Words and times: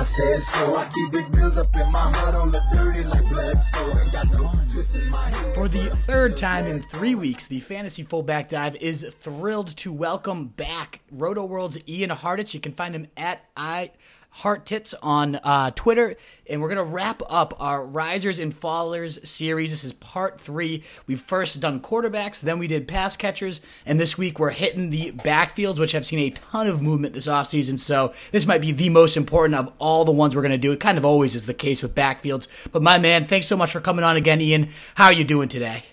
I 0.00 0.02
said 0.02 0.40
so. 0.40 0.76
I 0.78 0.88
keep 0.88 1.12
big 1.12 1.30
bills 1.30 1.58
up 1.58 1.66
in 1.76 1.92
my 1.92 2.00
hood 2.00 2.34
on 2.34 2.50
the 2.50 2.62
dirty 2.72 3.04
like 3.04 3.28
blood. 3.28 3.60
So 3.60 3.98
ain't 3.98 4.10
got 4.10 4.32
no 4.32 4.50
twist 4.72 4.96
in 4.96 5.10
my 5.10 5.28
head. 5.28 5.54
For 5.54 5.68
the 5.68 5.94
third 5.94 6.38
time 6.38 6.66
in 6.66 6.80
three 6.80 7.14
weeks, 7.14 7.46
the 7.46 7.60
Fantasy 7.60 8.02
Fullback 8.02 8.48
Dive 8.48 8.76
is 8.76 9.14
thrilled 9.20 9.76
to 9.76 9.92
welcome 9.92 10.46
back 10.46 11.00
Rotoworld's 11.14 11.86
Ian 11.86 12.08
Hartitz. 12.08 12.54
You 12.54 12.60
can 12.60 12.72
find 12.72 12.94
him 12.94 13.08
at 13.18 13.44
I 13.54 13.90
Hartitz 14.38 14.94
on 15.02 15.36
uh, 15.36 15.70
Twitter, 15.72 16.16
and 16.48 16.60
we're 16.60 16.68
gonna 16.68 16.84
wrap 16.84 17.22
up 17.28 17.54
our 17.60 17.84
Risers 17.84 18.38
and 18.38 18.54
Fallers 18.54 19.26
series. 19.26 19.70
This 19.70 19.84
is 19.84 19.92
part 19.92 20.40
three. 20.40 20.82
We've 21.06 21.20
first 21.20 21.60
done 21.60 21.80
quarterbacks, 21.80 22.40
then 22.40 22.58
we 22.58 22.66
did 22.66 22.88
pass 22.88 23.16
catchers, 23.16 23.60
and 23.84 23.98
this 23.98 24.16
week 24.16 24.38
we're 24.38 24.50
hitting 24.50 24.90
the 24.90 25.12
backfields, 25.12 25.78
which 25.78 25.92
have 25.92 26.06
seen 26.06 26.20
a 26.20 26.30
ton 26.30 26.66
of 26.66 26.80
movement 26.80 27.14
this 27.14 27.26
offseason. 27.26 27.78
So 27.78 28.14
this 28.32 28.46
might 28.46 28.60
be 28.60 28.72
the 28.72 28.88
most 28.88 29.16
important 29.16 29.54
of 29.56 29.72
all 29.78 30.04
the 30.04 30.12
ones 30.12 30.34
we're 30.34 30.42
gonna 30.42 30.58
do. 30.58 30.72
It 30.72 30.80
kind 30.80 30.98
of 30.98 31.04
always 31.04 31.34
is 31.34 31.46
the 31.46 31.54
case 31.54 31.82
with 31.82 31.94
backfields. 31.94 32.48
But 32.72 32.82
my 32.82 32.98
man, 32.98 33.26
thanks 33.26 33.46
so 33.46 33.56
much 33.56 33.72
for 33.72 33.80
coming 33.80 34.04
on 34.04 34.16
again, 34.16 34.40
Ian. 34.40 34.70
How 34.94 35.06
are 35.06 35.12
you 35.12 35.24
doing 35.24 35.48
today? 35.48 35.84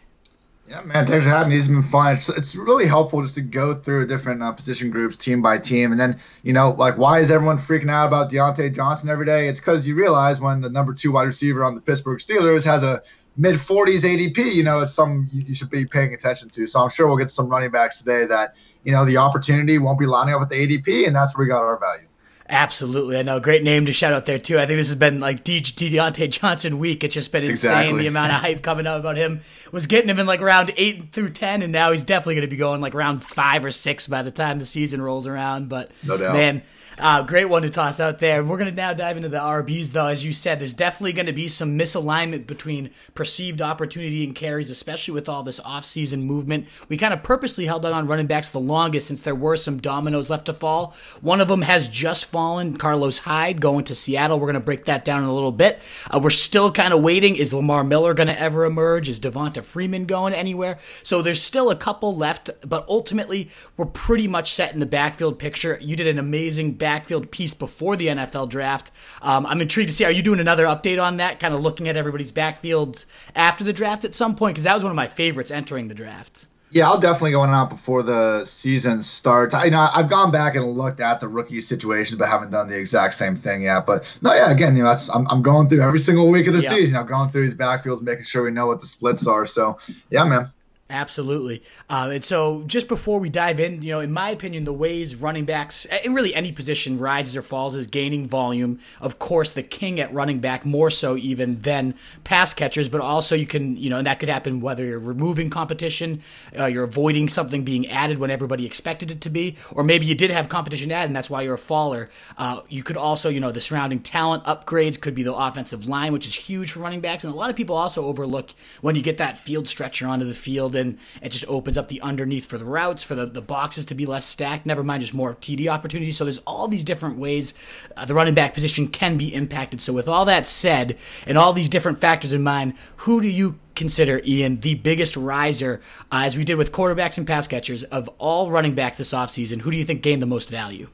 Yeah, 0.67 0.81
man, 0.81 1.05
thanks 1.05 1.23
for 1.23 1.29
having 1.29 1.51
me. 1.51 1.55
It's 1.55 1.69
been 1.69 1.81
fun. 1.81 2.13
It's, 2.13 2.27
it's 2.27 2.53
really 2.53 2.85
helpful 2.85 3.21
just 3.21 3.35
to 3.35 3.41
go 3.41 3.73
through 3.73 4.07
different 4.07 4.43
uh, 4.43 4.51
position 4.51 4.89
groups, 4.89 5.15
team 5.15 5.41
by 5.41 5.57
team, 5.57 5.91
and 5.91 5.99
then 5.99 6.19
you 6.43 6.51
know, 6.51 6.71
like, 6.71 6.97
why 6.97 7.19
is 7.19 7.31
everyone 7.31 7.55
freaking 7.55 7.89
out 7.89 8.07
about 8.07 8.29
Diontae 8.29 8.75
Johnson 8.75 9.09
every 9.09 9.25
day? 9.25 9.47
It's 9.47 9.61
because 9.61 9.87
you 9.87 9.95
realize 9.95 10.41
when 10.41 10.59
the 10.59 10.69
number 10.69 10.93
two 10.93 11.13
wide 11.13 11.23
receiver 11.23 11.63
on 11.63 11.73
the 11.75 11.79
Pittsburgh 11.79 12.19
Steelers 12.19 12.65
has 12.65 12.83
a 12.83 13.01
mid 13.37 13.55
40s 13.55 14.03
ADP, 14.03 14.53
you 14.53 14.63
know, 14.63 14.81
it's 14.81 14.93
some 14.93 15.25
you 15.31 15.53
should 15.53 15.69
be 15.69 15.85
paying 15.85 16.13
attention 16.13 16.49
to. 16.49 16.67
So 16.67 16.81
I'm 16.81 16.89
sure 16.89 17.07
we'll 17.07 17.15
get 17.15 17.31
some 17.31 17.47
running 17.47 17.71
backs 17.71 17.99
today 17.99 18.25
that 18.25 18.55
you 18.83 18.91
know 18.91 19.05
the 19.05 19.15
opportunity 19.15 19.77
won't 19.77 19.99
be 19.99 20.05
lining 20.05 20.33
up 20.33 20.41
with 20.41 20.49
the 20.49 20.67
ADP, 20.67 21.07
and 21.07 21.15
that's 21.15 21.37
where 21.37 21.45
we 21.45 21.49
got 21.49 21.63
our 21.63 21.79
value. 21.79 22.07
Absolutely. 22.49 23.17
I 23.17 23.23
know. 23.23 23.39
Great 23.39 23.61
name 23.63 23.87
to 23.87 23.93
shout 23.93 24.13
out 24.13 24.25
there, 24.25 24.39
too. 24.39 24.57
I 24.57 24.65
think 24.65 24.77
this 24.77 24.87
has 24.89 24.97
been 24.97 25.19
like 25.19 25.43
De- 25.43 25.59
Diontae 25.61 26.29
Johnson 26.29 26.79
week. 26.79 27.03
It's 27.03 27.13
just 27.13 27.31
been 27.31 27.43
insane 27.43 27.71
Exactly. 27.71 28.01
the 28.03 28.07
amount 28.07 28.31
of 28.31 28.39
hype 28.39 28.61
coming 28.61 28.87
out 28.87 28.99
about 28.99 29.17
him. 29.17 29.41
Was 29.71 29.85
getting 29.87 30.09
him 30.09 30.17
in 30.19 30.25
like 30.25 30.39
round 30.39 30.73
8 30.77 31.11
through 31.11 31.31
10, 31.31 31.61
and 31.61 31.73
now 31.73 31.91
he's 31.91 32.05
definitely 32.05 32.35
going 32.35 32.47
to 32.47 32.51
be 32.51 32.55
going 32.57 32.79
like 32.79 32.93
round 32.93 33.21
5 33.21 33.65
or 33.65 33.71
6 33.71 34.07
by 34.07 34.21
the 34.23 34.31
time 34.31 34.59
the 34.59 34.65
season 34.65 35.01
rolls 35.01 35.27
around. 35.27 35.67
But, 35.67 35.91
No 36.03 36.15
doubt. 36.17 36.33
man, 36.33 36.61
uh, 36.99 37.21
great 37.21 37.45
one 37.45 37.61
to 37.61 37.69
toss 37.69 37.99
out 37.99 38.17
there. 38.19 38.43
We're 38.43 38.57
going 38.57 38.69
to 38.69 38.75
now 38.75 38.93
dive 38.93 39.17
into 39.17 39.29
the 39.29 39.37
RBs, 39.37 39.89
though. 39.89 40.07
As 40.07 40.25
you 40.25 40.33
said, 40.33 40.59
there's 40.59 40.73
definitely 40.73 41.13
going 41.13 41.27
to 41.27 41.33
be 41.33 41.47
some 41.47 41.77
misalignment 41.77 42.47
between 42.47 42.89
perceived 43.13 43.61
opportunity 43.61 44.23
and 44.23 44.33
carries, 44.33 44.71
especially 44.71 45.13
with 45.13 45.29
all 45.29 45.43
this 45.43 45.59
offseason 45.59 46.23
movement. 46.23 46.67
We 46.89 46.97
kind 46.97 47.13
of 47.13 47.21
purposely 47.21 47.67
held 47.67 47.85
out 47.85 47.93
on 47.93 48.07
running 48.07 48.25
backs 48.25 48.49
the 48.49 48.59
longest 48.59 49.07
since 49.07 49.21
there 49.21 49.35
were 49.35 49.57
some 49.57 49.77
dominoes 49.77 50.31
left 50.31 50.47
to 50.47 50.53
fall. 50.53 50.95
One 51.21 51.39
of 51.39 51.47
them 51.47 51.61
has 51.61 51.87
just 51.87 52.25
fallen, 52.25 52.77
Carlos 52.77 53.19
Hyde 53.19 53.61
going 53.61 53.85
to 53.85 53.95
Seattle. 53.95 54.39
We're 54.39 54.47
going 54.47 54.55
to 54.55 54.65
break 54.65 54.85
that 54.85 55.05
down 55.05 55.21
in 55.21 55.29
a 55.29 55.33
little 55.33 55.51
bit. 55.51 55.79
Uh, 56.09 56.19
we're 56.19 56.31
still 56.31 56.71
kind 56.71 56.93
of 56.93 57.03
waiting. 57.03 57.35
Is 57.35 57.53
Lamar 57.53 57.83
Miller 57.83 58.15
going 58.15 58.27
to 58.27 58.39
ever 58.39 58.65
emerge? 58.65 59.07
Is 59.07 59.19
Devonta 59.19 59.63
Freeman 59.63 60.05
going 60.05 60.33
anywhere? 60.33 60.79
So 61.03 61.21
there's 61.21 61.41
still 61.41 61.69
a 61.69 61.75
couple 61.75 62.15
left, 62.15 62.49
but 62.67 62.85
ultimately, 62.89 63.51
we're 63.75 63.85
pretty 63.85 64.27
much 64.27 64.53
set 64.53 64.73
in 64.73 64.79
the 64.79 64.87
backfield 64.87 65.37
picture. 65.37 65.77
You 65.79 65.95
did 65.95 66.07
an 66.07 66.17
amazing 66.17 66.73
backfield 66.87 67.29
piece 67.31 67.53
before 67.53 67.97
the 67.97 68.07
NFL 68.07 68.47
draft. 68.47 68.91
Um, 69.21 69.45
I'm 69.45 69.59
intrigued 69.59 69.89
to 69.89 69.95
see, 69.95 70.05
are 70.05 70.11
you 70.11 70.23
doing 70.23 70.39
another 70.39 70.63
update 70.63 71.03
on 71.03 71.17
that, 71.17 71.37
kind 71.37 71.53
of 71.53 71.59
looking 71.59 71.89
at 71.89 71.97
everybody's 71.97 72.31
backfields 72.31 73.05
after 73.35 73.65
the 73.65 73.73
draft 73.73 74.05
at 74.05 74.15
some 74.15 74.37
point? 74.37 74.53
Because 74.55 74.63
that 74.63 74.73
was 74.73 74.83
one 74.83 74.91
of 74.91 74.95
my 74.95 75.07
favorites 75.07 75.51
entering 75.51 75.89
the 75.89 75.93
draft. 75.93 76.45
Yeah, 76.71 76.87
I'll 76.87 76.99
definitely 76.99 77.31
go 77.31 77.43
in 77.43 77.49
and 77.49 77.55
out 77.57 77.69
before 77.69 78.03
the 78.03 78.45
season 78.45 79.01
starts. 79.01 79.53
I 79.53 79.65
you 79.65 79.71
know 79.71 79.85
I've 79.93 80.09
gone 80.09 80.31
back 80.31 80.55
and 80.55 80.65
looked 80.77 81.01
at 81.01 81.19
the 81.19 81.27
rookie 81.27 81.59
situations, 81.59 82.17
but 82.19 82.29
haven't 82.29 82.51
done 82.51 82.67
the 82.69 82.77
exact 82.77 83.15
same 83.15 83.35
thing 83.35 83.63
yet. 83.63 83.85
But 83.85 84.05
no, 84.21 84.33
yeah, 84.33 84.49
again, 84.49 84.77
you 84.77 84.83
know, 84.83 84.89
that's, 84.89 85.09
I'm, 85.13 85.27
I'm 85.29 85.41
going 85.41 85.67
through 85.67 85.81
every 85.81 85.99
single 85.99 86.29
week 86.29 86.47
of 86.47 86.53
the 86.53 86.61
Yeah. 86.61 86.69
season. 86.69 86.95
I'm 86.95 87.05
going 87.07 87.29
through 87.29 87.43
these 87.43 87.53
backfields, 87.57 88.01
making 88.01 88.23
sure 88.25 88.43
we 88.43 88.51
know 88.51 88.67
what 88.67 88.79
the 88.79 88.85
splits 88.85 89.27
are. 89.27 89.45
So 89.45 89.77
yeah, 90.09 90.23
man. 90.23 90.51
Absolutely. 90.89 91.63
Um, 91.89 92.11
and 92.11 92.25
so, 92.25 92.63
just 92.67 92.89
before 92.89 93.17
we 93.17 93.29
dive 93.29 93.61
in, 93.61 93.81
you 93.81 93.91
know, 93.91 94.01
in 94.01 94.11
my 94.11 94.29
opinion, 94.29 94.65
the 94.65 94.73
ways 94.73 95.15
running 95.15 95.45
backs, 95.45 95.85
in 96.03 96.13
really 96.13 96.35
any 96.35 96.51
position, 96.51 96.99
rises 96.99 97.37
or 97.37 97.41
falls 97.41 97.75
is 97.75 97.87
gaining 97.87 98.27
volume. 98.27 98.79
Of 98.99 99.19
course, 99.19 99.53
the 99.53 99.63
king 99.63 100.01
at 100.01 100.13
running 100.13 100.39
back 100.39 100.65
more 100.65 100.91
so 100.91 101.15
even 101.15 101.61
than 101.61 101.95
pass 102.25 102.53
catchers, 102.53 102.89
but 102.89 102.99
also 102.99 103.35
you 103.35 103.45
can, 103.45 103.77
you 103.77 103.89
know, 103.89 103.99
and 103.99 104.07
that 104.07 104.19
could 104.19 104.27
happen 104.27 104.59
whether 104.59 104.83
you're 104.83 104.99
removing 104.99 105.49
competition, 105.49 106.21
uh, 106.59 106.65
you're 106.65 106.83
avoiding 106.83 107.29
something 107.29 107.63
being 107.63 107.87
added 107.87 108.19
when 108.19 108.31
everybody 108.31 108.65
expected 108.65 109.09
it 109.09 109.21
to 109.21 109.29
be, 109.29 109.55
or 109.71 109.81
maybe 109.81 110.05
you 110.05 110.15
did 110.15 110.29
have 110.29 110.49
competition 110.49 110.91
added 110.91 111.07
and 111.07 111.15
that's 111.15 111.29
why 111.29 111.41
you're 111.41 111.55
a 111.55 111.57
faller. 111.57 112.09
Uh, 112.37 112.61
you 112.67 112.83
could 112.83 112.97
also, 112.97 113.29
you 113.29 113.39
know, 113.39 113.53
the 113.53 113.61
surrounding 113.61 113.99
talent 113.99 114.43
upgrades 114.43 114.99
could 114.99 115.15
be 115.15 115.23
the 115.23 115.33
offensive 115.33 115.87
line, 115.87 116.11
which 116.11 116.27
is 116.27 116.35
huge 116.35 116.73
for 116.73 116.81
running 116.81 116.99
backs. 116.99 117.23
And 117.23 117.33
a 117.33 117.37
lot 117.37 117.49
of 117.49 117.55
people 117.55 117.77
also 117.77 118.03
overlook 118.03 118.49
when 118.81 118.97
you 118.97 119.01
get 119.01 119.17
that 119.19 119.37
field 119.37 119.69
stretcher 119.69 120.05
onto 120.05 120.25
the 120.25 120.33
field 120.33 120.75
and 120.75 120.97
it 121.21 121.29
just 121.29 121.45
opens 121.47 121.76
up 121.77 121.87
the 121.87 122.01
underneath 122.01 122.45
for 122.45 122.57
the 122.57 122.65
routes, 122.65 123.03
for 123.03 123.15
the, 123.15 123.25
the 123.25 123.41
boxes 123.41 123.85
to 123.85 123.95
be 123.95 124.05
less 124.05 124.25
stacked. 124.25 124.65
Never 124.65 124.83
mind 124.83 125.01
just 125.01 125.13
more 125.13 125.35
TD 125.35 125.67
opportunities. 125.67 126.17
So 126.17 126.23
there's 126.23 126.39
all 126.39 126.67
these 126.67 126.83
different 126.83 127.17
ways 127.17 127.53
uh, 127.95 128.05
the 128.05 128.13
running 128.13 128.33
back 128.33 128.53
position 128.53 128.87
can 128.87 129.17
be 129.17 129.33
impacted. 129.33 129.81
So 129.81 129.93
with 129.93 130.07
all 130.07 130.25
that 130.25 130.47
said, 130.47 130.97
and 131.25 131.37
all 131.37 131.53
these 131.53 131.69
different 131.69 131.99
factors 131.99 132.33
in 132.33 132.43
mind, 132.43 132.73
who 132.97 133.21
do 133.21 133.27
you 133.27 133.59
consider, 133.75 134.21
Ian, 134.25 134.59
the 134.59 134.75
biggest 134.75 135.15
riser, 135.15 135.81
uh, 136.11 136.23
as 136.25 136.35
we 136.35 136.43
did 136.43 136.55
with 136.55 136.71
quarterbacks 136.71 137.17
and 137.17 137.27
pass 137.27 137.47
catchers, 137.47 137.83
of 137.83 138.09
all 138.17 138.49
running 138.51 138.73
backs 138.73 138.97
this 138.97 139.13
offseason? 139.13 139.61
Who 139.61 139.71
do 139.71 139.77
you 139.77 139.85
think 139.85 140.01
gained 140.01 140.21
the 140.21 140.25
most 140.27 140.49
value? 140.49 140.89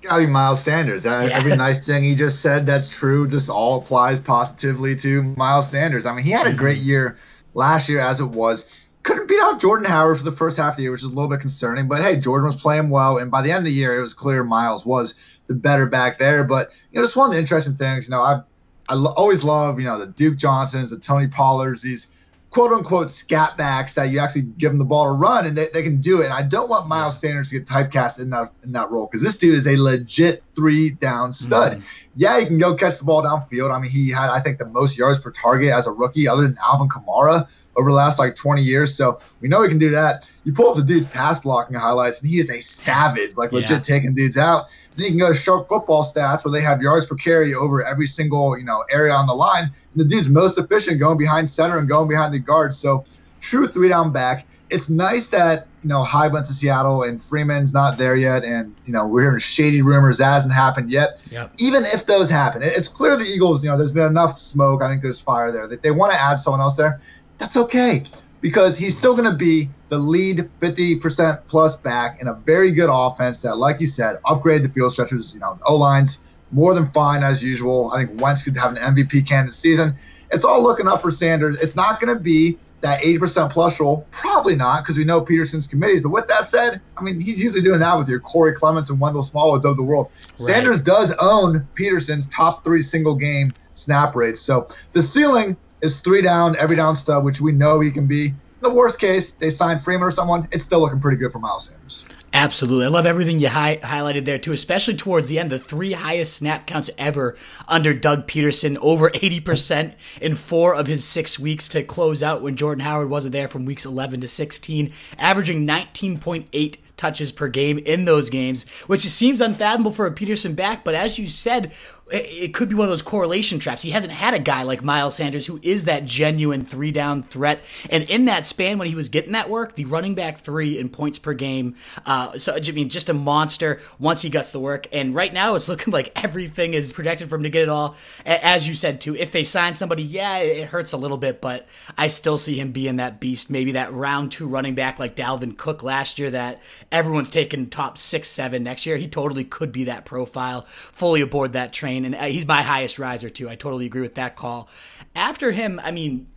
Gotta 0.00 0.26
be 0.26 0.30
Miles 0.30 0.62
Sanders. 0.62 1.04
Uh, 1.06 1.26
Yeah. 1.28 1.36
Every 1.36 1.56
nice 1.56 1.84
thing 1.84 2.04
he 2.04 2.14
just 2.14 2.40
said, 2.40 2.66
that's 2.66 2.88
true. 2.88 3.26
Just 3.26 3.50
all 3.50 3.78
applies 3.78 4.20
positively 4.20 4.94
to 4.96 5.22
Miles 5.22 5.70
Sanders. 5.70 6.06
I 6.06 6.14
mean, 6.14 6.24
he 6.24 6.30
had 6.30 6.46
a 6.46 6.52
great 6.52 6.78
year 6.78 7.16
last 7.54 7.88
year 7.88 7.98
as 7.98 8.20
it 8.20 8.26
was. 8.26 8.72
Couldn't 9.08 9.26
beat 9.26 9.40
out 9.40 9.58
Jordan 9.58 9.86
Howard 9.86 10.18
for 10.18 10.24
the 10.24 10.32
first 10.32 10.58
half 10.58 10.74
of 10.74 10.76
the 10.76 10.82
year, 10.82 10.90
which 10.90 11.00
is 11.00 11.06
a 11.06 11.08
little 11.08 11.30
bit 11.30 11.40
concerning. 11.40 11.88
But 11.88 12.02
hey, 12.02 12.20
Jordan 12.20 12.44
was 12.44 12.60
playing 12.60 12.90
well, 12.90 13.16
and 13.16 13.30
by 13.30 13.40
the 13.40 13.50
end 13.50 13.60
of 13.60 13.64
the 13.64 13.72
year, 13.72 13.98
it 13.98 14.02
was 14.02 14.12
clear 14.12 14.44
Miles 14.44 14.84
was 14.84 15.14
the 15.46 15.54
better 15.54 15.86
back 15.86 16.18
there. 16.18 16.44
But 16.44 16.72
you 16.92 17.00
know, 17.00 17.06
just 17.06 17.16
one 17.16 17.30
of 17.30 17.32
the 17.32 17.40
interesting 17.40 17.74
things, 17.74 18.06
you 18.06 18.10
know, 18.10 18.20
I 18.20 18.42
I 18.86 18.92
lo- 18.92 19.14
always 19.16 19.44
love 19.44 19.80
you 19.80 19.86
know 19.86 19.98
the 19.98 20.08
Duke 20.08 20.36
Johnsons, 20.36 20.90
the 20.90 20.98
Tony 20.98 21.26
Pollards, 21.26 21.80
these 21.80 22.08
quote 22.50 22.70
unquote 22.70 23.08
scat 23.08 23.56
backs 23.56 23.94
that 23.94 24.10
you 24.10 24.18
actually 24.18 24.42
give 24.42 24.72
them 24.72 24.78
the 24.78 24.84
ball 24.84 25.06
to 25.06 25.12
run 25.12 25.46
and 25.46 25.56
they, 25.56 25.68
they 25.72 25.82
can 25.82 26.00
do 26.00 26.20
it. 26.20 26.26
And 26.26 26.34
I 26.34 26.42
don't 26.42 26.68
want 26.68 26.86
Miles 26.86 27.18
Sanders 27.18 27.48
to 27.48 27.58
get 27.58 27.66
typecast 27.66 28.20
in 28.20 28.28
that 28.28 28.50
in 28.62 28.72
that 28.72 28.90
role 28.90 29.06
because 29.06 29.22
this 29.22 29.38
dude 29.38 29.54
is 29.54 29.66
a 29.66 29.82
legit 29.82 30.42
three 30.54 30.90
down 30.90 31.32
stud. 31.32 31.72
Mm-hmm. 31.72 31.82
Yeah, 32.16 32.40
he 32.40 32.44
can 32.44 32.58
go 32.58 32.74
catch 32.74 32.98
the 32.98 33.06
ball 33.06 33.22
downfield. 33.22 33.74
I 33.74 33.78
mean, 33.78 33.90
he 33.90 34.10
had 34.10 34.28
I 34.28 34.40
think 34.40 34.58
the 34.58 34.66
most 34.66 34.98
yards 34.98 35.18
per 35.18 35.30
target 35.30 35.72
as 35.72 35.86
a 35.86 35.92
rookie, 35.92 36.28
other 36.28 36.42
than 36.42 36.58
Alvin 36.62 36.90
Kamara 36.90 37.48
over 37.78 37.90
the 37.90 37.96
last 37.96 38.18
like 38.18 38.34
20 38.34 38.60
years. 38.60 38.94
So 38.94 39.20
we 39.40 39.48
know 39.48 39.62
he 39.62 39.68
can 39.68 39.78
do 39.78 39.90
that. 39.90 40.30
You 40.44 40.52
pull 40.52 40.68
up 40.70 40.76
the 40.76 40.82
dude's 40.82 41.06
pass 41.06 41.38
blocking 41.40 41.76
highlights, 41.76 42.20
and 42.20 42.28
he 42.30 42.38
is 42.38 42.50
a 42.50 42.60
savage, 42.60 43.36
like 43.36 43.52
legit 43.52 43.70
Yeah. 43.70 43.78
taking 43.78 44.14
dudes 44.14 44.36
out. 44.36 44.66
Then 44.96 45.04
you 45.04 45.10
can 45.12 45.18
go 45.20 45.28
to 45.28 45.34
sharp 45.38 45.68
football 45.68 46.02
stats 46.02 46.44
where 46.44 46.52
they 46.52 46.60
have 46.60 46.82
yards 46.82 47.06
per 47.06 47.14
carry 47.14 47.54
over 47.54 47.84
every 47.84 48.06
single 48.06 48.58
you 48.58 48.64
know 48.64 48.84
area 48.90 49.12
on 49.14 49.26
the 49.26 49.34
line. 49.34 49.64
And 49.64 49.72
the 49.96 50.04
dude's 50.04 50.28
most 50.28 50.58
efficient 50.58 50.98
going 51.00 51.18
behind 51.18 51.48
center 51.48 51.78
and 51.78 51.88
going 51.88 52.08
behind 52.08 52.34
the 52.34 52.38
guard. 52.40 52.74
So 52.74 53.04
true 53.40 53.66
three 53.66 53.88
down 53.88 54.12
back. 54.12 54.44
It's 54.70 54.90
nice 54.90 55.28
that 55.30 55.66
you 55.82 55.88
know 55.88 56.02
Hyde 56.02 56.32
went 56.32 56.44
to 56.46 56.52
Seattle 56.52 57.02
and 57.04 57.22
Freeman's 57.22 57.72
not 57.72 57.96
there 57.96 58.16
yet, 58.16 58.44
and 58.44 58.74
you 58.84 58.92
know 58.92 59.06
we're 59.06 59.22
hearing 59.22 59.38
shady 59.38 59.80
rumors 59.80 60.18
that 60.18 60.26
hasn't 60.32 60.52
happened 60.52 60.90
yet. 60.92 61.20
Yep. 61.30 61.52
Even 61.58 61.84
if 61.86 62.04
those 62.06 62.28
happen, 62.28 62.60
it's 62.62 62.88
clear 62.88 63.16
the 63.16 63.24
Eagles. 63.24 63.64
You 63.64 63.70
know, 63.70 63.78
there's 63.78 63.92
been 63.92 64.06
enough 64.06 64.36
smoke. 64.38 64.82
I 64.82 64.88
think 64.90 65.00
there's 65.00 65.20
fire 65.20 65.52
there. 65.52 65.68
They, 65.68 65.76
they 65.76 65.90
want 65.90 66.12
to 66.12 66.20
add 66.20 66.36
someone 66.40 66.60
else 66.60 66.76
there. 66.76 67.00
That's 67.38 67.56
okay 67.56 68.04
because 68.40 68.76
he's 68.76 68.96
still 68.96 69.16
going 69.16 69.30
to 69.30 69.36
be 69.36 69.68
the 69.88 69.98
lead 69.98 70.48
50% 70.60 71.42
plus 71.48 71.76
back 71.76 72.20
in 72.20 72.28
a 72.28 72.34
very 72.34 72.70
good 72.70 72.90
offense 72.92 73.42
that, 73.42 73.56
like 73.56 73.80
you 73.80 73.86
said, 73.86 74.20
upgraded 74.24 74.64
the 74.64 74.68
field 74.68 74.92
stretchers. 74.92 75.34
You 75.34 75.40
know, 75.40 75.58
O 75.66 75.76
lines 75.76 76.20
more 76.52 76.74
than 76.74 76.86
fine 76.86 77.22
as 77.22 77.42
usual. 77.42 77.90
I 77.92 78.04
think 78.04 78.20
Wentz 78.20 78.42
could 78.42 78.56
have 78.56 78.76
an 78.76 78.94
MVP 78.94 79.26
candidate 79.26 79.54
season. 79.54 79.96
it's 80.30 80.44
all 80.44 80.62
looking 80.62 80.86
up 80.86 81.02
for 81.02 81.10
Sanders. 81.10 81.58
It's 81.60 81.76
not 81.76 82.00
going 82.00 82.14
to 82.14 82.20
be 82.20 82.58
that 82.80 83.02
80% 83.02 83.50
plus 83.50 83.80
role? 83.80 84.06
Probably 84.10 84.54
not, 84.54 84.82
because 84.82 84.96
we 84.96 85.04
know 85.04 85.20
Pederson's 85.20 85.66
committees. 85.66 86.02
But 86.02 86.10
with 86.10 86.28
that 86.28 86.44
said, 86.44 86.80
I 86.96 87.02
mean, 87.02 87.20
he's 87.20 87.42
usually 87.42 87.62
doing 87.62 87.80
that 87.80 87.98
with 87.98 88.08
your 88.08 88.20
Corey 88.20 88.52
Clements 88.52 88.90
and 88.90 89.00
Wendell 89.00 89.22
Smallwoods 89.22 89.64
of 89.64 89.76
the 89.76 89.82
world. 89.82 90.10
Right. 90.30 90.38
Sanders 90.38 90.82
does 90.82 91.12
own 91.20 91.66
Pederson's 91.74 92.26
top 92.28 92.64
three 92.64 92.82
single 92.82 93.14
game 93.14 93.52
snap 93.74 94.14
rates. 94.14 94.40
So 94.40 94.68
the 94.92 95.02
ceiling 95.02 95.56
is 95.82 96.00
three 96.00 96.22
down, 96.22 96.56
every 96.56 96.76
down 96.76 96.96
stub, 96.96 97.24
which 97.24 97.40
we 97.40 97.52
know 97.52 97.80
he 97.80 97.90
can 97.90 98.06
be. 98.06 98.30
the 98.60 98.72
worst 98.72 98.98
case, 98.98 99.32
they 99.32 99.50
sign 99.50 99.78
Freeman 99.78 100.08
or 100.08 100.10
someone, 100.10 100.48
it's 100.50 100.64
still 100.64 100.80
looking 100.80 101.00
pretty 101.00 101.16
good 101.16 101.30
for 101.30 101.38
Miles 101.38 101.66
Sanders. 101.68 102.04
Absolutely. 102.32 102.84
I 102.84 102.88
love 102.88 103.06
everything 103.06 103.40
you 103.40 103.48
hi- 103.48 103.78
highlighted 103.78 104.24
there, 104.26 104.38
too, 104.38 104.52
especially 104.52 104.96
towards 104.96 105.28
the 105.28 105.38
end. 105.38 105.50
The 105.50 105.58
three 105.58 105.92
highest 105.92 106.34
snap 106.34 106.66
counts 106.66 106.90
ever 106.98 107.36
under 107.66 107.94
Doug 107.94 108.26
Pederson, 108.26 108.76
over 108.82 109.08
80% 109.10 109.94
in 110.20 110.34
four 110.34 110.74
of 110.74 110.86
his 110.86 111.04
six 111.06 111.38
weeks 111.38 111.68
to 111.68 111.82
close 111.82 112.22
out 112.22 112.42
when 112.42 112.56
Jordan 112.56 112.84
Howard 112.84 113.08
wasn't 113.08 113.32
there 113.32 113.48
from 113.48 113.64
weeks 113.64 113.86
11 113.86 114.20
to 114.20 114.28
16, 114.28 114.92
averaging 115.18 115.66
19.8 115.66 116.76
touches 116.98 117.32
per 117.32 117.48
game 117.48 117.78
in 117.78 118.04
those 118.04 118.28
games, 118.28 118.68
which 118.86 119.02
seems 119.02 119.40
unfathomable 119.40 119.92
for 119.92 120.06
a 120.06 120.14
Pederson 120.14 120.54
back. 120.54 120.84
But 120.84 120.94
as 120.94 121.18
you 121.18 121.26
said, 121.28 121.72
it 122.10 122.54
could 122.54 122.68
be 122.68 122.74
one 122.74 122.84
of 122.84 122.90
those 122.90 123.02
correlation 123.02 123.58
traps. 123.58 123.82
He 123.82 123.90
hasn't 123.90 124.12
had 124.12 124.34
a 124.34 124.38
guy 124.38 124.62
like 124.62 124.82
Miles 124.82 125.16
Sanders 125.16 125.46
who 125.46 125.60
is 125.62 125.84
that 125.84 126.04
genuine 126.04 126.64
three 126.64 126.90
down 126.90 127.22
threat. 127.22 127.62
And 127.90 128.04
in 128.04 128.26
that 128.26 128.46
span 128.46 128.78
when 128.78 128.88
he 128.88 128.94
was 128.94 129.08
getting 129.08 129.32
that 129.32 129.50
work, 129.50 129.76
the 129.76 129.84
running 129.84 130.14
back 130.14 130.40
three 130.40 130.78
in 130.78 130.88
points 130.88 131.18
per 131.18 131.34
game. 131.34 131.76
Uh, 132.06 132.38
so, 132.38 132.54
I 132.54 132.60
mean, 132.72 132.88
just 132.88 133.08
a 133.08 133.14
monster 133.14 133.80
once 133.98 134.22
he 134.22 134.30
gets 134.30 134.52
the 134.52 134.60
work. 134.60 134.88
And 134.92 135.14
right 135.14 135.32
now 135.32 135.54
it's 135.54 135.68
looking 135.68 135.92
like 135.92 136.12
everything 136.22 136.74
is 136.74 136.92
projected 136.92 137.28
for 137.28 137.36
him 137.36 137.42
to 137.42 137.50
get 137.50 137.62
it 137.62 137.68
all. 137.68 137.96
As 138.24 138.66
you 138.66 138.74
said, 138.74 139.00
too, 139.00 139.14
if 139.14 139.30
they 139.30 139.44
sign 139.44 139.74
somebody, 139.74 140.02
yeah, 140.02 140.38
it 140.38 140.68
hurts 140.68 140.92
a 140.92 140.96
little 140.96 141.18
bit, 141.18 141.40
but 141.40 141.66
I 141.96 142.08
still 142.08 142.38
see 142.38 142.58
him 142.58 142.72
being 142.72 142.96
that 142.96 143.20
beast. 143.20 143.50
Maybe 143.50 143.72
that 143.72 143.92
round 143.92 144.32
two 144.32 144.46
running 144.46 144.74
back 144.74 144.98
like 144.98 145.16
Dalvin 145.16 145.56
Cook 145.56 145.82
last 145.82 146.18
year 146.18 146.30
that 146.30 146.62
everyone's 146.90 147.30
taking 147.30 147.68
top 147.68 147.98
six, 147.98 148.28
seven 148.28 148.62
next 148.62 148.86
year. 148.86 148.96
He 148.96 149.08
totally 149.08 149.44
could 149.44 149.72
be 149.72 149.84
that 149.84 150.04
profile, 150.04 150.62
fully 150.62 151.20
aboard 151.20 151.52
that 151.52 151.72
train 151.72 151.97
and 152.04 152.14
uh, 152.14 152.24
he's 152.24 152.46
my 152.46 152.62
highest 152.62 152.98
riser 152.98 153.30
too. 153.30 153.48
I 153.48 153.54
totally 153.54 153.86
agree 153.86 154.00
with 154.00 154.16
that 154.16 154.36
call. 154.36 154.68
After 155.14 155.52
him, 155.52 155.80
I 155.82 155.90
mean, 155.90 156.28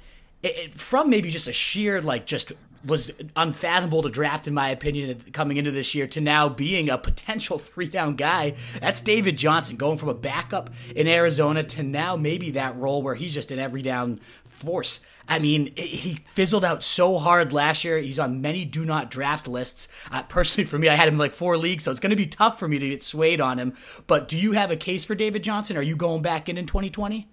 it, 0.43 0.57
it, 0.57 0.73
from 0.73 1.09
maybe 1.09 1.29
just 1.29 1.47
a 1.47 1.53
sheer 1.53 2.01
like 2.01 2.25
just 2.25 2.53
was 2.85 3.11
unfathomable 3.35 4.01
to 4.01 4.09
draft 4.09 4.47
in 4.47 4.53
my 4.53 4.69
opinion 4.69 5.21
coming 5.33 5.57
into 5.57 5.69
this 5.71 5.93
year 5.93 6.07
to 6.07 6.19
now 6.19 6.49
being 6.49 6.89
a 6.89 6.97
potential 6.97 7.57
three 7.59 7.87
down 7.87 8.15
guy. 8.15 8.55
That's 8.79 9.01
David 9.01 9.37
Johnson 9.37 9.75
going 9.75 9.97
from 9.97 10.09
a 10.09 10.13
backup 10.13 10.69
in 10.95 11.07
Arizona 11.07 11.63
to 11.63 11.83
now 11.83 12.15
maybe 12.15 12.51
that 12.51 12.75
role 12.77 13.01
where 13.01 13.15
he's 13.15 13.33
just 13.33 13.51
an 13.51 13.59
every 13.59 13.81
down 13.81 14.19
force. 14.49 15.01
I 15.31 15.39
mean, 15.39 15.71
he 15.77 16.19
fizzled 16.25 16.65
out 16.65 16.83
so 16.83 17.17
hard 17.17 17.53
last 17.53 17.85
year. 17.85 17.97
He's 17.97 18.19
on 18.19 18.41
many 18.41 18.65
do 18.65 18.83
not 18.83 19.09
draft 19.09 19.47
lists. 19.47 19.87
Uh, 20.11 20.23
personally, 20.23 20.67
for 20.67 20.77
me, 20.77 20.89
I 20.89 20.95
had 20.95 21.07
him 21.07 21.17
like 21.17 21.31
four 21.31 21.55
leagues, 21.55 21.85
so 21.85 21.91
it's 21.91 22.01
going 22.01 22.09
to 22.09 22.17
be 22.17 22.27
tough 22.27 22.59
for 22.59 22.67
me 22.67 22.77
to 22.79 22.89
get 22.89 23.01
swayed 23.01 23.39
on 23.39 23.57
him. 23.57 23.73
But 24.07 24.27
do 24.27 24.37
you 24.37 24.51
have 24.51 24.71
a 24.71 24.75
case 24.75 25.05
for 25.05 25.15
David 25.15 25.41
Johnson? 25.41 25.77
Are 25.77 25.81
you 25.81 25.95
going 25.95 26.21
back 26.21 26.49
in 26.49 26.57
in 26.57 26.65
2020? 26.65 27.29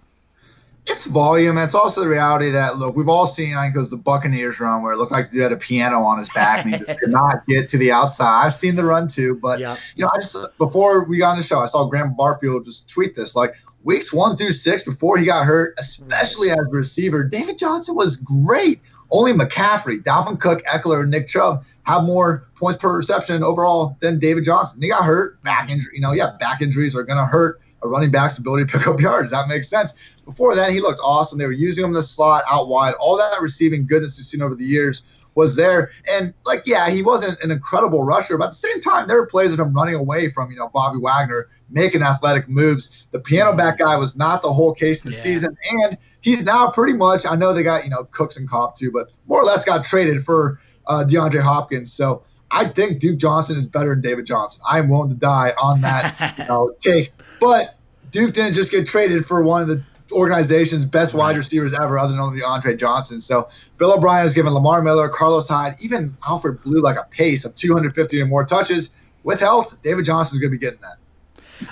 It's 0.86 1.06
volume. 1.06 1.58
It's 1.58 1.74
also 1.74 2.02
the 2.02 2.08
reality 2.08 2.50
that 2.50 2.76
look, 2.76 2.94
we've 2.94 3.08
all 3.08 3.26
seen. 3.26 3.56
I 3.56 3.64
think 3.64 3.74
it 3.74 3.80
was 3.80 3.90
the 3.90 3.96
Buccaneers 3.96 4.60
run 4.60 4.84
where 4.84 4.92
it 4.92 4.96
looked 4.96 5.10
like 5.10 5.32
he 5.32 5.40
had 5.40 5.50
a 5.50 5.56
piano 5.56 5.98
on 6.02 6.18
his 6.18 6.28
back 6.28 6.64
and 6.64 6.76
he 6.76 6.80
just 6.80 7.00
could 7.00 7.10
not 7.10 7.44
get 7.46 7.68
to 7.70 7.78
the 7.78 7.90
outside. 7.90 8.44
I've 8.44 8.54
seen 8.54 8.76
the 8.76 8.84
run 8.84 9.08
too, 9.08 9.34
but 9.42 9.58
yeah. 9.58 9.76
you 9.96 10.04
know, 10.04 10.10
I 10.14 10.18
just 10.18 10.36
before 10.56 11.04
we 11.04 11.18
got 11.18 11.32
on 11.32 11.36
the 11.36 11.42
show, 11.42 11.58
I 11.58 11.66
saw 11.66 11.84
Graham 11.86 12.14
Barfield 12.14 12.64
just 12.64 12.88
tweet 12.88 13.16
this 13.16 13.34
like 13.34 13.54
weeks 13.84 14.12
one 14.12 14.36
through 14.36 14.52
six 14.52 14.82
before 14.82 15.18
he 15.18 15.26
got 15.26 15.44
hurt, 15.44 15.74
especially 15.78 16.50
as 16.50 16.68
a 16.68 16.70
receiver, 16.70 17.24
David 17.24 17.58
Johnson 17.58 17.94
was 17.94 18.16
great. 18.16 18.80
Only 19.10 19.32
McCaffrey, 19.32 20.02
Dalvin 20.02 20.38
Cook, 20.38 20.62
Ekeler, 20.64 21.02
and 21.02 21.10
Nick 21.10 21.28
Chubb 21.28 21.64
have 21.84 22.04
more 22.04 22.46
points 22.56 22.78
per 22.78 22.94
reception 22.94 23.42
overall 23.42 23.96
than 24.00 24.18
David 24.18 24.44
Johnson. 24.44 24.82
He 24.82 24.90
got 24.90 25.04
hurt, 25.04 25.42
back 25.42 25.70
injury. 25.70 25.92
You 25.94 26.02
know, 26.02 26.12
yeah, 26.12 26.36
back 26.38 26.60
injuries 26.60 26.94
are 26.94 27.04
going 27.04 27.18
to 27.18 27.24
hurt 27.24 27.60
a 27.82 27.88
running 27.88 28.10
back's 28.10 28.36
ability 28.36 28.66
to 28.66 28.78
pick 28.78 28.86
up 28.86 29.00
yards. 29.00 29.30
That 29.30 29.48
makes 29.48 29.68
sense. 29.68 29.94
Before 30.24 30.54
that, 30.54 30.70
he 30.70 30.80
looked 30.80 31.00
awesome. 31.02 31.38
They 31.38 31.46
were 31.46 31.52
using 31.52 31.84
him 31.84 31.90
in 31.90 31.94
the 31.94 32.02
slot, 32.02 32.44
out 32.50 32.68
wide. 32.68 32.94
All 33.00 33.16
that 33.16 33.40
receiving 33.40 33.86
goodness 33.86 34.18
we've 34.18 34.26
seen 34.26 34.42
over 34.42 34.54
the 34.54 34.64
years 34.64 35.04
was 35.34 35.56
there. 35.56 35.92
And 36.12 36.34
like, 36.44 36.64
yeah, 36.66 36.90
he 36.90 37.02
wasn't 37.02 37.42
an 37.42 37.50
incredible 37.50 38.04
rusher, 38.04 38.36
but 38.36 38.46
at 38.46 38.50
the 38.50 38.56
same 38.56 38.80
time, 38.80 39.08
there 39.08 39.16
were 39.16 39.26
plays 39.26 39.52
of 39.52 39.60
him 39.60 39.72
running 39.72 39.94
away 39.94 40.30
from, 40.30 40.50
you 40.50 40.58
know, 40.58 40.68
Bobby 40.68 40.98
Wagner 40.98 41.48
making 41.70 42.02
athletic 42.02 42.48
moves. 42.48 43.06
The 43.10 43.20
piano 43.20 43.56
back 43.56 43.78
guy 43.78 43.96
was 43.96 44.16
not 44.16 44.42
the 44.42 44.52
whole 44.52 44.72
case 44.72 45.04
in 45.04 45.10
the 45.10 45.16
yeah. 45.16 45.22
season. 45.22 45.56
And 45.82 45.98
he's 46.20 46.44
now 46.44 46.70
pretty 46.70 46.94
much, 46.94 47.26
I 47.26 47.34
know 47.36 47.52
they 47.52 47.62
got, 47.62 47.84
you 47.84 47.90
know, 47.90 48.04
Cooks 48.04 48.36
and 48.36 48.48
Cobb 48.48 48.76
too, 48.76 48.90
but 48.90 49.10
more 49.26 49.40
or 49.40 49.44
less 49.44 49.64
got 49.64 49.84
traded 49.84 50.22
for 50.22 50.60
uh, 50.86 51.04
DeAndre 51.06 51.40
Hopkins. 51.40 51.92
So 51.92 52.22
I 52.50 52.66
think 52.66 52.98
Duke 52.98 53.18
Johnson 53.18 53.56
is 53.56 53.66
better 53.66 53.90
than 53.90 54.00
David 54.00 54.26
Johnson. 54.26 54.62
I'm 54.68 54.88
willing 54.88 55.10
to 55.10 55.16
die 55.16 55.52
on 55.60 55.80
that 55.82 56.34
you 56.38 56.44
know, 56.46 56.74
take. 56.80 57.12
But 57.40 57.76
Duke 58.10 58.34
didn't 58.34 58.54
just 58.54 58.70
get 58.70 58.86
traded 58.86 59.26
for 59.26 59.42
one 59.42 59.62
of 59.62 59.68
the 59.68 59.82
organization's 60.12 60.84
best 60.84 61.14
wide 61.14 61.36
receivers 61.36 61.74
ever, 61.74 61.98
other 61.98 62.12
than 62.12 62.20
only 62.20 62.42
Andre 62.42 62.74
Johnson. 62.74 63.20
So 63.20 63.48
Bill 63.76 63.92
O'Brien 63.92 64.22
has 64.22 64.34
given 64.34 64.52
Lamar 64.52 64.80
Miller, 64.80 65.08
Carlos 65.08 65.48
Hyde, 65.48 65.76
even 65.82 66.16
Alfred 66.26 66.62
Blue 66.62 66.80
like 66.80 66.96
a 66.96 67.04
pace 67.10 67.44
of 67.44 67.54
250 67.54 68.20
or 68.20 68.26
more 68.26 68.44
touches. 68.44 68.92
With 69.24 69.40
health, 69.40 69.76
David 69.82 70.06
Johnson 70.06 70.36
is 70.36 70.40
going 70.40 70.52
to 70.52 70.58
be 70.58 70.64
getting 70.64 70.80
that. 70.80 70.96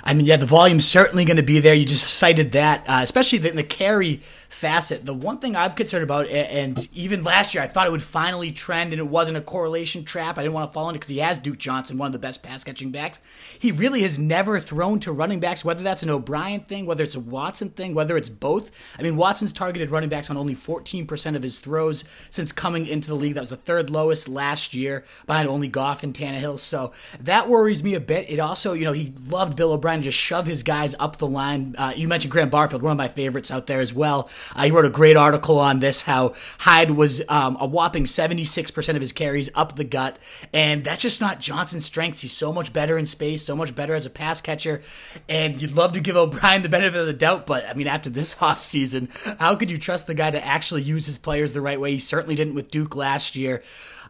I 0.03 0.13
mean, 0.13 0.25
yeah, 0.25 0.37
the 0.37 0.45
volume's 0.45 0.87
certainly 0.87 1.25
going 1.25 1.37
to 1.37 1.43
be 1.43 1.59
there. 1.59 1.73
You 1.73 1.85
just 1.85 2.07
cited 2.07 2.53
that, 2.53 2.85
uh, 2.87 3.01
especially 3.03 3.39
the, 3.39 3.51
the 3.51 3.63
carry 3.63 4.21
facet. 4.57 5.05
The 5.05 5.13
one 5.13 5.37
thing 5.37 5.55
I'm 5.55 5.73
concerned 5.73 6.03
about, 6.03 6.27
and 6.27 6.89
even 6.93 7.23
last 7.23 7.53
year, 7.53 7.63
I 7.63 7.67
thought 7.67 7.85
it 7.85 7.91
would 7.91 8.01
finally 8.01 8.51
trend, 8.51 8.91
and 8.91 8.99
it 8.99 9.07
wasn't 9.07 9.37
a 9.37 9.41
correlation 9.41 10.03
trap. 10.03 10.37
I 10.37 10.41
didn't 10.41 10.55
want 10.55 10.69
to 10.69 10.73
fall 10.73 10.89
into 10.89 10.97
because 10.97 11.09
he 11.09 11.19
has 11.19 11.37
Duke 11.37 11.59
Johnson, 11.59 11.97
one 11.97 12.07
of 12.07 12.13
the 12.13 12.19
best 12.19 12.41
pass 12.41 12.63
catching 12.63 12.89
backs. 12.89 13.21
He 13.59 13.71
really 13.71 14.01
has 14.01 14.17
never 14.17 14.59
thrown 14.59 14.99
to 15.01 15.11
running 15.11 15.39
backs, 15.39 15.63
whether 15.63 15.83
that's 15.83 16.01
an 16.01 16.09
O'Brien 16.09 16.61
thing, 16.61 16.87
whether 16.87 17.03
it's 17.03 17.13
a 17.13 17.19
Watson 17.19 17.69
thing, 17.69 17.93
whether 17.93 18.17
it's 18.17 18.29
both. 18.29 18.71
I 18.97 19.03
mean, 19.03 19.15
Watson's 19.15 19.53
targeted 19.53 19.91
running 19.91 20.09
backs 20.09 20.31
on 20.31 20.37
only 20.37 20.55
14% 20.55 21.35
of 21.35 21.43
his 21.43 21.59
throws 21.59 22.03
since 22.31 22.51
coming 22.51 22.87
into 22.87 23.07
the 23.07 23.15
league. 23.15 23.35
That 23.35 23.41
was 23.41 23.49
the 23.49 23.57
third 23.57 23.91
lowest 23.91 24.27
last 24.27 24.73
year, 24.73 25.05
behind 25.27 25.47
only 25.47 25.67
Goff 25.67 26.01
and 26.01 26.15
Tannehill. 26.15 26.57
So 26.57 26.93
that 27.19 27.47
worries 27.47 27.83
me 27.83 27.93
a 27.93 27.99
bit. 27.99 28.29
It 28.29 28.39
also, 28.39 28.73
you 28.73 28.85
know, 28.85 28.93
he 28.93 29.13
loved 29.29 29.55
Bill 29.55 29.73
O'Brien 29.73 29.99
to 29.99 30.05
just 30.05 30.17
shove 30.17 30.47
his 30.47 30.63
guys 30.63 30.95
up 30.99 31.17
the 31.17 31.27
line. 31.27 31.75
Uh, 31.77 31.93
you 31.95 32.07
mentioned 32.07 32.31
Graham 32.31 32.49
Barfield, 32.49 32.81
one 32.81 32.91
of 32.91 32.97
my 32.97 33.07
favorites 33.07 33.51
out 33.51 33.67
there 33.67 33.81
as 33.81 33.93
well. 33.93 34.29
Uh, 34.55 34.63
he 34.63 34.71
wrote 34.71 34.85
a 34.85 34.89
great 34.89 35.17
article 35.17 35.59
on 35.59 35.79
this, 35.79 36.01
how 36.01 36.33
Hyde 36.59 36.91
was 36.91 37.21
um, 37.29 37.57
a 37.59 37.67
whopping 37.67 38.05
76% 38.05 38.95
of 38.95 39.01
his 39.01 39.11
carries 39.11 39.49
up 39.55 39.75
the 39.75 39.83
gut. 39.83 40.17
And 40.53 40.83
that's 40.83 41.01
just 41.01 41.21
not 41.21 41.39
Johnson's 41.39 41.85
strengths. 41.85 42.21
He's 42.21 42.33
so 42.33 42.53
much 42.53 42.73
better 42.73 42.97
in 42.97 43.07
space, 43.07 43.43
so 43.43 43.55
much 43.55 43.75
better 43.75 43.93
as 43.93 44.05
a 44.05 44.09
pass 44.09 44.41
catcher. 44.41 44.81
And 45.27 45.61
you'd 45.61 45.71
love 45.71 45.93
to 45.93 45.99
give 45.99 46.15
O'Brien 46.15 46.63
the 46.63 46.69
benefit 46.69 46.99
of 46.99 47.07
the 47.07 47.13
doubt, 47.13 47.45
but 47.45 47.65
I 47.65 47.73
mean, 47.73 47.87
after 47.87 48.09
this 48.09 48.35
offseason, 48.47 49.09
how 49.39 49.55
could 49.55 49.71
you 49.71 49.77
trust 49.77 50.07
the 50.07 50.13
guy 50.13 50.31
to 50.31 50.45
actually 50.45 50.83
use 50.83 51.05
his 51.05 51.17
players 51.17 51.53
the 51.53 51.61
right 51.61 51.79
way? 51.79 51.91
He 51.91 51.99
certainly 51.99 52.35
didn't 52.35 52.55
with 52.55 52.71
Duke 52.71 52.95
last 52.95 53.35
year. 53.35 53.63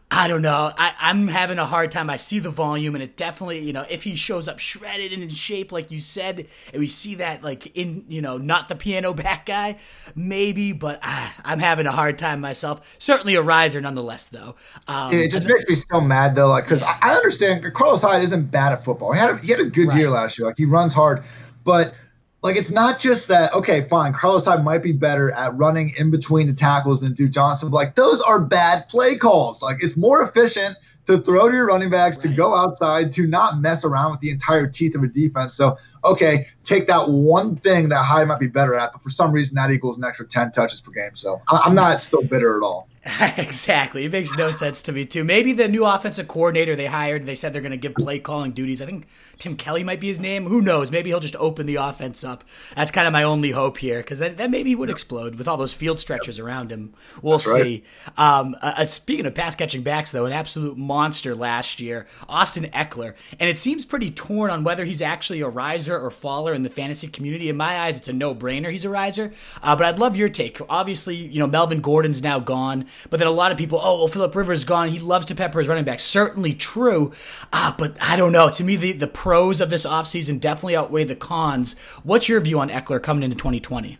I 0.10 0.30
don't 0.30 0.42
know. 0.42 0.72
I, 0.78 0.94
I'm 1.00 1.28
having 1.28 1.60
a 1.60 1.66
hard 1.66 1.92
time. 1.92 2.10
I 2.10 2.16
see 2.16 2.40
the 2.40 2.50
volume, 2.50 2.96
and 2.96 3.04
it 3.04 3.18
definitely, 3.18 3.60
you 3.60 3.74
know, 3.74 3.86
if 3.90 4.04
he 4.04 4.16
shows 4.16 4.48
up 4.48 4.58
shredded 4.58 5.12
and 5.12 5.22
in 5.22 5.30
shape, 5.30 5.74
like 5.74 5.92
you 5.92 6.00
said, 6.00 6.48
and 6.72 6.80
we 6.80 6.88
see 6.88 7.16
that, 7.16 7.44
like, 7.44 7.76
in, 7.76 8.06
you 8.08 8.22
know, 8.22 8.38
not 8.38 8.70
the 8.70 8.76
piano 8.76 9.14
back 9.14 9.46
guy, 9.46 9.78
maybe, 10.16 10.72
but 10.72 11.00
ah, 11.04 11.36
I'm 11.44 11.60
having 11.60 11.88
a 11.88 11.92
hard 11.92 12.18
time 12.18 12.40
myself. 12.40 12.96
Certainly 13.00 13.36
a 13.36 13.42
riser 13.42 13.82
nonetheless, 13.82 14.26
though. 14.26 14.56
Um, 14.88 15.14
it 15.14 15.30
just 15.30 15.46
makes 15.46 15.68
me 15.68 15.76
so 15.76 16.00
mad, 16.00 16.36
though, 16.36 16.48
like, 16.48 16.64
because 16.64 16.84
I, 16.84 16.96
I, 17.02 17.14
understand 17.14 17.66
Carlos 17.74 18.02
Hyde 18.02 18.24
isn't 18.24 18.50
bad 18.50 18.72
at 18.72 18.82
football. 18.82 19.12
He 19.12 19.20
had 19.20 19.32
a, 19.32 19.38
he 19.38 19.52
had 19.52 19.60
a 19.60 19.66
good 19.66 19.90
right. 19.90 19.98
year 19.98 20.10
last 20.10 20.40
year. 20.40 20.48
Like, 20.48 20.58
he 20.58 20.66
runs 20.66 20.94
hard, 20.94 21.24
but– 21.66 21.94
like 22.44 22.56
it's 22.56 22.72
not 22.72 23.00
just 23.00 23.28
that 23.28 23.54
okay 23.54 23.82
fine 23.82 24.14
carlos 24.14 24.46
hyde 24.46 24.64
might 24.64 24.84
be 24.84 24.92
better 24.92 25.32
at 25.32 25.54
running 25.56 25.92
in 26.00 26.12
between 26.12 26.48
the 26.48 26.54
tackles 26.54 27.02
than 27.02 27.14
duke 27.14 27.32
johnson 27.32 27.70
but 27.70 27.76
like 27.76 27.96
those 27.96 28.22
are 28.24 28.46
bad 28.46 28.88
play 28.90 29.16
calls 29.16 29.62
like 29.62 29.78
it's 29.82 29.98
more 29.98 30.22
efficient 30.24 30.76
to 31.08 31.18
throw 31.18 31.50
to 31.50 31.56
your 31.56 31.68
running 31.68 31.90
backs, 31.90 32.18
right. 32.18 32.30
to 32.32 32.38
go 32.38 32.54
outside, 32.54 33.12
to 33.14 33.26
not 33.26 33.60
mess 33.60 33.84
around 33.84 34.12
with 34.12 34.20
the 34.20 34.30
entire 34.30 34.68
teeth 34.68 34.94
of 34.94 35.04
a 35.04 35.08
defense. 35.08 35.54
So, 35.54 35.78
okay, 36.06 36.48
take 36.64 36.88
that 36.88 37.10
one 37.10 37.56
thing 37.56 37.90
that 37.90 38.04
Hyde 38.04 38.28
might 38.28 38.40
be 38.40 38.48
better 38.48 38.76
at, 38.76 38.92
but 38.92 39.02
for 39.02 39.10
some 39.10 39.32
reason 39.32 39.56
that 39.56 39.72
equals 39.72 39.98
an 39.98 40.04
extra 40.04 40.28
10 40.28 40.52
touches 40.52 40.82
per 40.82 40.92
game. 40.92 41.16
So 41.16 41.42
I'm 41.50 41.74
not 41.74 42.02
still 42.02 42.24
bitter 42.24 42.58
at 42.58 42.64
all. 42.64 42.90
exactly. 43.38 44.06
It 44.06 44.12
makes 44.12 44.36
no 44.36 44.52
sense 44.52 44.82
to 44.84 44.92
me, 44.92 45.06
too. 45.06 45.24
Maybe 45.24 45.54
the 45.54 45.68
new 45.68 45.86
offensive 45.86 46.28
coordinator 46.28 46.76
they 46.76 46.88
hired, 46.88 47.26
they 47.26 47.36
said 47.36 47.54
they're 47.54 47.62
going 47.62 47.72
to 47.72 47.78
give 47.78 47.96
play 47.96 48.20
calling 48.20 48.52
duties. 48.52 48.82
I 48.82 48.86
think 48.86 49.08
Tim 49.38 49.56
Kelly 49.56 49.84
might 49.84 50.00
be 50.00 50.08
his 50.08 50.20
name. 50.20 50.46
Who 50.46 50.62
knows? 50.62 50.92
Maybe 50.92 51.10
he'll 51.10 51.20
just 51.20 51.36
open 51.38 51.66
the 51.66 51.76
offense 51.76 52.24
up. 52.24 52.44
That's 52.76 52.92
kind 52.92 53.08
of 53.08 53.14
my 53.14 53.24
only 53.24 53.52
hope 53.52 53.78
here, 53.78 54.00
because 54.00 54.20
then, 54.20 54.36
then 54.36 54.52
maybe 54.52 54.70
he 54.70 54.76
would 54.76 54.90
explode 54.90 55.36
with 55.36 55.48
all 55.48 55.58
those 55.58 55.74
field 55.74 56.00
stretchers 56.00 56.40
around 56.40 56.72
him. 56.72 56.94
We'll 57.22 57.38
That's 57.38 57.52
see. 57.52 57.84
Right. 58.18 58.40
Um, 58.40 58.56
uh, 58.62 58.74
uh, 58.78 58.86
speaking 58.86 59.26
of 59.26 59.36
pass 59.36 59.56
catching 59.56 59.84
backs, 59.84 60.12
though, 60.12 60.26
an 60.26 60.34
absolute 60.34 60.78
monster 60.78 61.36
last 61.36 61.80
year, 61.80 62.08
Austin 62.28 62.66
Ekeler, 62.66 63.14
And 63.40 63.50
it 63.50 63.58
seems 63.58 63.86
pretty 63.86 64.12
torn 64.12 64.50
on 64.50 64.64
whether 64.64 64.86
he's 64.86 65.02
actually 65.02 65.42
a 65.42 65.50
riser 65.50 65.98
or 65.98 66.12
faller 66.12 66.54
in 66.54 66.64
the 66.64 66.70
fantasy 66.70 67.08
community. 67.08 67.50
In 67.50 67.58
my 67.58 67.80
eyes, 67.80 67.98
it's 67.98 68.08
a 68.08 68.14
no 68.14 68.36
brainer. 68.36 68.72
He's 68.72 68.86
a 68.86 68.90
riser. 68.90 69.34
Uh, 69.62 69.76
but 69.76 69.86
I'd 69.86 70.00
love 70.00 70.16
your 70.16 70.30
take. 70.30 70.60
Obviously, 70.70 71.16
you 71.16 71.40
know, 71.40 71.48
Melvin 71.48 71.82
Gordon's 71.82 72.22
now 72.22 72.40
gone, 72.40 72.88
but 73.10 73.18
then 73.18 73.28
a 73.28 73.32
lot 73.32 73.52
of 73.52 73.58
people, 73.58 73.80
oh, 73.82 74.00
well, 74.00 74.08
Philip 74.08 74.36
Rivers 74.36 74.64
gone. 74.64 74.90
He 74.90 75.00
loves 75.00 75.26
to 75.28 75.36
pepper 75.36 75.60
his 75.60 75.68
running 75.68 75.84
back. 75.84 76.00
Certainly 76.00 76.56
true. 76.56 77.14
Uh, 77.52 77.74
but 77.78 77.98
I 78.02 78.16
don't 78.16 78.32
know. 78.32 78.50
To 78.50 78.64
me, 78.64 78.76
the, 78.76 78.92
the 78.92 79.08
pros 79.08 79.62
of 79.62 79.70
this 79.70 79.86
offseason 79.86 80.40
definitely 80.40 80.76
outweigh 80.76 81.04
the 81.04 81.16
cons. 81.16 81.78
What's 82.04 82.30
your 82.30 82.40
view 82.42 82.60
on 82.60 82.70
Ekeler 82.70 83.02
coming 83.02 83.24
into 83.24 83.38
2020? 83.38 83.98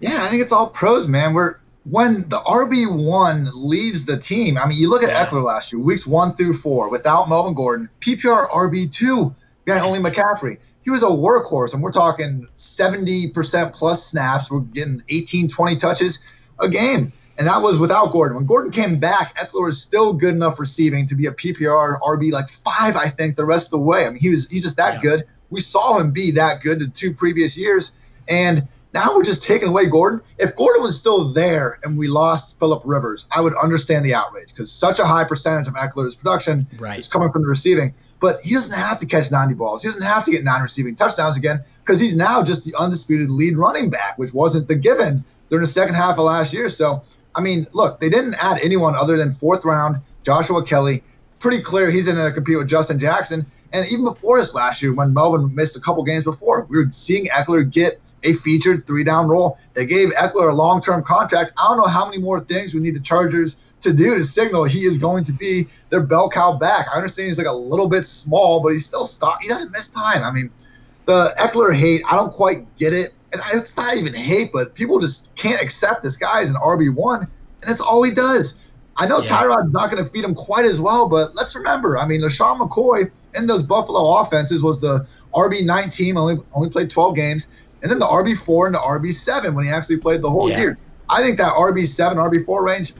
Yeah, 0.00 0.18
I 0.20 0.26
think 0.28 0.42
it's 0.42 0.52
all 0.52 0.68
pros, 0.68 1.08
man. 1.08 1.34
We're 1.34 1.56
when 1.88 2.28
the 2.28 2.38
RB 2.38 3.06
one 3.06 3.48
leaves 3.54 4.06
the 4.06 4.16
team. 4.16 4.58
I 4.58 4.66
mean, 4.66 4.76
you 4.78 4.90
look 4.90 5.02
at 5.02 5.10
yeah. 5.10 5.24
Ekeler 5.24 5.44
last 5.44 5.72
year, 5.72 5.80
weeks 5.80 6.06
one 6.06 6.34
through 6.34 6.54
four, 6.54 6.90
without 6.90 7.28
Melvin 7.28 7.54
Gordon, 7.54 7.88
PPR 8.00 8.48
RB 8.50 8.92
two 8.92 9.34
behind 9.64 9.84
only 9.84 9.98
McCaffrey. 9.98 10.58
He 10.82 10.90
was 10.90 11.02
a 11.02 11.06
workhorse, 11.06 11.74
and 11.74 11.82
we're 11.82 11.90
talking 11.90 12.46
70% 12.56 13.72
plus 13.72 14.06
snaps. 14.06 14.50
We're 14.50 14.60
getting 14.60 15.02
18, 15.08 15.48
20 15.48 15.76
touches 15.76 16.20
a 16.60 16.68
game. 16.68 17.12
And 17.38 17.46
that 17.48 17.60
was 17.60 17.78
without 17.78 18.12
Gordon. 18.12 18.36
When 18.36 18.46
Gordon 18.46 18.72
came 18.72 18.98
back, 18.98 19.36
Ekeler 19.36 19.64
was 19.64 19.82
still 19.82 20.12
good 20.12 20.34
enough 20.34 20.58
receiving 20.58 21.06
to 21.06 21.14
be 21.14 21.26
a 21.26 21.32
PPR 21.32 22.00
RB 22.00 22.32
like 22.32 22.48
five, 22.48 22.96
I 22.96 23.08
think, 23.08 23.36
the 23.36 23.44
rest 23.44 23.66
of 23.66 23.72
the 23.72 23.80
way. 23.80 24.06
I 24.06 24.10
mean, 24.10 24.18
he 24.18 24.30
was 24.30 24.48
he's 24.48 24.62
just 24.62 24.78
that 24.78 24.96
yeah. 24.96 25.02
good. 25.02 25.24
We 25.50 25.60
saw 25.60 25.98
him 25.98 26.12
be 26.12 26.32
that 26.32 26.62
good 26.62 26.80
the 26.80 26.88
two 26.88 27.12
previous 27.12 27.58
years. 27.58 27.92
And 28.28 28.66
now 28.94 29.14
we're 29.14 29.24
just 29.24 29.42
taking 29.42 29.68
away 29.68 29.86
Gordon. 29.86 30.22
If 30.38 30.56
Gordon 30.56 30.82
was 30.82 30.98
still 30.98 31.24
there 31.24 31.78
and 31.82 31.98
we 31.98 32.08
lost 32.08 32.58
Philip 32.58 32.82
Rivers, 32.86 33.28
I 33.30 33.42
would 33.42 33.54
understand 33.54 34.06
the 34.06 34.14
outrage 34.14 34.48
because 34.48 34.72
such 34.72 34.98
a 34.98 35.04
high 35.04 35.24
percentage 35.24 35.68
of 35.68 35.74
Ekeler's 35.74 36.14
production 36.14 36.66
right. 36.78 36.98
is 36.98 37.06
coming 37.06 37.30
from 37.30 37.42
the 37.42 37.48
receiving. 37.48 37.92
But 38.18 38.40
he 38.40 38.54
doesn't 38.54 38.74
have 38.74 38.98
to 39.00 39.06
catch 39.06 39.30
90 39.30 39.54
balls. 39.54 39.82
He 39.82 39.88
doesn't 39.88 40.02
have 40.02 40.24
to 40.24 40.30
get 40.30 40.42
nine 40.44 40.62
receiving 40.62 40.94
touchdowns 40.94 41.36
again 41.36 41.62
because 41.84 42.00
he's 42.00 42.16
now 42.16 42.42
just 42.42 42.64
the 42.64 42.74
undisputed 42.80 43.28
lead 43.28 43.58
running 43.58 43.90
back, 43.90 44.16
which 44.16 44.32
wasn't 44.32 44.68
the 44.68 44.74
given 44.74 45.22
during 45.50 45.62
the 45.62 45.70
second 45.70 45.94
half 45.94 46.18
of 46.18 46.24
last 46.24 46.54
year. 46.54 46.68
So, 46.68 47.02
I 47.36 47.40
mean, 47.40 47.66
look, 47.72 48.00
they 48.00 48.08
didn't 48.08 48.34
add 48.42 48.58
anyone 48.62 48.94
other 48.96 49.16
than 49.16 49.32
fourth 49.32 49.64
round 49.64 50.00
Joshua 50.22 50.64
Kelly. 50.64 51.02
Pretty 51.38 51.62
clear 51.62 51.90
he's 51.90 52.06
going 52.06 52.16
to 52.16 52.32
compete 52.32 52.56
with 52.56 52.68
Justin 52.68 52.98
Jackson. 52.98 53.44
And 53.72 53.86
even 53.92 54.04
before 54.04 54.40
this 54.40 54.54
last 54.54 54.82
year, 54.82 54.94
when 54.94 55.12
Melvin 55.12 55.54
missed 55.54 55.76
a 55.76 55.80
couple 55.80 56.02
games 56.02 56.24
before, 56.24 56.64
we 56.70 56.78
were 56.78 56.90
seeing 56.90 57.26
Ekeler 57.26 57.70
get 57.70 58.00
a 58.22 58.32
featured 58.32 58.86
three 58.86 59.04
down 59.04 59.28
role. 59.28 59.58
They 59.74 59.84
gave 59.86 60.08
Ekeler 60.14 60.50
a 60.50 60.54
long 60.54 60.80
term 60.80 61.02
contract. 61.02 61.52
I 61.58 61.68
don't 61.68 61.78
know 61.78 61.86
how 61.86 62.06
many 62.06 62.18
more 62.18 62.40
things 62.40 62.74
we 62.74 62.80
need 62.80 62.96
the 62.96 63.00
Chargers 63.00 63.56
to 63.82 63.92
do 63.92 64.16
to 64.16 64.24
signal 64.24 64.64
he 64.64 64.80
is 64.80 64.98
going 64.98 65.24
to 65.24 65.32
be 65.32 65.66
their 65.90 66.00
bell 66.00 66.28
cow 66.28 66.56
back. 66.56 66.86
I 66.92 66.96
understand 66.96 67.28
he's 67.28 67.38
like 67.38 67.46
a 67.46 67.52
little 67.52 67.88
bit 67.88 68.04
small, 68.04 68.62
but 68.62 68.72
he's 68.72 68.86
still 68.86 69.06
stop. 69.06 69.42
He 69.42 69.48
doesn't 69.48 69.72
miss 69.72 69.88
time. 69.88 70.22
I 70.24 70.30
mean, 70.30 70.50
the 71.04 71.34
Ekeler 71.38 71.74
hate, 71.74 72.02
I 72.10 72.16
don't 72.16 72.32
quite 72.32 72.76
get 72.78 72.92
it. 72.92 73.12
It's 73.54 73.76
not 73.76 73.96
even 73.96 74.14
hate, 74.14 74.52
but 74.52 74.74
people 74.74 74.98
just 74.98 75.34
can't 75.34 75.60
accept 75.60 76.02
this 76.02 76.16
guy 76.16 76.40
as 76.40 76.50
an 76.50 76.56
RB 76.56 76.94
one, 76.94 77.22
and 77.22 77.30
that's 77.62 77.80
all 77.80 78.02
he 78.02 78.12
does. 78.12 78.54
I 78.98 79.06
know 79.06 79.20
yeah. 79.20 79.28
Tyrod's 79.28 79.72
not 79.72 79.90
going 79.90 80.02
to 80.02 80.10
feed 80.10 80.24
him 80.24 80.34
quite 80.34 80.64
as 80.64 80.80
well, 80.80 81.08
but 81.08 81.34
let's 81.34 81.54
remember, 81.54 81.98
I 81.98 82.06
mean, 82.06 82.22
LeSean 82.22 82.58
McCoy 82.58 83.10
in 83.34 83.46
those 83.46 83.62
Buffalo 83.62 84.20
offenses 84.20 84.62
was 84.62 84.80
the 84.80 85.06
RB 85.34 85.66
19, 85.66 86.16
only 86.16 86.36
only 86.54 86.70
played 86.70 86.88
12 86.88 87.14
games 87.14 87.48
and 87.82 87.90
then 87.90 87.98
the 87.98 88.06
RB 88.06 88.36
four 88.36 88.66
and 88.66 88.74
the 88.74 88.80
RB 88.80 89.12
seven 89.12 89.54
when 89.54 89.64
he 89.64 89.70
actually 89.70 89.98
played 89.98 90.22
the 90.22 90.30
whole 90.30 90.50
yeah. 90.50 90.58
year. 90.58 90.78
I 91.08 91.22
think 91.22 91.38
that 91.38 91.52
RB 91.52 91.86
seven, 91.86 92.18
RB 92.18 92.44
four 92.44 92.64
range 92.64 92.94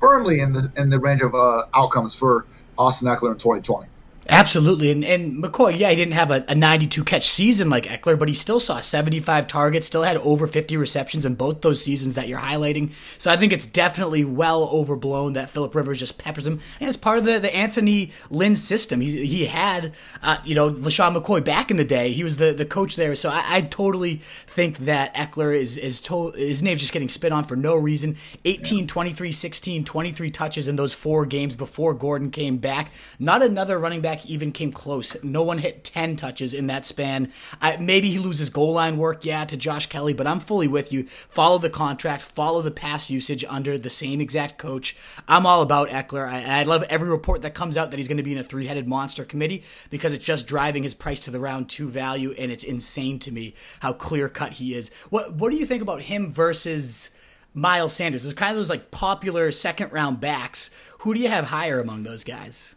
firmly 0.00 0.40
in 0.40 0.52
the 0.52 0.68
in 0.76 0.90
the 0.90 0.98
range 0.98 1.20
of 1.20 1.34
uh, 1.34 1.66
outcomes 1.74 2.14
for 2.14 2.46
Austin 2.76 3.08
Ekeler 3.08 3.32
in 3.32 3.38
2020. 3.38 3.88
Absolutely. 4.28 4.92
And, 4.92 5.04
and 5.04 5.42
McCoy, 5.42 5.76
yeah, 5.76 5.90
he 5.90 5.96
didn't 5.96 6.14
have 6.14 6.30
a, 6.30 6.44
a 6.46 6.54
92 6.54 7.02
catch 7.02 7.28
season 7.28 7.68
like 7.68 7.86
Ekeler, 7.86 8.16
but 8.16 8.28
he 8.28 8.34
still 8.34 8.60
saw 8.60 8.80
75 8.80 9.48
targets, 9.48 9.86
still 9.86 10.04
had 10.04 10.16
over 10.18 10.46
50 10.46 10.76
receptions 10.76 11.24
in 11.24 11.34
both 11.34 11.60
those 11.60 11.82
seasons 11.82 12.14
that 12.14 12.28
you're 12.28 12.38
highlighting. 12.38 12.92
So 13.18 13.30
I 13.30 13.36
think 13.36 13.52
it's 13.52 13.66
definitely 13.66 14.24
well 14.24 14.68
overblown 14.72 15.32
that 15.32 15.50
Philip 15.50 15.74
Rivers 15.74 15.98
just 15.98 16.18
peppers 16.18 16.46
him. 16.46 16.60
And 16.78 16.88
it's 16.88 16.96
part 16.96 17.18
of 17.18 17.24
the, 17.24 17.40
the 17.40 17.54
Anthony 17.54 18.12
Lynn 18.30 18.54
system. 18.54 19.00
He, 19.00 19.26
he 19.26 19.46
had, 19.46 19.92
uh, 20.22 20.38
you 20.44 20.54
know, 20.54 20.70
LeSean 20.70 21.16
McCoy 21.16 21.44
back 21.44 21.72
in 21.72 21.76
the 21.76 21.84
day. 21.84 22.12
He 22.12 22.22
was 22.22 22.36
the, 22.36 22.52
the 22.52 22.66
coach 22.66 22.94
there. 22.94 23.16
So 23.16 23.28
I, 23.28 23.42
I 23.46 23.60
totally 23.62 24.20
think 24.52 24.78
that 24.80 25.14
Ekeler 25.14 25.56
is, 25.56 25.78
is 25.78 26.02
to, 26.02 26.30
his 26.32 26.62
name's 26.62 26.82
just 26.82 26.92
getting 26.92 27.08
spit 27.08 27.32
on 27.32 27.44
for 27.44 27.56
no 27.56 27.74
reason. 27.74 28.16
18, 28.44 28.86
23, 28.86 29.32
16, 29.32 29.84
23 29.84 30.30
touches 30.30 30.68
in 30.68 30.76
those 30.76 30.92
four 30.92 31.24
games 31.24 31.56
before 31.56 31.94
Gordon 31.94 32.30
came 32.30 32.58
back. 32.58 32.92
Not 33.18 33.42
another 33.42 33.78
running 33.78 34.02
back 34.02 34.26
even 34.26 34.52
came 34.52 34.70
close. 34.70 35.16
No 35.24 35.42
one 35.42 35.58
hit 35.58 35.84
10 35.84 36.16
touches 36.16 36.52
in 36.52 36.66
that 36.66 36.84
span. 36.84 37.32
I, 37.62 37.78
maybe 37.78 38.10
he 38.10 38.18
loses 38.18 38.50
goal 38.50 38.74
line 38.74 38.98
work, 38.98 39.24
yeah, 39.24 39.46
to 39.46 39.56
Josh 39.56 39.86
Kelly, 39.86 40.12
but 40.12 40.26
I'm 40.26 40.40
fully 40.40 40.68
with 40.68 40.92
you. 40.92 41.04
Follow 41.04 41.56
the 41.56 41.70
contract, 41.70 42.22
follow 42.22 42.60
the 42.60 42.70
pass 42.70 43.08
usage 43.08 43.44
under 43.48 43.78
the 43.78 43.90
same 43.90 44.20
exact 44.20 44.58
coach. 44.58 44.96
I'm 45.26 45.46
all 45.46 45.62
about 45.62 45.88
Ekeler. 45.88 46.28
I, 46.28 46.60
I 46.60 46.62
love 46.64 46.82
every 46.84 47.08
report 47.08 47.40
that 47.42 47.54
comes 47.54 47.78
out 47.78 47.90
that 47.90 47.96
he's 47.96 48.08
going 48.08 48.18
to 48.18 48.22
be 48.22 48.32
in 48.32 48.38
a 48.38 48.44
three 48.44 48.66
headed 48.66 48.86
monster 48.86 49.24
committee 49.24 49.64
because 49.88 50.12
it's 50.12 50.24
just 50.24 50.46
driving 50.46 50.82
his 50.82 50.94
price 50.94 51.20
to 51.20 51.30
the 51.30 51.40
round 51.40 51.70
two 51.70 51.88
value, 51.88 52.34
and 52.38 52.52
it's 52.52 52.64
insane 52.64 53.18
to 53.20 53.32
me 53.32 53.54
how 53.80 53.94
clear 53.94 54.28
cut 54.28 54.41
he 54.50 54.74
is. 54.74 54.90
What, 55.10 55.34
what 55.34 55.52
do 55.52 55.58
you 55.58 55.66
think 55.66 55.82
about 55.82 56.02
him 56.02 56.32
versus. 56.32 57.10
Miles 57.54 57.92
Sanders. 57.92 58.22
There's 58.22 58.34
kind 58.34 58.50
of 58.50 58.56
those 58.56 58.70
like 58.70 58.90
popular 58.90 59.52
second 59.52 59.92
round 59.92 60.20
backs. 60.20 60.70
Who 61.00 61.14
do 61.14 61.20
you 61.20 61.28
have 61.28 61.44
higher 61.44 61.80
among 61.80 62.02
those 62.02 62.24
guys? 62.24 62.76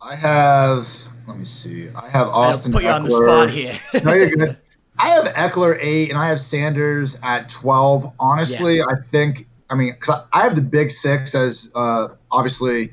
I 0.00 0.14
have. 0.14 0.86
Let 1.26 1.38
me 1.38 1.44
see. 1.44 1.88
I 1.90 2.08
have 2.10 2.28
Austin. 2.28 2.72
I'll 2.72 2.80
put 2.80 2.84
you 2.84 2.90
Ekeler. 2.90 2.94
on 2.94 3.04
the 3.04 3.10
spot 3.10 3.50
here. 3.50 3.80
no, 4.04 4.12
you're 4.12 4.30
good. 4.30 4.56
I 4.98 5.08
have 5.08 5.24
Ekeler 5.34 5.76
eight, 5.80 6.10
and 6.10 6.18
I 6.18 6.28
have 6.28 6.38
Sanders 6.38 7.18
at 7.22 7.48
twelve. 7.48 8.12
Honestly, 8.20 8.78
yeah. 8.78 8.84
I 8.88 8.96
think. 9.08 9.48
I 9.70 9.74
mean, 9.76 9.92
because 9.92 10.20
I, 10.32 10.40
I, 10.40 10.42
have 10.42 10.54
the 10.54 10.62
big 10.62 10.90
six 10.90 11.34
as 11.34 11.72
uh, 11.74 12.08
obviously 12.30 12.92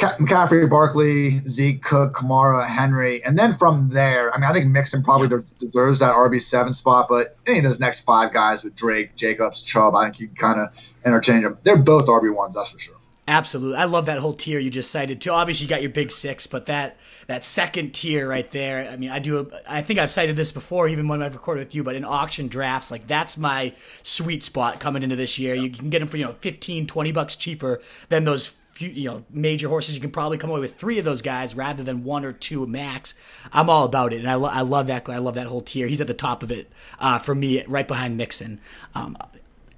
McCaffrey, 0.00 0.68
Barkley, 0.68 1.30
Zeke, 1.48 1.82
Cook, 1.82 2.14
Kamara, 2.14 2.66
Henry, 2.66 3.22
and 3.24 3.38
then 3.38 3.54
from 3.54 3.90
there, 3.90 4.34
I 4.34 4.38
mean, 4.38 4.50
I 4.50 4.52
think 4.52 4.66
Mixon 4.66 5.02
probably 5.02 5.28
deserves 5.58 5.98
that 6.00 6.14
RB 6.14 6.40
seven 6.40 6.72
spot. 6.72 7.06
But 7.08 7.36
any 7.46 7.58
of 7.58 7.64
those 7.64 7.80
next 7.80 8.00
five 8.00 8.32
guys 8.32 8.64
with 8.64 8.74
Drake, 8.74 9.16
Jacobs, 9.16 9.62
Chubb, 9.62 9.94
I 9.94 10.04
think 10.04 10.20
you 10.20 10.26
can 10.28 10.36
kind 10.36 10.60
of 10.60 10.92
interchange 11.04 11.44
them. 11.44 11.56
They're 11.62 11.76
both 11.76 12.06
RB 12.06 12.34
ones, 12.34 12.54
that's 12.54 12.72
for 12.72 12.78
sure. 12.78 12.96
Absolutely, 13.28 13.76
I 13.76 13.84
love 13.84 14.06
that 14.06 14.18
whole 14.18 14.32
tier 14.32 14.58
you 14.58 14.70
just 14.70 14.90
cited 14.90 15.20
too. 15.20 15.30
Obviously, 15.30 15.64
you 15.64 15.70
got 15.70 15.82
your 15.82 15.92
big 15.92 16.10
six, 16.10 16.48
but 16.48 16.66
that 16.66 16.96
that 17.28 17.44
second 17.44 17.94
tier 17.94 18.28
right 18.28 18.50
there. 18.50 18.90
I 18.90 18.96
mean, 18.96 19.10
I 19.10 19.20
do. 19.20 19.48
I 19.68 19.82
think 19.82 20.00
I've 20.00 20.10
cited 20.10 20.34
this 20.34 20.50
before, 20.50 20.88
even 20.88 21.06
when 21.06 21.22
I've 21.22 21.34
recorded 21.34 21.60
with 21.60 21.74
you. 21.74 21.84
But 21.84 21.94
in 21.94 22.04
auction 22.04 22.48
drafts, 22.48 22.90
like 22.90 23.06
that's 23.06 23.38
my 23.38 23.72
sweet 24.02 24.42
spot 24.42 24.80
coming 24.80 25.04
into 25.04 25.14
this 25.14 25.38
year. 25.38 25.54
You 25.54 25.70
can 25.70 25.90
get 25.90 26.00
them 26.00 26.08
for 26.08 26.16
you 26.16 26.24
know 26.24 26.32
15, 26.32 26.88
20 26.88 27.12
bucks 27.12 27.36
cheaper 27.36 27.80
than 28.08 28.24
those 28.24 28.48
few, 28.80 28.88
you 28.88 29.10
know 29.10 29.24
major 29.30 29.68
horses. 29.68 29.94
You 29.94 30.00
can 30.00 30.10
probably 30.10 30.38
come 30.38 30.50
away 30.50 30.60
with 30.60 30.74
three 30.74 30.98
of 30.98 31.04
those 31.04 31.22
guys 31.22 31.54
rather 31.54 31.82
than 31.82 32.02
one 32.02 32.24
or 32.24 32.32
two 32.32 32.66
max. 32.66 33.14
I'm 33.52 33.68
all 33.68 33.84
about 33.84 34.12
it, 34.12 34.20
and 34.20 34.28
I, 34.28 34.34
lo- 34.34 34.48
I 34.50 34.62
love 34.62 34.86
that. 34.86 35.08
I 35.08 35.18
love 35.18 35.34
that 35.34 35.46
whole 35.46 35.60
tier. 35.60 35.86
He's 35.86 36.00
at 36.00 36.06
the 36.06 36.14
top 36.14 36.42
of 36.42 36.50
it 36.50 36.70
uh, 36.98 37.18
for 37.18 37.34
me, 37.34 37.62
right 37.66 37.86
behind 37.86 38.16
Mixon. 38.16 38.60
Um, 38.94 39.16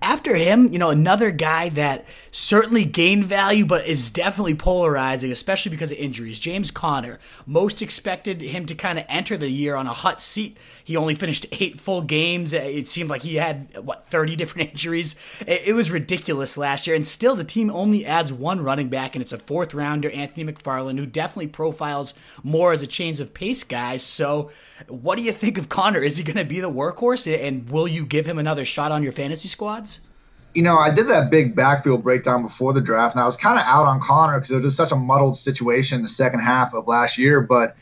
after 0.01 0.35
him, 0.35 0.73
you 0.73 0.79
know, 0.79 0.91
another 0.91 1.31
guy 1.31 1.69
that 1.71 2.05
certainly 2.33 2.85
gained 2.85 3.25
value, 3.25 3.65
but 3.65 3.87
is 3.87 4.11
definitely 4.11 4.57
polarizing, 4.57 5.31
especially 5.31 5.71
because 5.71 5.93
of 5.93 5.99
injuries. 5.99 6.41
James 6.41 6.71
Conner. 6.71 7.21
Most 7.47 7.83
expected 7.83 8.41
him 8.41 8.67
to 8.67 8.75
kind 8.75 8.99
of 8.99 9.05
enter 9.09 9.37
the 9.37 9.49
year 9.49 9.77
on 9.77 9.87
a 9.87 9.93
hot 9.93 10.21
seat. 10.21 10.57
He 10.85 10.97
only 10.97 11.15
finished 11.15 11.47
eight 11.53 11.81
full 11.81 12.03
games. 12.03 12.53
It 12.53 12.89
seemed 12.89 13.11
like 13.11 13.23
he 13.23 13.37
had, 13.37 13.77
what, 13.85 14.09
30 14.09 14.37
different 14.37 14.71
injuries. 14.73 15.17
It, 15.47 15.75
was 15.75 15.91
ridiculous 15.91 16.57
last 16.57 16.87
year. 16.87 16.95
And 16.97 17.05
still, 17.05 17.35
the 17.35 17.45
team 17.45 17.71
only 17.71 18.05
adds 18.05 18.33
one 18.33 18.63
running 18.63 18.89
back, 18.89 19.15
and 19.15 19.23
it's 19.23 19.33
a 19.33 19.39
fourth 19.39 19.75
rounder, 19.75 20.11
Anthony 20.11 20.51
McFarland, 20.51 20.99
who 20.99 21.07
definitely 21.07 21.49
profiles 21.49 22.15
more 22.43 22.73
as 22.73 22.83
a 22.83 22.87
change 22.87 23.21
of 23.21 23.33
pace 23.35 23.65
guy. 23.65 23.97
So, 23.97 24.51
what 24.89 25.17
do 25.17 25.25
you 25.25 25.33
think 25.33 25.59
of 25.59 25.69
Conner? 25.69 26.01
Is 26.01 26.17
he 26.17 26.25
going 26.25 26.37
to 26.37 26.45
be 26.45 26.61
the 26.61 26.71
workhorse, 26.71 27.27
and 27.27 27.69
will 27.71 27.89
you 27.89 28.05
give 28.05 28.27
him 28.27 28.39
another 28.39 28.65
shot 28.65 28.93
on 28.93 29.03
your 29.03 29.13
fantasy 29.13 29.49
squads? 29.49 30.07
you 30.55 30.63
know, 30.63 30.77
I 30.77 30.93
did 30.93 31.09
that 31.09 31.31
big 31.31 31.57
backfield 31.57 32.03
breakdown 32.03 32.43
before 32.43 32.73
the 32.73 32.81
draft, 32.81 33.15
and 33.15 33.23
I 33.23 33.27
was 33.27 33.37
kind 33.37 33.59
of 33.59 33.65
out 33.67 33.87
on 33.87 34.01
Conner 34.01 34.39
because 34.39 34.51
it 34.51 34.57
was 34.57 34.65
just 34.65 34.77
such 34.77 34.93
a 34.93 34.97
muddled 34.97 35.37
situation 35.37 36.03
the 36.03 36.09
second 36.09 36.41
half 36.41 36.75
of 36.75 36.87
last 36.87 37.17
year. 37.17 37.41
But 37.41 37.77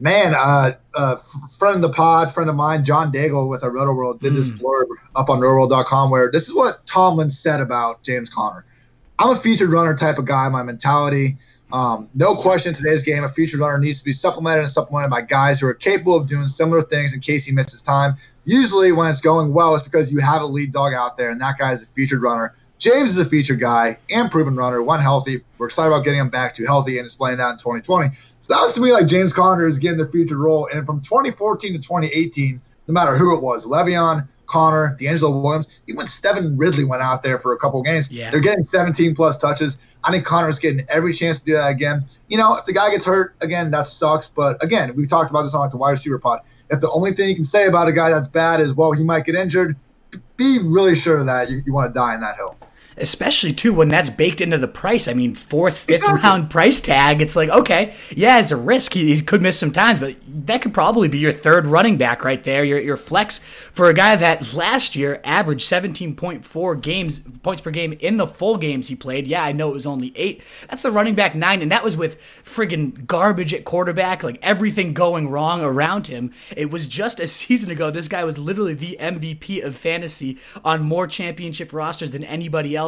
man, 0.00 0.34
uh, 0.34 0.72
uh, 0.94 1.16
friend 1.58 1.76
of 1.76 1.82
the 1.82 1.90
pod, 1.90 2.32
friend 2.32 2.48
of 2.48 2.56
mine, 2.56 2.84
John 2.84 3.12
Daigle 3.12 3.48
with 3.48 3.64
our 3.64 3.70
Rotoworld 3.70 4.20
did 4.20 4.34
this 4.34 4.50
mm. 4.50 4.58
blurb 4.58 4.86
up 5.14 5.28
on 5.28 5.40
Rotoworld.com 5.40 6.10
where 6.10 6.30
this 6.30 6.48
is 6.48 6.54
what 6.54 6.86
Tomlin 6.86 7.30
said 7.30 7.60
about 7.60 8.02
James 8.02 8.30
Conner. 8.30 8.64
I'm 9.18 9.30
a 9.30 9.36
featured 9.36 9.72
runner 9.72 9.96
type 9.96 10.18
of 10.18 10.26
guy. 10.26 10.48
My 10.48 10.62
mentality, 10.62 11.36
um, 11.72 12.08
no 12.14 12.34
question, 12.34 12.72
today's 12.72 13.02
game, 13.02 13.24
a 13.24 13.28
featured 13.28 13.60
runner 13.60 13.78
needs 13.78 13.98
to 13.98 14.04
be 14.04 14.12
supplemented 14.12 14.60
and 14.60 14.70
supplemented 14.70 15.10
by 15.10 15.22
guys 15.22 15.60
who 15.60 15.66
are 15.66 15.74
capable 15.74 16.16
of 16.16 16.26
doing 16.26 16.46
similar 16.46 16.82
things 16.82 17.14
in 17.14 17.20
case 17.20 17.44
he 17.44 17.52
misses 17.52 17.82
time. 17.82 18.16
Usually, 18.44 18.92
when 18.92 19.10
it's 19.10 19.20
going 19.20 19.52
well, 19.52 19.74
it's 19.74 19.82
because 19.82 20.12
you 20.12 20.20
have 20.20 20.40
a 20.40 20.46
lead 20.46 20.72
dog 20.72 20.94
out 20.94 21.16
there, 21.16 21.30
and 21.30 21.40
that 21.40 21.58
guy 21.58 21.72
is 21.72 21.82
a 21.82 21.86
featured 21.86 22.22
runner. 22.22 22.54
James 22.78 23.10
is 23.10 23.18
a 23.18 23.24
featured 23.24 23.60
guy 23.60 23.98
and 24.08 24.30
proven 24.30 24.54
runner, 24.54 24.80
one 24.82 25.00
healthy. 25.00 25.42
We're 25.58 25.66
excited 25.66 25.92
about 25.92 26.04
getting 26.04 26.20
him 26.20 26.30
back 26.30 26.54
to 26.54 26.64
healthy 26.64 26.98
and 26.98 27.06
displaying 27.06 27.38
that 27.38 27.50
in 27.50 27.56
2020. 27.56 28.10
Sounds 28.48 28.72
to 28.74 28.80
me 28.80 28.92
like 28.92 29.06
James 29.06 29.32
Conner 29.32 29.66
is 29.66 29.78
getting 29.78 29.98
the 29.98 30.06
featured 30.06 30.38
role. 30.38 30.68
And 30.72 30.86
from 30.86 31.00
2014 31.02 31.72
to 31.72 31.78
2018, 31.78 32.60
no 32.86 32.94
matter 32.94 33.14
who 33.16 33.36
it 33.36 33.42
was, 33.42 33.66
Le'Veon, 33.66 34.26
Conner, 34.46 34.96
DeAngelo 34.98 35.42
Williams, 35.42 35.82
even 35.86 35.98
when 35.98 36.06
Stevan 36.06 36.56
Ridley 36.56 36.84
went 36.84 37.02
out 37.02 37.22
there 37.22 37.38
for 37.38 37.52
a 37.52 37.58
couple 37.58 37.82
games, 37.82 38.10
Yeah. 38.10 38.30
they're 38.30 38.40
getting 38.40 38.64
17 38.64 39.14
plus 39.14 39.36
touches. 39.36 39.76
I 40.04 40.10
think 40.10 40.24
Conner's 40.24 40.58
getting 40.58 40.86
every 40.88 41.12
chance 41.12 41.40
to 41.40 41.44
do 41.44 41.52
that 41.52 41.70
again. 41.70 42.06
You 42.28 42.38
know, 42.38 42.56
if 42.56 42.64
the 42.64 42.72
guy 42.72 42.90
gets 42.90 43.04
hurt 43.04 43.34
again, 43.42 43.70
that 43.72 43.86
sucks. 43.86 44.30
But 44.30 44.62
again, 44.64 44.94
we've 44.96 45.08
talked 45.08 45.30
about 45.30 45.42
this 45.42 45.54
on 45.54 45.60
like 45.60 45.70
the 45.70 45.76
wide 45.76 45.90
receiver 45.90 46.18
pod. 46.18 46.40
If 46.70 46.80
the 46.80 46.90
only 46.90 47.12
thing 47.12 47.28
you 47.28 47.34
can 47.34 47.44
say 47.44 47.66
about 47.66 47.88
a 47.88 47.92
guy 47.92 48.08
that's 48.10 48.28
bad 48.28 48.60
is, 48.60 48.72
well, 48.74 48.92
he 48.92 49.04
might 49.04 49.24
get 49.26 49.34
injured, 49.34 49.76
be 50.38 50.58
really 50.64 50.94
sure 50.94 51.22
that 51.24 51.50
you, 51.50 51.60
you 51.66 51.74
want 51.74 51.92
to 51.92 51.98
die 51.98 52.14
in 52.14 52.20
that 52.22 52.36
hill. 52.36 52.56
Especially 53.00 53.52
too 53.52 53.72
when 53.74 53.88
that's 53.88 54.10
baked 54.10 54.40
into 54.40 54.58
the 54.58 54.68
price. 54.68 55.08
I 55.08 55.14
mean, 55.14 55.34
fourth, 55.34 55.78
fifth 55.78 55.98
Exactly. 56.02 56.20
round 56.22 56.50
price 56.50 56.80
tag. 56.80 57.20
It's 57.22 57.36
like 57.36 57.48
okay, 57.50 57.94
yeah, 58.16 58.38
it's 58.38 58.50
a 58.50 58.56
risk. 58.56 58.94
He, 58.94 59.14
he 59.14 59.20
could 59.20 59.42
miss 59.42 59.58
some 59.58 59.72
times, 59.72 59.98
but 60.00 60.16
that 60.46 60.62
could 60.62 60.74
probably 60.74 61.08
be 61.08 61.18
your 61.18 61.32
third 61.32 61.66
running 61.66 61.96
back 61.96 62.24
right 62.24 62.42
there. 62.44 62.64
Your 62.64 62.78
your 62.80 62.96
flex 62.96 63.38
for 63.38 63.88
a 63.88 63.94
guy 63.94 64.16
that 64.16 64.54
last 64.54 64.96
year 64.96 65.20
averaged 65.24 65.66
seventeen 65.66 66.14
point 66.14 66.44
four 66.44 66.74
games 66.74 67.18
points 67.42 67.62
per 67.62 67.70
game 67.70 67.92
in 68.00 68.16
the 68.16 68.26
full 68.26 68.56
games 68.56 68.88
he 68.88 68.96
played. 68.96 69.26
Yeah, 69.26 69.42
I 69.42 69.52
know 69.52 69.70
it 69.70 69.74
was 69.74 69.86
only 69.86 70.12
eight. 70.16 70.42
That's 70.68 70.82
the 70.82 70.90
running 70.92 71.14
back 71.14 71.34
nine, 71.34 71.62
and 71.62 71.70
that 71.72 71.84
was 71.84 71.96
with 71.96 72.20
friggin' 72.44 73.06
garbage 73.06 73.52
at 73.54 73.64
quarterback, 73.64 74.22
like 74.22 74.38
everything 74.42 74.92
going 74.94 75.28
wrong 75.28 75.62
around 75.62 76.06
him. 76.06 76.32
It 76.56 76.70
was 76.70 76.88
just 76.88 77.20
a 77.20 77.28
season 77.28 77.70
ago. 77.70 77.90
This 77.90 78.08
guy 78.08 78.24
was 78.24 78.38
literally 78.38 78.74
the 78.74 78.96
MVP 79.00 79.62
of 79.64 79.76
fantasy 79.76 80.38
on 80.64 80.82
more 80.82 81.06
championship 81.06 81.72
rosters 81.72 82.12
than 82.12 82.24
anybody 82.24 82.74
else. 82.76 82.87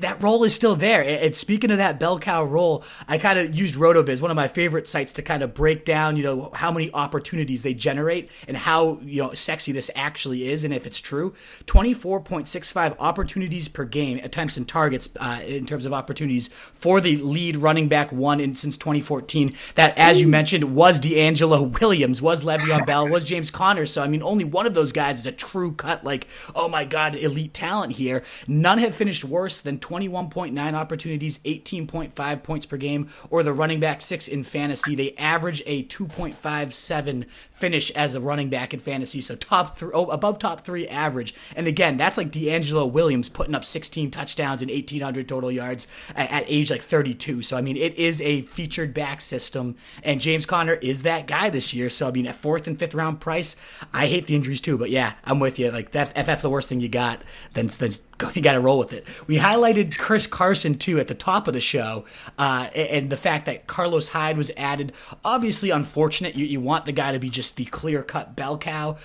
That 0.00 0.22
role 0.22 0.44
is 0.44 0.54
still 0.54 0.76
there. 0.76 1.02
And 1.02 1.34
speaking 1.34 1.70
of 1.70 1.78
that 1.78 1.98
bell 1.98 2.18
cow 2.18 2.44
role, 2.44 2.84
I 3.06 3.18
kind 3.18 3.38
of 3.38 3.54
used 3.54 3.76
RotoViz, 3.76 4.20
one 4.20 4.30
of 4.30 4.36
my 4.36 4.48
favorite 4.48 4.88
sites, 4.88 5.12
to 5.14 5.22
kind 5.22 5.42
of 5.42 5.54
break 5.54 5.84
down, 5.84 6.16
you 6.16 6.22
know, 6.22 6.50
how 6.54 6.70
many 6.70 6.92
opportunities 6.92 7.62
they 7.62 7.74
generate 7.74 8.30
and 8.46 8.56
how 8.56 8.98
you 9.02 9.22
know 9.22 9.32
sexy 9.32 9.72
this 9.72 9.90
actually 9.94 10.48
is, 10.50 10.64
and 10.64 10.72
if 10.72 10.86
it's 10.86 11.00
true. 11.00 11.34
Twenty 11.66 11.94
four 11.94 12.20
point 12.20 12.48
six 12.48 12.70
five 12.72 12.94
opportunities 12.98 13.68
per 13.68 13.84
game, 13.84 14.18
attempts 14.22 14.56
and 14.56 14.68
targets 14.68 15.08
uh, 15.18 15.40
in 15.46 15.66
terms 15.66 15.86
of 15.86 15.92
opportunities 15.92 16.48
for 16.72 17.00
the 17.00 17.16
lead 17.16 17.56
running 17.56 17.88
back 17.88 18.12
one 18.12 18.40
in 18.40 18.56
since 18.56 18.76
2014. 18.76 19.54
That, 19.74 19.96
as 19.96 20.20
you 20.20 20.28
mentioned, 20.28 20.74
was 20.74 21.00
DeAngelo 21.00 21.80
Williams, 21.80 22.20
was 22.22 22.44
Le'Veon 22.44 22.86
Bell, 22.86 23.08
was 23.08 23.24
James 23.24 23.50
Conner. 23.50 23.86
So 23.86 24.02
I 24.02 24.08
mean, 24.08 24.22
only 24.22 24.44
one 24.44 24.66
of 24.66 24.74
those 24.74 24.92
guys 24.92 25.20
is 25.20 25.26
a 25.26 25.32
true 25.32 25.72
cut. 25.72 26.04
Like, 26.04 26.26
oh 26.54 26.68
my 26.68 26.84
God, 26.84 27.14
elite 27.14 27.54
talent 27.54 27.94
here. 27.94 28.22
None 28.46 28.78
have 28.78 28.94
finished 28.94 29.07
worse 29.24 29.60
than 29.60 29.78
21.9 29.78 30.74
opportunities, 30.74 31.38
18.5 31.38 32.42
points 32.42 32.66
per 32.66 32.76
game, 32.76 33.10
or 33.30 33.42
the 33.42 33.52
running 33.52 33.80
back 33.80 34.00
six 34.00 34.28
in 34.28 34.44
fantasy. 34.44 34.94
They 34.94 35.14
average 35.16 35.62
a 35.66 35.84
2.57 35.84 37.26
finish 37.58 37.90
as 37.92 38.14
a 38.14 38.20
running 38.20 38.48
back 38.48 38.72
in 38.72 38.80
fantasy. 38.80 39.20
So 39.20 39.36
top 39.36 39.76
three, 39.76 39.90
oh, 39.92 40.06
above 40.06 40.38
top 40.38 40.62
three 40.62 40.88
average. 40.88 41.34
And 41.56 41.66
again, 41.66 41.96
that's 41.96 42.16
like 42.16 42.30
DeAngelo 42.30 42.90
Williams 42.90 43.28
putting 43.28 43.54
up 43.54 43.64
16 43.64 44.10
touchdowns 44.10 44.62
and 44.62 44.70
1,800 44.70 45.28
total 45.28 45.50
yards 45.50 45.86
at, 46.14 46.30
at 46.30 46.44
age 46.46 46.70
like 46.70 46.82
32. 46.82 47.42
So 47.42 47.56
I 47.56 47.60
mean, 47.60 47.76
it 47.76 47.94
is 47.94 48.20
a 48.20 48.42
featured 48.42 48.94
back 48.94 49.20
system, 49.20 49.76
and 50.02 50.20
James 50.20 50.46
Conner 50.46 50.74
is 50.74 51.02
that 51.02 51.26
guy 51.26 51.50
this 51.50 51.74
year. 51.74 51.90
So 51.90 52.08
I 52.08 52.10
mean, 52.10 52.26
at 52.26 52.36
fourth 52.36 52.66
and 52.66 52.78
fifth 52.78 52.94
round 52.94 53.20
price, 53.20 53.56
I 53.92 54.06
hate 54.06 54.26
the 54.26 54.34
injuries 54.34 54.60
too. 54.60 54.78
But 54.78 54.90
yeah, 54.90 55.14
I'm 55.24 55.40
with 55.40 55.58
you. 55.58 55.70
Like 55.70 55.92
that, 55.92 56.16
if 56.16 56.26
that's 56.26 56.42
the 56.42 56.50
worst 56.50 56.68
thing 56.68 56.80
you 56.80 56.88
got, 56.88 57.22
then 57.54 57.68
then 57.78 57.92
you 58.34 58.42
got 58.42 58.52
to 58.52 58.60
roll 58.60 58.78
with 58.78 58.92
it. 58.92 59.06
We 59.26 59.38
highlighted 59.38 59.96
Chris 59.98 60.26
Carson 60.26 60.78
too 60.78 60.98
at 60.98 61.08
the 61.08 61.14
top 61.14 61.48
of 61.48 61.54
the 61.54 61.60
show, 61.60 62.04
uh, 62.38 62.68
and 62.74 63.10
the 63.10 63.16
fact 63.16 63.46
that 63.46 63.66
Carlos 63.66 64.08
Hyde 64.08 64.36
was 64.36 64.50
added. 64.56 64.92
Obviously, 65.24 65.70
unfortunate. 65.70 66.34
You, 66.34 66.44
you 66.44 66.60
want 66.60 66.84
the 66.84 66.92
guy 66.92 67.12
to 67.12 67.18
be 67.18 67.30
just 67.30 67.47
the 67.50 67.64
clear 67.66 68.02
cut 68.02 68.36
bell 68.36 68.58
cow. 68.58 68.96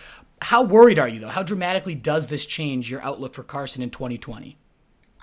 How 0.41 0.63
worried 0.63 0.99
are 0.99 1.07
you 1.07 1.19
though? 1.19 1.29
How 1.29 1.43
dramatically 1.43 1.95
does 1.95 2.27
this 2.27 2.45
change 2.45 2.89
your 2.89 3.01
outlook 3.01 3.33
for 3.33 3.43
Carson 3.43 3.81
in 3.81 3.89
2020? 3.89 4.57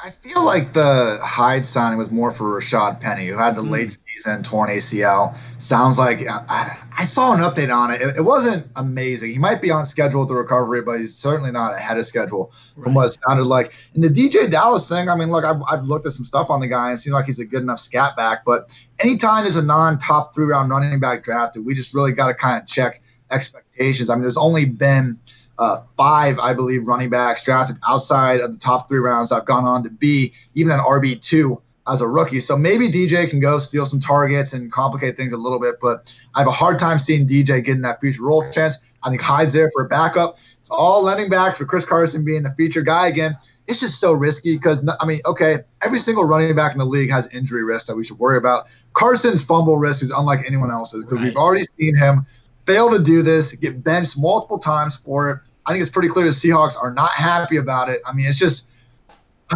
I 0.02 0.10
feel 0.10 0.46
like 0.46 0.72
the 0.72 1.18
Hyde 1.22 1.66
signing 1.66 1.98
was 1.98 2.10
more 2.10 2.30
for 2.30 2.58
Rashaad 2.58 3.00
Penny, 3.00 3.26
who 3.26 3.36
had 3.36 3.54
the 3.54 3.62
hmm. 3.62 3.70
late 3.70 3.90
season 3.90 4.42
torn 4.42 4.70
ACL. 4.70 5.36
Sounds 5.58 5.98
like 5.98 6.26
uh, 6.26 6.42
I, 6.48 6.82
I 6.98 7.04
saw 7.04 7.34
an 7.34 7.40
update 7.40 7.74
on 7.74 7.90
it. 7.90 8.00
it. 8.00 8.16
It 8.16 8.22
wasn't 8.22 8.66
amazing. 8.76 9.30
He 9.32 9.38
might 9.38 9.60
be 9.60 9.70
on 9.70 9.84
schedule 9.84 10.20
with 10.20 10.30
the 10.30 10.36
recovery, 10.36 10.80
but 10.80 11.00
he's 11.00 11.14
certainly 11.14 11.52
not 11.52 11.74
ahead 11.74 11.98
of 11.98 12.06
schedule 12.06 12.50
from 12.82 12.94
what 12.94 13.10
it 13.10 13.18
sounded 13.26 13.44
like. 13.44 13.74
And 13.94 14.02
the 14.02 14.08
DeeJay 14.08 14.50
Dallas 14.50 14.88
thing, 14.88 15.10
I 15.10 15.16
mean, 15.16 15.30
look, 15.30 15.44
I've, 15.44 15.60
I've 15.70 15.84
looked 15.84 16.06
at 16.06 16.12
some 16.12 16.24
stuff 16.24 16.48
on 16.48 16.60
the 16.60 16.66
guy 16.66 16.88
and 16.88 16.94
it 16.94 17.02
seems 17.02 17.12
like 17.12 17.26
he's 17.26 17.38
a 17.38 17.44
good 17.44 17.62
enough 17.62 17.78
scat 17.78 18.16
back. 18.16 18.44
But 18.46 18.74
anytime 19.00 19.42
there's 19.44 19.56
a 19.56 19.62
non 19.62 19.98
top 19.98 20.34
three 20.34 20.46
round 20.46 20.70
running 20.70 20.98
back 20.98 21.22
drafted, 21.22 21.66
we 21.66 21.74
just 21.74 21.92
really 21.94 22.12
got 22.12 22.28
to 22.28 22.34
kind 22.34 22.60
of 22.60 22.66
check 22.66 23.02
expectations. 23.30 24.10
I 24.10 24.14
mean, 24.14 24.22
there's 24.22 24.36
only 24.36 24.64
been 24.66 25.18
uh, 25.58 25.78
five, 25.96 26.38
I 26.38 26.54
believe, 26.54 26.86
running 26.86 27.10
backs 27.10 27.44
drafted 27.44 27.76
outside 27.86 28.40
of 28.40 28.52
the 28.52 28.58
top 28.58 28.88
three 28.88 28.98
rounds. 28.98 29.30
I've 29.32 29.44
gone 29.44 29.64
on 29.64 29.82
to 29.84 29.90
be 29.90 30.32
even 30.54 30.72
an 30.72 30.80
RB 30.80 31.20
two 31.20 31.60
as 31.86 32.00
a 32.00 32.06
rookie. 32.06 32.40
So 32.40 32.56
maybe 32.56 32.88
DeeJay 32.88 33.28
can 33.30 33.40
go 33.40 33.58
steal 33.58 33.84
some 33.84 34.00
targets 34.00 34.52
and 34.52 34.70
complicate 34.70 35.16
things 35.16 35.32
a 35.32 35.36
little 35.36 35.58
bit. 35.58 35.76
But 35.80 36.14
I 36.34 36.40
have 36.40 36.48
a 36.48 36.52
hard 36.52 36.78
time 36.78 36.98
seeing 36.98 37.26
DeeJay 37.26 37.64
getting 37.64 37.82
that 37.82 38.00
future 38.00 38.22
role 38.22 38.48
chance. 38.52 38.76
I 39.02 39.08
think 39.08 39.22
Hyde's 39.22 39.52
there 39.52 39.70
for 39.72 39.84
a 39.84 39.88
backup. 39.88 40.38
It's 40.60 40.70
all 40.70 41.02
lending 41.02 41.30
back 41.30 41.56
for 41.56 41.64
Chris 41.64 41.84
Carson 41.84 42.24
being 42.24 42.42
the 42.42 42.50
feature 42.54 42.82
guy 42.82 43.08
again. 43.08 43.36
It's 43.66 43.80
just 43.80 44.00
so 44.00 44.12
risky 44.12 44.56
because 44.56 44.86
I 45.00 45.06
mean, 45.06 45.20
okay, 45.26 45.60
every 45.82 45.98
single 45.98 46.24
running 46.24 46.54
back 46.54 46.72
in 46.72 46.78
the 46.78 46.84
league 46.84 47.10
has 47.10 47.32
injury 47.34 47.64
risk 47.64 47.86
that 47.86 47.96
we 47.96 48.04
should 48.04 48.18
worry 48.18 48.36
about. 48.36 48.66
Carson's 48.94 49.42
fumble 49.42 49.78
risk 49.78 50.02
is 50.02 50.10
unlike 50.10 50.40
anyone 50.46 50.70
else's 50.70 51.04
because 51.04 51.18
Right. 51.18 51.26
we've 51.28 51.36
already 51.36 51.62
seen 51.78 51.96
him 51.96 52.26
fail 52.70 52.90
to 52.90 53.02
do 53.02 53.22
this, 53.22 53.52
get 53.52 53.82
benched 53.82 54.18
multiple 54.18 54.58
times 54.58 54.96
for 54.96 55.30
it. 55.30 55.38
I 55.66 55.72
think 55.72 55.82
it's 55.82 55.90
pretty 55.90 56.08
clear 56.08 56.24
the 56.24 56.30
Seahawks 56.30 56.76
are 56.80 56.92
not 56.92 57.10
happy 57.10 57.56
about 57.56 57.88
it. 57.88 58.00
I 58.06 58.12
mean, 58.12 58.26
it's 58.26 58.38
just 58.38 58.68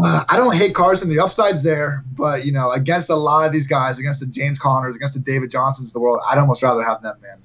uh, 0.03 0.25
I 0.29 0.37
don't 0.37 0.55
hate 0.55 0.75
Carson. 0.75 1.09
The 1.09 1.21
upside's 1.21 1.63
there, 1.63 2.05
but 2.17 2.45
you 2.45 2.53
know, 2.53 2.71
against 2.73 3.11
a 3.11 3.15
lot 3.15 3.47
of 3.47 3.53
these 3.53 3.67
guys, 3.67 3.99
against 3.99 4.21
the 4.21 4.27
James 4.27 4.59
Conners, 4.59 4.97
against 4.97 5.15
the 5.15 5.21
David 5.21 5.51
Johnsons 5.51 5.91
of 5.91 5.93
the 5.93 6.01
world, 6.01 6.21
I'd 6.29 6.39
almost 6.39 6.63
rather 6.63 6.83
have 6.83 7.03
them, 7.03 7.17
man. 7.23 7.39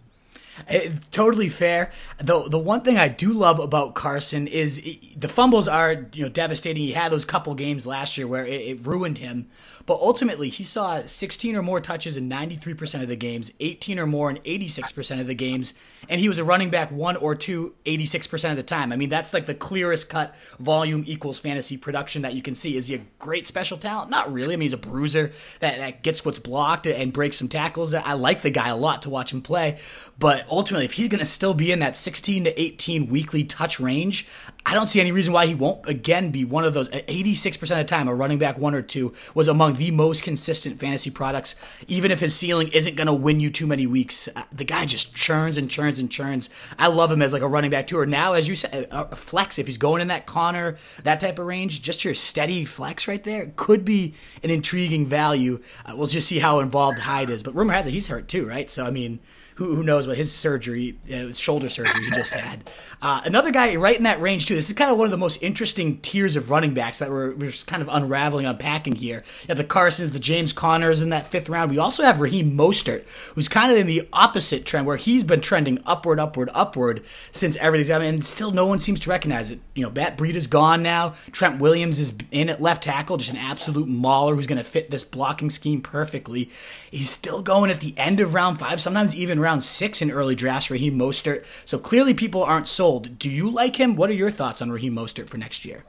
It, 0.67 1.11
totally 1.11 1.49
fair. 1.49 1.91
The 2.17 2.49
the 2.49 2.59
one 2.59 2.81
thing 2.81 2.97
I 2.97 3.07
do 3.07 3.31
love 3.31 3.59
about 3.59 3.95
Carson 3.95 4.47
is 4.47 4.81
i 4.85 4.99
the 5.15 5.29
fumbles 5.29 5.67
are 5.67 6.07
you 6.13 6.23
know 6.23 6.29
devastating. 6.29 6.83
He 6.83 6.91
had 6.91 7.11
those 7.11 7.25
couple 7.25 7.53
games 7.55 7.87
last 7.87 8.17
year 8.17 8.27
where 8.27 8.45
it, 8.45 8.61
it 8.61 8.85
ruined 8.85 9.19
him, 9.19 9.47
but 9.89 10.01
ultimately 10.01 10.49
he 10.49 10.63
saw 10.63 11.01
16 11.01 11.55
or 11.55 11.63
more 11.63 11.81
touches 11.81 12.15
in 12.15 12.29
93% 12.29 13.01
of 13.01 13.07
the 13.07 13.15
games, 13.15 13.51
18 13.59 13.97
or 13.97 14.05
more 14.05 14.29
in 14.29 14.37
86% 14.37 15.19
of 15.19 15.25
the 15.25 15.33
games, 15.33 15.73
and 16.07 16.21
he 16.21 16.29
was 16.29 16.37
a 16.37 16.43
running 16.43 16.69
back 16.69 16.91
one 16.91 17.15
or 17.15 17.33
two 17.33 17.73
86% 17.87 18.51
of 18.51 18.55
the 18.55 18.61
time. 18.61 18.91
I 18.91 18.97
mean 18.97 19.09
that's 19.09 19.33
like 19.33 19.47
the 19.47 19.55
clearest 19.55 20.07
cut 20.07 20.37
volume 20.59 21.05
equals 21.07 21.39
fantasy 21.39 21.75
production 21.75 22.21
that 22.21 22.35
you 22.35 22.43
can 22.43 22.53
see. 22.53 22.77
Is 22.77 22.85
he 22.85 22.93
a 22.93 23.01
great 23.17 23.47
special 23.47 23.79
talent? 23.79 24.11
Not 24.11 24.31
really. 24.31 24.53
I 24.53 24.57
mean 24.57 24.67
he's 24.67 24.73
a 24.73 24.77
bruiser 24.77 25.31
that, 25.59 25.77
that 25.77 26.03
gets 26.03 26.23
what's 26.23 26.37
blocked 26.37 26.85
and 26.85 27.11
breaks 27.11 27.37
some 27.37 27.47
tackles. 27.47 27.95
I 27.95 28.13
like 28.13 28.43
the 28.43 28.51
guy 28.51 28.69
a 28.69 28.77
lot 28.77 29.01
to 29.01 29.09
watch 29.09 29.33
him 29.33 29.41
play, 29.41 29.79
but 30.19 30.45
ultimately, 30.51 30.85
if 30.85 30.93
he's 30.93 31.07
going 31.07 31.19
to 31.19 31.25
still 31.25 31.55
be 31.55 31.71
in 31.71 31.79
that 31.79 31.95
16 31.95 32.43
to 32.43 32.61
18 32.61 33.09
weekly 33.09 33.45
touch 33.45 33.79
range, 33.79 34.27
I 34.65 34.73
don't 34.73 34.87
see 34.87 34.99
any 34.99 35.11
reason 35.11 35.33
why 35.33 35.47
he 35.47 35.55
won't 35.55 35.87
again 35.87 36.31
be 36.31 36.45
one 36.45 36.63
of 36.63 36.73
those. 36.73 36.89
86% 36.89 37.61
of 37.61 37.69
the 37.69 37.83
time, 37.85 38.07
a 38.07 38.13
running 38.13 38.37
back 38.37 38.57
one 38.57 38.75
or 38.75 38.81
two 38.81 39.13
was 39.33 39.47
among 39.47 39.73
the 39.75 39.89
most 39.89 40.21
consistent 40.21 40.79
fantasy 40.79 41.09
products. 41.09 41.55
Even 41.87 42.11
if 42.11 42.19
his 42.19 42.35
ceiling 42.35 42.69
isn't 42.73 42.95
going 42.95 43.07
to 43.07 43.13
win 43.13 43.39
you 43.39 43.49
too 43.49 43.65
many 43.65 43.87
weeks, 43.87 44.27
uh, 44.35 44.43
the 44.51 44.65
guy 44.65 44.85
just 44.85 45.15
churns 45.15 45.57
and 45.57 45.71
churns 45.71 45.97
and 45.97 46.11
churns. 46.11 46.49
I 46.77 46.87
love 46.87 47.11
him 47.11 47.21
as 47.21 47.33
like 47.33 47.41
a 47.41 47.47
running 47.47 47.71
back 47.71 47.87
two, 47.87 47.97
Or 47.97 48.05
now, 48.05 48.33
as 48.33 48.47
you 48.47 48.55
said, 48.55 48.73
a 48.91 49.09
a 49.11 49.15
flex. 49.15 49.57
If 49.57 49.65
he's 49.65 49.77
going 49.77 50.01
in 50.01 50.09
that 50.09 50.25
Conner, 50.25 50.77
that 51.03 51.19
type 51.19 51.39
of 51.39 51.45
range, 51.45 51.81
just 51.81 52.03
your 52.03 52.13
steady 52.13 52.65
flex 52.65 53.07
right 53.07 53.23
there 53.23 53.51
could 53.55 53.85
be 53.85 54.13
an 54.43 54.49
intriguing 54.49 55.07
value. 55.07 55.61
Uh, 55.85 55.95
we'll 55.95 56.07
just 56.07 56.27
see 56.27 56.39
how 56.39 56.59
involved 56.59 56.99
Hyde 56.99 57.29
is. 57.29 57.43
But 57.43 57.55
rumor 57.55 57.73
has 57.73 57.87
it 57.87 57.91
he's 57.91 58.07
hurt 58.07 58.27
too, 58.27 58.45
right? 58.45 58.69
So 58.69 58.85
I 58.85 58.91
mean 58.91 59.19
who, 59.59 59.75
who 59.75 59.83
knows 59.83 60.07
what 60.07 60.15
his 60.15 60.31
surgery, 60.31 60.97
uh, 61.13 61.33
shoulder 61.33 61.67
surgery 61.67 62.05
he 62.05 62.11
just 62.11 62.33
had. 62.33 62.69
Uh, 63.01 63.21
another 63.25 63.51
guy 63.51 63.75
right 63.75 63.97
in 63.97 64.03
that 64.03 64.21
range 64.21 64.45
too. 64.45 64.55
This 64.55 64.69
is 64.69 64.73
kind 64.75 64.89
of 64.89 64.97
one 64.97 65.03
of 65.03 65.11
the 65.11 65.17
most 65.17 65.43
interesting 65.43 65.99
tiers 65.99 66.37
of 66.37 66.49
running 66.49 66.73
backs 66.73 66.99
that 66.99 67.09
we're, 67.09 67.35
we're 67.35 67.51
kind 67.67 67.81
of 67.81 67.89
unraveling, 67.91 68.45
unpacking 68.45 68.95
here. 68.95 69.17
You 69.41 69.47
have 69.49 69.57
the 69.57 69.65
Carsons, 69.65 70.13
the 70.13 70.19
James 70.19 70.53
Conners 70.53 71.01
in 71.01 71.09
that 71.09 71.27
fifth 71.27 71.49
round. 71.49 71.71
We 71.71 71.77
also 71.77 72.03
have 72.03 72.21
Raheem 72.21 72.57
Mostert, 72.57 73.05
who's 73.35 73.49
kind 73.49 73.69
of 73.69 73.77
in 73.77 73.85
the 73.85 74.07
opposite 74.13 74.65
trend, 74.65 74.87
where 74.87 74.95
he's 74.95 75.25
been 75.25 75.41
trending 75.41 75.81
upward, 75.85 76.21
upward, 76.21 76.49
upward 76.53 77.03
since 77.33 77.57
everything's 77.57 77.89
happened, 77.89 78.09
and 78.09 78.25
still 78.25 78.51
no 78.51 78.65
one 78.65 78.79
seems 78.79 79.01
to 79.01 79.09
recognize 79.09 79.51
it. 79.51 79.59
You 79.75 79.83
know, 79.83 79.91
Matt 79.91 80.17
Breida 80.17 80.35
is 80.35 80.47
gone 80.47 80.81
now. 80.81 81.15
Trent 81.33 81.59
Williams 81.59 81.99
is 81.99 82.13
in 82.31 82.47
at 82.47 82.61
left 82.61 82.83
tackle, 82.83 83.17
just 83.17 83.31
an 83.31 83.37
absolute 83.37 83.89
mauler 83.89 84.35
who's 84.35 84.47
going 84.47 84.57
to 84.57 84.63
fit 84.63 84.89
this 84.89 85.03
blocking 85.03 85.49
scheme 85.49 85.81
perfectly. 85.81 86.49
He's 86.91 87.09
still 87.09 87.41
going 87.41 87.71
at 87.71 87.81
the 87.81 87.93
end 87.97 88.21
of 88.21 88.33
round 88.33 88.57
five, 88.57 88.79
sometimes 88.79 89.13
even 89.15 89.37
round 89.39 89.48
six 89.61 90.01
in 90.01 90.11
early 90.11 90.35
drafts. 90.35 90.69
Raheem 90.69 90.97
Mostert. 90.97 91.45
So 91.65 91.79
clearly, 91.79 92.13
people 92.13 92.43
aren't 92.43 92.67
sold. 92.67 93.17
Do 93.17 93.29
you 93.29 93.49
like 93.49 93.75
him? 93.75 93.95
What 93.95 94.09
are 94.09 94.13
your 94.13 94.31
thoughts 94.31 94.61
on 94.61 94.71
Raheem 94.71 94.93
Mostert 94.93 95.27
for 95.27 95.37
next 95.37 95.65
year? 95.65 95.83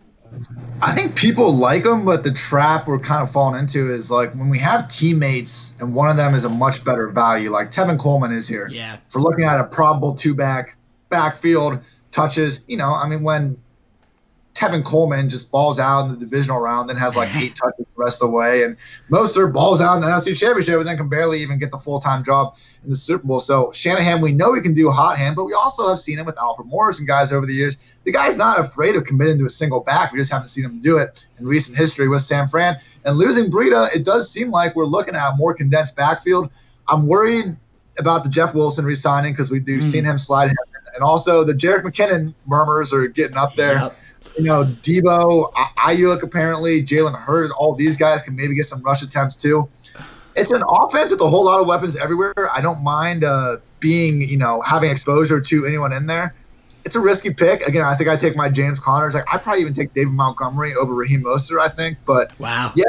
I 0.82 0.92
think 0.92 1.16
people 1.16 1.52
like 1.52 1.84
him, 1.84 2.04
but 2.04 2.22
the 2.24 2.32
trap 2.32 2.86
we're 2.86 3.00
kind 3.00 3.22
of 3.22 3.30
falling 3.30 3.58
into 3.58 3.92
is 3.92 4.10
like 4.10 4.32
when 4.34 4.48
we 4.48 4.58
have 4.58 4.88
teammates 4.88 5.76
and 5.80 5.94
one 5.94 6.08
of 6.08 6.16
them 6.16 6.34
is 6.34 6.44
a 6.44 6.48
much 6.48 6.84
better 6.84 7.08
value, 7.08 7.50
like 7.50 7.70
Tevin 7.70 7.98
Coleman 7.98 8.32
is 8.32 8.46
here. 8.46 8.68
Yeah. 8.70 8.98
For 9.08 9.20
looking 9.20 9.44
at 9.44 9.58
a 9.58 9.64
probable 9.64 10.14
two 10.14 10.34
back 10.34 10.76
backfield 11.08 11.80
touches. 12.10 12.64
You 12.66 12.78
know, 12.78 12.92
I 12.92 13.08
mean, 13.08 13.22
when 13.22 13.58
Tevin 14.54 14.84
Coleman 14.84 15.28
just 15.28 15.50
balls 15.52 15.78
out 15.78 16.06
in 16.06 16.10
the 16.10 16.16
divisional 16.16 16.60
round 16.60 16.90
and 16.90 16.98
has 16.98 17.16
like 17.16 17.34
eight 17.36 17.54
touches 17.62 17.78
the 17.78 18.02
rest 18.02 18.22
of 18.22 18.28
the 18.28 18.34
way. 18.34 18.64
And 18.64 18.76
Mostert 19.10 19.52
balls 19.52 19.80
out 19.80 19.94
in 19.94 20.02
the 20.02 20.08
NFC 20.08 20.36
Championship 20.36 20.78
and 20.78 20.86
then 20.86 20.96
can 20.96 21.08
barely 21.08 21.40
even 21.40 21.58
get 21.58 21.70
the 21.70 21.78
full 21.78 22.00
time 22.00 22.24
job 22.24 22.56
in 22.82 22.90
the 22.90 22.96
Super 22.96 23.26
Bowl. 23.26 23.40
So 23.40 23.70
Shanahan, 23.72 24.20
we 24.20 24.32
know 24.32 24.52
he 24.54 24.60
can 24.60 24.74
do 24.74 24.90
hot 24.90 25.16
hand, 25.16 25.36
but 25.36 25.44
we 25.44 25.54
also 25.54 25.88
have 25.88 25.98
seen 25.98 26.18
him 26.18 26.26
with 26.26 26.38
Alfred 26.38 26.68
Morris 26.68 26.98
and 26.98 27.06
guys 27.06 27.32
over 27.32 27.46
the 27.46 27.54
years. 27.54 27.76
The 28.04 28.12
guy's 28.12 28.36
not 28.36 28.58
afraid 28.58 28.96
of 28.96 29.04
committing 29.04 29.38
to 29.38 29.44
a 29.44 29.50
single 29.50 29.80
back. 29.80 30.12
We 30.12 30.18
just 30.18 30.32
haven't 30.32 30.48
seen 30.48 30.64
him 30.64 30.80
do 30.80 30.98
it 30.98 31.24
in 31.38 31.46
recent 31.46 31.78
history 31.78 32.08
with 32.08 32.22
San 32.22 32.48
Fran. 32.48 32.76
And 33.04 33.16
losing 33.16 33.50
Breida, 33.50 33.94
it 33.94 34.04
does 34.04 34.30
seem 34.30 34.50
like 34.50 34.74
we're 34.74 34.84
looking 34.84 35.14
at 35.14 35.32
a 35.32 35.36
more 35.36 35.54
condensed 35.54 35.96
backfield. 35.96 36.50
I'm 36.88 37.06
worried 37.06 37.56
about 37.98 38.24
the 38.24 38.30
Jeff 38.30 38.54
Wilson 38.54 38.84
resigning 38.84 39.32
because 39.32 39.50
we've 39.50 39.62
mm. 39.62 39.82
seen 39.82 40.04
him 40.04 40.18
slide. 40.18 40.52
And 40.94 41.04
also 41.04 41.44
the 41.44 41.52
Jerick 41.52 41.82
McKinnon 41.82 42.34
murmurs 42.46 42.92
are 42.92 43.06
getting 43.06 43.36
up 43.36 43.54
there. 43.54 43.74
Yep 43.74 43.96
you 44.36 44.44
know, 44.44 44.64
Deebo, 44.64 45.52
Aiyuk, 45.52 46.22
apparently, 46.22 46.82
Jalen 46.82 47.14
Hurd, 47.14 47.50
all 47.52 47.74
these 47.74 47.96
guys 47.96 48.22
can 48.22 48.36
maybe 48.36 48.54
get 48.54 48.66
some 48.66 48.82
rush 48.82 49.02
attempts 49.02 49.36
too. 49.36 49.68
It's 50.36 50.52
an 50.52 50.62
offense 50.66 51.10
with 51.10 51.20
a 51.20 51.28
whole 51.28 51.44
lot 51.44 51.60
of 51.60 51.66
weapons 51.66 51.96
everywhere. 51.96 52.32
I 52.54 52.60
don't 52.60 52.82
mind 52.82 53.24
uh, 53.24 53.58
being, 53.80 54.22
you 54.22 54.38
know, 54.38 54.60
having 54.62 54.90
exposure 54.90 55.40
to 55.40 55.66
anyone 55.66 55.92
in 55.92 56.06
there. 56.06 56.34
It's 56.84 56.96
a 56.96 57.00
risky 57.00 57.32
pick. 57.32 57.62
Again, 57.62 57.84
I 57.84 57.94
think 57.94 58.08
I 58.08 58.16
take 58.16 58.36
my 58.36 58.48
James 58.48 58.80
Conners. 58.80 59.14
Like 59.14 59.24
I 59.32 59.36
probably 59.36 59.60
even 59.60 59.74
take 59.74 59.92
David 59.92 60.14
Montgomery 60.14 60.72
over 60.74 60.94
Raheem 60.94 61.22
Mostert. 61.22 61.60
I 61.60 61.68
think, 61.68 61.98
but 62.06 62.38
wow, 62.38 62.72
yeah, 62.74 62.84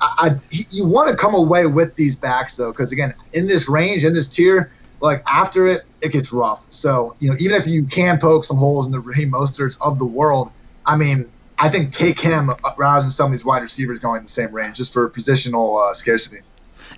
I, 0.00 0.10
I, 0.18 0.40
you 0.70 0.86
want 0.86 1.10
to 1.10 1.16
come 1.16 1.34
away 1.34 1.66
with 1.66 1.94
these 1.96 2.16
backs 2.16 2.56
though, 2.56 2.72
because 2.72 2.92
again, 2.92 3.12
in 3.34 3.46
this 3.46 3.68
range, 3.68 4.04
in 4.04 4.14
this 4.14 4.26
tier, 4.28 4.72
like 5.00 5.22
after 5.28 5.66
it, 5.66 5.82
it 6.00 6.12
gets 6.12 6.32
rough. 6.32 6.66
So 6.72 7.14
you 7.18 7.28
know, 7.28 7.36
even 7.38 7.60
if 7.60 7.66
you 7.66 7.84
can 7.84 8.18
poke 8.18 8.44
some 8.44 8.56
holes 8.56 8.86
in 8.86 8.92
the 8.92 9.00
Raheem 9.00 9.32
Mosterts 9.32 9.76
of 9.82 9.98
the 9.98 10.06
world, 10.06 10.50
I 10.86 10.96
mean, 10.96 11.30
I 11.58 11.68
think 11.68 11.92
take 11.92 12.20
him 12.20 12.50
rather 12.76 13.00
than 13.00 13.10
some 13.10 13.26
of 13.26 13.32
these 13.32 13.44
wide 13.44 13.62
receivers 13.62 13.98
going 13.98 14.18
in 14.18 14.24
the 14.24 14.30
same 14.30 14.52
range 14.52 14.76
just 14.76 14.92
for 14.92 15.08
positional 15.10 15.88
uh, 15.88 15.94
scarcity. 15.94 16.40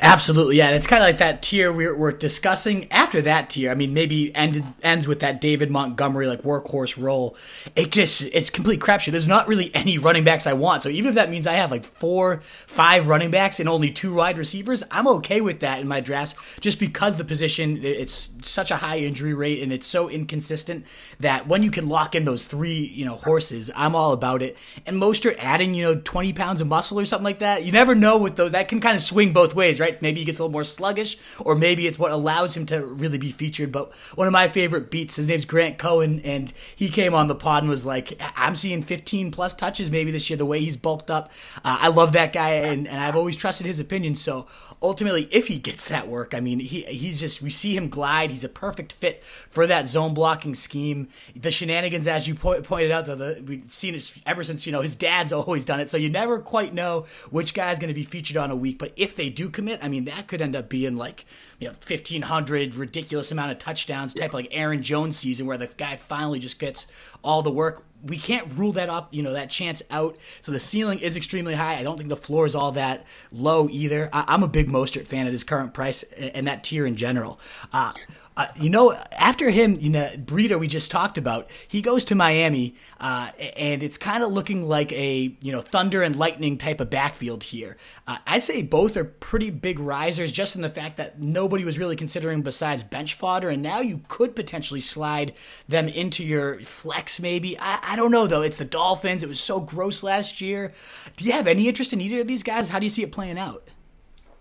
Absolutely, 0.01 0.57
yeah. 0.57 0.71
It's 0.71 0.87
kind 0.87 1.03
of 1.03 1.09
like 1.09 1.19
that 1.19 1.43
tier 1.43 1.73
we're, 1.73 1.97
we're 1.97 2.13
discussing. 2.13 2.91
After 2.93 3.21
that 3.23 3.51
tier, 3.51 3.71
I 3.71 3.75
mean, 3.75 3.95
maybe 3.95 4.35
ended 4.35 4.65
ends 4.83 5.09
with 5.09 5.21
that 5.21 5.41
David 5.41 5.71
Montgomery 5.71 6.27
like 6.27 6.43
workhorse 6.43 7.01
role. 7.03 7.37
It 7.75 7.91
just 7.91 8.23
it's 8.33 8.51
complete 8.51 8.81
crapshoot. 8.81 9.11
There's 9.11 9.27
not 9.27 9.49
really 9.49 9.75
any 9.75 9.99
running 9.99 10.25
backs 10.25 10.47
I 10.47 10.53
want. 10.53 10.83
So 10.83 10.89
even 10.89 11.09
if 11.09 11.15
that 11.17 11.31
means 11.31 11.47
I 11.47 11.55
have 11.55 11.71
like 11.71 11.85
four, 11.85 12.41
five 12.43 13.09
running 13.09 13.31
backs 13.31 13.59
and 13.59 13.69
only 13.69 13.91
two 13.91 14.15
wide 14.15 14.39
receivers, 14.39 14.85
I'm 14.91 15.09
okay 15.09 15.41
with 15.41 15.61
that 15.61 15.81
in 15.81 15.89
my 15.89 16.01
drafts. 16.01 16.37
Just 16.61 16.79
because 16.79 17.17
the 17.17 17.25
position 17.25 17.81
it's 17.83 18.31
such 18.43 18.71
a 18.71 18.77
high 18.77 18.99
injury 18.99 19.35
rate 19.35 19.63
and 19.63 19.73
it's 19.73 19.87
so 19.87 20.09
inconsistent 20.09 20.87
that 21.21 21.49
when 21.49 21.63
you 21.63 21.71
can 21.71 21.89
lock 21.89 22.15
in 22.15 22.25
those 22.25 22.45
three, 22.45 22.79
you 22.79 23.05
know, 23.05 23.17
horses, 23.17 23.71
I'm 23.75 23.95
all 23.97 24.13
about 24.13 24.43
it. 24.43 24.57
And 24.87 24.97
Mostert 25.01 25.37
adding, 25.39 25.75
you 25.75 25.83
know, 25.85 26.01
20 26.01 26.33
pounds 26.35 26.61
of 26.61 26.69
muscle 26.69 27.01
or 27.01 27.05
something 27.05 27.25
like 27.25 27.41
that, 27.41 27.65
you 27.65 27.73
never 27.73 27.95
know 27.95 28.19
with 28.19 28.37
those. 28.37 28.53
That 28.53 28.69
can 28.69 28.81
kind 28.81 28.95
of 28.95 29.03
swing 29.03 29.33
both 29.33 29.55
ways, 29.55 29.78
right? 29.81 29.89
right? 29.89 30.03
Maybe 30.03 30.21
he 30.21 30.27
gets 30.27 30.39
a 30.39 30.43
little 30.43 30.53
more 30.53 30.65
sluggish, 30.65 31.19
or 31.41 31.55
maybe 31.55 31.87
it's 31.87 31.99
what 31.99 32.13
allows 32.13 32.57
him 32.57 32.67
to 32.67 32.85
really 32.85 33.19
be 33.19 33.31
featured. 33.31 33.73
But 33.73 33.93
one 34.15 34.27
of 34.27 34.33
my 34.33 34.49
favorite 34.49 34.91
beats, 34.91 35.17
his 35.17 35.29
name's 35.29 35.45
Grant 35.45 35.79
Cohn, 35.79 36.21
and 36.21 36.53
he 36.75 36.89
came 36.89 37.15
on 37.15 37.29
the 37.29 37.35
pod 37.35 37.63
and 37.63 37.71
was 37.71 37.87
like, 37.87 38.21
I'm 38.37 38.57
seeing 38.57 38.83
15 38.83 39.31
plus 39.31 39.55
touches 39.55 39.91
maybe 39.91 40.11
this 40.11 40.29
year, 40.31 40.37
the 40.37 40.47
way 40.47 40.61
he's 40.61 40.77
bulked 40.77 41.11
up. 41.11 41.31
Uh, 41.57 41.79
I 41.81 41.89
love 41.89 42.13
that 42.13 42.33
guy, 42.33 42.51
and, 42.51 42.87
and 42.87 42.99
I've 42.99 43.17
always 43.17 43.37
trusted 43.37 43.67
his 43.67 43.81
opinion. 43.81 44.17
So 44.17 44.47
ultimately, 44.83 45.29
if 45.31 45.49
he 45.49 45.59
gets 45.59 45.89
that 45.89 46.09
work, 46.09 46.35
I 46.35 46.41
mean, 46.41 46.61
he 46.61 46.83
he's 46.83 47.21
just 47.21 47.43
we 47.43 47.51
see 47.51 47.77
him 47.77 47.89
glide. 47.89 48.31
He's 48.31 48.45
a 48.45 48.49
perfect 48.49 48.93
fit 48.93 49.23
for 49.25 49.67
that 49.67 49.89
zone 49.89 50.15
blocking 50.15 50.55
scheme. 50.55 51.09
The 51.35 51.51
Shanahans, 51.51 52.07
as 52.07 52.29
you 52.29 52.35
po- 52.35 52.61
pointed 52.63 52.91
out, 52.91 53.07
though, 53.07 53.17
the, 53.17 53.43
we've 53.47 53.71
seen 53.71 53.95
it 53.95 54.13
ever 54.27 54.45
since 54.45 54.67
you 54.67 54.73
know 54.73 54.81
his 54.81 54.97
dad's 54.97 55.33
always 55.33 55.65
done 55.65 55.81
it. 55.81 55.91
So 55.91 55.97
you 55.97 56.11
never 56.11 56.39
quite 56.39 56.75
know 56.75 57.07
which 57.31 57.55
guy's 57.55 57.79
going 57.79 57.89
to 57.89 57.95
be 57.95 58.05
featured 58.05 58.37
on 58.37 58.51
a 58.51 58.57
week. 58.57 58.79
But 58.79 58.93
if 58.97 59.17
they 59.17 59.31
do 59.31 59.49
commit, 59.49 59.81
I 59.83 59.89
mean, 59.89 60.05
that 60.07 60.27
could 60.29 60.43
end 60.43 60.57
up 60.57 60.69
being 60.69 60.97
like 60.97 61.25
you 61.59 61.67
know, 61.67 61.73
1,500 61.73 62.75
ridiculous 62.77 63.33
amount 63.33 63.51
of 63.51 63.59
touchdowns 63.59 64.15
type 64.15 64.33
like 64.33 64.49
Aaron 64.53 64.83
Jones 64.83 65.17
season 65.17 65.47
where 65.47 65.59
the 65.59 65.67
guy 65.67 65.97
finally 65.97 66.39
just 66.39 66.59
gets 66.59 66.87
all 67.25 67.43
the 67.43 67.51
work. 67.51 67.85
We 68.03 68.17
can't 68.17 68.53
rule 68.55 68.73
that 68.73 68.89
up, 68.89 69.13
you 69.13 69.23
know, 69.23 69.33
that 69.33 69.51
chance 69.51 69.83
out. 69.91 70.17
So 70.41 70.53
the 70.53 70.61
ceiling 70.61 71.01
is 71.01 71.17
extremely 71.17 71.55
high. 71.55 71.77
I 71.77 71.83
don't 71.83 71.97
think 71.97 72.09
the 72.09 72.17
floor 72.17 72.47
is 72.47 72.55
all 72.55 72.73
that 72.73 73.05
low 73.33 73.69
either. 73.69 74.09
I- 74.13 74.35
am 74.35 74.43
a 74.43 74.49
big 74.49 74.69
Mostert 74.69 75.07
fan 75.07 75.27
at 75.27 75.33
his 75.33 75.45
current 75.45 75.75
price 75.75 76.03
and 76.05 76.47
that 76.47 76.65
tier 76.65 76.87
in 76.87 76.97
general. 76.97 77.41
Uh, 77.73 77.93
uh, 78.39 78.47
you 78.55 78.71
know, 78.71 78.93
after 79.19 79.51
him, 79.51 79.77
you 79.81 79.91
know, 79.91 80.09
Breida 80.17 80.61
we 80.61 80.69
just 80.69 80.93
talked 80.93 81.19
about, 81.19 81.51
he 81.67 81.83
goes 81.83 82.05
to 82.05 82.15
Miami, 82.15 82.77
uh, 83.01 83.33
and 83.57 83.83
it's 83.83 83.99
kind 83.99 84.23
of 84.23 84.31
looking 84.31 84.63
like 84.63 84.93
a 84.93 85.37
you 85.43 85.51
know 85.51 85.61
thunder 85.61 86.05
and 86.05 86.15
lightning 86.15 86.57
type 86.57 86.81
of 86.81 86.89
backfield 86.89 87.43
here. 87.43 87.77
Uh, 88.07 88.19
I'd 88.29 88.45
say 88.45 88.63
both 88.63 88.97
are 88.97 89.03
pretty 89.03 89.51
big 89.51 89.81
risers, 89.81 90.31
just 90.31 90.55
in 90.55 90.63
the 90.63 90.69
fact 90.69 90.99
that 90.99 91.21
nobody 91.21 91.65
was 91.65 91.81
really 91.81 91.97
considering 91.97 92.43
besides 92.43 92.85
bench 92.85 93.15
fodder, 93.15 93.51
and 93.51 93.61
now 93.61 93.81
you 93.81 94.03
could 94.07 94.37
potentially 94.37 94.83
slide 94.83 95.35
them 95.67 95.89
into 95.89 96.23
your 96.23 96.61
flex, 96.61 97.19
maybe. 97.19 97.59
I, 97.59 97.81
I 97.83 97.97
don't 97.97 98.13
know 98.13 98.29
though. 98.29 98.43
It's 98.43 98.59
the 98.59 98.65
Dolphins. 98.65 99.25
It 99.25 99.29
was 99.29 99.41
so 99.41 99.59
gross 99.59 100.05
last 100.05 100.41
year. 100.41 100.73
Do 101.17 101.25
you 101.25 101.33
have 101.33 101.49
any 101.49 101.67
interest 101.67 101.93
in 101.93 102.01
either 102.01 102.21
of 102.21 102.29
these 102.29 102.45
guys? 102.45 102.69
How 102.69 102.79
do 102.79 102.87
you 102.87 102.91
see 102.91 103.03
it 103.03 103.11
playing 103.11 103.37
out? 103.37 103.67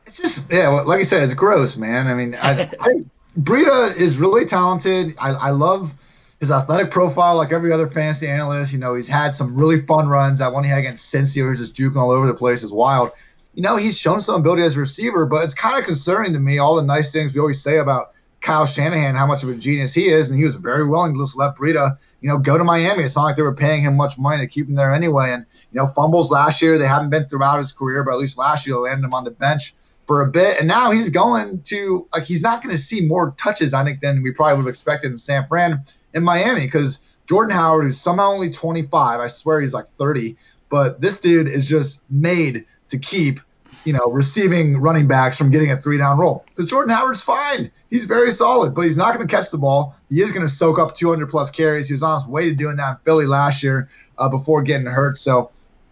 It's 0.05 0.17
just 0.17 0.53
yeah, 0.53 0.67
like 0.67 0.99
I 0.99 1.03
said, 1.03 1.23
it's 1.23 1.33
gross, 1.33 1.77
man. 1.77 2.05
I 2.05 2.13
mean, 2.13 2.35
I, 2.39 2.69
I 2.79 3.03
Breida 3.39 3.95
is 3.99 4.17
really 4.17 4.45
talented. 4.45 5.15
I, 5.19 5.31
I 5.33 5.49
love 5.51 5.95
his 6.39 6.51
athletic 6.51 6.91
profile, 6.91 7.35
like 7.35 7.51
every 7.51 7.71
other 7.71 7.87
fantasy 7.87 8.27
analyst. 8.27 8.73
You 8.73 8.79
know, 8.79 8.95
he's 8.95 9.07
had 9.07 9.33
some 9.33 9.55
really 9.55 9.81
fun 9.81 10.07
runs. 10.07 10.39
That 10.39 10.53
one 10.53 10.63
he 10.63 10.69
had 10.69 10.79
against 10.79 11.13
Cincy, 11.13 11.41
who's 11.41 11.59
just 11.59 11.75
juking 11.75 11.97
all 11.97 12.11
over 12.11 12.27
the 12.27 12.33
place, 12.33 12.63
is 12.63 12.73
wild. 12.73 13.11
You 13.53 13.63
know, 13.63 13.77
he's 13.77 13.97
shown 13.97 14.21
some 14.21 14.39
ability 14.39 14.63
as 14.63 14.77
a 14.77 14.79
receiver, 14.79 15.25
but 15.25 15.43
it's 15.43 15.53
kind 15.53 15.79
of 15.79 15.85
concerning 15.85 16.33
to 16.33 16.39
me 16.39 16.59
all 16.59 16.75
the 16.75 16.83
nice 16.83 17.11
things 17.11 17.33
we 17.33 17.39
always 17.39 17.61
say 17.61 17.77
about 17.77 18.13
Kyle 18.41 18.67
Shanahan, 18.67 19.15
how 19.15 19.25
much 19.25 19.41
of 19.43 19.49
a 19.49 19.55
genius 19.55 19.95
he 19.95 20.09
is, 20.09 20.29
and 20.29 20.37
he 20.37 20.45
was 20.45 20.55
very 20.55 20.87
willing 20.87 21.13
to 21.13 21.19
just 21.19 21.37
let 21.37 21.55
Breida, 21.55 21.97
you 22.21 22.29
know, 22.29 22.37
go 22.37 22.57
to 22.57 22.63
Miami. 22.63 23.03
It's 23.03 23.15
not 23.15 23.23
like 23.23 23.35
they 23.35 23.41
were 23.41 23.53
paying 23.53 23.81
him 23.81 23.97
much 23.97 24.17
money 24.19 24.41
to 24.43 24.47
keep 24.47 24.67
him 24.67 24.75
there 24.75 24.93
anyway. 24.93 25.31
And 25.31 25.45
you 25.71 25.77
know, 25.77 25.87
fumbles 25.87 26.31
last 26.31 26.61
year, 26.61 26.77
they 26.77 26.87
haven't 26.87 27.09
been 27.09 27.25
throughout 27.25 27.57
his 27.57 27.71
career, 27.71 28.03
but 28.03 28.11
at 28.11 28.19
least 28.19 28.37
last 28.37 28.67
year 28.67 28.75
they 28.75 28.81
landed 28.81 29.05
him 29.05 29.13
on 29.13 29.23
the 29.23 29.31
bench 29.31 29.73
for 30.07 30.21
a 30.21 30.27
bit, 30.31 30.57
and 30.57 30.67
now 30.67 30.89
he's 30.91 31.09
going 31.09 31.61
to 31.63 32.07
he's 32.25 32.41
not 32.41 32.63
going 32.63 32.73
to 32.73 32.81
see 32.81 33.05
more 33.05 33.35
touches, 33.37 33.73
I 33.73 33.83
think, 33.83 33.99
than 33.99 34.23
we 34.23 34.31
probably 34.31 34.55
would 34.55 34.61
have 34.63 34.69
expected 34.69 35.11
in 35.11 35.17
San 35.17 35.45
Fran 35.45 35.83
in 36.13 36.23
Miami 36.23 36.61
because 36.65 37.17
Jordan 37.27 37.53
Howard 37.53 37.87
is 37.87 37.99
somehow 37.99 38.29
only 38.29 38.49
25. 38.49 39.19
I 39.19 39.27
swear 39.27 39.59
he's 39.59 39.73
like 39.73 39.87
30, 39.97 40.37
but 40.69 41.01
this 41.01 41.19
dude 41.19 41.47
is 41.47 41.67
just 41.67 42.01
made 42.09 42.65
to 42.87 42.97
keep 42.97 43.41
you 43.83 43.93
know 43.93 44.05
receiving 44.09 44.77
running 44.77 45.07
backs 45.07 45.37
from 45.37 45.51
getting 45.51 45.71
a 45.71 45.81
three 45.81 45.97
down 45.97 46.17
roll 46.17 46.45
because 46.47 46.69
Jordan 46.69 46.95
Howard's 46.95 47.21
fine. 47.21 47.69
He's 47.89 48.05
very 48.05 48.31
solid, 48.31 48.75
but 48.75 48.81
he's 48.81 48.97
not 48.97 49.15
going 49.15 49.25
to 49.25 49.33
catch 49.33 49.49
the 49.51 49.57
ball. 49.57 49.95
He 50.09 50.21
is 50.21 50.31
going 50.31 50.45
to 50.45 50.51
soak 50.51 50.77
up 50.79 50.95
200 50.95 51.29
plus 51.29 51.49
carries. 51.49 51.87
He 51.87 51.93
was 51.93 52.03
on 52.03 52.19
his 52.19 52.27
way 52.27 52.49
to 52.49 52.55
doing 52.55 52.75
that 52.77 52.91
in 52.91 52.97
Philly 53.05 53.25
last 53.25 53.63
year 53.63 53.89
uh, 54.17 54.27
before 54.27 54.61
getting 54.61 54.87
hurt. 54.87 55.17
So 55.17 55.51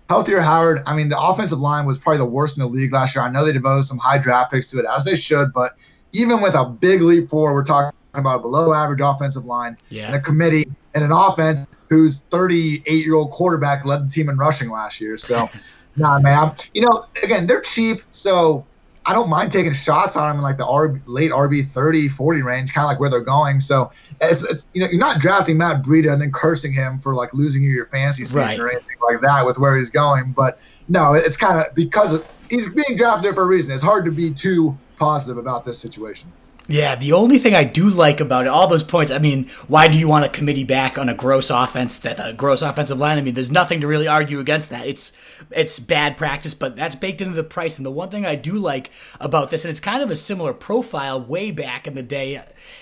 healthier 0.09 0.41
Howard. 0.41 0.81
I 0.85 0.95
mean, 0.95 1.09
the 1.09 1.19
offensive 1.19 1.59
line 1.59 1.85
was 1.85 1.97
probably 1.97 2.19
the 2.19 2.25
worst 2.25 2.57
in 2.57 2.63
the 2.63 2.69
league 2.69 2.93
last 2.93 3.15
year. 3.15 3.23
I 3.23 3.29
know 3.29 3.45
they 3.45 3.53
devoted 3.53 3.83
some 3.83 3.97
high 3.97 4.17
draft 4.17 4.51
picks 4.51 4.69
to 4.71 4.79
it, 4.79 4.85
as 4.95 5.03
they 5.03 5.15
should, 5.15 5.53
but 5.53 5.75
even 6.13 6.41
with 6.41 6.55
a 6.55 6.65
big 6.65 7.01
leap 7.01 7.29
forward, 7.29 7.53
we're 7.53 7.63
talking 7.63 7.97
about 8.13 8.39
a 8.39 8.41
below 8.41 8.73
average 8.73 9.01
offensive 9.01 9.45
line 9.45 9.77
yeah. 9.89 10.07
and 10.07 10.15
a 10.15 10.19
committee 10.19 10.65
and 10.93 11.03
an 11.03 11.11
offense 11.11 11.67
whose 11.89 12.19
38 12.29 12.87
year 12.87 13.15
old 13.15 13.31
quarterback 13.31 13.85
led 13.85 14.05
the 14.05 14.09
team 14.09 14.29
in 14.29 14.37
rushing 14.37 14.69
last 14.69 15.01
year. 15.01 15.17
So, 15.17 15.49
nah, 15.95 16.19
man. 16.19 16.55
You 16.73 16.83
know, 16.83 17.03
again, 17.23 17.47
they're 17.47 17.61
cheap. 17.61 17.97
So 18.11 18.65
I 19.07 19.13
don't 19.13 19.29
mind 19.29 19.51
taking 19.51 19.73
shots 19.73 20.15
on 20.15 20.27
them 20.27 20.37
in 20.37 20.41
like 20.41 20.57
the 20.57 20.65
RB, 20.65 21.01
late 21.05 21.31
RB 21.31 21.63
30, 21.63 22.07
40 22.07 22.41
range, 22.41 22.73
kind 22.73 22.85
of 22.85 22.89
like 22.89 22.99
where 22.99 23.09
they're 23.09 23.21
going. 23.21 23.59
So 23.59 23.91
it's, 24.19 24.43
it's, 24.43 24.67
you 24.73 24.81
know, 24.81 24.87
you're 24.89 24.99
not 24.99 25.19
drafting 25.19 25.57
Matt 25.57 25.83
Breida 25.83 26.11
and 26.11 26.21
then 26.21 26.31
cursing 26.31 26.73
him 26.73 26.97
for 26.97 27.13
like 27.13 27.33
losing 27.33 27.61
you 27.61 27.69
your 27.69 27.85
fantasy 27.87 28.25
season 28.25 28.41
right. 28.41 28.59
or 28.59 28.67
anything 28.69 28.97
like 29.07 29.21
that 29.21 29.45
with 29.45 29.59
where 29.59 29.77
he's 29.77 29.91
going. 29.91 30.33
But 30.33 30.59
no, 30.87 31.13
it's 31.13 31.37
kind 31.37 31.59
of 31.59 31.73
because 31.75 32.13
of, 32.13 32.23
he's 32.49 32.67
being 32.69 32.97
drafted 32.97 33.23
there 33.23 33.33
for 33.33 33.43
a 33.43 33.47
reason. 33.47 33.73
It's 33.73 33.83
hard 33.83 34.05
to 34.05 34.11
be 34.11 34.33
too 34.33 34.77
positive 34.97 35.37
about 35.37 35.65
this 35.65 35.79
situation. 35.79 36.33
Yeah, 36.67 36.95
the 36.95 37.13
only 37.13 37.37
thing 37.37 37.53
I 37.53 37.63
do 37.63 37.89
like 37.89 38.19
about 38.19 38.45
it, 38.45 38.49
all 38.49 38.67
those 38.67 38.81
points, 38.81 39.11
I 39.11 39.19
mean, 39.19 39.49
why 39.67 39.87
do 39.87 39.99
you 39.99 40.07
want 40.07 40.25
a 40.25 40.29
committee 40.29 40.63
back 40.63 40.97
on 40.97 41.09
a 41.09 41.13
gross 41.13 41.51
offense 41.51 41.99
that 41.99 42.19
a 42.19 42.33
gross 42.33 42.63
offensive 42.63 42.97
line? 42.97 43.19
I 43.19 43.21
mean, 43.21 43.35
there's 43.35 43.51
nothing 43.51 43.81
to 43.81 43.87
really 43.87 44.07
argue 44.07 44.39
against 44.39 44.71
that. 44.71 44.87
It's 44.87 45.15
it's 45.51 45.77
bad 45.79 46.17
practice, 46.17 46.55
but 46.55 46.75
that's 46.75 46.95
baked 46.95 47.21
into 47.21 47.35
the 47.35 47.43
price. 47.43 47.77
And 47.77 47.85
the 47.85 47.91
one 47.91 48.09
thing 48.09 48.25
I 48.25 48.33
do 48.33 48.53
like 48.53 48.89
about 49.19 49.51
this, 49.51 49.63
and 49.63 49.69
it's 49.69 49.79
kind 49.79 50.01
of 50.01 50.09
a 50.09 50.15
similar 50.15 50.53
profile 50.53 51.21
way 51.21 51.51
back 51.51 51.85
in 51.85 51.93
the 51.93 52.01
day, 52.01 52.41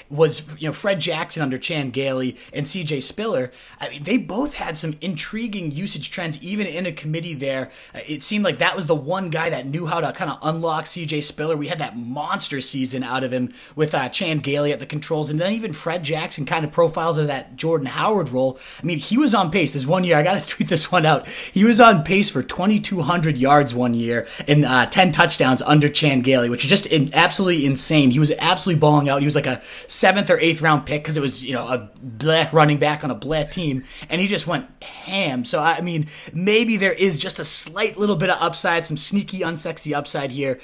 was 0.09 0.49
you 0.61 0.69
know 0.69 0.73
Fred 0.73 1.01
Jackson 1.01 1.43
under 1.43 1.57
Chan 1.57 1.89
Gailey 1.89 2.37
and 2.53 2.65
C.J. 2.65 3.01
Spiller. 3.01 3.51
I 3.81 3.89
mean, 3.89 4.03
they 4.03 4.17
both 4.17 4.53
had 4.53 4.77
some 4.77 4.93
intriguing 5.01 5.71
usage 5.71 6.09
trends, 6.09 6.41
even 6.41 6.67
in 6.67 6.85
a 6.85 6.93
committee. 6.93 7.33
There, 7.33 7.69
it 7.93 8.23
seemed 8.23 8.45
like 8.45 8.59
that 8.59 8.77
was 8.77 8.85
the 8.85 8.95
one 8.95 9.29
guy 9.29 9.49
that 9.49 9.65
knew 9.65 9.87
how 9.87 9.99
to 9.99 10.13
kind 10.13 10.31
of 10.31 10.37
unlock 10.41 10.85
C.J. 10.85 11.19
Spiller. 11.19 11.57
We 11.57 11.67
had 11.67 11.79
that 11.79 11.97
monster 11.97 12.61
season 12.61 13.03
out 13.03 13.25
of 13.25 13.33
him 13.33 13.51
with 13.75 13.93
uh, 13.95 14.09
Chan 14.09 14.39
Gailey 14.39 14.71
at 14.71 14.79
the 14.79 14.85
controls, 14.85 15.29
and 15.29 15.39
then 15.39 15.53
even 15.53 15.73
Fred 15.73 16.03
Jackson 16.03 16.45
kind 16.45 16.65
of 16.65 16.71
profiles 16.71 17.17
of 17.17 17.27
that 17.27 17.55
Jordan 17.55 17.87
Howard 17.87 18.29
role. 18.29 18.59
I 18.81 18.85
mean, 18.85 18.97
he 18.97 19.17
was 19.17 19.33
on 19.33 19.51
pace. 19.51 19.73
This 19.73 19.85
one 19.85 20.03
year, 20.03 20.17
I 20.17 20.23
got 20.23 20.41
to 20.41 20.47
tweet 20.47 20.69
this 20.69 20.91
one 20.91 21.05
out. 21.05 21.27
He 21.27 21.63
was 21.63 21.79
on 21.79 22.03
pace 22.03 22.29
for 22.29 22.43
2,200 22.43 23.37
yards 23.37 23.73
one 23.73 23.93
year 23.93 24.27
and 24.47 24.65
uh, 24.65 24.85
10 24.87 25.11
touchdowns 25.11 25.61
under 25.61 25.89
Chan 25.89 26.21
Gailey, 26.21 26.49
which 26.49 26.63
is 26.63 26.69
just 26.69 26.85
in, 26.87 27.13
absolutely 27.13 27.65
insane. 27.65 28.11
He 28.11 28.19
was 28.19 28.31
absolutely 28.39 28.79
balling 28.79 29.09
out. 29.09 29.21
He 29.21 29.25
was 29.25 29.35
like 29.35 29.47
a 29.47 29.61
seventh 29.87 30.29
or 30.29 30.39
eighth 30.39 30.61
round 30.61 30.85
pick 30.85 31.03
because 31.03 31.17
it 31.17 31.21
was 31.21 31.43
you 31.43 31.53
know 31.53 31.67
a 31.67 31.89
black 32.01 32.53
running 32.53 32.77
back 32.77 33.03
on 33.03 33.11
a 33.11 33.15
black 33.15 33.51
team, 33.51 33.83
and 34.09 34.21
he 34.21 34.27
just 34.27 34.47
went 34.47 34.67
ham. 34.83 35.45
So 35.45 35.59
I 35.59 35.81
mean, 35.81 36.07
maybe 36.33 36.77
there 36.77 36.93
is 36.93 37.17
just 37.17 37.39
a 37.39 37.45
slight 37.45 37.97
little 37.97 38.15
bit 38.15 38.29
of 38.29 38.37
upside, 38.41 38.85
some 38.85 38.97
sneaky, 38.97 39.39
unsexy 39.39 39.95
upside 39.95 40.31
here 40.31 40.59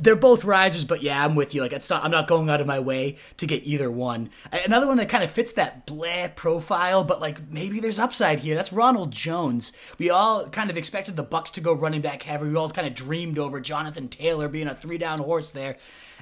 they're 0.00 0.16
both 0.16 0.44
risers, 0.44 0.84
but 0.84 1.02
yeah, 1.02 1.24
I'm 1.24 1.34
with 1.34 1.54
you. 1.54 1.60
Like 1.60 1.72
it's 1.72 1.90
not, 1.90 2.02
I'm 2.04 2.10
not 2.10 2.26
going 2.26 2.48
out 2.48 2.60
of 2.60 2.66
my 2.66 2.80
way 2.80 3.16
to 3.36 3.46
get 3.46 3.64
either 3.64 3.90
one. 3.90 4.30
Another 4.52 4.86
one 4.86 4.96
that 4.96 5.08
kind 5.08 5.22
of 5.22 5.30
fits 5.30 5.52
that 5.54 5.86
blah 5.86 6.28
profile, 6.28 7.04
but 7.04 7.20
like 7.20 7.50
maybe 7.50 7.80
there's 7.80 7.98
upside 7.98 8.40
here. 8.40 8.54
That's 8.54 8.72
Ronald 8.72 9.12
Jones. 9.12 9.72
We 9.98 10.10
all 10.10 10.48
kind 10.48 10.70
of 10.70 10.76
expected 10.76 11.16
the 11.16 11.24
Bucs 11.24 11.52
to 11.52 11.60
go 11.60 11.72
running 11.74 12.00
back 12.00 12.22
heavy. 12.22 12.48
We 12.48 12.56
all 12.56 12.70
kind 12.70 12.88
of 12.88 12.94
dreamed 12.94 13.38
over 13.38 13.60
Jonathan 13.60 14.08
Taylor 14.08 14.48
being 14.48 14.68
a 14.68 14.74
three 14.74 14.98
down 14.98 15.18
horse 15.20 15.50
there. 15.50 15.76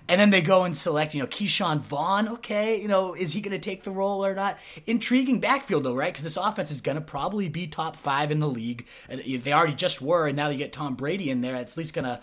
And 0.09 0.21
then 0.21 0.31
they 0.31 0.41
go 0.41 0.65
and 0.65 0.77
select, 0.77 1.15
you 1.15 1.21
know, 1.21 1.27
Ke'Shawn 1.27 1.81
Vaughn. 1.81 2.29
Okay, 2.29 2.81
you 2.81 2.89
know, 2.89 3.15
is 3.15 3.35
he 3.35 3.41
going 3.41 3.53
to 3.53 3.59
take 3.59 3.83
the 3.83 3.91
role 3.91 4.25
or 4.25 4.35
not? 4.35 4.59
Intriguing 4.87 5.39
backfield 5.39 5.85
though, 5.85 5.95
right? 5.95 6.13
Because 6.13 6.25
this 6.25 6.37
offense 6.37 6.71
is 6.71 6.81
going 6.81 6.97
to 6.97 7.03
probably 7.03 7.49
be 7.49 7.67
top 7.67 7.95
five 7.95 8.31
in 8.31 8.41
the 8.41 8.49
league. 8.49 8.87
They 9.09 9.53
already 9.53 9.75
just 9.75 10.01
were, 10.01 10.27
and 10.27 10.37
now 10.37 10.49
you 10.49 10.57
get 10.57 10.73
Tom 10.73 10.95
Brady 10.95 11.31
in 11.31 11.43
there. 11.43 11.55
It's 11.57 11.75
at 11.75 11.79
least 11.79 11.95
going 11.95 12.07
to 12.07 12.21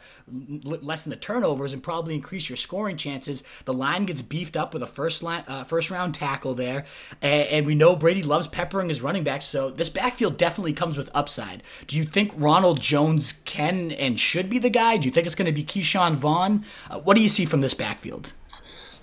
lessen 0.63 1.11
the 1.11 1.15
turnovers 1.15 1.73
and 1.73 1.83
probably 1.83 2.15
increase 2.15 2.49
your 2.49 2.57
scoring 2.57 2.97
chances. 2.97 3.43
The 3.65 3.73
line 3.73 4.05
gets 4.05 4.21
beefed 4.23 4.57
up 4.57 4.73
with 4.73 4.81
a 4.81 4.87
first 4.87 5.21
line, 5.21 5.43
uh, 5.47 5.63
first 5.63 5.91
round 5.91 6.15
tackle 6.15 6.55
there, 6.55 6.85
and, 7.21 7.47
and 7.49 7.65
we 7.67 7.75
know 7.75 7.95
Brady 7.95 8.23
loves 8.23 8.47
peppering 8.47 8.89
his 8.89 9.01
running 9.01 9.23
backs. 9.23 9.45
So 9.45 9.69
this 9.69 9.89
backfield 9.89 10.37
definitely 10.37 10.73
comes 10.73 10.97
with 10.97 11.11
upside. 11.13 11.61
Do 11.85 11.97
you 11.97 12.05
think 12.05 12.31
Ronald 12.35 12.81
Jones 12.81 13.33
can 13.45 13.91
and 13.91 14.19
should 14.19 14.49
be 14.49 14.57
the 14.57 14.69
guy? 14.71 14.97
Do 14.97 15.05
you 15.05 15.11
think 15.11 15.27
it's 15.27 15.35
going 15.35 15.45
to 15.45 15.51
be 15.51 15.63
Ke'Shawn 15.63 16.15
Vaughn? 16.15 16.65
Uh, 16.89 16.99
what 16.99 17.15
do 17.15 17.21
you 17.21 17.29
see 17.29 17.45
from 17.45 17.61
this 17.61 17.74
backfield? 17.77 18.33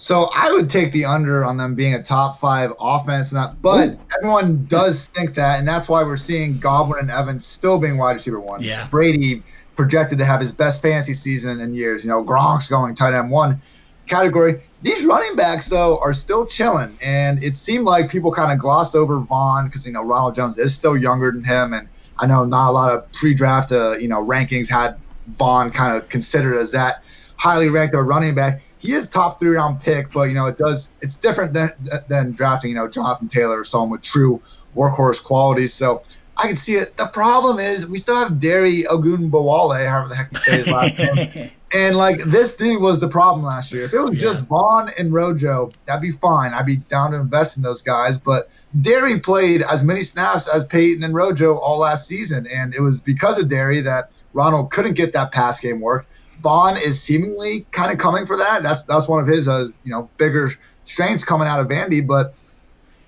So 0.02 0.30
I 0.34 0.50
would 0.50 0.68
take 0.68 0.90
the 0.90 1.04
under 1.04 1.44
on 1.44 1.56
them 1.56 1.76
being 1.76 1.94
a 1.94 2.02
top 2.02 2.40
five 2.40 2.72
offense, 2.80 3.32
not, 3.32 3.62
but 3.62 3.90
Ooh. 3.90 3.98
everyone 4.18 4.64
does 4.64 5.06
think 5.06 5.34
that, 5.34 5.60
and 5.60 5.68
that's 5.68 5.88
why 5.88 6.02
we're 6.02 6.16
seeing 6.16 6.58
Godwin 6.58 6.98
and 6.98 7.10
Evans 7.10 7.46
still 7.46 7.78
being 7.78 7.98
wide 7.98 8.14
receiver 8.14 8.40
ones. 8.40 8.66
Yeah. 8.66 8.88
Brady 8.88 9.44
projected 9.76 10.18
to 10.18 10.24
have 10.24 10.40
his 10.40 10.50
best 10.50 10.82
fantasy 10.82 11.14
season 11.14 11.60
in 11.60 11.72
years. 11.72 12.04
You 12.04 12.10
know, 12.10 12.24
Gronk's 12.24 12.68
going 12.68 12.96
tight 12.96 13.16
end 13.16 13.30
one 13.30 13.62
category. 14.08 14.60
These 14.82 15.04
running 15.04 15.36
backs 15.36 15.68
though 15.68 15.98
are 15.98 16.12
still 16.12 16.46
chilling, 16.46 16.98
and 17.00 17.40
it 17.42 17.54
seemed 17.54 17.84
like 17.84 18.10
people 18.10 18.32
kind 18.32 18.50
of 18.50 18.58
glossed 18.58 18.96
over 18.96 19.20
Vaughn 19.20 19.66
because 19.66 19.86
you 19.86 19.92
know 19.92 20.02
Ronald 20.02 20.34
Jones 20.34 20.58
is 20.58 20.74
still 20.74 20.96
younger 20.96 21.30
than 21.30 21.44
him, 21.44 21.72
and 21.74 21.88
I 22.18 22.26
know 22.26 22.44
not 22.44 22.70
a 22.70 22.72
lot 22.72 22.92
of 22.92 23.10
pre-draft 23.12 23.70
uh, 23.70 23.92
you 23.92 24.08
know 24.08 24.24
rankings 24.24 24.68
had 24.68 24.96
Vaughn 25.28 25.70
kind 25.70 25.96
of 25.96 26.08
considered 26.08 26.58
as 26.58 26.72
that 26.72 27.04
highly 27.42 27.68
ranked 27.68 27.92
a 27.92 28.00
running 28.00 28.36
back. 28.36 28.62
He 28.78 28.92
is 28.92 29.08
top 29.08 29.40
three 29.40 29.56
round 29.56 29.80
pick, 29.80 30.12
but 30.12 30.28
you 30.28 30.34
know 30.34 30.46
it 30.46 30.56
does 30.56 30.92
it's 31.00 31.16
different 31.16 31.52
than 31.52 31.70
than 32.08 32.32
drafting 32.32 32.70
you 32.70 32.76
know 32.76 32.86
Jonathan 32.86 33.26
Taylor 33.26 33.58
or 33.58 33.64
someone 33.64 33.90
with 33.90 34.02
true 34.02 34.40
workhorse 34.76 35.22
qualities. 35.22 35.74
So 35.74 36.02
I 36.36 36.46
can 36.46 36.56
see 36.56 36.74
it. 36.74 36.96
The 36.96 37.10
problem 37.12 37.58
is 37.58 37.88
we 37.88 37.98
still 37.98 38.16
have 38.16 38.38
Dare 38.38 38.66
Ogunbowale, 38.66 39.86
however 39.88 40.08
the 40.08 40.14
heck 40.14 40.32
you 40.32 40.38
say 40.38 40.58
his 40.58 40.68
last 40.68 40.98
name. 40.98 41.50
And 41.74 41.96
like 41.96 42.22
this 42.24 42.54
dude 42.54 42.82
was 42.82 43.00
the 43.00 43.08
problem 43.08 43.46
last 43.46 43.72
year. 43.72 43.86
If 43.86 43.94
it 43.94 44.02
was 44.02 44.12
yeah. 44.12 44.18
just 44.18 44.46
Vaughn 44.46 44.90
and 44.98 45.10
Rojo, 45.10 45.72
that'd 45.86 46.02
be 46.02 46.10
fine. 46.10 46.52
I'd 46.52 46.66
be 46.66 46.76
down 46.76 47.12
to 47.12 47.16
invest 47.16 47.56
in 47.56 47.62
those 47.62 47.80
guys. 47.80 48.18
But 48.18 48.50
Dare 48.82 49.18
played 49.20 49.62
as 49.62 49.82
many 49.82 50.02
snaps 50.02 50.48
as 50.48 50.66
Peyton 50.66 51.02
and 51.02 51.14
Rojo 51.14 51.56
all 51.56 51.78
last 51.78 52.06
season, 52.06 52.46
and 52.46 52.74
it 52.74 52.82
was 52.82 53.00
because 53.00 53.38
of 53.38 53.48
Dare 53.48 53.80
that 53.80 54.10
Ronald 54.34 54.70
couldn't 54.70 54.94
get 54.94 55.14
that 55.14 55.32
pass 55.32 55.60
game 55.60 55.80
work. 55.80 56.06
Vaughn 56.42 56.76
is 56.76 57.00
seemingly 57.00 57.64
kind 57.70 57.92
of 57.92 57.98
coming 57.98 58.26
for 58.26 58.36
that. 58.36 58.62
That's 58.62 58.82
that's 58.82 59.08
one 59.08 59.20
of 59.20 59.26
his 59.26 59.48
uh, 59.48 59.68
you 59.84 59.90
know 59.90 60.10
bigger 60.16 60.50
strengths 60.84 61.24
coming 61.24 61.48
out 61.48 61.60
of 61.60 61.68
Vandy. 61.68 62.06
But 62.06 62.34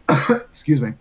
excuse 0.30 0.80
me, 0.80 0.92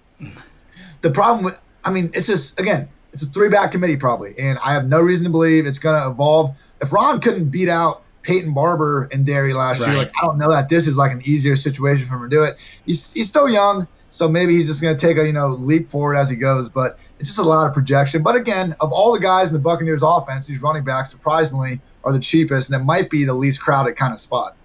the 1.02 1.12
problem 1.12 1.46
with 1.46 1.60
I 1.86 1.92
mean 1.92 2.10
it's 2.14 2.28
just 2.28 2.60
again 2.60 2.90
it's 3.14 3.24
a 3.24 3.28
three 3.28 3.50
back 3.50 3.72
committee 3.72 3.98
probably, 3.98 4.34
and 4.40 4.58
I 4.66 4.74
have 4.74 4.88
no 4.88 5.00
reason 5.02 5.26
to 5.26 5.30
believe 5.30 5.66
it's 5.66 5.80
going 5.80 6.02
to 6.02 6.10
evolve. 6.10 6.56
If 6.82 6.92
Ron 6.92 7.22
couldn't 7.22 7.50
beat 7.50 7.70
out 7.70 8.02
Peyton 8.24 8.54
Barber 8.54 9.08
and 9.12 9.26
Dare 9.26 9.54
last 9.54 9.82
right. 9.82 9.90
year, 9.90 9.98
like 9.98 10.12
I 10.22 10.26
don't 10.26 10.38
know 10.38 10.50
that 10.50 10.70
this 10.70 10.88
is 10.88 10.98
like 10.98 11.12
an 11.12 11.22
easier 11.24 11.56
situation 11.56 12.08
for 12.08 12.16
him 12.16 12.30
to 12.30 12.36
do 12.36 12.44
it. 12.44 12.56
He's 12.86 13.14
he's 13.14 13.28
still 13.28 13.48
young, 13.48 13.88
so 14.10 14.28
maybe 14.28 14.54
he's 14.54 14.68
just 14.68 14.82
going 14.82 14.98
to 14.98 15.08
take 15.08 15.18
a 15.18 15.26
you 15.26 15.34
know 15.34 15.50
leap 15.50 15.90
forward 15.90 16.16
as 16.16 16.30
he 16.30 16.36
goes. 16.36 16.68
But 16.70 16.98
it's 17.20 17.30
just 17.30 17.40
a 17.40 17.48
lot 17.48 17.68
of 17.68 17.74
projection. 17.74 18.24
But 18.24 18.36
again, 18.36 18.76
of 18.82 18.92
all 18.92 19.14
the 19.14 19.20
guys 19.20 19.50
in 19.50 19.54
the 19.54 19.62
Buccaneers 19.62 20.02
offense, 20.04 20.48
these 20.48 20.62
running 20.64 20.84
backs 20.84 21.12
surprisingly 21.12 21.80
are 22.04 22.14
the 22.14 22.20
cheapest, 22.20 22.70
and 22.70 22.82
it 22.82 22.86
might 22.86 23.10
be 23.10 23.26
the 23.26 23.34
least 23.34 23.62
crowded 23.62 23.96
kind 23.96 24.14
of 24.14 24.20
spot. 24.20 24.56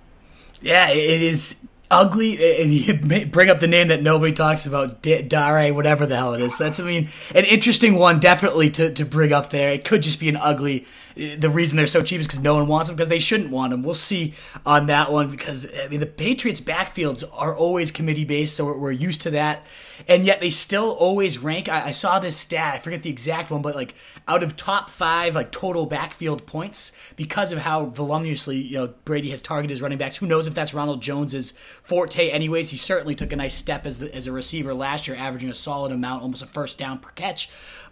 Yeah, 0.60 0.90
it 0.90 1.22
is 1.22 1.64
ugly 1.90 2.62
and 2.62 2.72
you 2.72 3.26
bring 3.26 3.48
up 3.48 3.60
the 3.60 3.66
name 3.66 3.88
that 3.88 4.02
nobody 4.02 4.32
talks 4.32 4.66
about 4.66 5.00
dare 5.02 5.72
whatever 5.72 6.06
the 6.06 6.16
hell 6.16 6.34
it 6.34 6.40
is. 6.40 6.58
That's 6.58 6.78
i 6.80 6.84
mean 6.84 7.08
an 7.34 7.44
interesting 7.44 7.94
one 7.94 8.20
definitely 8.20 8.70
to, 8.70 8.92
to 8.92 9.04
bring 9.04 9.32
up 9.32 9.50
there. 9.50 9.72
It 9.72 9.84
could 9.84 10.02
just 10.02 10.20
be 10.20 10.28
an 10.28 10.36
ugly 10.36 10.86
eh, 11.16 11.36
the 11.36 11.50
reason 11.50 11.76
they're 11.76 11.86
so 11.86 12.02
cheap 12.02 12.20
is 12.20 12.26
because 12.26 12.42
no 12.42 12.54
one 12.54 12.66
wants 12.66 12.88
them 12.88 12.96
because 12.96 13.08
they 13.08 13.18
shouldn't 13.20 13.50
want 13.50 13.70
them 13.70 13.82
we'll 13.82 13.94
see 13.94 14.34
on 14.66 14.86
that 14.86 15.10
one 15.10 15.30
because 15.30 15.66
i 15.82 15.88
mean 15.88 16.00
the 16.00 16.06
patriots 16.06 16.60
backfields 16.60 17.24
are 17.32 17.56
always 17.56 17.90
committee 17.90 18.24
based 18.24 18.54
so 18.56 18.66
we're, 18.66 18.78
we're 18.78 18.90
used 18.90 19.22
to 19.22 19.30
that 19.30 19.64
and 20.06 20.24
yet 20.24 20.40
they 20.40 20.50
still 20.50 20.90
always 20.92 21.38
rank. 21.38 21.68
I, 21.68 21.86
I, 21.86 21.92
saw 21.92 22.18
this 22.18 22.36
stat, 22.36 22.74
I 22.74 22.78
forget 22.78 23.02
the 23.02 23.10
exact 23.10 23.50
one, 23.50 23.62
but 23.62 23.74
like 23.74 23.94
out 24.26 24.42
of 24.42 24.56
top 24.56 24.90
five 24.90 25.34
like 25.34 25.50
total 25.50 25.86
backfield 25.86 26.46
points 26.46 26.92
because 27.16 27.52
of 27.52 27.58
how 27.58 27.86
voluminously 27.86 28.56
you 28.58 28.78
know 28.78 28.94
Brady 29.04 29.30
has 29.30 29.42
targeted 29.42 29.70
his 29.70 29.82
running 29.82 29.98
backs. 29.98 30.16
Who 30.16 30.26
knows 30.26 30.46
if 30.46 30.54
that's 30.54 30.74
Ronald 30.74 31.02
Jones's 31.02 31.52
forte? 31.52 32.30
Anyways, 32.30 32.70
he 32.70 32.76
certainly 32.76 33.14
took 33.14 33.32
a 33.32 33.36
nice 33.36 33.54
step 33.54 33.86
as 33.86 33.98
the, 33.98 34.14
as 34.14 34.26
a 34.26 34.32
receiver 34.32 34.74
last 34.74 35.08
year, 35.08 35.16
averaging 35.16 35.50
a 35.50 35.54
solid 35.54 35.92
amount, 35.92 36.22
almost 36.22 36.42
a 36.42 36.46
first 36.46 36.78
down 36.78 36.98
per 36.98 37.10
catch. 37.10 37.50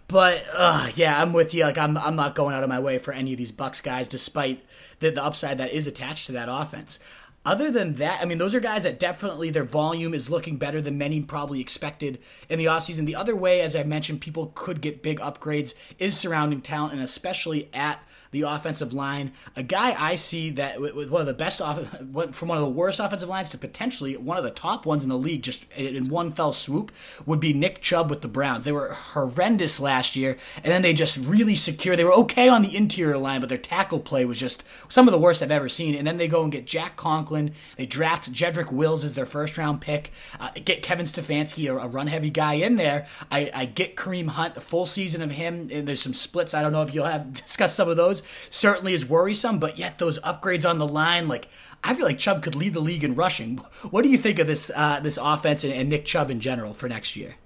But 0.09 0.45
uh, 0.55 0.89
yeah, 0.95 1.21
I'm 1.21 1.33
with 1.33 1.55
you. 1.55 1.65
Like 1.65 1.79
I'm, 1.79 1.97
I'm 1.99 2.17
not 2.17 2.35
going 2.35 2.55
out 2.55 2.63
of 2.63 2.69
my 2.69 2.79
way 2.81 2.99
for 2.99 3.13
any 3.13 3.33
of 3.33 3.39
these 3.39 3.53
Bucs 3.53 3.83
guys, 3.83 4.09
despite 4.09 4.65
the, 5.01 5.11
the 5.11 5.25
upside 5.25 5.59
that 5.59 5.73
is 5.73 5.87
attached 5.87 6.27
to 6.27 6.33
that 6.33 6.49
offense. 6.51 6.99
Other 7.47 7.71
than 7.71 7.95
that, 7.95 8.21
I 8.21 8.25
mean, 8.25 8.39
those 8.39 8.57
are 8.57 8.61
guys 8.61 8.83
that 8.83 8.99
definitely 8.99 9.51
their 9.51 9.63
volume 9.63 10.15
is 10.15 10.29
looking 10.29 10.57
better 10.57 10.81
than 10.81 10.99
many 10.99 11.21
probably 11.21 11.61
expected 11.61 12.19
in 12.49 12.59
the 12.59 12.65
offseason. 12.65 13.07
The 13.07 13.15
other 13.15 13.37
way, 13.37 13.61
as 13.61 13.77
I 13.77 13.85
mentioned, 13.85 14.21
people 14.21 14.51
could 14.57 14.81
get 14.81 15.01
big 15.01 15.21
upgrades 15.21 15.75
is 16.01 16.19
surrounding 16.19 16.61
talent, 16.61 16.95
and 16.95 17.03
especially 17.03 17.69
at 17.73 18.01
the 18.41 18.49
offensive 18.51 18.93
line. 18.93 19.33
A 19.57 19.63
guy 19.63 19.95
I 19.99 20.17
see 20.17 20.51
that 20.51 20.81
with 20.81 21.11
one 21.11 21.21
of 21.21 21.27
the 21.27 21.35
best 21.35 21.61
off, 21.63 21.89
from 21.89 22.49
one 22.49 22.59
of 22.59 22.65
the 22.65 22.71
worst 22.71 23.01
offensive 23.01 23.29
lines 23.29 23.51
to 23.51 23.59
potentially 23.59 24.17
one 24.17 24.37
of 24.37 24.45
the 24.45 24.51
top 24.51 24.85
ones 24.85 25.03
in 25.03 25.09
the 25.09 25.19
league, 25.19 25.43
just 25.43 25.65
in 25.73 26.09
one 26.09 26.33
fell 26.33 26.53
swoop, 26.53 26.93
would 27.25 27.41
be 27.41 27.53
Nick 27.53 27.81
Chubb 27.81 28.11
with 28.11 28.23
the 28.23 28.29
Browns. 28.29 28.65
They 28.65 28.73
were 28.73 28.93
horrendous 28.93 29.81
last 29.81 30.17
year, 30.17 30.37
and 30.57 30.67
then 30.67 30.83
they 30.83 30.93
just 30.93 31.17
really 31.17 31.55
secure. 31.55 31.97
They 31.97 32.05
were 32.05 32.13
okay 32.13 32.49
on 32.49 32.63
the 32.63 32.77
interior 32.77 33.19
line, 33.19 33.41
but 33.41 33.49
their 33.49 33.59
tackle 33.59 34.01
play 34.01 34.25
was 34.25 34.39
just 34.39 34.65
some 34.89 35.09
of 35.09 35.13
the 35.13 35.19
worst 35.19 35.43
I've 35.43 35.51
ever 35.51 35.69
seen. 35.69 35.95
And 35.95 36.07
then 36.07 36.19
they 36.19 36.29
go 36.29 36.43
and 36.43 36.53
get 36.53 36.67
Jack 36.67 36.97
Conklin. 36.97 37.53
They 37.77 37.87
draft 37.87 38.33
Jedrick 38.33 38.71
Wills 38.71 39.05
as 39.05 39.15
their 39.15 39.27
first 39.27 39.57
round 39.57 39.81
pick. 39.81 40.11
Uh, 40.39 40.51
get 40.65 40.83
Kevin 40.83 41.07
Stefanski, 41.07 41.71
a, 41.71 41.77
a 41.79 41.89
run 41.89 42.07
heavy 42.07 42.31
guy, 42.31 42.55
in 42.55 42.77
there. 42.77 43.07
I, 43.31 43.51
I 43.55 43.65
get 43.67 43.97
Kareem 43.97 44.29
Hunt, 44.29 44.57
a 44.57 44.61
full 44.61 44.87
season 44.87 45.23
of 45.23 45.31
him, 45.31 45.69
and 45.73 45.89
there's 45.89 46.03
some 46.03 46.15
splits. 46.15 46.55
I 46.55 46.63
don't 46.63 46.73
know 46.73 46.83
if 46.83 46.95
you'll 46.95 47.07
have 47.07 47.33
discuss 47.45 47.75
some 47.75 47.89
of 47.89 47.97
those 47.97 48.23
certainly 48.51 48.93
is 48.93 49.09
worrisome, 49.09 49.59
but 49.59 49.79
yet 49.79 49.99
those 49.99 50.19
upgrades 50.21 50.69
on 50.69 50.79
the 50.79 50.87
line, 50.87 51.29
like 51.29 51.49
I 51.83 51.95
feel 51.95 52.07
like 52.07 52.19
Chubb 52.19 52.43
could 52.43 52.55
lead 52.55 52.75
the 52.75 52.81
league 52.81 53.05
in 53.05 53.15
rushing. 53.15 53.57
What 53.91 54.03
do 54.03 54.09
you 54.09 54.19
think 54.19 54.39
of 54.39 54.47
this 54.47 54.71
uh, 54.75 55.01
this 55.01 55.19
offense 55.21 55.63
and, 55.63 55.73
and 55.73 55.89
Nick 55.89 56.05
Chubb 56.05 56.31
in 56.31 56.41
general 56.41 56.73
for 56.73 56.89
next 56.89 57.15
year? 57.15 57.37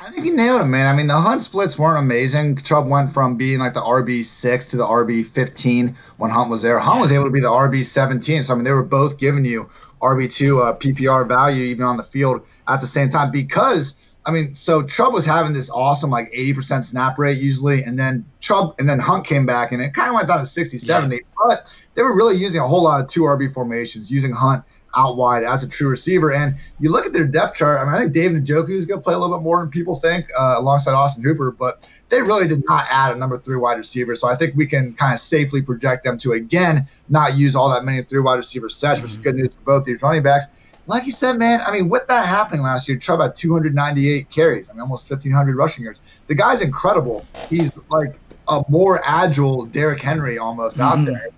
I 0.00 0.10
think 0.10 0.26
he 0.26 0.30
nailed 0.30 0.60
it, 0.60 0.66
man. 0.66 0.86
I 0.86 0.96
mean, 0.96 1.08
the 1.08 1.16
Hunt 1.16 1.42
splits 1.42 1.76
weren't 1.76 1.98
amazing. 1.98 2.56
Chubb 2.56 2.88
went 2.88 3.10
from 3.10 3.36
being 3.36 3.58
like 3.58 3.74
the 3.74 3.80
RB 3.80 4.22
six 4.22 4.66
to 4.66 4.76
the 4.76 4.84
RB 4.84 5.24
fifteen 5.24 5.96
when 6.18 6.30
Hunt 6.30 6.50
was 6.50 6.62
there. 6.62 6.78
Hunt 6.78 7.00
was 7.00 7.10
able 7.10 7.24
to 7.24 7.30
be 7.30 7.40
the 7.40 7.50
RB 7.50 7.82
seventeen. 7.82 8.42
So 8.42 8.52
I 8.52 8.56
mean, 8.56 8.64
they 8.64 8.72
were 8.72 8.84
both 8.84 9.18
giving 9.18 9.44
you 9.44 9.68
RB 10.00 10.32
two 10.32 10.60
uh, 10.60 10.76
PPR 10.76 11.26
value 11.26 11.64
even 11.64 11.84
on 11.84 11.96
the 11.96 12.02
field 12.02 12.42
at 12.68 12.80
the 12.80 12.86
same 12.86 13.08
time 13.08 13.32
because 13.32 13.96
I 14.28 14.30
mean, 14.30 14.54
so 14.54 14.82
Chubb 14.82 15.14
was 15.14 15.24
having 15.24 15.54
this 15.54 15.70
awesome 15.70 16.10
like 16.10 16.30
80% 16.32 16.84
snap 16.84 17.18
rate 17.18 17.38
usually, 17.38 17.82
and 17.82 17.98
then 17.98 18.26
Chubb 18.40 18.74
and 18.78 18.86
then 18.86 18.98
Hunt 18.98 19.26
came 19.26 19.46
back 19.46 19.72
and 19.72 19.80
it 19.80 19.94
kind 19.94 20.10
of 20.10 20.16
went 20.16 20.28
down 20.28 20.40
to 20.40 20.46
60, 20.46 20.76
70. 20.76 21.16
Yeah. 21.16 21.22
But 21.38 21.74
they 21.94 22.02
were 22.02 22.14
really 22.14 22.36
using 22.36 22.60
a 22.60 22.66
whole 22.66 22.84
lot 22.84 23.00
of 23.00 23.08
two 23.08 23.22
RB 23.22 23.50
formations, 23.50 24.12
using 24.12 24.32
Hunt 24.32 24.62
out 24.94 25.16
wide 25.16 25.44
as 25.44 25.64
a 25.64 25.68
true 25.68 25.88
receiver. 25.88 26.30
And 26.30 26.56
you 26.78 26.92
look 26.92 27.06
at 27.06 27.14
their 27.14 27.26
depth 27.26 27.56
chart. 27.56 27.80
I 27.80 27.84
mean, 27.84 27.94
I 27.94 27.98
think 28.00 28.12
David 28.12 28.44
Njoku 28.44 28.68
is 28.68 28.84
going 28.84 29.00
to 29.00 29.04
play 29.04 29.14
a 29.14 29.18
little 29.18 29.34
bit 29.38 29.42
more 29.42 29.60
than 29.60 29.70
people 29.70 29.94
think, 29.94 30.26
uh, 30.38 30.56
alongside 30.58 30.92
Austin 30.92 31.22
Hooper, 31.22 31.50
but 31.50 31.88
they 32.10 32.20
really 32.20 32.46
did 32.46 32.62
not 32.68 32.84
add 32.90 33.16
a 33.16 33.18
number 33.18 33.38
three 33.38 33.56
wide 33.56 33.78
receiver. 33.78 34.14
So 34.14 34.28
I 34.28 34.36
think 34.36 34.54
we 34.56 34.66
can 34.66 34.92
kind 34.92 35.14
of 35.14 35.20
safely 35.20 35.62
project 35.62 36.04
them 36.04 36.18
to 36.18 36.32
again 36.32 36.86
not 37.08 37.34
use 37.38 37.56
all 37.56 37.70
that 37.70 37.84
many 37.84 38.02
three 38.02 38.20
wide 38.20 38.36
receiver 38.36 38.68
sets, 38.68 39.00
which 39.00 39.12
is 39.12 39.16
good 39.16 39.36
news 39.36 39.54
for 39.54 39.60
both 39.62 39.84
these 39.84 40.02
running 40.02 40.22
backs. 40.22 40.46
Like 40.88 41.06
you 41.06 41.12
said, 41.12 41.38
man, 41.38 41.60
I 41.64 41.72
mean, 41.72 41.88
with 41.88 42.06
that 42.08 42.26
happening 42.26 42.62
last 42.62 42.88
year, 42.88 42.98
Chubb 42.98 43.20
had 43.20 43.36
298 43.36 44.30
carries. 44.30 44.70
I 44.70 44.72
mean, 44.72 44.80
almost 44.80 45.08
1,500 45.10 45.54
rushing 45.54 45.84
yards. 45.84 46.00
The 46.26 46.34
guy's 46.34 46.62
incredible. 46.62 47.24
He's 47.48 47.70
like 47.90 48.18
a 48.48 48.64
more 48.68 49.00
agile 49.04 49.66
Derrick 49.66 50.00
Henry 50.00 50.38
almost 50.38 50.78
mm-hmm. 50.78 51.00
out 51.00 51.04
there. 51.04 51.28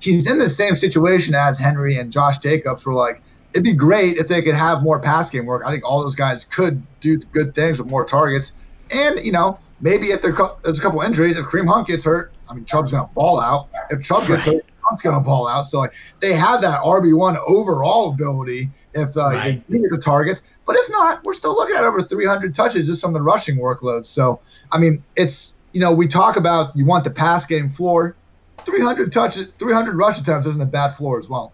He's 0.00 0.30
in 0.30 0.38
the 0.38 0.50
same 0.50 0.76
situation 0.76 1.34
as 1.34 1.58
Henry 1.58 1.96
and 1.96 2.12
Josh 2.12 2.38
Jacobs, 2.38 2.84
were 2.84 2.92
like 2.92 3.22
it'd 3.56 3.64
be 3.64 3.74
great 3.74 4.18
if 4.18 4.28
they 4.28 4.42
could 4.42 4.54
have 4.54 4.82
more 4.82 5.00
pass 5.00 5.30
game 5.30 5.46
work. 5.46 5.62
I 5.64 5.70
think 5.72 5.82
all 5.82 6.02
those 6.02 6.14
guys 6.14 6.44
could 6.44 6.82
do 7.00 7.16
good 7.16 7.54
things 7.54 7.78
with 7.78 7.88
more 7.88 8.04
targets. 8.04 8.52
And, 8.90 9.24
you 9.24 9.32
know, 9.32 9.58
maybe 9.80 10.08
if 10.08 10.20
there's 10.20 10.78
a 10.78 10.82
couple 10.82 11.00
injuries, 11.00 11.38
if 11.38 11.46
Kareem 11.46 11.66
Hunt 11.66 11.88
gets 11.88 12.04
hurt, 12.04 12.34
I 12.50 12.54
mean, 12.54 12.66
Chubb's 12.66 12.92
going 12.92 13.08
to 13.08 13.14
ball 13.14 13.40
out. 13.40 13.68
If 13.88 14.02
Chubb 14.02 14.26
gets 14.26 14.44
hurt, 14.44 14.62
Hunt's 14.82 15.00
going 15.00 15.16
to 15.16 15.24
ball 15.24 15.48
out. 15.48 15.62
So 15.62 15.78
like, 15.78 15.94
they 16.20 16.34
have 16.34 16.60
that 16.60 16.82
RB1 16.82 17.38
overall 17.48 18.10
ability 18.10 18.68
if 18.96 19.16
uh, 19.16 19.30
right. 19.30 19.62
the 19.68 20.00
targets. 20.02 20.54
But 20.66 20.76
if 20.76 20.90
not, 20.90 21.22
we're 21.24 21.34
still 21.34 21.54
looking 21.54 21.76
at 21.76 21.84
over 21.84 22.02
300 22.02 22.54
touches 22.54 22.86
just 22.86 23.00
from 23.00 23.12
the 23.12 23.22
rushing 23.22 23.56
workload. 23.56 24.06
So, 24.06 24.40
I 24.72 24.78
mean, 24.78 25.04
it's, 25.14 25.56
you 25.72 25.80
know, 25.80 25.94
we 25.94 26.06
talk 26.08 26.36
about 26.36 26.74
you 26.74 26.86
want 26.86 27.04
the 27.04 27.10
pass 27.10 27.44
game 27.44 27.68
floor. 27.68 28.16
300 28.64 29.12
touches, 29.12 29.52
300 29.58 29.96
rush 29.96 30.20
attempts 30.20 30.46
isn't 30.46 30.62
a 30.62 30.66
bad 30.66 30.94
floor 30.94 31.18
as 31.18 31.28
well. 31.28 31.52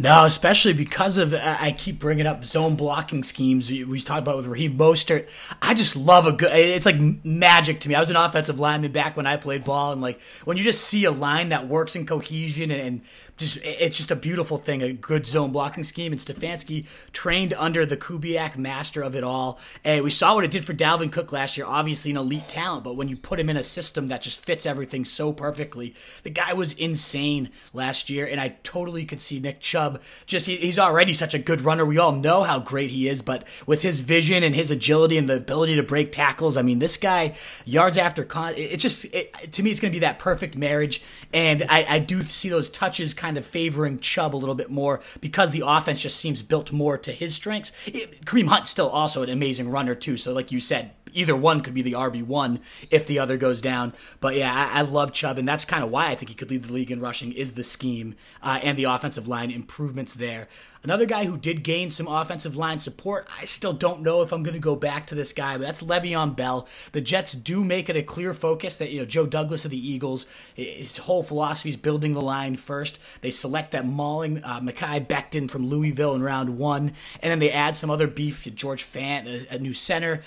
No, 0.00 0.26
especially 0.26 0.74
because 0.74 1.18
of 1.18 1.34
I 1.34 1.74
keep 1.76 1.98
bringing 1.98 2.24
up 2.24 2.44
zone 2.44 2.76
blocking 2.76 3.24
schemes. 3.24 3.68
We, 3.68 3.82
we 3.82 4.00
talked 4.00 4.20
about 4.20 4.36
with 4.36 4.46
Raheem 4.46 4.78
Mostert. 4.78 5.26
I 5.60 5.74
just 5.74 5.96
love 5.96 6.24
a 6.24 6.32
good. 6.32 6.52
It's 6.52 6.86
like 6.86 7.00
magic 7.24 7.80
to 7.80 7.88
me. 7.88 7.96
I 7.96 8.00
was 8.00 8.08
an 8.08 8.14
offensive 8.14 8.60
lineman 8.60 8.92
back 8.92 9.16
when 9.16 9.26
I 9.26 9.36
played 9.36 9.64
ball, 9.64 9.90
and 9.90 10.00
like 10.00 10.20
when 10.44 10.56
you 10.56 10.62
just 10.62 10.84
see 10.84 11.04
a 11.04 11.10
line 11.10 11.48
that 11.48 11.66
works 11.66 11.96
in 11.96 12.06
cohesion 12.06 12.70
and, 12.70 12.80
and 12.80 13.00
just 13.38 13.58
it's 13.62 13.96
just 13.96 14.10
a 14.10 14.16
beautiful 14.16 14.58
thing, 14.58 14.82
a 14.82 14.92
good 14.92 15.26
zone 15.26 15.52
blocking 15.52 15.84
scheme. 15.84 16.12
And 16.12 16.20
Stefanski 16.20 16.86
trained 17.12 17.54
under 17.54 17.86
the 17.86 17.96
Kubiak 17.96 18.56
master 18.56 19.02
of 19.02 19.14
it 19.14 19.24
all. 19.24 19.58
And 19.84 20.04
we 20.04 20.10
saw 20.10 20.34
what 20.34 20.44
it 20.44 20.50
did 20.50 20.66
for 20.66 20.74
Dalvin 20.74 21.10
Cook 21.10 21.32
last 21.32 21.56
year. 21.56 21.66
Obviously, 21.66 22.10
an 22.10 22.16
elite 22.16 22.48
talent, 22.48 22.84
but 22.84 22.96
when 22.96 23.08
you 23.08 23.16
put 23.16 23.40
him 23.40 23.48
in 23.48 23.56
a 23.56 23.62
system 23.62 24.08
that 24.08 24.22
just 24.22 24.44
fits 24.44 24.66
everything 24.66 25.04
so 25.04 25.32
perfectly, 25.32 25.94
the 26.22 26.30
guy 26.30 26.52
was 26.52 26.72
insane 26.72 27.50
last 27.72 28.10
year. 28.10 28.26
And 28.26 28.40
I 28.40 28.56
totally 28.62 29.04
could 29.04 29.20
see 29.20 29.40
Nick 29.40 29.60
Chubb. 29.60 30.02
Just 30.26 30.46
he, 30.46 30.56
he's 30.56 30.78
already 30.78 31.14
such 31.14 31.34
a 31.34 31.38
good 31.38 31.60
runner. 31.60 31.86
We 31.86 31.98
all 31.98 32.12
know 32.12 32.42
how 32.42 32.58
great 32.58 32.90
he 32.90 33.08
is, 33.08 33.22
but 33.22 33.46
with 33.66 33.82
his 33.82 34.00
vision 34.00 34.42
and 34.42 34.54
his 34.54 34.70
agility 34.70 35.16
and 35.16 35.28
the 35.28 35.36
ability 35.36 35.76
to 35.76 35.82
break 35.82 36.12
tackles, 36.12 36.56
I 36.56 36.62
mean, 36.62 36.80
this 36.80 36.96
guy 36.96 37.36
yards 37.64 37.96
after 37.96 38.24
con. 38.24 38.54
It's 38.56 38.82
just 38.82 39.04
it, 39.06 39.52
to 39.52 39.62
me, 39.62 39.70
it's 39.70 39.80
going 39.80 39.92
to 39.92 39.96
be 39.96 40.00
that 40.00 40.18
perfect 40.18 40.56
marriage. 40.56 41.02
And 41.32 41.64
I, 41.68 41.86
I 41.88 41.98
do 42.00 42.22
see 42.22 42.48
those 42.48 42.70
touches 42.70 43.14
kind 43.14 43.27
kind 43.28 43.36
of 43.36 43.44
favoring 43.44 43.98
Chubb 43.98 44.34
a 44.34 44.38
little 44.38 44.54
bit 44.54 44.70
more 44.70 45.02
because 45.20 45.50
the 45.50 45.62
offense 45.66 46.00
just 46.00 46.16
seems 46.16 46.40
built 46.40 46.72
more 46.72 46.96
to 46.96 47.12
his 47.12 47.34
strengths. 47.34 47.72
It, 47.84 48.24
Kareem 48.24 48.46
Hunt's 48.46 48.70
still 48.70 48.88
also 48.88 49.22
an 49.22 49.28
amazing 49.28 49.68
runner 49.70 49.94
too. 49.94 50.16
So 50.16 50.32
like 50.32 50.50
you 50.50 50.60
said, 50.60 50.92
either 51.12 51.36
one 51.36 51.60
could 51.60 51.74
be 51.74 51.82
the 51.82 51.92
RB 51.92 52.22
one 52.22 52.60
if 52.90 53.06
the 53.06 53.18
other 53.18 53.36
goes 53.36 53.60
down. 53.60 53.92
But 54.20 54.36
yeah, 54.36 54.52
I, 54.52 54.80
I 54.80 54.82
love 54.82 55.12
Chubb, 55.12 55.38
and 55.38 55.48
that's 55.48 55.64
kind 55.64 55.84
of 55.84 55.90
why 55.90 56.08
I 56.08 56.14
think 56.14 56.28
he 56.28 56.34
could 56.34 56.50
lead 56.50 56.64
the 56.64 56.72
league 56.72 56.90
in 56.90 57.00
rushing 57.00 57.32
is 57.32 57.52
the 57.52 57.64
scheme 57.64 58.14
uh, 58.42 58.60
and 58.62 58.78
the 58.78 58.84
offensive 58.84 59.28
line 59.28 59.50
improvements 59.50 60.14
there. 60.14 60.48
Another 60.84 61.06
guy 61.06 61.24
who 61.24 61.36
did 61.36 61.64
gain 61.64 61.90
some 61.90 62.06
offensive 62.06 62.56
line 62.56 62.78
support, 62.78 63.26
I 63.36 63.46
still 63.46 63.72
don't 63.72 64.02
know 64.02 64.22
if 64.22 64.32
I'm 64.32 64.44
going 64.44 64.54
to 64.54 64.60
go 64.60 64.76
back 64.76 65.08
to 65.08 65.14
this 65.14 65.32
guy, 65.32 65.56
but 65.56 65.64
that's 65.64 65.82
Le'Veon 65.82 66.36
Bell. 66.36 66.68
The 66.92 67.00
Jets 67.00 67.32
do 67.32 67.64
make 67.64 67.88
it 67.88 67.96
a 67.96 68.02
clear 68.02 68.32
focus 68.32 68.78
that, 68.78 68.90
you 68.90 69.00
know, 69.00 69.06
Joe 69.06 69.26
Douglas 69.26 69.64
of 69.64 69.72
the 69.72 69.90
Eagles, 69.90 70.26
his 70.54 70.98
whole 70.98 71.24
philosophy 71.24 71.70
is 71.70 71.76
building 71.76 72.12
the 72.12 72.22
line 72.22 72.56
first. 72.56 73.00
They 73.22 73.32
select 73.32 73.72
that 73.72 73.86
mauling 73.86 74.42
uh, 74.44 74.60
Mekhi 74.60 75.04
Becton 75.06 75.50
from 75.50 75.66
Louisville 75.66 76.14
in 76.14 76.22
round 76.22 76.58
one, 76.58 76.92
and 77.22 77.30
then 77.30 77.40
they 77.40 77.50
add 77.50 77.76
some 77.76 77.90
other 77.90 78.06
beef, 78.06 78.48
George 78.54 78.84
Fant, 78.84 79.26
a, 79.26 79.56
a 79.56 79.58
new 79.58 79.74
center. 79.74 80.22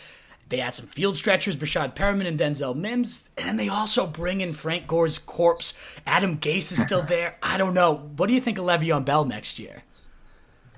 They 0.52 0.60
add 0.60 0.76
some 0.76 0.86
field 0.86 1.16
stretchers, 1.16 1.56
Breshad 1.56 1.96
Perriman 1.96 2.28
and 2.28 2.38
Denzel 2.38 2.76
Mims, 2.76 3.30
and 3.38 3.58
they 3.58 3.70
also 3.70 4.06
bring 4.06 4.42
in 4.42 4.52
Frank 4.52 4.86
Gore's 4.86 5.18
corpse. 5.18 5.74
Adam 6.06 6.38
Gase 6.38 6.74
is 6.74 6.82
still 6.82 7.02
there. 7.08 7.38
I 7.42 7.58
don't 7.58 7.74
know. 7.74 8.12
What 8.18 8.28
do 8.28 8.34
you 8.34 8.42
think 8.42 8.58
of 8.58 8.66
Le'Veon 8.66 9.06
Bell 9.06 9.24
next 9.24 9.60
year? 9.60 9.84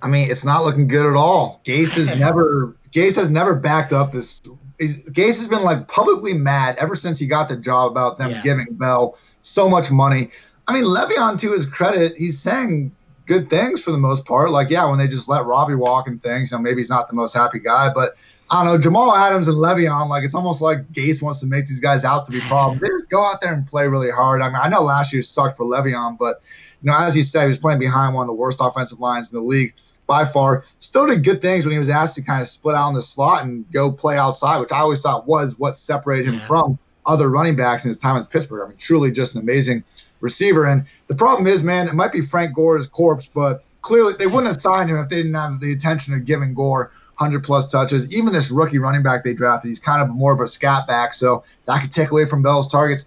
I 0.04 0.08
mean, 0.08 0.30
it's 0.30 0.46
not 0.46 0.64
looking 0.64 0.88
good 0.88 1.10
at 1.10 1.16
all. 1.16 1.60
Gase 1.66 1.96
has 1.96 2.16
never 2.20 2.78
Gase 2.92 3.16
has 3.16 3.32
never 3.32 3.56
backed 3.56 3.94
up 3.94 4.12
this. 4.12 4.42
Gase 4.80 5.40
has 5.40 5.48
been 5.48 5.64
like 5.64 5.88
publicly 5.88 6.36
mad 6.36 6.78
ever 6.78 6.96
since 6.96 7.18
he 7.18 7.26
got 7.26 7.50
the 7.50 7.58
job 7.58 7.92
about 7.92 8.20
them 8.20 8.30
yeah. 8.30 8.42
giving 8.44 8.68
Bell 8.72 9.18
so 9.42 9.68
much 9.68 9.90
money. 9.90 10.30
I 10.68 10.74
mean, 10.74 10.86
Le'Veon, 10.86 11.40
to 11.40 11.52
his 11.52 11.66
credit, 11.66 12.16
he's 12.16 12.40
saying 12.40 12.92
good 13.26 13.50
things 13.50 13.84
for 13.84 13.92
the 13.92 13.98
most 13.98 14.26
part. 14.26 14.52
Like, 14.52 14.70
yeah, 14.70 14.88
when 14.88 15.00
they 15.00 15.08
just 15.08 15.28
let 15.28 15.46
Robbie 15.46 15.76
walk 15.76 16.08
and 16.08 16.22
things, 16.22 16.52
you 16.52 16.58
know, 16.58 16.62
maybe 16.62 16.78
he's 16.78 16.92
not 16.92 17.08
the 17.08 17.16
most 17.16 17.34
happy 17.34 17.60
guy, 17.60 17.92
but 17.92 18.16
I 18.50 18.64
don't 18.64 18.74
know, 18.74 18.78
Jamal 18.78 19.16
Adams 19.16 19.48
and 19.48 19.58
Le'Veon, 19.58 20.10
like 20.10 20.24
it's 20.24 20.36
almost 20.36 20.62
like 20.62 20.88
Gase 20.92 21.22
wants 21.22 21.40
to 21.40 21.48
make 21.48 21.66
these 21.66 21.80
guys 21.80 22.06
out 22.06 22.26
to 22.26 22.32
be 22.32 22.40
problems. 22.42 22.82
They 22.82 22.88
just 22.88 23.10
go 23.10 23.24
out 23.24 23.42
there 23.42 23.54
and 23.54 23.66
play 23.66 23.88
really 23.88 24.12
hard. 24.12 24.42
I 24.42 24.48
mean, 24.48 24.60
I 24.62 24.70
know 24.70 24.82
last 24.82 25.12
year 25.12 25.22
sucked 25.22 25.58
for 25.58 25.66
Le'Veon, 25.66 26.18
but 26.18 26.42
you 26.84 26.92
know, 26.92 26.98
as 26.98 27.16
you 27.16 27.24
said, 27.24 27.44
he 27.44 27.48
was 27.48 27.58
playing 27.58 27.80
behind 27.80 28.14
one 28.14 28.24
of 28.24 28.28
the 28.28 28.34
worst 28.34 28.60
offensive 28.62 29.00
lines 29.00 29.32
in 29.32 29.40
the 29.40 29.44
league 29.44 29.74
by 30.06 30.26
far. 30.26 30.66
Still 30.80 31.08
did 31.08 31.24
good 31.24 31.42
things 31.42 31.66
when 31.66 31.72
he 31.72 31.80
was 31.80 31.90
asked 31.90 32.16
to 32.16 32.22
kind 32.22 32.42
of 32.42 32.48
split 32.48 32.76
out 32.76 32.90
in 32.90 32.96
the 32.96 33.02
slot 33.02 33.44
and 33.44 33.70
go 33.72 33.92
play 33.92 34.18
outside, 34.18 34.60
which 34.60 34.72
I 34.72 34.80
always 34.80 35.02
thought 35.02 35.28
was 35.28 35.58
what 35.58 35.76
separated 35.76 36.28
him 36.28 36.36
yeah. 36.36 36.46
from 36.46 36.78
other 37.06 37.30
running 37.30 37.56
backs 37.56 37.86
in 37.86 37.90
his 37.90 37.98
time 37.98 38.18
in 38.18 38.26
Pittsburgh. 38.26 38.66
I 38.66 38.70
mean, 38.70 38.78
truly 38.78 39.12
just 39.12 39.36
an 39.36 39.42
amazing 39.42 39.84
receiver. 40.20 40.66
And 40.66 40.86
the 41.08 41.16
problem 41.16 41.48
is, 41.48 41.64
man, 41.64 41.88
it 41.88 41.94
might 41.94 42.12
be 42.12 42.22
Frank 42.22 42.54
Gore's 42.54 42.88
corpse, 42.88 43.30
but 43.34 43.64
clearly 43.82 44.14
they 44.18 44.28
wouldn't 44.28 44.48
have 44.48 44.62
signed 44.62 44.90
him 44.90 44.98
if 44.98 45.10
they 45.10 45.18
didn't 45.18 45.34
have 45.34 45.60
the 45.60 45.72
intention 45.72 46.14
of 46.14 46.26
giving 46.26 46.54
Gore 46.54 46.92
100 47.18 47.44
plus 47.44 47.68
touches. 47.68 48.16
Even 48.18 48.34
this 48.34 48.52
rookie 48.52 48.80
running 48.80 49.04
back 49.04 49.24
they 49.24 49.34
drafted, 49.34 49.70
he's 49.70 49.80
kind 49.80 50.02
of 50.02 50.10
more 50.10 50.34
of 50.34 50.40
a 50.40 50.48
scat 50.48 50.88
back, 50.88 51.14
so 51.14 51.44
that 51.66 51.82
could 51.82 51.92
take 51.92 52.12
away 52.12 52.26
from 52.26 52.42
Bell's 52.42 52.72
targets 52.72 53.06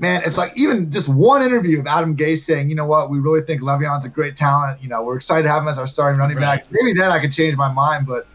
man, 0.00 0.22
it's 0.24 0.38
like 0.38 0.50
even 0.56 0.90
just 0.90 1.08
one 1.08 1.42
interview 1.42 1.78
of 1.78 1.86
Adam 1.86 2.16
Gase 2.16 2.38
saying, 2.38 2.70
you 2.70 2.74
know 2.74 2.86
what, 2.86 3.10
we 3.10 3.20
really 3.20 3.42
think 3.42 3.60
Le'Veon's 3.60 4.06
a 4.06 4.08
great 4.08 4.34
talent. 4.34 4.82
You 4.82 4.88
know, 4.88 5.04
we're 5.04 5.16
excited 5.16 5.42
to 5.44 5.50
have 5.50 5.62
him 5.62 5.68
as 5.68 5.78
our 5.78 5.86
starting 5.86 6.18
running 6.18 6.38
right. 6.38 6.64
back. 6.64 6.72
Maybe 6.72 6.98
then 6.98 7.10
I 7.10 7.20
could 7.20 7.32
change 7.32 7.56
my 7.56 7.70
mind, 7.70 8.06
but 8.06 8.26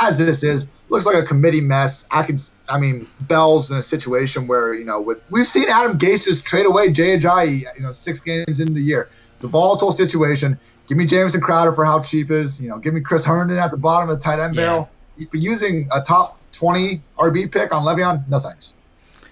as 0.00 0.16
this 0.16 0.44
is, 0.44 0.68
looks 0.88 1.04
like 1.04 1.16
a 1.16 1.26
committee 1.26 1.60
mess. 1.60 2.06
I 2.12 2.22
can, 2.22 2.36
I 2.68 2.78
mean, 2.78 3.06
Bell's 3.22 3.70
in 3.70 3.76
a 3.76 3.82
situation 3.82 4.46
where 4.46 4.72
you 4.72 4.84
know, 4.84 5.00
with 5.00 5.20
we've 5.28 5.46
seen 5.46 5.68
Adam 5.68 5.98
Gase 5.98 6.24
just 6.24 6.46
trade 6.46 6.66
away 6.66 6.92
Jay 6.92 7.18
Ajayi, 7.18 7.64
you 7.76 7.82
know, 7.82 7.92
six 7.92 8.20
games 8.20 8.60
in 8.60 8.72
the 8.72 8.80
year. 8.80 9.10
It's 9.34 9.44
a 9.44 9.48
volatile 9.48 9.92
situation. 9.92 10.58
Give 10.88 10.96
me 10.96 11.04
Jamison 11.04 11.40
Crowder 11.40 11.72
for 11.72 11.84
how 11.84 12.00
cheap 12.00 12.30
is. 12.30 12.60
You 12.60 12.70
know, 12.70 12.78
give 12.78 12.94
me 12.94 13.00
Chris 13.00 13.24
Herndon 13.24 13.58
at 13.58 13.70
the 13.70 13.76
bottom 13.76 14.08
of 14.08 14.18
the 14.18 14.22
tight 14.22 14.40
end 14.40 14.56
yeah. 14.56 14.62
barrel. 14.62 14.90
Using 15.32 15.86
a 15.94 16.00
top 16.00 16.38
20 16.52 17.02
RB 17.18 17.52
pick 17.52 17.74
on 17.74 17.82
Le'Veon, 17.82 18.26
no 18.28 18.38
thanks. 18.38 18.74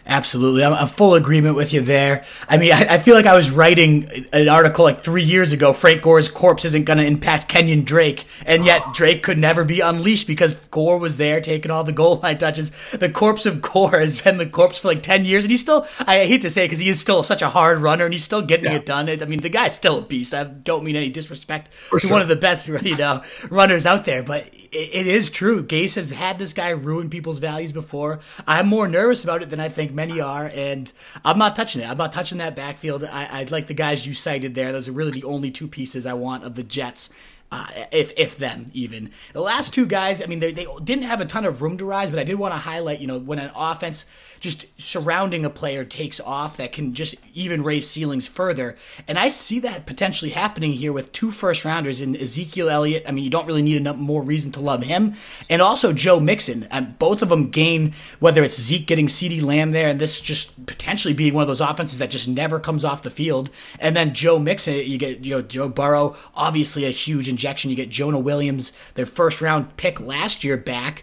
Absolutely. 0.06 0.64
I'm, 0.64 0.72
I'm 0.72 0.86
full 0.86 1.14
agreement 1.14 1.56
with 1.56 1.72
you 1.72 1.80
there. 1.80 2.24
I 2.48 2.58
mean, 2.58 2.72
I, 2.72 2.94
I, 2.94 2.98
feel 3.00 3.16
like 3.16 3.26
I 3.26 3.34
was 3.34 3.50
writing 3.50 4.08
an 4.32 4.48
article 4.48 4.84
like 4.84 5.00
three 5.00 5.24
years 5.24 5.52
ago 5.52 5.72
Frank 5.72 6.02
Gore's 6.02 6.28
corpse 6.28 6.64
isn't 6.64 6.84
going 6.84 6.98
to 6.98 7.04
impact 7.04 7.48
Kenyon 7.48 7.82
Drake. 7.82 8.24
And 8.46 8.64
yet 8.64 8.82
Drake 8.94 9.24
could 9.24 9.36
never 9.36 9.64
be 9.64 9.80
unleashed 9.80 10.28
because 10.28 10.54
Gore 10.66 10.98
was 10.98 11.16
there 11.16 11.40
taking 11.40 11.72
all 11.72 11.82
the 11.82 11.92
goal 11.92 12.16
line 12.16 12.38
touches. 12.38 12.70
The 12.92 13.10
corpse 13.10 13.46
of 13.46 13.60
Gore 13.60 13.98
has 13.98 14.22
been 14.22 14.38
the 14.38 14.46
corpse 14.46 14.78
for 14.78 14.88
like 14.88 15.02
10 15.02 15.24
years. 15.24 15.44
And 15.44 15.50
he's 15.50 15.60
still, 15.60 15.86
I 16.06 16.24
hate 16.26 16.42
to 16.42 16.50
say 16.50 16.64
it 16.64 16.68
because 16.68 16.78
he 16.78 16.88
is 16.88 17.00
still 17.00 17.24
such 17.24 17.42
a 17.42 17.48
hard 17.48 17.78
runner 17.78 18.04
and 18.04 18.14
he's 18.14 18.24
still 18.24 18.42
getting 18.42 18.66
yeah. 18.66 18.76
it 18.76 18.86
done. 18.86 19.08
I 19.08 19.16
mean, 19.24 19.40
the 19.40 19.48
guy's 19.48 19.74
still 19.74 19.98
a 19.98 20.02
beast. 20.02 20.32
I 20.32 20.44
don't 20.44 20.84
mean 20.84 20.94
any 20.94 21.10
disrespect 21.10 21.74
for 21.74 21.98
to 21.98 22.06
sure. 22.06 22.12
one 22.12 22.22
of 22.22 22.28
the 22.28 22.36
best, 22.36 22.68
you 22.82 22.96
know, 22.96 23.24
runners 23.50 23.86
out 23.86 24.04
there. 24.04 24.22
But 24.22 24.54
it 24.72 25.06
is 25.06 25.30
true. 25.30 25.64
Gase 25.64 25.96
has 25.96 26.10
had 26.10 26.38
this 26.38 26.52
guy 26.52 26.70
ruin 26.70 27.10
people's 27.10 27.38
values 27.38 27.72
before. 27.72 28.20
I'm 28.46 28.68
more 28.68 28.86
nervous 28.86 29.24
about 29.24 29.42
it 29.42 29.50
than 29.50 29.60
I 29.60 29.68
think 29.68 29.92
many 29.96 30.20
are, 30.20 30.48
and 30.54 30.92
I'm 31.24 31.38
not 31.38 31.56
touching 31.56 31.80
it. 31.82 31.90
I'm 31.90 31.96
not 31.96 32.12
touching 32.12 32.38
that 32.38 32.54
backfield. 32.54 33.02
I, 33.02 33.40
I 33.40 33.44
like 33.44 33.66
the 33.66 33.74
guys 33.74 34.06
you 34.06 34.14
cited 34.14 34.54
there. 34.54 34.70
Those 34.70 34.88
are 34.88 34.92
really 34.92 35.10
the 35.10 35.24
only 35.24 35.50
two 35.50 35.66
pieces 35.66 36.06
I 36.06 36.12
want 36.12 36.44
of 36.44 36.54
the 36.54 36.62
Jets. 36.62 37.10
Uh, 37.50 37.66
if 37.92 38.12
if 38.16 38.36
them 38.38 38.70
even 38.74 39.10
the 39.32 39.40
last 39.40 39.72
two 39.72 39.86
guys, 39.86 40.20
I 40.20 40.26
mean, 40.26 40.40
they, 40.40 40.52
they 40.52 40.66
didn't 40.82 41.04
have 41.04 41.20
a 41.20 41.24
ton 41.24 41.44
of 41.44 41.62
room 41.62 41.78
to 41.78 41.84
rise, 41.84 42.10
but 42.10 42.18
I 42.18 42.24
did 42.24 42.34
want 42.34 42.54
to 42.54 42.58
highlight, 42.58 43.00
you 43.00 43.06
know, 43.06 43.18
when 43.20 43.38
an 43.38 43.52
offense 43.54 44.04
just 44.46 44.80
surrounding 44.80 45.44
a 45.44 45.50
player 45.50 45.84
takes 45.84 46.20
off 46.20 46.56
that 46.56 46.70
can 46.70 46.94
just 46.94 47.16
even 47.34 47.64
raise 47.64 47.90
ceilings 47.90 48.28
further. 48.28 48.76
And 49.08 49.18
I 49.18 49.28
see 49.28 49.58
that 49.60 49.86
potentially 49.86 50.30
happening 50.30 50.72
here 50.72 50.92
with 50.92 51.10
two 51.10 51.32
first 51.32 51.64
rounders 51.64 52.00
in 52.00 52.14
Ezekiel 52.14 52.70
Elliott. 52.70 53.02
I 53.08 53.10
mean, 53.10 53.24
you 53.24 53.30
don't 53.30 53.46
really 53.46 53.62
need 53.62 53.76
enough 53.76 53.96
more 53.96 54.22
reason 54.22 54.52
to 54.52 54.60
love 54.60 54.84
him, 54.84 55.14
and 55.50 55.60
also 55.60 55.92
Joe 55.92 56.20
Mixon. 56.20 56.68
And 56.70 56.96
both 56.96 57.22
of 57.22 57.28
them 57.28 57.50
gain 57.50 57.92
whether 58.20 58.44
it's 58.44 58.60
Zeke 58.60 58.86
getting 58.86 59.08
CeeDee 59.08 59.42
Lamb 59.42 59.72
there, 59.72 59.88
and 59.88 59.98
this 59.98 60.20
just 60.20 60.64
potentially 60.66 61.12
being 61.12 61.34
one 61.34 61.42
of 61.42 61.48
those 61.48 61.60
offenses 61.60 61.98
that 61.98 62.12
just 62.12 62.28
never 62.28 62.60
comes 62.60 62.84
off 62.84 63.02
the 63.02 63.10
field. 63.10 63.50
And 63.80 63.96
then 63.96 64.14
Joe 64.14 64.38
Mixon, 64.38 64.74
you 64.74 64.96
get 64.96 65.24
you 65.24 65.32
know 65.32 65.42
Joe 65.42 65.68
Burrow, 65.68 66.14
obviously 66.36 66.84
a 66.84 66.90
huge 66.90 67.28
injection. 67.28 67.70
You 67.70 67.76
get 67.76 67.90
Jonah 67.90 68.20
Williams, 68.20 68.70
their 68.94 69.06
first 69.06 69.40
round 69.40 69.76
pick 69.76 70.00
last 70.00 70.44
year 70.44 70.56
back. 70.56 71.02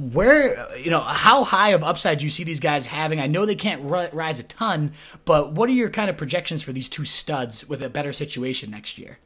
Where 0.00 0.76
you 0.78 0.90
know 0.90 1.00
how 1.00 1.44
high 1.44 1.70
of 1.70 1.82
upside 1.82 2.18
do 2.18 2.24
you 2.24 2.30
see 2.30 2.44
these 2.44 2.60
guys 2.60 2.86
having? 2.86 3.20
I 3.20 3.26
know 3.26 3.44
they 3.44 3.54
can't 3.54 3.82
rise 3.82 4.40
a 4.40 4.44
ton, 4.44 4.92
but 5.24 5.52
what 5.52 5.68
are 5.68 5.72
your 5.72 5.90
kind 5.90 6.08
of 6.08 6.16
projections 6.16 6.62
for 6.62 6.72
these 6.72 6.88
two 6.88 7.04
studs 7.04 7.68
with 7.68 7.82
a 7.82 7.90
better 7.90 8.12
situation 8.12 8.70
next 8.70 8.98
year? 8.98 9.18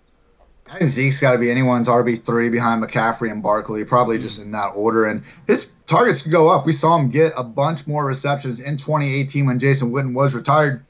I 0.71 0.79
think 0.79 0.91
Zeke's 0.91 1.21
got 1.21 1.33
to 1.33 1.39
be 1.39 1.51
anyone's 1.51 1.89
RB 1.89 2.19
three 2.21 2.49
behind 2.49 2.83
McCaffrey 2.83 3.31
and 3.31 3.43
Barkley, 3.43 3.85
probably 3.85 4.19
just 4.19 4.43
in 4.43 4.51
that 4.53 4.71
order. 4.75 5.05
And 5.05 5.23
his 5.47 5.69
targets 5.87 6.23
could 6.23 6.33
go 6.33 6.49
up. 6.49 6.65
We 6.65 6.73
saw 6.73 6.97
him 6.97 7.09
get 7.09 7.33
a 7.37 7.45
bunch 7.45 7.87
more 7.87 8.07
receptions 8.07 8.61
in 8.61 8.77
2018 8.77 9.47
when 9.47 9.59
Jason 9.59 9.93
Witten 9.93 10.15
was 10.15 10.35
retired, 10.35 10.85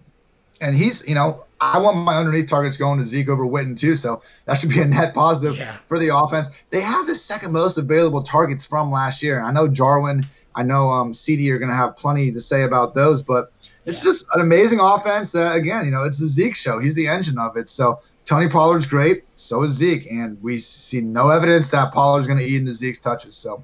and 0.61 0.76
he's 0.76 1.07
you 1.09 1.14
know 1.14 1.45
I 1.72 1.78
want 1.78 1.96
my 1.98 2.16
underneath 2.16 2.48
targets 2.48 2.76
going 2.76 2.98
to 2.98 3.04
Zeke 3.04 3.28
over 3.28 3.44
Witten 3.44 3.78
too, 3.78 3.96
so 3.96 4.22
that 4.44 4.58
should 4.58 4.70
be 4.70 4.80
a 4.80 4.86
net 4.86 5.14
positive 5.14 5.56
yeah. 5.56 5.76
for 5.88 5.98
the 5.98 6.16
offense. 6.16 6.50
They 6.70 6.80
have 6.80 7.06
the 7.06 7.14
second 7.14 7.52
most 7.52 7.78
available 7.78 8.22
targets 8.22 8.66
from 8.66 8.90
last 8.90 9.22
year. 9.22 9.42
I 9.42 9.52
know 9.52 9.68
Jarwin, 9.68 10.26
I 10.54 10.62
know 10.62 10.90
um, 10.90 11.12
CeeDee 11.12 11.50
are 11.50 11.58
going 11.58 11.70
to 11.70 11.76
have 11.76 11.96
plenty 11.96 12.30
to 12.32 12.40
say 12.40 12.64
about 12.64 12.94
those, 12.94 13.22
but 13.22 13.52
it's 13.86 13.98
yeah. 13.98 14.10
just 14.10 14.26
an 14.34 14.40
amazing 14.40 14.78
offense. 14.80 15.32
That, 15.32 15.56
again, 15.56 15.84
you 15.84 15.90
know, 15.90 16.04
it's 16.04 16.18
the 16.18 16.28
Zeke 16.28 16.54
show. 16.54 16.78
He's 16.78 16.94
the 16.94 17.06
engine 17.06 17.38
of 17.38 17.56
it. 17.56 17.68
So 17.68 18.00
Tony 18.24 18.48
Pollard's 18.48 18.86
great, 18.86 19.24
so 19.34 19.62
is 19.62 19.72
Zeke, 19.72 20.10
and 20.10 20.40
we 20.42 20.58
see 20.58 21.00
no 21.00 21.28
evidence 21.30 21.70
that 21.70 21.92
Pollard's 21.92 22.26
going 22.26 22.38
to 22.38 22.44
eat 22.44 22.56
into 22.56 22.72
Zeke's 22.72 22.98
touches. 22.98 23.36
So 23.36 23.62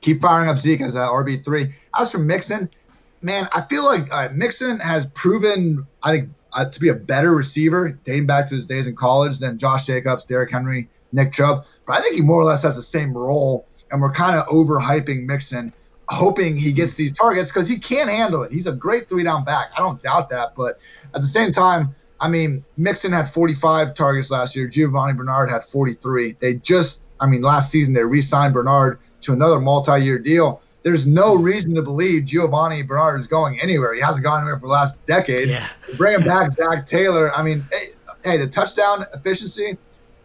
keep 0.00 0.22
firing 0.22 0.48
up 0.48 0.58
Zeke 0.58 0.80
as 0.80 0.94
that 0.94 1.08
RB 1.08 1.44
three. 1.44 1.72
As 1.98 2.12
for 2.12 2.18
Mixon, 2.18 2.70
man, 3.22 3.48
I 3.54 3.62
feel 3.62 3.84
like 3.84 4.12
uh, 4.12 4.28
Mixon 4.32 4.78
has 4.80 5.06
proven, 5.08 5.86
I 6.02 6.16
think 6.16 6.30
uh, 6.52 6.64
to 6.64 6.80
be 6.80 6.88
a 6.88 6.94
better 6.94 7.34
receiver 7.34 7.98
dating 8.04 8.26
back 8.26 8.48
to 8.48 8.54
his 8.54 8.66
days 8.66 8.86
in 8.86 8.96
college 8.96 9.38
than 9.38 9.58
Josh 9.58 9.86
Jacobs, 9.86 10.24
Derrick 10.24 10.50
Henry, 10.50 10.88
Nick 11.12 11.32
Chubb. 11.32 11.64
But 11.86 11.98
I 11.98 12.00
think 12.00 12.16
he 12.16 12.22
more 12.22 12.40
or 12.40 12.44
less 12.44 12.62
has 12.62 12.76
the 12.76 12.82
same 12.82 13.16
role, 13.16 13.66
and 13.90 14.00
we're 14.00 14.12
kind 14.12 14.36
of 14.36 14.46
overhyping 14.46 15.24
Mixon, 15.24 15.72
hoping 16.08 16.56
he 16.56 16.72
gets 16.72 16.94
these 16.94 17.12
targets 17.12 17.50
because 17.50 17.68
he 17.68 17.78
can't 17.78 18.10
handle 18.10 18.42
it. 18.42 18.52
He's 18.52 18.66
a 18.66 18.72
great 18.72 19.08
three 19.08 19.24
down 19.24 19.44
back. 19.44 19.72
I 19.76 19.80
don't 19.80 20.02
doubt 20.02 20.30
that. 20.30 20.54
But 20.56 20.80
at 21.14 21.20
the 21.20 21.26
same 21.26 21.52
time, 21.52 21.94
I 22.20 22.28
mean, 22.28 22.64
Mixon 22.76 23.12
had 23.12 23.28
45 23.30 23.94
targets 23.94 24.30
last 24.30 24.56
year. 24.56 24.66
Giovanni 24.66 25.12
Bernard 25.12 25.50
had 25.50 25.64
43. 25.64 26.36
They 26.40 26.54
just, 26.54 27.06
I 27.20 27.26
mean, 27.26 27.42
last 27.42 27.70
season 27.70 27.94
they 27.94 28.02
re 28.02 28.20
signed 28.20 28.54
Bernard 28.54 28.98
to 29.20 29.32
another 29.32 29.60
multi 29.60 30.00
year 30.00 30.18
deal 30.18 30.60
there's 30.88 31.06
no 31.06 31.36
reason 31.36 31.74
to 31.74 31.82
believe 31.82 32.24
Giovanni 32.24 32.82
Bernard 32.82 33.20
is 33.20 33.26
going 33.26 33.60
anywhere. 33.60 33.92
He 33.92 34.00
hasn't 34.00 34.24
gone 34.24 34.40
anywhere 34.40 34.58
for 34.58 34.68
the 34.68 34.72
last 34.72 35.04
decade. 35.04 35.50
Yeah. 35.50 35.68
him 35.86 36.24
back 36.24 36.50
Zac 36.52 36.86
Taylor. 36.86 37.30
I 37.34 37.42
mean, 37.42 37.62
hey, 37.70 37.84
hey, 38.24 38.36
the 38.38 38.46
touchdown 38.46 39.04
efficiency 39.12 39.76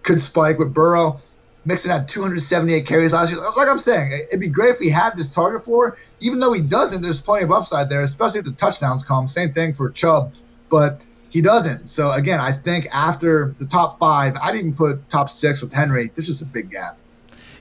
could 0.03 0.21
spike 0.21 0.59
with 0.59 0.73
Burrow. 0.73 1.19
Mixon 1.65 1.91
had 1.91 2.07
278 2.07 2.85
carries 2.85 3.11
last 3.11 3.31
year. 3.31 3.41
Like 3.57 3.67
I'm 3.67 3.77
saying, 3.77 4.11
it'd 4.29 4.39
be 4.39 4.47
great 4.47 4.69
if 4.69 4.79
he 4.79 4.89
had 4.89 5.17
this 5.17 5.29
target 5.29 5.65
for. 5.65 5.97
Even 6.21 6.39
though 6.39 6.53
he 6.53 6.61
doesn't, 6.61 7.01
there's 7.01 7.21
plenty 7.21 7.43
of 7.43 7.51
upside 7.51 7.89
there, 7.89 8.01
especially 8.01 8.39
if 8.39 8.45
the 8.45 8.53
touchdowns 8.53 9.03
come. 9.03 9.27
Same 9.27 9.53
thing 9.53 9.73
for 9.73 9.89
Chubb, 9.89 10.33
but 10.69 11.05
he 11.29 11.41
doesn't. 11.41 11.87
So 11.87 12.11
again, 12.11 12.39
I 12.39 12.53
think 12.53 12.87
after 12.93 13.53
the 13.59 13.65
top 13.65 13.99
five, 13.99 14.37
I'd 14.41 14.55
even 14.55 14.73
put 14.73 15.09
top 15.09 15.29
six 15.29 15.61
with 15.61 15.73
Henry. 15.73 16.09
There's 16.13 16.27
just 16.27 16.41
a 16.41 16.45
big 16.45 16.71
gap. 16.71 16.97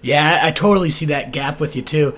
Yeah, 0.03 0.41
I 0.43 0.51
totally 0.51 0.91
see 0.91 1.07
that 1.07 1.33
gap 1.33 1.61
with 1.61 1.77
you 1.77 1.83
too. 1.83 2.17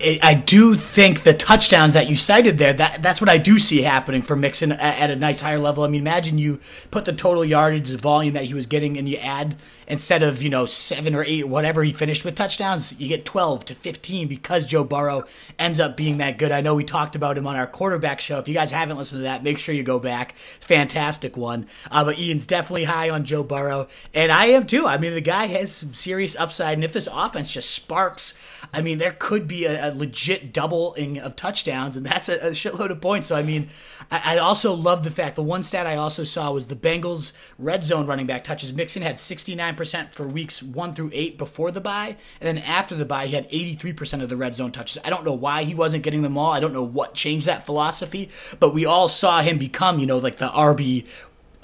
I 0.00 0.34
do 0.34 0.74
think 0.74 1.22
the 1.22 1.34
touchdowns 1.34 1.94
that 1.94 2.10
you 2.10 2.16
cited 2.16 2.58
there, 2.58 2.72
that 2.74 3.02
that's 3.02 3.20
what 3.20 3.30
I 3.30 3.38
do 3.38 3.58
see 3.58 3.82
happening 3.82 4.22
for 4.22 4.34
Mixon 4.34 4.72
at, 4.72 5.00
at, 5.00 5.10
a 5.10 5.16
nice 5.16 5.40
higher 5.40 5.58
level. 5.58 5.84
I 5.84 5.88
mean, 5.88 6.00
imagine 6.00 6.36
you 6.36 6.60
put 6.90 7.04
the 7.04 7.12
total 7.12 7.44
yardage 7.44 7.88
the 7.88 7.96
volume 7.96 8.34
that 8.34 8.44
he 8.44 8.54
was 8.54 8.66
getting 8.66 8.98
and 8.98 9.08
you 9.08 9.18
add 9.18 9.56
instead 9.86 10.22
of, 10.22 10.42
you 10.42 10.50
know, 10.50 10.66
seven 10.66 11.14
or 11.14 11.24
eight, 11.24 11.48
whatever 11.48 11.82
he 11.82 11.92
finished 11.92 12.24
with 12.24 12.34
touchdowns, 12.34 12.98
you 12.98 13.08
get 13.08 13.24
12 13.24 13.66
to 13.66 13.74
15 13.74 14.28
because 14.28 14.64
Joe 14.64 14.84
Burrow 14.84 15.24
ends 15.58 15.80
up 15.80 15.96
being 15.96 16.18
that 16.18 16.38
good. 16.38 16.52
I 16.52 16.60
know 16.60 16.74
we 16.74 16.84
talked 16.84 17.16
about 17.16 17.38
him 17.38 17.46
on 17.46 17.56
our 17.56 17.66
quarterback 17.66 18.20
show. 18.20 18.38
If 18.38 18.48
you 18.48 18.54
guys 18.54 18.70
haven't 18.70 18.96
listened 18.96 19.20
to 19.20 19.24
that, 19.24 19.42
make 19.42 19.58
sure 19.58 19.74
you 19.74 19.82
go 19.82 19.98
back. 19.98 20.34
Fantastic 20.36 21.36
one. 21.36 21.66
Uh, 21.90 22.04
but 22.04 22.18
Ian's 22.18 22.46
definitely 22.46 22.84
high 22.84 23.10
on 23.10 23.24
Joe 23.24 23.42
Burrow. 23.42 23.88
And 24.12 24.30
I 24.32 24.46
am 24.46 24.66
too. 24.66 24.86
I 24.86 24.98
mean, 24.98 25.14
the 25.14 25.20
guy 25.20 25.46
has 25.46 25.72
some 25.72 25.94
serious 25.94 26.36
upside. 26.36 26.74
And 26.74 26.84
if 26.84 26.92
this 26.92 27.08
offense 27.12 27.52
just 27.52 27.70
sparks, 27.70 28.34
I 28.72 28.82
mean, 28.82 28.98
there 28.98 29.12
could 29.12 29.46
be 29.46 29.66
a, 29.66 29.90
a 29.90 29.94
legit 29.94 30.52
doubling 30.52 31.18
of 31.18 31.36
touchdowns, 31.36 31.96
and 31.96 32.06
that's 32.06 32.28
a, 32.28 32.34
a 32.34 32.50
shitload 32.50 32.90
of 32.90 33.00
points. 33.00 33.28
So, 33.28 33.36
I 33.36 33.42
mean, 33.42 33.68
I, 34.10 34.36
I, 34.36 34.38
also 34.38 34.74
love 34.74 35.04
the 35.04 35.10
fact 35.10 35.36
the 35.36 35.42
one 35.42 35.62
stat 35.62 35.86
I 35.86 35.96
also 35.96 36.24
saw 36.24 36.52
was 36.52 36.66
the 36.66 36.76
Bengals 36.76 37.32
red 37.58 37.84
zone 37.84 38.06
running 38.06 38.26
back 38.26 38.44
touches. 38.44 38.72
Mixon 38.72 39.02
had 39.02 39.16
69% 39.16 39.73
for 39.76 40.26
weeks 40.26 40.62
one 40.62 40.94
through 40.94 41.10
eight 41.12 41.38
before 41.38 41.70
the 41.70 41.80
bye, 41.80 42.16
and 42.40 42.46
then 42.46 42.58
after 42.58 42.94
the 42.94 43.04
bye, 43.04 43.26
he 43.26 43.34
had 43.34 43.48
83% 43.50 44.22
of 44.22 44.28
the 44.28 44.36
red 44.36 44.54
zone 44.54 44.72
touches. 44.72 45.02
I 45.04 45.10
don't 45.10 45.24
know 45.24 45.34
why 45.34 45.64
he 45.64 45.74
wasn't 45.74 46.02
getting 46.02 46.22
them 46.22 46.38
all. 46.38 46.52
I 46.52 46.60
don't 46.60 46.72
know 46.72 46.84
what 46.84 47.14
changed 47.14 47.46
that 47.46 47.66
philosophy, 47.66 48.30
but 48.60 48.74
we 48.74 48.86
all 48.86 49.08
saw 49.08 49.40
him 49.40 49.58
become, 49.58 49.98
you 49.98 50.06
know, 50.06 50.18
like 50.18 50.38
the 50.38 50.48
RB 50.48 51.06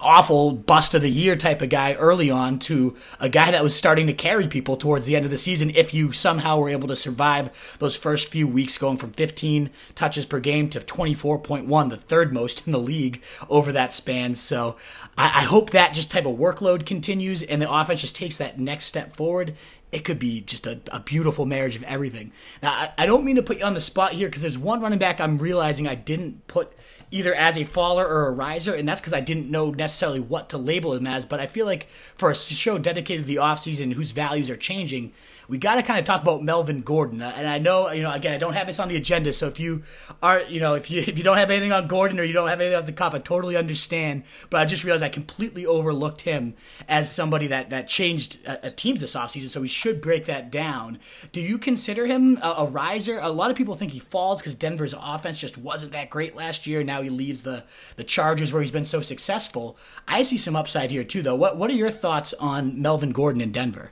awful 0.00 0.52
bust 0.52 0.94
of 0.94 1.02
the 1.02 1.10
year 1.10 1.36
type 1.36 1.62
of 1.62 1.68
guy 1.68 1.94
early 1.94 2.30
on 2.30 2.58
to 2.58 2.96
a 3.18 3.28
guy 3.28 3.50
that 3.50 3.62
was 3.62 3.74
starting 3.74 4.06
to 4.06 4.12
carry 4.12 4.48
people 4.48 4.76
towards 4.76 5.06
the 5.06 5.16
end 5.16 5.24
of 5.24 5.30
the 5.30 5.38
season 5.38 5.70
if 5.70 5.92
you 5.94 6.12
somehow 6.12 6.58
were 6.58 6.68
able 6.68 6.88
to 6.88 6.96
survive 6.96 7.76
those 7.78 7.96
first 7.96 8.28
few 8.28 8.46
weeks 8.46 8.78
going 8.78 8.96
from 8.96 9.12
15 9.12 9.70
touches 9.94 10.26
per 10.26 10.40
game 10.40 10.68
to 10.68 10.80
24.1 10.80 11.90
the 11.90 11.96
third 11.96 12.32
most 12.32 12.66
in 12.66 12.72
the 12.72 12.78
league 12.78 13.22
over 13.48 13.72
that 13.72 13.92
span 13.92 14.34
so 14.34 14.76
I, 15.16 15.26
I 15.26 15.44
hope 15.44 15.70
that 15.70 15.94
just 15.94 16.10
type 16.10 16.26
of 16.26 16.36
workload 16.36 16.86
continues 16.86 17.42
and 17.42 17.60
the 17.60 17.72
offense 17.72 18.00
just 18.00 18.16
takes 18.16 18.38
that 18.38 18.58
next 18.58 18.86
step 18.86 19.14
forward 19.14 19.54
it 19.92 20.04
could 20.04 20.18
be 20.18 20.40
just 20.40 20.66
a, 20.66 20.80
a, 20.92 21.00
beautiful 21.00 21.46
marriage 21.46 21.74
of 21.74 21.82
everything. 21.82 22.32
Now, 22.62 22.70
I, 22.70 22.92
I, 22.98 23.06
don't 23.06 23.24
mean 23.24 23.36
to 23.36 23.42
put 23.42 23.58
you 23.58 23.64
on 23.64 23.74
the 23.74 23.80
spot 23.80 24.12
here 24.12 24.28
because 24.28 24.42
there's 24.42 24.58
one 24.58 24.80
running 24.80 24.98
back 24.98 25.20
I'm 25.20 25.38
realizing 25.38 25.88
I 25.88 25.96
didn't 25.96 26.46
put 26.46 26.72
either 27.10 27.34
as 27.34 27.56
a 27.56 27.64
faller 27.64 28.06
or 28.06 28.26
a 28.26 28.30
riser, 28.30 28.74
and 28.74 28.88
that's 28.88 29.00
because 29.00 29.12
I 29.12 29.20
didn't 29.20 29.50
know 29.50 29.70
necessarily 29.70 30.20
what 30.20 30.48
to 30.50 30.58
label 30.58 30.94
him 30.94 31.06
as. 31.06 31.26
But 31.26 31.40
I 31.40 31.46
feel 31.46 31.66
like 31.66 31.88
for 31.88 32.30
a 32.30 32.34
show 32.34 32.78
dedicated 32.78 33.24
to 33.24 33.28
the 33.28 33.40
offseason 33.40 33.94
whose 33.94 34.12
values 34.12 34.50
are 34.50 34.56
changing, 34.56 35.12
we 35.50 35.58
got 35.58 35.74
to 35.74 35.82
kind 35.82 35.98
of 35.98 36.04
talk 36.04 36.22
about 36.22 36.44
Melvin 36.44 36.82
Gordon. 36.82 37.20
And 37.20 37.48
I 37.48 37.58
know, 37.58 37.90
you 37.90 38.02
know, 38.02 38.12
again, 38.12 38.32
I 38.32 38.38
don't 38.38 38.52
have 38.52 38.68
this 38.68 38.78
on 38.78 38.86
the 38.88 38.94
agenda, 38.94 39.32
so 39.32 39.48
if 39.48 39.58
you 39.58 39.82
are, 40.22 40.42
you 40.42 40.60
know, 40.60 40.74
if 40.74 40.90
you 40.90 41.00
if 41.00 41.18
you 41.18 41.24
don't 41.24 41.38
have 41.38 41.50
anything 41.50 41.72
on 41.72 41.88
Gordon 41.88 42.20
or 42.20 42.22
you 42.22 42.32
don't 42.32 42.48
have 42.48 42.60
anything 42.60 42.78
off 42.78 42.86
the 42.86 42.92
cuff, 42.92 43.14
I 43.14 43.18
totally 43.18 43.56
understand. 43.56 44.22
But 44.48 44.60
I 44.60 44.64
just 44.64 44.84
realized 44.84 45.02
I 45.02 45.08
completely 45.08 45.66
overlooked 45.66 46.20
him 46.20 46.54
as 46.88 47.12
somebody 47.12 47.48
that 47.48 47.70
that 47.70 47.88
changed 47.88 48.38
a, 48.46 48.68
a 48.68 48.70
teams 48.70 49.00
this 49.00 49.16
offseason. 49.16 49.48
So 49.48 49.60
we 49.60 49.68
should 49.68 50.00
break 50.00 50.26
that 50.26 50.52
down. 50.52 51.00
Do 51.32 51.40
you 51.40 51.58
consider 51.58 52.06
him 52.06 52.38
a, 52.42 52.54
a 52.58 52.66
riser? 52.66 53.18
A 53.20 53.30
lot 53.30 53.50
of 53.50 53.56
people 53.56 53.74
think 53.74 53.90
he 53.90 53.98
falls 53.98 54.40
because 54.40 54.54
Denver's 54.54 54.94
offense 54.96 55.38
just 55.38 55.58
wasn't 55.58 55.90
that 55.92 56.10
great 56.10 56.36
last 56.36 56.68
year. 56.68 56.84
Now 56.84 57.02
he 57.02 57.10
leaves 57.10 57.42
the 57.42 57.64
the 57.96 58.04
Chargers 58.04 58.52
where 58.52 58.62
he's 58.62 58.70
been 58.70 58.84
so 58.84 59.00
successful. 59.00 59.76
I 60.06 60.22
see 60.22 60.36
some 60.36 60.54
upside 60.54 60.92
here 60.92 61.02
too, 61.02 61.22
though. 61.22 61.34
What 61.34 61.56
what 61.56 61.72
are 61.72 61.74
your 61.74 61.90
thoughts 61.90 62.34
on 62.34 62.80
Melvin 62.80 63.10
Gordon 63.10 63.40
in 63.40 63.50
Denver? 63.50 63.90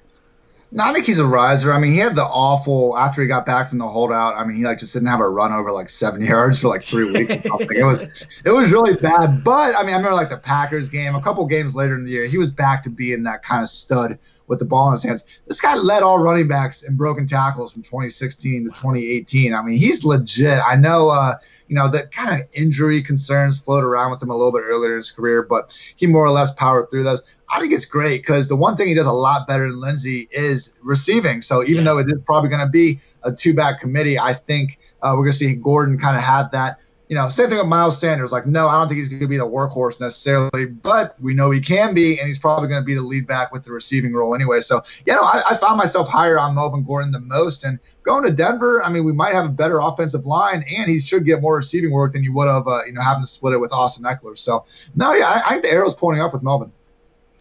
No, 0.71 0.85
I 0.85 0.93
think 0.93 1.07
he's 1.07 1.19
a 1.19 1.27
riser. 1.27 1.73
I 1.73 1.79
mean, 1.79 1.93
he 1.93 1.99
had 1.99 2.15
the 2.15 2.25
awful 2.25 2.97
after 2.99 3.23
he 3.23 3.27
got 3.27 3.47
back 3.47 3.71
from 3.71 3.79
the 3.79 3.89
holdout. 3.89 4.37
I 4.37 4.45
mean, 4.45 4.57
he 4.57 4.65
like 4.65 4.79
just 4.79 4.93
didn't 4.93 5.09
have 5.09 5.21
a 5.21 5.29
run 5.29 5.51
over 5.51 5.73
like 5.73 5.89
seven 5.89 6.21
yards 6.25 6.61
for 6.61 6.69
like 6.69 6.83
three 6.83 7.11
weeks. 7.11 7.37
it 7.45 7.85
was 7.85 8.03
it 8.03 8.51
was 8.51 8.71
really 8.71 8.95
bad. 8.97 9.43
But 9.43 9.75
I 9.77 9.83
mean, 9.83 9.95
I 9.95 9.97
remember 9.97 10.15
like 10.15 10.29
the 10.29 10.37
Packers 10.37 10.89
game. 10.91 11.15
A 11.15 11.23
couple 11.23 11.45
games 11.47 11.75
later 11.75 11.95
in 11.95 12.05
the 12.05 12.11
year, 12.11 12.27
he 12.27 12.37
was 12.37 12.53
back 12.53 12.83
to 12.83 12.91
being 12.91 13.23
that 13.23 13.43
kind 13.43 13.63
of 13.63 13.71
stud 13.71 14.19
with 14.49 14.59
the 14.59 14.65
ball 14.65 14.89
in 14.89 14.93
his 14.93 15.03
hands. 15.05 15.25
This 15.47 15.61
guy 15.61 15.77
led 15.77 16.03
all 16.03 16.23
running 16.23 16.49
backs 16.49 16.83
in 16.83 16.97
broken 16.97 17.27
tackles 17.27 17.73
from 17.73 17.83
2016 17.83 18.65
to 18.65 18.71
2018. 18.71 19.55
I 19.55 19.63
mean, 19.63 19.79
he's 19.79 20.05
legit. 20.05 20.61
I 20.67 20.77
know. 20.77 21.11
uh 21.11 21.35
you 21.69 21.75
know, 21.75 21.89
that 21.89 22.11
kind 22.11 22.31
of 22.31 22.49
injury 22.55 23.03
concerns 23.03 23.61
float 23.61 23.85
around 23.85 24.11
with 24.11 24.23
him 24.23 24.31
a 24.31 24.37
little 24.37 24.53
bit 24.53 24.63
earlier 24.65 24.93
in 24.93 24.97
his 24.97 25.11
career, 25.11 25.43
but 25.43 25.79
he 25.97 26.07
more 26.07 26.25
or 26.25 26.31
less 26.31 26.51
powered 26.53 26.91
through 26.91 27.03
those. 27.03 27.23
I 27.51 27.61
think 27.61 27.73
it's 27.73 27.85
great 27.85 28.23
because 28.23 28.49
the 28.49 28.57
one 28.57 28.77
thing 28.77 28.89
he 28.89 28.95
does 28.95 29.07
a 29.07 29.13
lot 29.13 29.47
better 29.47 29.69
than 29.69 29.81
Lindsay 29.81 30.29
is 30.31 30.75
receiving. 30.83 31.43
So 31.43 31.63
even 31.63 31.77
yeah. 31.77 31.85
though 31.85 31.99
it 31.99 32.07
is 32.07 32.21
probably 32.25 32.51
going 32.51 32.67
to 32.67 32.71
be 32.71 33.01
a 33.23 33.33
two 33.33 33.55
back 33.55 33.81
committee, 33.81 34.19
I 34.19 34.35
think 34.35 34.79
uh, 35.03 35.13
we're 35.13 35.25
going 35.25 35.33
to 35.33 35.39
see 35.39 35.55
Gordon 35.55 35.99
kind 35.99 36.17
of 36.17 36.23
have 36.23 36.51
that 36.53 36.79
you 37.09 37.17
know, 37.17 37.29
same 37.31 37.49
thing 37.49 37.59
with 37.59 37.69
Miles 37.69 37.99
Sanders. 37.99 38.33
Like, 38.33 38.47
no, 38.47 38.69
I 38.69 38.79
don't 38.79 38.89
think 38.89 38.99
he's 38.99 39.09
going 39.09 39.23
to 39.23 39.29
be 39.29 39.39
the 39.39 39.47
workhorse 39.47 40.01
necessarily, 40.01 40.67
but 40.67 41.19
we 41.21 41.33
know 41.33 41.51
he 41.51 41.61
can 41.61 41.95
be, 41.95 42.19
and 42.19 42.29
he's 42.29 42.39
probably 42.39 42.69
going 42.69 42.83
to 42.83 42.85
be 42.85 42.95
the 42.95 43.03
lead 43.03 43.27
back 43.27 43.51
with 43.51 43.65
the 43.65 43.73
receiving 43.73 44.13
role 44.13 44.35
anyway. 44.35 44.61
So, 44.61 44.83
you 45.07 45.15
know, 45.15 45.23
I, 45.23 45.43
I 45.51 45.57
found 45.57 45.79
myself 45.79 46.09
higher 46.09 46.39
on 46.39 46.55
Melvin 46.55 46.85
Gordon 46.85 47.13
the 47.13 47.21
most. 47.21 47.65
And 47.65 47.79
going 48.03 48.25
to 48.25 48.33
Denver, 48.33 48.83
I 48.85 48.91
mean, 48.91 49.05
we 49.05 49.13
might 49.13 49.35
have 49.35 49.47
a 49.47 49.51
better 49.51 49.81
offensive 49.81 50.27
line, 50.27 50.65
and 50.77 50.89
he 50.89 50.99
should 50.99 51.25
get 51.25 51.41
more 51.41 51.57
receiving 51.57 51.93
work 51.93 52.13
than 52.13 52.25
you 52.25 52.35
would 52.35 52.49
have, 52.49 52.69
uh, 52.69 52.81
you 52.87 52.93
know, 52.93 53.01
having 53.01 53.23
to 53.23 53.29
split 53.29 53.55
it 53.55 53.59
with 53.59 53.73
Austin 53.73 54.05
Ekeler. 54.05 54.37
So, 54.37 54.67
no, 54.95 55.15
yeah, 55.15 55.27
I, 55.27 55.43
I 55.47 55.49
think 55.51 55.63
the 55.63 55.71
arrow's 55.71 55.95
pointing 55.95 56.23
up 56.23 56.35
with 56.35 56.43
Melvin. 56.43 56.73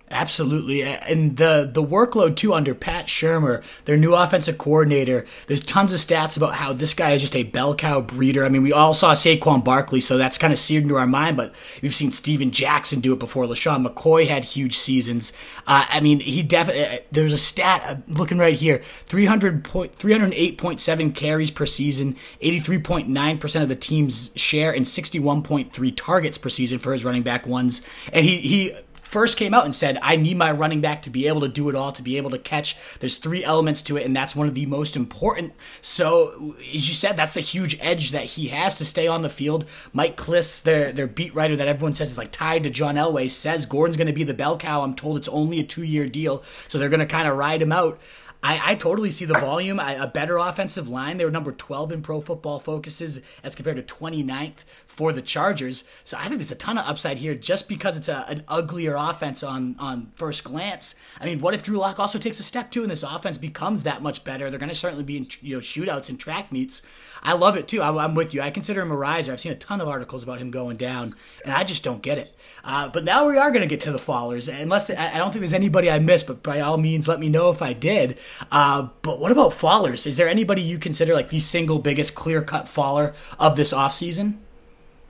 Absolutely, 0.10 0.84
and 0.84 1.36
the 1.36 1.70
the 1.70 1.84
workload 1.84 2.38
too 2.38 2.54
under 2.54 2.74
Pat 2.74 3.08
Shurmur, 3.08 3.62
their 3.84 3.98
new 3.98 4.16
offensive 4.16 4.58
coordinator. 4.58 5.26
There's 5.48 5.60
tons 5.60 5.92
of 5.92 6.00
stats 6.00 6.38
about 6.38 6.56
how 6.56 6.72
this 6.72 6.94
guy 6.94 7.12
is 7.12 7.20
just 7.20 7.36
a 7.36 7.44
bell 7.44 7.76
cow 7.76 8.00
breeder. 8.00 8.46
I 8.46 8.50
mean, 8.50 8.64
we 8.64 8.72
all 8.72 8.94
saw 8.94 9.16
Saquon 9.16 9.66
Barkley, 9.66 10.00
so 10.00 10.18
that's 10.18 10.38
kind 10.38 10.54
of 10.54 10.60
seared 10.60 10.84
into 10.84 10.96
our 10.96 11.08
mind. 11.08 11.36
But 11.36 11.54
we've 11.82 11.94
seen 11.94 12.14
Steven 12.14 12.52
Jackson 12.52 13.02
do 13.02 13.12
it 13.12 13.20
before. 13.20 13.44
LeSean 13.44 13.86
McCoy 13.86 14.28
had 14.28 14.46
huge 14.46 14.78
seasons. 14.78 15.34
Uh, 15.68 15.86
I 15.90 16.00
mean, 16.00 16.22
he 16.22 16.42
definitely. 16.42 16.86
Uh, 16.86 17.00
there's 17.12 17.34
a 17.34 17.38
stat 17.38 17.82
uh, 17.86 17.96
looking 18.08 18.38
right 18.38 18.56
here: 18.56 18.78
300 18.78 19.66
point, 19.66 19.98
308.7 19.98 21.16
carries 21.16 21.52
per 21.52 21.66
season, 21.66 22.16
83.9 22.42 23.40
percent 23.42 23.64
of 23.64 23.68
the 23.68 23.76
team's 23.76 24.32
share, 24.38 24.72
and 24.72 24.86
61.3 24.86 25.98
targets 25.98 26.38
per 26.38 26.48
season 26.48 26.80
for 26.80 26.94
his 26.94 27.04
running 27.04 27.24
back 27.24 27.46
ones. 27.46 27.86
And 28.14 28.26
he 28.26 28.38
he 28.38 28.74
first 29.08 29.38
came 29.38 29.54
out 29.54 29.66
and 29.66 29.76
said, 29.76 29.98
I 30.02 30.16
need 30.16 30.38
my 30.38 30.52
running 30.52 30.82
back 30.82 31.02
to 31.04 31.10
be 31.10 31.28
able 31.28 31.42
to 31.42 31.48
do 31.48 31.70
it 31.70 31.76
all, 31.76 31.92
to 31.94 32.04
be 32.04 32.18
able 32.18 32.30
to 32.32 32.38
catch. 32.38 32.76
There's 33.00 33.18
three 33.18 33.44
elements 33.44 33.82
to 33.84 33.98
it, 33.98 34.06
and 34.06 34.16
that's 34.16 34.36
one 34.36 34.48
of 34.48 34.54
the 34.54 34.66
most 34.66 34.96
important. 34.96 35.54
So, 35.82 36.56
as 36.60 36.88
you 36.88 36.94
said, 36.94 37.16
that's 37.16 37.34
the 37.34 37.42
huge 37.42 37.78
edge 37.80 38.12
that 38.12 38.26
he 38.26 38.50
has 38.50 38.76
to 38.76 38.86
stay 38.86 39.08
on 39.08 39.22
the 39.22 39.30
field. 39.30 39.66
Mike 39.94 40.18
Klis, 40.18 40.62
their, 40.62 40.92
their 40.92 41.08
beat 41.08 41.34
writer 41.34 41.56
that 41.56 41.68
everyone 41.68 41.94
says 41.94 42.12
is 42.12 42.18
like 42.18 42.32
tied 42.32 42.64
to 42.64 42.70
John 42.70 42.96
Elway, 42.96 43.32
says 43.32 43.66
Gordon's 43.66 43.98
going 43.98 44.08
to 44.08 44.14
be 44.14 44.24
the 44.24 44.34
bell 44.34 44.58
cow. 44.58 44.84
I'm 44.84 44.96
told 44.96 45.18
it's 45.18 45.30
only 45.30 45.60
a 45.60 45.64
two 45.64 45.84
year 45.84 46.08
deal, 46.08 46.44
so 46.68 46.78
they're 46.78 46.90
going 46.90 47.00
to 47.00 47.06
kind 47.06 47.28
of 47.28 47.38
ride 47.38 47.62
him 47.62 47.72
out. 47.72 48.00
I, 48.48 48.72
I 48.72 48.76
totally 48.76 49.12
see 49.12 49.26
the 49.26 49.38
volume. 49.38 49.78
I, 49.78 49.96
a 49.96 50.08
better 50.08 50.38
offensive 50.38 50.88
line. 50.88 51.18
They 51.18 51.26
were 51.26 51.32
number 51.32 51.52
12 51.52 51.92
in 51.92 52.02
Pro 52.02 52.22
Football 52.22 52.60
Focuses 52.60 53.22
as 53.44 53.56
compared 53.56 53.76
to 53.76 53.96
29th 53.96 54.64
for 54.86 55.12
the 55.12 55.22
Chargers. 55.22 55.84
So 56.06 56.16
I 56.18 56.24
think 56.24 56.38
there's 56.38 56.52
a 56.52 56.56
ton 56.56 56.78
of 56.78 56.88
upside 56.88 57.18
here 57.18 57.36
just 57.36 57.68
because 57.68 57.98
it's 57.98 58.08
a, 58.08 58.24
an 58.30 58.46
uglier 58.48 58.96
offense 58.98 59.44
on, 59.44 59.76
on 59.80 60.12
first 60.16 60.46
glance. 60.46 60.96
I 61.20 61.26
mean, 61.26 61.42
what 61.42 61.56
if 61.56 61.64
Drew 61.64 61.78
Lock 61.78 62.00
also 62.00 62.20
takes 62.20 62.40
a 62.40 62.44
step 62.44 62.72
too 62.72 62.84
and 62.84 62.90
this 62.90 63.04
offense 63.04 63.38
becomes 63.38 63.84
that 63.84 64.02
much 64.02 64.24
better? 64.24 64.50
They're 64.50 64.60
going 64.60 64.70
to 64.70 64.76
certainly 64.76 65.04
be 65.04 65.18
in 65.18 65.28
you 65.42 65.56
know 65.56 65.60
shootouts 65.60 66.08
and 66.08 66.18
track 66.18 66.50
meets. 66.50 66.84
I 67.24 67.34
love 67.34 67.58
it 67.58 67.68
too. 67.68 67.82
I, 67.82 68.06
am 68.06 68.16
with 68.16 68.34
you. 68.34 68.42
I 68.42 68.52
consider 68.52 68.82
him 68.82 68.92
a 68.92 68.96
riser. 68.96 69.32
I've 69.34 69.40
seen 69.40 69.52
a 69.52 69.56
ton 69.56 69.82
of 69.82 69.88
articles 69.88 70.24
about 70.24 70.40
him 70.40 70.52
going 70.52 70.78
down, 70.78 71.16
and 71.44 71.54
I 71.54 71.64
just 71.64 71.84
don't 71.84 72.02
get 72.02 72.18
it. 72.18 72.34
Uh, 72.64 72.90
but 72.90 73.04
now 73.04 73.28
we 73.28 73.38
are 73.38 73.52
going 73.52 73.62
to 73.62 73.68
get 73.68 73.82
to 73.82 73.92
the 73.92 73.98
fallers. 73.98 74.48
Unless 74.50 74.90
I, 74.90 75.14
I, 75.14 75.18
don't 75.18 75.32
think 75.32 75.42
there's 75.42 75.54
anybody 75.54 75.90
I 75.90 76.00
missed, 76.00 76.28
but 76.28 76.44
by 76.44 76.60
all 76.60 76.78
means, 76.78 77.08
let 77.08 77.20
me 77.20 77.30
know 77.30 77.50
if 77.50 77.62
I 77.62 77.74
did. 77.74 78.20
Uh, 78.52 78.90
but 79.02 79.20
what 79.20 79.32
about 79.32 79.52
fallers? 79.52 80.06
Is 80.06 80.18
there 80.18 80.28
anybody 80.28 80.62
you 80.62 80.78
consider 80.78 81.14
like 81.14 81.30
the 81.30 81.40
single 81.40 81.80
biggest 81.80 82.16
clear 82.16 82.42
cut 82.42 82.68
faller 82.68 83.14
of 83.40 83.56
this 83.56 83.74
offseason? 83.74 84.38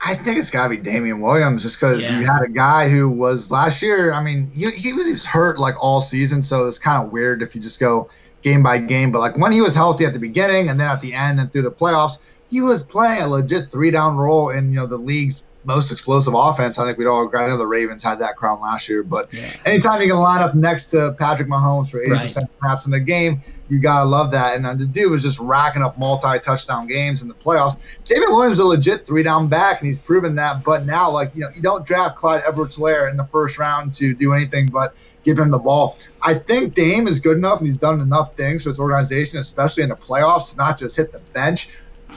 I 0.00 0.14
think 0.14 0.38
it's 0.38 0.50
got 0.50 0.64
to 0.64 0.70
be 0.70 0.76
Damien 0.76 1.20
Williams 1.20 1.62
just 1.62 1.80
because 1.80 2.04
yeah. 2.04 2.20
you 2.20 2.24
had 2.24 2.42
a 2.42 2.48
guy 2.48 2.88
who 2.88 3.08
was 3.08 3.50
last 3.50 3.82
year. 3.82 4.12
I 4.12 4.22
mean, 4.22 4.50
he, 4.54 4.70
he 4.70 4.92
was 4.92 5.26
hurt 5.26 5.58
like 5.58 5.74
all 5.82 6.00
season, 6.00 6.40
so 6.40 6.68
it's 6.68 6.78
kind 6.78 7.04
of 7.04 7.10
weird 7.10 7.42
if 7.42 7.54
you 7.54 7.60
just 7.60 7.80
go 7.80 8.08
game 8.42 8.62
by 8.62 8.78
game. 8.78 9.10
But 9.12 9.20
like 9.20 9.38
when 9.38 9.52
he 9.52 9.60
was 9.60 9.74
healthy 9.74 10.04
at 10.04 10.12
the 10.12 10.18
beginning 10.18 10.68
and 10.68 10.78
then 10.78 10.90
at 10.90 11.00
the 11.00 11.14
end 11.14 11.40
and 11.40 11.52
through 11.52 11.62
the 11.62 11.70
playoffs, 11.70 12.18
he 12.50 12.60
was 12.60 12.82
playing 12.82 13.22
a 13.22 13.28
legit 13.28 13.70
three 13.70 13.90
down 13.90 14.16
role 14.16 14.50
in 14.50 14.70
you 14.70 14.76
know 14.76 14.86
the 14.86 14.96
league's 14.96 15.44
most 15.64 15.90
explosive 15.90 16.34
offense. 16.34 16.78
I 16.78 16.86
think 16.86 16.98
we'd 16.98 17.06
all 17.06 17.26
agree. 17.26 17.40
I 17.40 17.48
know 17.48 17.56
the 17.56 17.66
Ravens 17.66 18.02
had 18.02 18.20
that 18.20 18.36
crown 18.36 18.60
last 18.60 18.88
year, 18.88 19.02
but 19.02 19.32
yeah. 19.32 19.50
anytime 19.64 20.00
you 20.00 20.08
can 20.08 20.18
line 20.18 20.40
up 20.40 20.54
next 20.54 20.86
to 20.86 21.14
Patrick 21.18 21.48
Mahomes 21.48 21.90
for 21.90 22.02
80% 22.02 22.10
right. 22.10 22.30
snaps 22.30 22.86
in 22.86 22.92
the 22.92 23.00
game, 23.00 23.42
you 23.68 23.78
gotta 23.78 24.08
love 24.08 24.30
that. 24.30 24.56
And 24.56 24.66
uh, 24.66 24.74
the 24.74 24.86
dude 24.86 25.10
was 25.10 25.22
just 25.22 25.38
racking 25.40 25.82
up 25.82 25.98
multi-touchdown 25.98 26.86
games 26.86 27.22
in 27.22 27.28
the 27.28 27.34
playoffs. 27.34 27.76
Damien 28.04 28.30
Williams 28.30 28.54
is 28.54 28.60
a 28.60 28.66
legit 28.66 29.06
three-down 29.06 29.48
back, 29.48 29.80
and 29.80 29.88
he's 29.88 30.00
proven 30.00 30.34
that. 30.36 30.64
But 30.64 30.86
now, 30.86 31.10
like 31.10 31.34
you 31.34 31.42
know, 31.42 31.50
you 31.54 31.60
don't 31.60 31.84
draft 31.84 32.16
Clyde 32.16 32.42
Edwards-Helaire 32.46 33.10
in 33.10 33.16
the 33.16 33.24
first 33.24 33.58
round 33.58 33.92
to 33.94 34.14
do 34.14 34.32
anything 34.32 34.68
but 34.68 34.94
give 35.24 35.38
him 35.38 35.50
the 35.50 35.58
ball. 35.58 35.98
I 36.22 36.34
think 36.34 36.74
Dame 36.74 37.06
is 37.06 37.20
good 37.20 37.36
enough, 37.36 37.58
and 37.58 37.66
he's 37.66 37.76
done 37.76 38.00
enough 38.00 38.36
things 38.36 38.62
for 38.62 38.70
his 38.70 38.78
organization, 38.80 39.40
especially 39.40 39.82
in 39.82 39.90
the 39.90 39.96
playoffs, 39.96 40.52
to 40.52 40.56
not 40.56 40.78
just 40.78 40.96
hit 40.96 41.12
the 41.12 41.18
bench. 41.34 41.68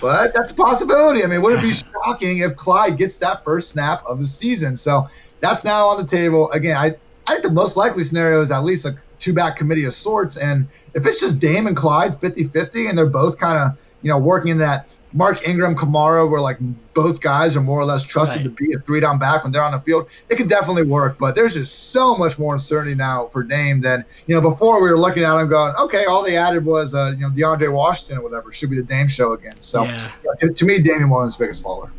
But 0.02 0.34
that's 0.34 0.52
a 0.52 0.56
possibility. 0.56 1.24
I 1.24 1.28
mean, 1.28 1.42
wouldn't 1.42 1.64
it 1.64 1.68
be 1.68 1.74
shocking 1.74 2.40
if 2.40 2.56
Clyde 2.56 2.98
gets 2.98 3.18
that 3.20 3.44
first 3.44 3.70
snap 3.70 4.04
of 4.08 4.18
the 4.18 4.26
season? 4.26 4.76
So 4.76 5.08
that's 5.40 5.64
now 5.64 5.86
on 5.86 5.98
the 5.98 6.08
table. 6.08 6.52
Again, 6.52 6.76
I, 6.76 6.96
I 7.28 7.34
think 7.34 7.44
the 7.44 7.52
most 7.52 7.78
likely 7.78 8.04
scenario 8.04 8.42
is 8.42 8.52
at 8.52 8.64
least 8.64 8.86
a 8.86 8.98
two 9.20 9.34
back 9.34 9.56
committee 9.56 9.86
of 9.86 9.94
sorts. 9.94 10.38
And 10.38 10.68
if 10.96 11.06
it's 11.06 11.20
just 11.20 11.40
Dame 11.40 11.68
and 11.68 11.78
Clyde 11.78 12.20
50 12.20 12.46
50 12.46 12.88
and 12.88 12.98
they're 12.98 13.06
both 13.06 13.38
kind 13.38 13.60
of, 13.60 13.78
you 14.02 14.10
know, 14.10 14.18
working 14.18 14.52
in 14.52 14.58
that 14.58 14.96
Mark 15.14 15.48
Ingram, 15.48 15.76
Kamara, 15.76 16.30
where 16.30 16.42
like 16.42 16.58
both 16.94 17.22
guys 17.22 17.56
are 17.56 17.62
more 17.62 17.80
or 17.80 17.86
less 17.86 18.04
trusted 18.04 18.46
right. 18.46 18.58
to 18.58 18.66
be 18.66 18.74
a 18.74 18.80
three 18.80 19.00
down 19.00 19.20
back 19.20 19.44
when 19.44 19.52
they're 19.52 19.64
on 19.64 19.72
the 19.72 19.80
field, 19.80 20.10
it 20.30 20.36
can 20.36 20.48
definitely 20.48 20.84
work. 20.84 21.18
But 21.18 21.36
there's 21.36 21.56
just 21.56 21.92
so 21.92 22.18
much 22.18 22.40
more 22.40 22.54
uncertainty 22.54 22.96
now 22.96 23.28
for 23.28 23.44
Dame 23.44 23.82
than 23.82 24.06
you 24.28 24.36
know 24.36 24.42
before. 24.42 24.82
We 24.82 24.90
were 24.90 25.00
looking 25.00 25.24
at 25.24 25.40
him 25.40 25.50
going, 25.50 25.76
okay, 25.76 26.06
all 26.06 26.24
they 26.24 26.38
added 26.38 26.66
was 26.66 26.96
uh, 26.96 27.14
you 27.18 27.22
know 27.22 27.30
DeAndre 27.30 27.72
Washington 27.72 28.20
or 28.20 28.24
whatever. 28.24 28.52
Should 28.52 28.70
be 28.70 28.78
the 28.78 28.84
Dame 28.84 29.08
show 29.08 29.34
again. 29.34 29.60
So 29.62 29.84
yeah. 29.84 30.12
to, 30.40 30.54
to, 30.54 30.66
me, 30.66 30.82
Damien 30.82 31.10
Williams' 31.10 31.36
biggest 31.36 31.64
faller. 31.64 31.92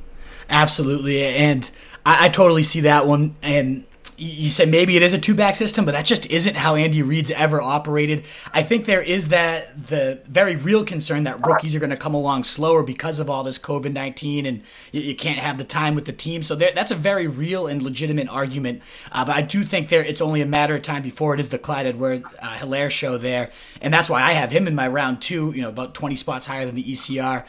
Absolutely, 0.49 1.25
and 1.25 1.71
I, 2.07 2.27
I 2.27 2.29
totally 2.29 2.63
see 2.63 2.81
that 2.81 3.07
one. 3.07 3.37
And 3.43 3.85
you 4.23 4.51
said 4.51 4.69
maybe 4.69 4.97
it 4.97 5.03
is 5.03 5.13
a 5.13 5.19
two 5.19 5.35
back 5.35 5.55
system, 5.55 5.85
but 5.85 5.93
that 5.93 6.05
just 6.05 6.27
isn't 6.31 6.55
how 6.55 6.77
Andy 6.77 7.03
Reid's 7.03 7.31
ever 7.33 7.61
operated. 7.61 8.25
I 8.53 8.63
think 8.63 8.85
there 8.85 9.03
is 9.03 9.31
that 9.31 9.89
the 9.89 10.21
very 10.25 10.55
real 10.55 10.85
concern 10.85 11.25
that 11.25 11.45
rookies 11.45 11.75
are 11.75 11.81
going 11.81 11.91
to 11.91 11.97
come 11.97 12.15
along 12.15 12.45
slower 12.45 12.83
because 12.83 13.19
of 13.19 13.29
all 13.29 13.43
this 13.43 13.59
COVID 13.59 13.93
nineteen, 13.93 14.47
and 14.47 14.63
you, 14.93 15.17
can't 15.17 15.41
have 15.41 15.59
the 15.59 15.65
time 15.65 15.95
with 15.95 16.05
the 16.05 16.13
team. 16.13 16.43
So 16.43 16.55
there, 16.55 16.73
that's 16.73 16.91
a 16.91 16.97
very 16.97 17.27
real 17.27 17.67
and 17.67 17.83
legitimate 17.83 18.29
argument. 18.29 18.83
Uh, 19.11 19.25
but 19.25 19.37
I 19.37 19.43
do 19.43 19.65
think 19.65 19.89
there 19.89 20.05
it's 20.05 20.21
only 20.21 20.41
a 20.41 20.47
matter 20.47 20.77
of 20.77 20.83
time 20.83 21.03
before 21.03 21.35
it 21.35 21.41
is 21.41 21.49
the 21.49 21.59
Clyde 21.59 21.87
Edward 21.87 22.25
uh, 22.41 22.55
Helaire 22.55 22.91
show 22.91 23.19
there, 23.19 23.51
and 23.81 23.93
that's 23.93 24.09
why 24.09 24.23
I 24.23 24.33
have 24.33 24.51
him 24.51 24.69
in 24.69 24.75
my 24.75 24.87
round 24.87 25.21
two. 25.21 25.53
You 25.55 25.63
know, 25.63 25.69
about 25.69 25.95
twenty 25.95 26.17
spots 26.17 26.47
higher 26.47 26.65
than 26.65 26.77
the 26.77 26.85
ECR 26.85 27.45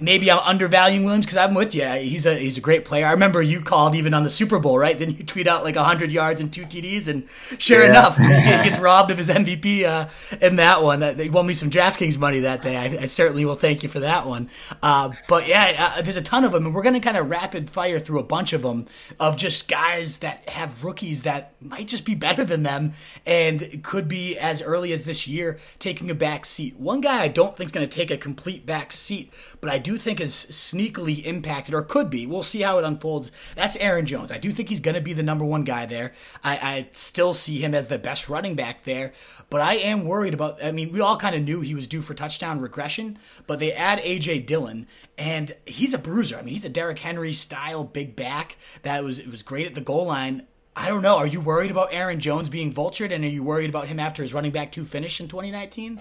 maybe 0.00 0.30
I'm 0.30 0.38
undervaluing 0.38 1.04
Williams 1.04 1.26
because 1.26 1.36
I'm 1.36 1.54
with 1.54 1.74
you. 1.74 1.86
He's 1.86 2.26
a 2.26 2.34
he's 2.34 2.56
a 2.56 2.60
great 2.60 2.84
player. 2.84 3.06
I 3.06 3.12
remember 3.12 3.42
you 3.42 3.60
called 3.60 3.94
even 3.94 4.14
on 4.14 4.22
the 4.22 4.30
Super 4.30 4.58
Bowl, 4.58 4.78
right? 4.78 4.98
Then 4.98 5.10
you 5.10 5.24
tweet 5.24 5.46
out 5.46 5.64
like 5.64 5.76
100 5.76 6.10
yards 6.10 6.40
and 6.40 6.52
two 6.52 6.64
TDs, 6.64 7.08
and 7.08 7.28
sure 7.58 7.82
yeah. 7.82 7.90
enough, 7.90 8.16
he 8.16 8.26
gets 8.28 8.78
robbed 8.78 9.10
of 9.10 9.18
his 9.18 9.28
MVP 9.28 9.84
uh, 9.84 10.08
in 10.40 10.56
that 10.56 10.82
one. 10.82 11.00
That 11.00 11.16
they 11.16 11.28
won 11.28 11.46
me 11.46 11.54
some 11.54 11.70
DraftKings 11.70 12.18
money 12.18 12.40
that 12.40 12.62
day. 12.62 12.76
I, 12.76 13.02
I 13.02 13.06
certainly 13.06 13.44
will 13.44 13.56
thank 13.56 13.82
you 13.82 13.88
for 13.88 14.00
that 14.00 14.26
one. 14.26 14.48
Uh, 14.82 15.12
but 15.28 15.46
yeah, 15.46 15.94
uh, 15.96 16.02
there's 16.02 16.16
a 16.16 16.22
ton 16.22 16.44
of 16.44 16.52
them, 16.52 16.66
and 16.66 16.74
we're 16.74 16.82
gonna 16.82 17.00
kind 17.00 17.16
of 17.16 17.28
rapid 17.28 17.68
fire 17.68 17.98
through 17.98 18.20
a 18.20 18.24
bunch 18.24 18.52
of 18.52 18.62
them 18.62 18.86
of 19.20 19.36
just 19.36 19.68
guys 19.68 20.18
that 20.18 20.48
have 20.48 20.84
rookies 20.84 21.24
that 21.24 21.52
might 21.60 21.88
just 21.88 22.04
be 22.04 22.14
better 22.14 22.44
than 22.44 22.62
them 22.62 22.92
and 23.26 23.82
could 23.82 24.08
be 24.08 24.38
as 24.38 24.62
early 24.62 24.92
as 24.92 25.04
this 25.04 25.26
year 25.26 25.58
taking 25.78 26.10
a 26.10 26.14
back 26.14 26.46
seat. 26.46 26.76
One 26.76 27.00
guy 27.00 27.22
I 27.22 27.28
don't 27.28 27.56
think 27.56 27.68
is 27.68 27.72
going 27.72 27.88
to 27.88 27.94
take 27.94 28.10
a 28.10 28.16
complete 28.16 28.64
back 28.64 28.92
seat 28.92 29.32
but 29.60 29.70
I 29.70 29.78
do 29.78 29.96
think 29.96 30.20
is 30.20 30.32
sneakily 30.32 31.24
impacted, 31.24 31.74
or 31.74 31.82
could 31.82 32.10
be. 32.10 32.26
We'll 32.26 32.42
see 32.42 32.62
how 32.62 32.78
it 32.78 32.84
unfolds. 32.84 33.30
That's 33.56 33.76
Aaron 33.76 34.06
Jones. 34.06 34.32
I 34.32 34.38
do 34.38 34.52
think 34.52 34.68
he's 34.68 34.80
going 34.80 34.94
to 34.94 35.00
be 35.00 35.12
the 35.12 35.22
number 35.22 35.44
one 35.44 35.64
guy 35.64 35.86
there. 35.86 36.12
I, 36.42 36.56
I 36.56 36.88
still 36.92 37.34
see 37.34 37.58
him 37.58 37.74
as 37.74 37.88
the 37.88 37.98
best 37.98 38.28
running 38.28 38.54
back 38.54 38.84
there, 38.84 39.12
but 39.50 39.60
I 39.60 39.74
am 39.74 40.04
worried 40.04 40.34
about. 40.34 40.62
I 40.62 40.72
mean, 40.72 40.92
we 40.92 41.00
all 41.00 41.16
kind 41.16 41.34
of 41.34 41.42
knew 41.42 41.60
he 41.60 41.74
was 41.74 41.86
due 41.86 42.02
for 42.02 42.14
touchdown 42.14 42.60
regression, 42.60 43.18
but 43.46 43.58
they 43.58 43.72
add 43.72 43.98
AJ 44.00 44.46
Dillon, 44.46 44.86
and 45.16 45.54
he's 45.66 45.94
a 45.94 45.98
bruiser. 45.98 46.36
I 46.36 46.42
mean, 46.42 46.54
he's 46.54 46.64
a 46.64 46.70
Derrick 46.70 46.98
Henry 46.98 47.32
style 47.32 47.84
big 47.84 48.16
back 48.16 48.56
that 48.82 49.02
was 49.02 49.18
it 49.18 49.30
was 49.30 49.42
great 49.42 49.66
at 49.66 49.74
the 49.74 49.80
goal 49.80 50.06
line. 50.06 50.46
I 50.76 50.86
don't 50.86 51.02
know. 51.02 51.16
Are 51.16 51.26
you 51.26 51.40
worried 51.40 51.72
about 51.72 51.92
Aaron 51.92 52.20
Jones 52.20 52.48
being 52.48 52.72
vultured, 52.72 53.12
and 53.12 53.24
are 53.24 53.28
you 53.28 53.42
worried 53.42 53.68
about 53.68 53.88
him 53.88 53.98
after 53.98 54.22
his 54.22 54.32
running 54.32 54.52
back 54.52 54.70
two 54.70 54.84
finish 54.84 55.20
in 55.20 55.26
2019? 55.26 56.00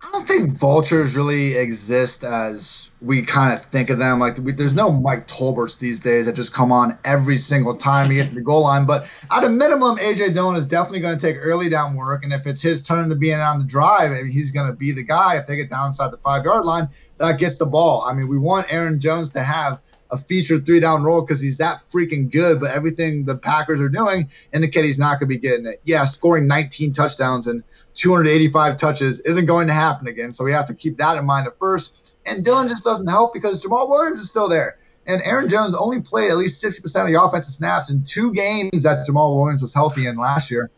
I 0.00 0.10
don't 0.12 0.28
think 0.28 0.50
vultures 0.50 1.16
really 1.16 1.56
exist 1.56 2.22
as 2.22 2.90
we 3.00 3.20
kind 3.22 3.52
of 3.52 3.64
think 3.64 3.90
of 3.90 3.98
them. 3.98 4.20
Like, 4.20 4.38
we, 4.38 4.52
there's 4.52 4.74
no 4.74 4.92
Mike 4.92 5.26
Tolberts 5.26 5.78
these 5.78 5.98
days 5.98 6.26
that 6.26 6.36
just 6.36 6.52
come 6.52 6.70
on 6.70 6.96
every 7.04 7.36
single 7.36 7.76
time 7.76 8.08
he 8.08 8.16
gets 8.16 8.32
the 8.32 8.40
goal 8.40 8.62
line. 8.62 8.86
But 8.86 9.08
at 9.32 9.42
a 9.42 9.48
minimum, 9.48 9.96
AJ 9.96 10.34
Dillon 10.34 10.54
is 10.54 10.66
definitely 10.68 11.00
going 11.00 11.18
to 11.18 11.20
take 11.20 11.36
early 11.40 11.68
down 11.68 11.96
work. 11.96 12.22
And 12.22 12.32
if 12.32 12.46
it's 12.46 12.62
his 12.62 12.80
turn 12.80 13.08
to 13.08 13.16
be 13.16 13.34
on 13.34 13.58
the 13.58 13.64
drive, 13.64 14.16
he's 14.26 14.52
going 14.52 14.68
to 14.68 14.72
be 14.72 14.92
the 14.92 15.02
guy. 15.02 15.36
If 15.36 15.46
they 15.46 15.56
get 15.56 15.68
down 15.68 15.88
inside 15.88 16.12
the 16.12 16.18
five 16.18 16.44
yard 16.44 16.64
line, 16.64 16.88
that 17.16 17.38
gets 17.40 17.58
the 17.58 17.66
ball. 17.66 18.02
I 18.02 18.12
mean, 18.12 18.28
we 18.28 18.38
want 18.38 18.72
Aaron 18.72 19.00
Jones 19.00 19.30
to 19.30 19.42
have 19.42 19.80
a 20.10 20.18
featured 20.18 20.64
three 20.64 20.80
down 20.80 21.02
role 21.02 21.20
because 21.20 21.40
he's 21.40 21.58
that 21.58 21.82
freaking 21.90 22.30
good. 22.30 22.60
But 22.60 22.70
everything 22.70 23.24
the 23.24 23.36
Packers 23.36 23.80
are 23.80 23.88
doing 23.88 24.28
indicate 24.52 24.84
he's 24.84 24.98
not 24.98 25.20
going 25.20 25.30
to 25.30 25.36
be 25.36 25.38
getting 25.38 25.66
it. 25.66 25.80
Yeah, 25.84 26.04
scoring 26.04 26.46
19 26.46 26.92
touchdowns 26.92 27.46
and 27.46 27.62
285 27.94 28.76
touches 28.76 29.20
isn't 29.20 29.46
going 29.46 29.66
to 29.66 29.74
happen 29.74 30.06
again. 30.06 30.32
So 30.32 30.44
we 30.44 30.52
have 30.52 30.66
to 30.66 30.74
keep 30.74 30.98
that 30.98 31.18
in 31.18 31.26
mind 31.26 31.46
at 31.46 31.58
first. 31.58 32.14
And 32.26 32.44
Dillon 32.44 32.68
just 32.68 32.84
doesn't 32.84 33.08
help 33.08 33.34
because 33.34 33.64
Jamaal 33.64 33.88
Williams 33.88 34.20
is 34.20 34.30
still 34.30 34.48
there. 34.48 34.78
And 35.06 35.22
Aaron 35.24 35.48
Jones 35.48 35.74
only 35.74 36.02
played 36.02 36.30
at 36.30 36.36
least 36.36 36.62
60% 36.62 36.84
of 36.84 37.06
the 37.12 37.20
offensive 37.20 37.54
snaps 37.54 37.90
in 37.90 38.04
two 38.04 38.32
games 38.34 38.82
that 38.82 39.06
Jamaal 39.06 39.36
Williams 39.36 39.62
was 39.62 39.74
healthy 39.74 40.06
in 40.06 40.16
last 40.16 40.50
year. 40.50 40.70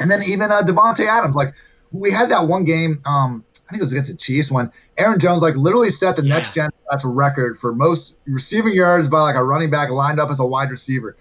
And 0.00 0.10
then 0.10 0.22
even 0.22 0.50
uh, 0.50 0.62
Davante 0.62 1.06
Adams, 1.06 1.34
like 1.34 1.52
we 1.90 2.10
had 2.10 2.30
that 2.30 2.46
one 2.46 2.64
game, 2.64 3.00
um, 3.04 3.44
think 3.72 3.80
it 3.80 3.84
was 3.84 3.92
against 3.92 4.10
the 4.10 4.16
Chiefs 4.16 4.50
when 4.50 4.70
Aaron 4.98 5.18
Jones 5.18 5.42
like 5.42 5.56
literally 5.56 5.90
set 5.90 6.16
the 6.16 6.24
yeah. 6.24 6.34
next 6.34 6.54
gen 6.54 6.70
stats 6.90 7.02
record 7.04 7.58
for 7.58 7.74
most 7.74 8.16
receiving 8.26 8.74
yards 8.74 9.08
by 9.08 9.20
like 9.20 9.36
a 9.36 9.42
running 9.42 9.70
back 9.70 9.90
lined 9.90 10.20
up 10.20 10.30
as 10.30 10.40
a 10.40 10.46
wide 10.46 10.70
receiver. 10.70 11.16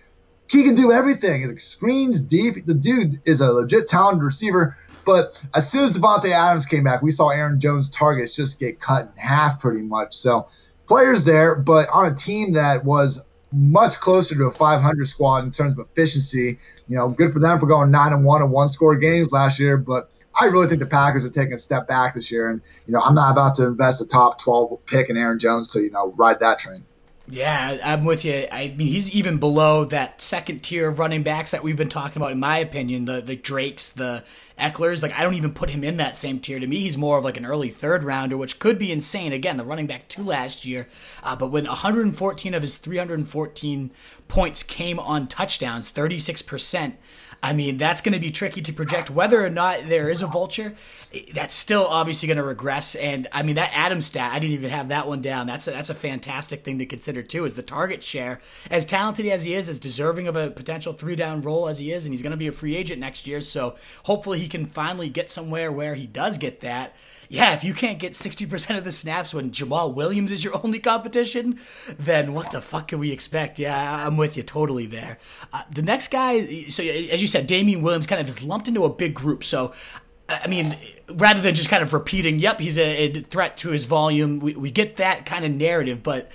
He 0.50 0.64
can 0.64 0.76
do 0.76 0.92
everything. 0.92 1.42
He's 1.42 1.50
Like 1.50 1.60
screens 1.60 2.22
deep. 2.22 2.66
The 2.66 2.74
dude 2.74 3.22
is 3.26 3.42
a 3.42 3.52
legit 3.52 3.88
talented 3.88 4.24
receiver. 4.24 4.78
But 5.06 5.44
as 5.56 5.72
soon 5.72 5.86
as 5.86 5.98
Davante 5.98 6.32
Adams 6.32 6.66
came 6.66 6.84
back, 6.84 7.02
we 7.02 7.10
saw 7.10 7.30
Aaron 7.30 7.60
Jones' 7.60 7.90
targets 7.90 8.36
just 8.36 8.60
get 8.60 8.80
cut 8.80 9.06
in 9.06 9.18
half 9.18 9.60
pretty 9.60 9.82
much. 9.82 10.14
So 10.14 10.48
players 10.88 11.26
there, 11.26 11.56
but 11.56 11.90
on 11.90 12.12
a 12.12 12.14
team 12.14 12.54
that 12.54 12.84
was 12.84 13.26
much 13.52 14.00
closer 14.00 14.36
to 14.36 14.46
a 14.46 14.52
500 14.52 15.06
squad 15.06 15.44
in 15.44 15.52
terms 15.52 15.78
of 15.78 15.88
efficiency. 15.88 16.60
You 16.88 16.98
know, 16.98 17.10
good 17.10 17.34
for 17.34 17.40
them 17.40 17.60
for 17.60 17.68
going 17.68 17.92
nine 17.92 18.14
and 18.14 18.24
one 18.24 18.42
and 18.42 18.52
one 18.52 18.70
score 18.70 18.96
games 18.96 19.32
last 19.32 19.60
year, 19.60 19.78
but 19.78 20.10
I 20.40 20.46
really 20.46 20.68
think 20.68 20.80
the 20.80 20.88
Packers 20.88 21.26
are 21.26 21.30
taking 21.30 21.54
a 21.54 21.58
step 21.58 21.88
back 21.88 22.16
this 22.16 22.32
year. 22.32 22.50
And 22.50 22.62
you 22.88 22.94
know, 22.94 23.00
I'm 23.00 23.16
not 23.16 23.32
about 23.32 23.56
to 23.56 23.66
invest 23.66 24.02
a 24.02 24.08
top 24.08 24.42
12 24.42 24.86
pick 24.86 25.10
in 25.10 25.18
Aaron 25.18 25.40
Jones 25.40 25.70
to 25.70 25.82
you 25.82 25.92
know 25.92 26.14
ride 26.18 26.40
that 26.40 26.60
train. 26.60 26.86
Yeah, 27.28 27.78
I'm 27.84 28.04
with 28.04 28.26
you. 28.26 28.46
I 28.52 28.74
mean, 28.76 28.88
he's 28.88 29.10
even 29.12 29.38
below 29.38 29.86
that 29.86 30.22
second 30.22 30.64
tier 30.64 30.90
of 30.90 31.00
running 31.00 31.24
backs 31.24 31.52
that 31.52 31.64
we've 31.64 31.78
been 31.78 31.88
talking 31.88 32.22
about, 32.22 32.34
in 32.34 32.40
my 32.40 32.58
opinion. 32.58 33.06
The 33.06 33.22
the 33.22 33.36
Drakes, 33.36 33.90
the 33.90 34.26
Ekelers. 34.62 35.04
Like, 35.04 35.18
I 35.18 35.24
don't 35.24 35.34
even 35.34 35.54
put 35.54 35.72
him 35.72 35.84
in 35.84 35.98
that 35.98 36.18
same 36.18 36.40
tier. 36.40 36.60
To 36.60 36.68
me, 36.68 36.80
he's 36.80 36.98
more 36.98 37.18
of 37.18 37.24
like 37.24 37.38
an 37.38 37.46
early 37.46 37.70
third 37.70 38.04
rounder, 38.04 38.38
which 38.38 38.60
could 38.60 38.78
be 38.78 38.92
insane. 38.92 39.34
Again, 39.34 39.58
the 39.58 39.66
running 39.66 39.88
back 39.88 40.08
two 40.08 40.24
last 40.24 40.66
year, 40.66 40.88
uh, 41.24 41.36
but 41.36 41.52
when 41.52 41.66
114 41.66 42.54
of 42.54 42.62
his 42.62 42.78
314 42.78 43.92
points 44.28 44.64
came 44.64 45.00
on 45.00 45.28
touchdowns, 45.28 45.90
36 45.90 46.42
percent. 46.44 46.98
I 47.44 47.54
mean, 47.54 47.78
that's 47.78 48.02
going 48.02 48.14
to 48.14 48.20
be 48.20 48.30
tricky 48.30 48.62
to 48.62 48.74
project 48.74 49.10
whether 49.10 49.44
or 49.44 49.50
not 49.50 49.88
there 49.88 50.10
is 50.10 50.22
a 50.22 50.28
vulture. 50.28 50.76
That's 51.34 51.56
still 51.56 51.88
obviously 51.88 52.28
going 52.28 52.38
to 52.38 52.44
regress. 52.44 52.94
And 52.94 53.28
I 53.32 53.42
mean, 53.42 53.56
that 53.56 53.72
Adam 53.74 54.04
stat, 54.04 54.32
I 54.32 54.38
didn't 54.38 54.54
even 54.54 54.70
have 54.70 54.90
that 54.90 55.08
one 55.08 55.22
down. 55.24 55.48
That's 55.48 55.68
a, 55.68 55.72
that's 55.72 55.90
a 55.90 55.96
fantastic 55.96 56.64
thing 56.64 56.78
to 56.80 56.86
consider 56.86 57.24
too. 57.24 57.46
Is 57.46 57.56
the 57.56 57.64
target 57.64 58.04
share 58.04 58.42
as 58.70 58.86
talented 58.86 59.26
as 59.26 59.42
he 59.42 59.56
is, 59.56 59.70
as 59.70 59.80
deserving 59.80 60.28
of 60.28 60.36
a 60.36 60.52
potential 60.52 60.94
three 60.94 61.16
down 61.16 61.42
role 61.42 61.68
as 61.68 61.80
he 61.80 61.92
is, 61.92 62.06
and 62.06 62.14
he's 62.14 62.22
going 62.22 62.32
to 62.32 62.38
be 62.38 62.48
a 62.48 62.52
free 62.52 62.76
agent 62.76 63.00
next 63.00 63.26
year. 63.26 63.42
So 63.42 63.76
hopefully 64.04 64.40
he 64.40 64.48
can 64.48 64.68
finally 64.68 65.10
get 65.10 65.32
somewhere 65.32 65.72
where 65.72 65.96
he 65.96 66.06
does 66.06 66.38
get 66.38 66.62
that 66.62 66.96
yeah, 67.32 67.54
if 67.54 67.64
you 67.64 67.74
can't 67.74 67.98
get 67.98 68.12
60% 68.12 68.78
of 68.78 68.84
the 68.84 68.92
snaps 68.92 69.34
when 69.34 69.52
Jamaal 69.52 69.94
Williams 69.94 70.34
is 70.34 70.44
your 70.44 70.60
only 70.66 70.80
competition, 70.80 71.62
then 71.98 72.34
what 72.34 72.52
the 72.52 72.60
fuck 72.62 72.90
can 72.90 73.00
we 73.00 73.12
expect? 73.12 73.58
Yeah, 73.58 74.06
I'm 74.06 74.18
with 74.18 74.36
you 74.36 74.44
totally 74.44 74.86
there. 74.86 75.18
Uh, 75.54 75.64
the 75.72 75.82
next 75.82 76.10
guy, 76.10 76.46
so 76.68 76.84
as 76.84 77.22
you 77.22 77.28
said, 77.28 77.48
Damien 77.48 77.84
Williams 77.84 78.06
kind 78.06 78.20
of 78.20 78.28
is 78.28 78.44
lumped 78.44 78.68
into 78.68 78.84
a 78.84 78.90
big 78.90 79.14
group. 79.14 79.46
So 79.46 79.74
I 80.28 80.48
mean, 80.48 80.76
rather 81.10 81.42
than 81.42 81.56
just 81.56 81.70
kind 81.70 81.84
of 81.84 81.94
repeating, 81.94 82.38
yep, 82.40 82.60
he's 82.60 82.78
a, 82.78 82.82
a 82.82 83.22
threat 83.22 83.58
to 83.58 83.70
his 83.70 83.86
volume, 83.86 84.40
we, 84.40 84.56
we, 84.56 84.72
get 84.72 84.98
that 84.98 85.26
kind 85.26 85.44
of 85.44 85.52
narrative, 85.52 86.04
but 86.04 86.32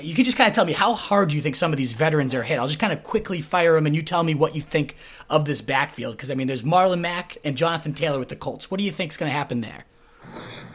you 0.00 0.14
can 0.14 0.24
just 0.24 0.36
kind 0.36 0.48
of 0.48 0.54
tell 0.54 0.64
me 0.64 0.72
how 0.72 0.94
hard 0.94 1.30
do 1.30 1.36
you 1.36 1.42
think 1.42 1.56
some 1.56 1.72
of 1.72 1.76
these 1.76 1.92
veterans 1.92 2.34
are 2.34 2.42
hit? 2.42 2.58
I'll 2.58 2.68
just 2.68 2.78
kind 2.78 2.92
of 2.92 3.02
quickly 3.02 3.40
fire 3.40 3.74
them 3.74 3.86
and 3.86 3.96
you 3.96 4.02
tell 4.02 4.22
me 4.22 4.34
what 4.34 4.54
you 4.54 4.62
think 4.62 4.94
of 5.28 5.44
this 5.44 5.60
backfield. 5.60 6.16
Because, 6.16 6.30
I 6.30 6.34
mean, 6.34 6.46
there's 6.46 6.62
Marlon 6.62 7.00
Mack 7.00 7.36
and 7.44 7.56
Jonathan 7.56 7.94
Taylor 7.94 8.18
with 8.18 8.28
the 8.28 8.36
Colts. 8.36 8.70
What 8.70 8.78
do 8.78 8.84
you 8.84 8.92
think 8.92 9.12
is 9.12 9.16
going 9.16 9.30
to 9.30 9.36
happen 9.36 9.60
there? 9.60 9.86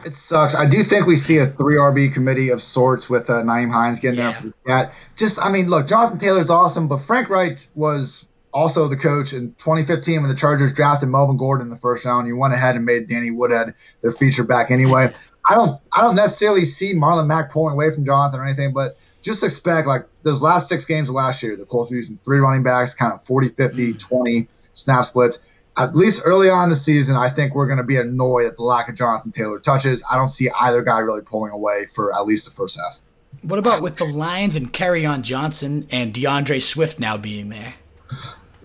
It 0.06 0.14
sucks. 0.14 0.54
I 0.54 0.66
do 0.66 0.84
think 0.84 1.06
we 1.06 1.16
see 1.16 1.38
a 1.38 1.46
three 1.46 1.76
RB 1.76 2.12
committee 2.12 2.50
of 2.50 2.62
sorts 2.62 3.10
with 3.10 3.28
uh, 3.28 3.42
Nyheim 3.42 3.72
Hines 3.72 3.98
getting 3.98 4.20
yeah. 4.20 4.40
there 4.64 4.86
for. 4.86 4.92
Just, 5.16 5.44
I 5.44 5.50
mean, 5.50 5.68
look, 5.68 5.88
Jonathan 5.88 6.18
Taylor's 6.18 6.48
awesome, 6.48 6.86
but 6.86 6.98
Frank 6.98 7.28
Reich 7.28 7.58
was 7.74 8.28
also 8.52 8.86
the 8.86 8.96
coach 8.96 9.32
in 9.32 9.52
2015 9.54 10.20
when 10.20 10.28
the 10.28 10.34
Chargers 10.34 10.72
drafted 10.72 11.08
Melvin 11.08 11.36
Gordon 11.36 11.66
in 11.66 11.70
the 11.70 11.76
first 11.76 12.04
round. 12.04 12.28
You 12.28 12.36
went 12.36 12.54
ahead 12.54 12.76
and 12.76 12.84
made 12.84 13.08
Danny 13.08 13.32
Woodhead 13.32 13.74
their 14.00 14.12
feature 14.12 14.44
back 14.44 14.70
anyway. 14.70 15.12
I 15.50 15.54
don't, 15.54 15.80
I 15.96 16.02
don't 16.02 16.16
necessarily 16.16 16.64
see 16.64 16.94
Marlon 16.94 17.26
Mack 17.26 17.50
pulling 17.50 17.74
away 17.74 17.90
from 17.92 18.04
Jonathan 18.04 18.40
or 18.40 18.44
anything, 18.44 18.72
but 18.72 18.96
just 19.22 19.42
expect 19.42 19.88
like 19.88 20.06
those 20.22 20.40
last 20.40 20.68
six 20.68 20.84
games 20.84 21.08
of 21.08 21.16
last 21.16 21.42
year, 21.42 21.56
the 21.56 21.66
Colts 21.66 21.90
were 21.90 21.96
using 21.96 22.18
three 22.24 22.38
running 22.38 22.62
backs, 22.62 22.94
kind 22.94 23.12
of 23.12 23.24
40, 23.24 23.48
50, 23.48 23.92
mm. 23.92 24.08
20 24.08 24.48
snap 24.74 25.04
splits 25.04 25.40
at 25.78 25.94
least 25.94 26.22
early 26.24 26.48
on 26.48 26.64
in 26.64 26.68
the 26.70 26.76
season, 26.76 27.16
I 27.16 27.28
think 27.28 27.54
we're 27.54 27.66
going 27.66 27.78
to 27.78 27.84
be 27.84 27.96
annoyed 27.96 28.46
at 28.46 28.56
the 28.56 28.62
lack 28.62 28.88
of 28.88 28.94
Jonathan 28.94 29.32
Taylor 29.32 29.58
touches. 29.58 30.02
I 30.10 30.16
don't 30.16 30.28
see 30.28 30.48
either 30.60 30.82
guy 30.82 30.98
really 31.00 31.20
pulling 31.20 31.52
away 31.52 31.86
for 31.86 32.14
at 32.14 32.26
least 32.26 32.46
the 32.46 32.50
first 32.50 32.78
half. 32.78 33.00
What 33.42 33.58
about 33.58 33.82
with 33.82 33.96
the 33.96 34.06
Lions 34.06 34.56
and 34.56 34.72
Kerryon 34.72 35.22
Johnson 35.22 35.86
and 35.90 36.14
D'Andre 36.14 36.58
Swift 36.58 36.98
now 36.98 37.16
being 37.16 37.50
there? 37.50 37.74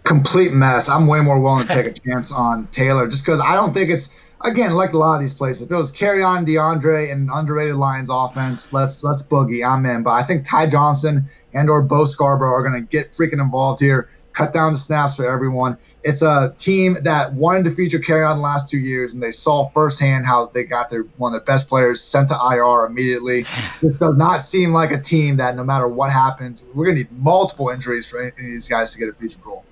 Complete 0.04 0.54
mess. 0.54 0.90
I'm 0.90 1.08
way 1.08 1.20
more 1.22 1.40
willing 1.40 1.68
to 1.68 1.74
take 1.74 1.86
a 1.86 1.92
chance 2.10 2.32
on 2.32 2.68
Taylor 2.68 3.08
just 3.08 3.26
because 3.26 3.42
I 3.42 3.56
don't 3.56 3.74
think 3.74 3.90
it's 3.90 4.32
again 4.44 4.74
like 4.74 4.94
a 4.94 4.98
lot 4.98 5.16
of 5.16 5.22
these 5.22 5.34
places. 5.34 5.64
If 5.64 5.72
it 5.72 5.76
was 5.76 5.92
Carry 5.92 6.24
on 6.24 6.46
D'Andre, 6.46 7.10
and 7.10 7.30
underrated 7.32 7.76
Lions 7.76 8.10
offense, 8.12 8.72
let's 8.72 9.04
let's 9.04 9.22
boogie. 9.22 9.68
I'm 9.68 9.86
in. 9.86 10.04
But 10.04 10.12
I 10.12 10.24
think 10.24 10.48
Ty 10.48 10.68
Johnson 10.68 11.26
and 11.54 11.70
or 11.70 11.82
Bo 11.82 12.06
Scarborough 12.06 12.54
are 12.54 12.64
going 12.64 12.82
to 12.82 12.88
get 12.88 13.12
freaking 13.12 13.42
involved 13.42 13.82
here 13.82 14.10
cut 14.34 14.54
down 14.54 14.74
the 14.74 14.78
snaps 14.78 15.18
for 15.18 15.30
everyone. 15.30 15.78
It's 16.04 16.22
a 16.22 16.54
team 16.58 16.98
that 17.04 17.34
wanted 17.34 17.66
to 17.66 17.72
feature 17.72 18.00
Kerryon 18.00 18.36
the 18.36 18.42
last 18.42 18.70
two 18.70 18.80
years, 18.80 19.14
and 19.14 19.22
they 19.22 19.32
saw 19.32 19.70
firsthand 19.70 20.26
how 20.26 20.48
they 20.48 20.64
got 20.64 20.90
their 20.90 21.04
one 21.18 21.34
of 21.34 21.40
their 21.40 21.46
best 21.46 21.68
players 21.70 22.02
sent 22.02 22.30
to 22.30 22.36
IR 22.52 22.86
immediately. 22.86 23.46
This 23.82 23.98
does 23.98 24.18
not 24.18 24.42
seem 24.42 24.74
like 24.74 24.92
a 24.92 25.00
team 25.00 25.38
that 25.38 25.56
no 25.56 25.64
matter 25.64 25.88
what 25.88 26.12
happens, 26.12 26.64
we're 26.74 26.86
going 26.86 26.98
to 26.98 27.04
need 27.04 27.12
multiple 27.22 27.70
injuries 27.70 28.10
for 28.10 28.20
any 28.20 28.30
of 28.30 28.36
these 28.36 28.68
guys 28.68 28.94
to 28.94 29.00
get 29.00 29.10
a 29.10 29.14
future 29.14 29.40
role. 29.46 29.66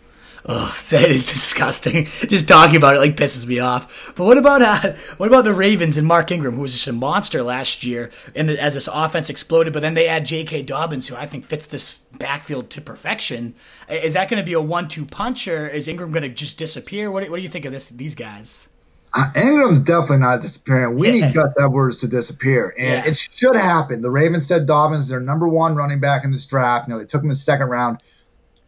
Oh, 0.45 0.75
that 0.89 1.09
is 1.09 1.29
disgusting. 1.29 2.05
Just 2.05 2.47
talking 2.47 2.75
about 2.75 2.95
it 2.95 2.99
like 2.99 3.15
pisses 3.15 3.45
me 3.45 3.59
off. 3.59 4.13
But 4.15 4.25
what 4.25 4.37
about 4.37 4.61
uh, 4.61 4.93
what 5.17 5.27
about 5.27 5.43
the 5.43 5.53
Ravens 5.53 5.97
and 5.97 6.07
Mark 6.07 6.31
Ingram, 6.31 6.55
who 6.55 6.61
was 6.61 6.73
just 6.73 6.87
a 6.87 6.93
monster 6.93 7.43
last 7.43 7.83
year, 7.83 8.11
and 8.35 8.49
as 8.49 8.73
this 8.73 8.89
offense 8.91 9.29
exploded? 9.29 9.73
But 9.73 9.81
then 9.81 9.93
they 9.93 10.07
add 10.07 10.25
J.K. 10.25 10.63
Dobbins, 10.63 11.07
who 11.07 11.15
I 11.15 11.25
think 11.25 11.45
fits 11.45 11.65
this 11.65 11.97
backfield 11.97 12.69
to 12.71 12.81
perfection. 12.81 13.55
Is 13.89 14.13
that 14.13 14.29
going 14.29 14.39
to 14.39 14.45
be 14.45 14.53
a 14.53 14.61
one-two 14.61 15.05
punch, 15.05 15.47
or 15.47 15.67
is 15.67 15.87
Ingram 15.87 16.11
going 16.11 16.23
to 16.23 16.29
just 16.29 16.57
disappear? 16.57 17.11
What, 17.11 17.29
what 17.29 17.37
do 17.37 17.41
you 17.41 17.49
think 17.49 17.65
of 17.65 17.71
this? 17.71 17.89
These 17.89 18.15
guys? 18.15 18.69
Uh, 19.15 19.25
Ingram's 19.35 19.79
definitely 19.79 20.17
not 20.17 20.41
disappearing. 20.41 20.95
We 20.95 21.07
yeah. 21.07 21.25
need 21.25 21.35
Gus 21.35 21.55
Edwards 21.59 21.97
to 21.99 22.07
disappear, 22.07 22.75
and 22.77 23.03
yeah. 23.03 23.09
it 23.09 23.17
should 23.17 23.55
happen. 23.55 24.01
The 24.01 24.11
Ravens 24.11 24.47
said 24.47 24.67
Dobbins, 24.67 25.03
is 25.03 25.09
their 25.09 25.19
number 25.19 25.47
one 25.47 25.75
running 25.75 25.99
back 25.99 26.23
in 26.25 26.31
this 26.31 26.45
draft. 26.45 26.87
You 26.87 26.93
know, 26.93 26.99
they 26.99 27.05
took 27.05 27.21
him 27.21 27.25
in 27.25 27.29
the 27.29 27.35
second 27.35 27.69
round. 27.69 28.03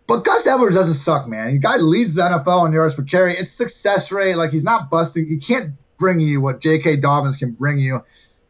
But 0.08 0.26
Gus 0.26 0.46
Edwards 0.46 0.76
doesn't 0.76 0.96
suck, 0.96 1.28
man. 1.28 1.52
The 1.52 1.58
guy 1.60 1.78
leads 1.78 2.16
the 2.16 2.24
NFL 2.24 2.68
in 2.68 2.74
yards 2.74 2.96
per 2.96 3.04
carry. 3.04 3.34
It's 3.34 3.52
success 3.52 4.12
rate. 4.12 4.36
Like 4.36 4.52
he's 4.52 4.64
not 4.64 4.90
busting. 4.90 5.28
He 5.28 5.38
can't 5.38 5.74
bring 5.98 6.20
you 6.20 6.42
what 6.42 6.60
J.K. 6.60 6.98
Dobbins 6.98 7.38
can 7.38 7.52
bring 7.52 7.78
you. 7.78 8.04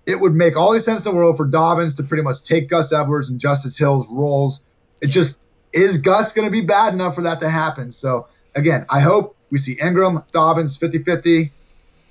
It 0.07 0.19
would 0.19 0.33
make 0.33 0.57
all 0.57 0.73
the 0.73 0.79
sense 0.79 1.05
in 1.05 1.11
the 1.11 1.17
world 1.17 1.37
for 1.37 1.45
Dobbins 1.45 1.95
to 1.95 2.03
pretty 2.03 2.23
much 2.23 2.43
take 2.43 2.69
Gus 2.69 2.91
Edwards 2.91 3.29
and 3.29 3.39
Justice 3.39 3.77
Hill's 3.77 4.09
roles. 4.09 4.63
It 5.01 5.07
just 5.07 5.39
is 5.73 5.99
Gus 5.99 6.33
going 6.33 6.47
to 6.47 6.51
be 6.51 6.65
bad 6.65 6.93
enough 6.93 7.15
for 7.15 7.21
that 7.21 7.39
to 7.41 7.49
happen? 7.49 7.91
So 7.91 8.27
again, 8.55 8.85
I 8.89 8.99
hope 8.99 9.35
we 9.51 9.57
see 9.57 9.77
Ingram, 9.81 10.23
Dobbins 10.31 10.77
50-50, 10.77 11.51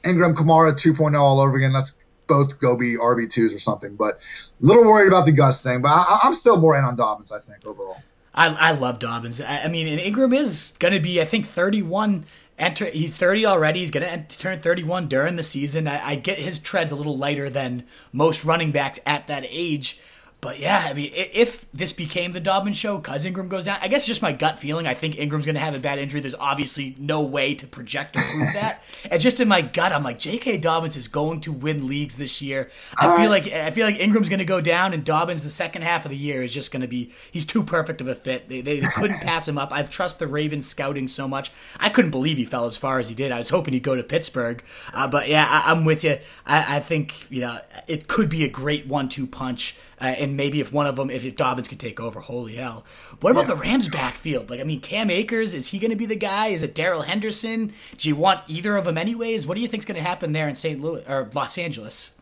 Ingram, 0.04 0.34
Kamara 0.34 0.72
2.0 0.72 1.18
all 1.18 1.40
over 1.40 1.56
again. 1.56 1.72
Let's 1.72 1.96
both 2.26 2.60
go 2.60 2.76
be 2.76 2.96
RB2s 2.96 3.54
or 3.54 3.58
something. 3.58 3.96
But 3.96 4.14
a 4.14 4.66
little 4.66 4.84
worried 4.84 5.08
about 5.08 5.26
the 5.26 5.32
Gus 5.32 5.62
thing. 5.62 5.82
But 5.82 5.88
I, 5.88 6.20
I'm 6.22 6.34
still 6.34 6.60
more 6.60 6.76
in 6.76 6.84
on 6.84 6.96
Dobbins, 6.96 7.32
I 7.32 7.40
think, 7.40 7.66
overall. 7.66 8.00
I, 8.34 8.48
I 8.48 8.70
love 8.72 8.98
Dobbins. 8.98 9.40
I, 9.40 9.62
I 9.64 9.68
mean, 9.68 9.88
and 9.88 10.00
Ingram 10.00 10.32
is 10.32 10.74
going 10.78 10.94
to 10.94 11.00
be, 11.00 11.20
I 11.20 11.24
think, 11.24 11.46
31. 11.46 12.24
Enter, 12.58 12.84
he's 12.86 13.16
30 13.16 13.46
already. 13.46 13.80
He's 13.80 13.90
going 13.90 14.26
to 14.26 14.38
turn 14.38 14.60
31 14.60 15.08
during 15.08 15.36
the 15.36 15.42
season. 15.42 15.88
I, 15.88 16.10
I 16.10 16.14
get 16.14 16.38
his 16.38 16.58
treads 16.58 16.92
a 16.92 16.96
little 16.96 17.16
lighter 17.16 17.48
than 17.48 17.84
most 18.12 18.44
running 18.44 18.70
backs 18.70 19.00
at 19.06 19.26
that 19.28 19.44
age. 19.48 19.98
But 20.40 20.58
yeah, 20.58 20.86
I 20.86 20.94
mean, 20.94 21.10
if 21.14 21.70
this 21.72 21.92
became 21.92 22.32
the 22.32 22.40
Dobbins 22.40 22.78
show, 22.78 22.98
cause 22.98 23.26
Ingram 23.26 23.48
goes 23.48 23.64
down, 23.64 23.78
I 23.82 23.88
guess 23.88 24.06
just 24.06 24.22
my 24.22 24.32
gut 24.32 24.58
feeling. 24.58 24.86
I 24.86 24.94
think 24.94 25.18
Ingram's 25.18 25.44
going 25.44 25.54
to 25.54 25.60
have 25.60 25.74
a 25.74 25.78
bad 25.78 25.98
injury. 25.98 26.20
There's 26.20 26.34
obviously 26.34 26.96
no 26.98 27.20
way 27.20 27.54
to 27.54 27.66
project 27.66 28.16
or 28.16 28.22
prove 28.22 28.52
that. 28.54 28.82
and 29.10 29.20
just 29.20 29.38
in 29.40 29.48
my 29.48 29.60
gut, 29.60 29.92
I'm 29.92 30.02
like, 30.02 30.18
J.K. 30.18 30.58
Dobbins 30.58 30.96
is 30.96 31.08
going 31.08 31.42
to 31.42 31.52
win 31.52 31.86
leagues 31.86 32.16
this 32.16 32.40
year. 32.40 32.70
I 32.96 33.18
feel 33.18 33.30
like 33.30 33.52
I 33.52 33.70
feel 33.70 33.84
like 33.84 34.00
Ingram's 34.00 34.30
going 34.30 34.38
to 34.38 34.46
go 34.46 34.62
down, 34.62 34.94
and 34.94 35.04
Dobbins 35.04 35.42
the 35.42 35.50
second 35.50 35.82
half 35.82 36.06
of 36.06 36.10
the 36.10 36.16
year 36.16 36.42
is 36.42 36.54
just 36.54 36.72
going 36.72 36.82
to 36.82 36.88
be 36.88 37.12
he's 37.30 37.44
too 37.44 37.62
perfect 37.62 38.00
of 38.00 38.08
a 38.08 38.14
fit. 38.14 38.48
They, 38.48 38.62
they, 38.62 38.80
they 38.80 38.86
couldn't 38.86 39.20
pass 39.20 39.46
him 39.46 39.58
up. 39.58 39.72
I 39.72 39.82
trust 39.82 40.18
the 40.18 40.26
Ravens 40.26 40.66
scouting 40.66 41.06
so 41.08 41.28
much. 41.28 41.52
I 41.78 41.90
couldn't 41.90 42.12
believe 42.12 42.38
he 42.38 42.46
fell 42.46 42.64
as 42.64 42.78
far 42.78 42.98
as 42.98 43.10
he 43.10 43.14
did. 43.14 43.30
I 43.30 43.38
was 43.38 43.50
hoping 43.50 43.74
he'd 43.74 43.82
go 43.82 43.96
to 43.96 44.02
Pittsburgh, 44.02 44.62
uh, 44.94 45.06
but 45.06 45.28
yeah, 45.28 45.46
I, 45.48 45.70
am 45.72 45.84
with 45.84 46.02
you. 46.02 46.18
I, 46.46 46.76
I 46.76 46.80
think 46.80 47.30
you 47.30 47.42
know 47.42 47.58
it 47.86 48.08
could 48.08 48.30
be 48.30 48.44
a 48.44 48.48
great 48.48 48.86
one-two 48.86 49.26
punch. 49.26 49.76
Uh, 50.00 50.04
and 50.04 50.36
maybe 50.36 50.60
if 50.60 50.72
one 50.72 50.86
of 50.86 50.96
them, 50.96 51.10
if 51.10 51.36
Dobbins 51.36 51.68
could 51.68 51.78
take 51.78 52.00
over, 52.00 52.20
holy 52.20 52.54
hell. 52.54 52.84
What 53.20 53.32
about 53.32 53.42
yeah. 53.42 53.54
the 53.54 53.56
Rams 53.56 53.88
backfield? 53.88 54.48
Like, 54.48 54.60
I 54.60 54.64
mean, 54.64 54.80
Cam 54.80 55.10
Akers, 55.10 55.52
is 55.52 55.68
he 55.68 55.78
going 55.78 55.90
to 55.90 55.96
be 55.96 56.06
the 56.06 56.16
guy? 56.16 56.48
Is 56.48 56.62
it 56.62 56.74
Darrell 56.74 57.02
Henderson? 57.02 57.72
Do 57.98 58.08
you 58.08 58.16
want 58.16 58.42
either 58.46 58.76
of 58.76 58.86
them 58.86 58.96
anyways? 58.96 59.46
What 59.46 59.56
do 59.56 59.60
you 59.60 59.68
think's 59.68 59.84
going 59.84 59.98
to 60.00 60.02
happen 60.02 60.32
there 60.32 60.48
in 60.48 60.54
St. 60.54 60.80
Louis 60.80 61.04
or 61.06 61.28
Los 61.34 61.58
Angeles? 61.58 62.14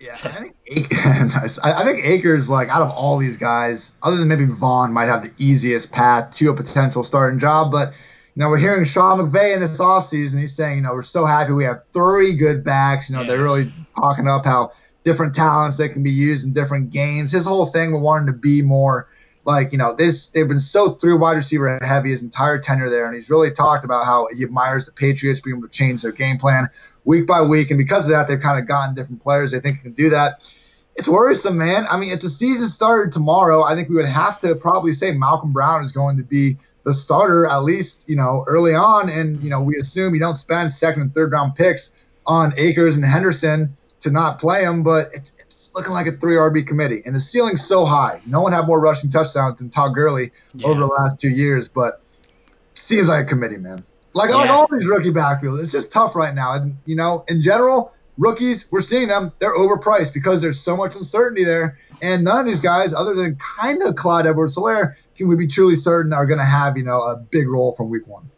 Yeah, 0.00 0.12
I 0.24 0.28
think 0.28 0.54
I 1.64 1.84
think 1.84 2.04
Akers 2.06 2.48
like 2.48 2.68
out 2.70 2.80
of 2.80 2.90
all 2.90 3.18
these 3.18 3.36
guys, 3.36 3.92
other 4.02 4.16
than 4.16 4.28
maybe 4.28 4.46
Vaughn, 4.46 4.92
might 4.92 5.06
have 5.06 5.22
the 5.22 5.32
easiest 5.38 5.92
path 5.92 6.30
to 6.32 6.50
a 6.50 6.54
potential 6.54 7.04
starting 7.04 7.38
job. 7.38 7.70
But 7.70 7.88
you 8.34 8.40
know, 8.40 8.48
we're 8.48 8.58
hearing 8.58 8.84
Sean 8.84 9.18
McVay 9.18 9.52
in 9.52 9.60
this 9.60 9.78
offseason. 9.78 10.38
He's 10.38 10.54
saying, 10.54 10.76
you 10.76 10.82
know, 10.82 10.94
we're 10.94 11.02
so 11.02 11.26
happy 11.26 11.52
we 11.52 11.64
have 11.64 11.82
three 11.92 12.34
good 12.34 12.64
backs. 12.64 13.10
You 13.10 13.16
know, 13.16 13.22
yeah. 13.22 13.28
they're 13.28 13.42
really 13.42 13.70
talking 13.96 14.26
up 14.26 14.46
how 14.46 14.72
different 15.02 15.34
talents 15.34 15.78
that 15.78 15.90
can 15.90 16.02
be 16.02 16.10
used 16.10 16.46
in 16.46 16.52
different 16.52 16.90
games. 16.90 17.32
His 17.32 17.46
whole 17.46 17.66
thing, 17.66 17.92
we're 17.92 18.00
wanting 18.00 18.26
to 18.26 18.32
be 18.32 18.62
more 18.62 19.08
like 19.44 19.72
you 19.72 19.78
know 19.78 19.94
this 19.94 20.28
they've 20.28 20.46
been 20.46 20.58
so 20.58 20.90
through 20.90 21.18
wide 21.18 21.32
receiver 21.32 21.78
heavy 21.82 22.10
his 22.10 22.22
entire 22.22 22.58
tenure 22.58 22.90
there. 22.90 23.06
And 23.06 23.14
he's 23.14 23.30
really 23.30 23.50
talked 23.50 23.84
about 23.84 24.04
how 24.04 24.28
he 24.34 24.44
admires 24.44 24.86
the 24.86 24.92
patriots 24.92 25.40
being 25.40 25.56
able 25.56 25.68
to 25.68 25.72
change 25.72 26.02
their 26.02 26.12
game 26.12 26.38
plan 26.38 26.68
week 27.04 27.26
by 27.26 27.42
week. 27.42 27.70
And 27.70 27.78
because 27.78 28.04
of 28.04 28.10
that 28.10 28.28
they've 28.28 28.40
kind 28.40 28.58
of 28.60 28.68
gotten 28.68 28.94
different 28.94 29.22
players. 29.22 29.52
They 29.52 29.60
think 29.60 29.82
can 29.82 29.92
do 29.92 30.10
that. 30.10 30.52
It's 30.96 31.08
worrisome 31.08 31.56
man. 31.56 31.86
I 31.90 31.98
mean 31.98 32.12
if 32.12 32.20
the 32.20 32.28
season 32.28 32.68
started 32.68 33.12
tomorrow 33.12 33.62
i 33.62 33.74
think 33.74 33.88
we 33.88 33.94
would 33.94 34.06
have 34.06 34.38
to 34.40 34.54
probably 34.56 34.92
say 34.92 35.12
malcolm 35.12 35.52
brown 35.52 35.82
is 35.82 35.92
going 35.92 36.18
to 36.18 36.22
be 36.22 36.58
the 36.84 36.92
starter 36.92 37.46
at 37.46 37.62
least 37.62 38.08
you 38.08 38.16
know 38.16 38.44
early 38.46 38.74
on. 38.74 39.08
And 39.08 39.42
you 39.42 39.50
know 39.50 39.62
we 39.62 39.76
assume 39.76 40.14
you 40.14 40.20
don't 40.20 40.36
spend 40.36 40.70
second 40.70 41.02
and 41.02 41.14
third 41.14 41.32
round 41.32 41.54
picks 41.54 41.92
on 42.26 42.52
akers 42.58 42.96
and 42.96 43.06
henderson 43.06 43.76
to 44.00 44.10
not 44.10 44.40
play 44.40 44.62
him 44.62 44.82
but 44.82 45.08
it's 45.12 45.34
it's 45.60 45.74
looking 45.74 45.92
like 45.92 46.06
a 46.06 46.12
three 46.12 46.36
RB 46.36 46.66
committee, 46.66 47.02
and 47.04 47.14
the 47.14 47.20
ceiling's 47.20 47.62
so 47.62 47.84
high. 47.84 48.22
No 48.24 48.40
one 48.40 48.50
had 48.52 48.66
more 48.66 48.80
rushing 48.80 49.10
touchdowns 49.10 49.58
than 49.58 49.68
Todd 49.68 49.94
Gurley 49.94 50.30
yeah. 50.54 50.66
over 50.66 50.80
the 50.80 50.86
last 50.86 51.20
two 51.20 51.28
years, 51.28 51.68
but 51.68 52.00
seems 52.72 53.10
like 53.10 53.26
a 53.26 53.28
committee, 53.28 53.58
man. 53.58 53.84
Like, 54.14 54.30
yeah. 54.30 54.36
like 54.36 54.48
all 54.48 54.66
these 54.68 54.86
rookie 54.86 55.10
backfields, 55.10 55.60
it's 55.60 55.70
just 55.70 55.92
tough 55.92 56.16
right 56.16 56.34
now. 56.34 56.54
And 56.54 56.78
you 56.86 56.96
know, 56.96 57.26
in 57.28 57.42
general, 57.42 57.92
rookies, 58.16 58.72
we're 58.72 58.80
seeing 58.80 59.08
them, 59.08 59.32
they're 59.38 59.54
overpriced 59.54 60.14
because 60.14 60.40
there's 60.40 60.58
so 60.58 60.78
much 60.78 60.96
uncertainty 60.96 61.44
there. 61.44 61.78
And 62.00 62.24
none 62.24 62.40
of 62.40 62.46
these 62.46 62.60
guys, 62.60 62.94
other 62.94 63.14
than 63.14 63.36
kind 63.36 63.82
of 63.82 63.96
Clyde 63.96 64.26
Edwards 64.26 64.56
Helaire, 64.56 64.94
can 65.14 65.28
we 65.28 65.36
be 65.36 65.46
truly 65.46 65.74
certain 65.74 66.14
are 66.14 66.24
going 66.24 66.38
to 66.38 66.44
have, 66.46 66.78
you 66.78 66.84
know, 66.84 67.02
a 67.02 67.16
big 67.16 67.48
role 67.50 67.72
from 67.72 67.90
week 67.90 68.06
one 68.06 68.30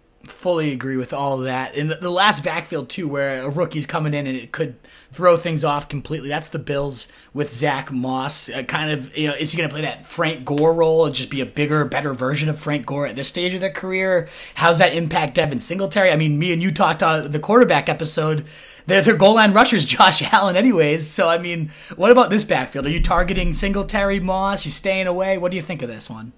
fully 0.42 0.72
agree 0.72 0.96
with 0.96 1.12
all 1.12 1.38
that. 1.38 1.76
And 1.76 1.92
the, 1.92 2.10
last 2.10 2.42
backfield 2.42 2.88
too, 2.88 3.06
where 3.06 3.42
a 3.42 3.48
rookie's 3.48 3.86
coming 3.86 4.12
in 4.12 4.26
and 4.26 4.36
it 4.36 4.50
could 4.50 4.74
throw 5.12 5.36
things 5.36 5.62
off 5.62 5.88
completely. 5.88 6.28
That's 6.28 6.48
the 6.48 6.58
Bills 6.58 7.10
with 7.32 7.54
Zach 7.54 7.92
Moss. 7.92 8.50
Uh, 8.50 8.64
kind 8.64 8.90
of, 8.90 9.16
you 9.16 9.28
know, 9.28 9.34
is 9.34 9.52
he 9.52 9.56
going 9.56 9.68
to 9.68 9.72
play 9.72 9.82
that 9.82 10.04
Frank 10.04 10.44
Gore 10.44 10.74
role 10.74 11.06
and 11.06 11.14
just 11.14 11.30
be 11.30 11.40
a 11.40 11.46
bigger, 11.46 11.84
better 11.84 12.12
version 12.12 12.48
of 12.48 12.58
Frank 12.58 12.86
Gore 12.86 13.06
at 13.06 13.14
this 13.14 13.28
stage 13.28 13.54
of 13.54 13.60
their 13.60 13.70
career? 13.70 14.28
How's 14.56 14.78
that 14.78 14.94
impact 14.94 15.34
Devin 15.34 15.60
Singletary? 15.60 16.10
I 16.10 16.16
mean, 16.16 16.40
me 16.40 16.52
and 16.52 16.60
you 16.60 16.72
talked 16.72 17.04
on 17.04 17.30
the 17.30 17.38
quarterback 17.38 17.88
episode. 17.88 18.44
Their, 18.86 19.00
their 19.00 19.16
goal 19.16 19.36
line 19.36 19.52
rushers, 19.52 19.84
Josh 19.86 20.22
Allen, 20.32 20.56
anyways. 20.56 21.08
So, 21.08 21.28
I 21.28 21.38
mean, 21.38 21.70
what 21.94 22.10
about 22.10 22.30
this 22.30 22.44
backfield? 22.44 22.86
Are 22.86 22.90
you 22.90 23.00
targeting 23.00 23.54
Singletary, 23.54 24.18
Moss? 24.18 24.64
You 24.64 24.72
staying 24.72 25.06
away? 25.06 25.38
What 25.38 25.52
do 25.52 25.56
you 25.56 25.62
think 25.62 25.82
of 25.82 25.88
this 25.88 26.10
one? 26.10 26.32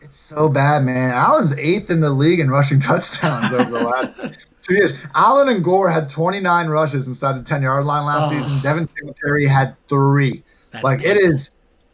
It's 0.00 0.16
so 0.16 0.48
bad, 0.48 0.84
man. 0.84 1.12
Allen's 1.12 1.56
eighth 1.58 1.90
in 1.90 2.00
the 2.00 2.10
league 2.10 2.40
in 2.40 2.50
rushing 2.50 2.80
touchdowns 2.80 3.52
over 3.52 3.70
the 3.70 3.84
last 3.84 4.46
two 4.62 4.74
years. 4.74 4.94
Allen 5.14 5.48
and 5.48 5.64
Gore 5.64 5.90
had 5.90 6.08
29 6.08 6.68
rushes 6.68 7.08
inside 7.08 7.38
the 7.38 7.42
10 7.42 7.62
yard 7.62 7.84
line 7.84 8.04
last 8.04 8.32
oh. 8.32 8.38
season. 8.38 8.60
Devin 8.62 8.88
Singletary 8.88 9.46
had 9.46 9.76
three. 9.88 10.42
That's 10.70 10.84
like 10.84 11.04
it 11.04 11.16
is, 11.16 11.50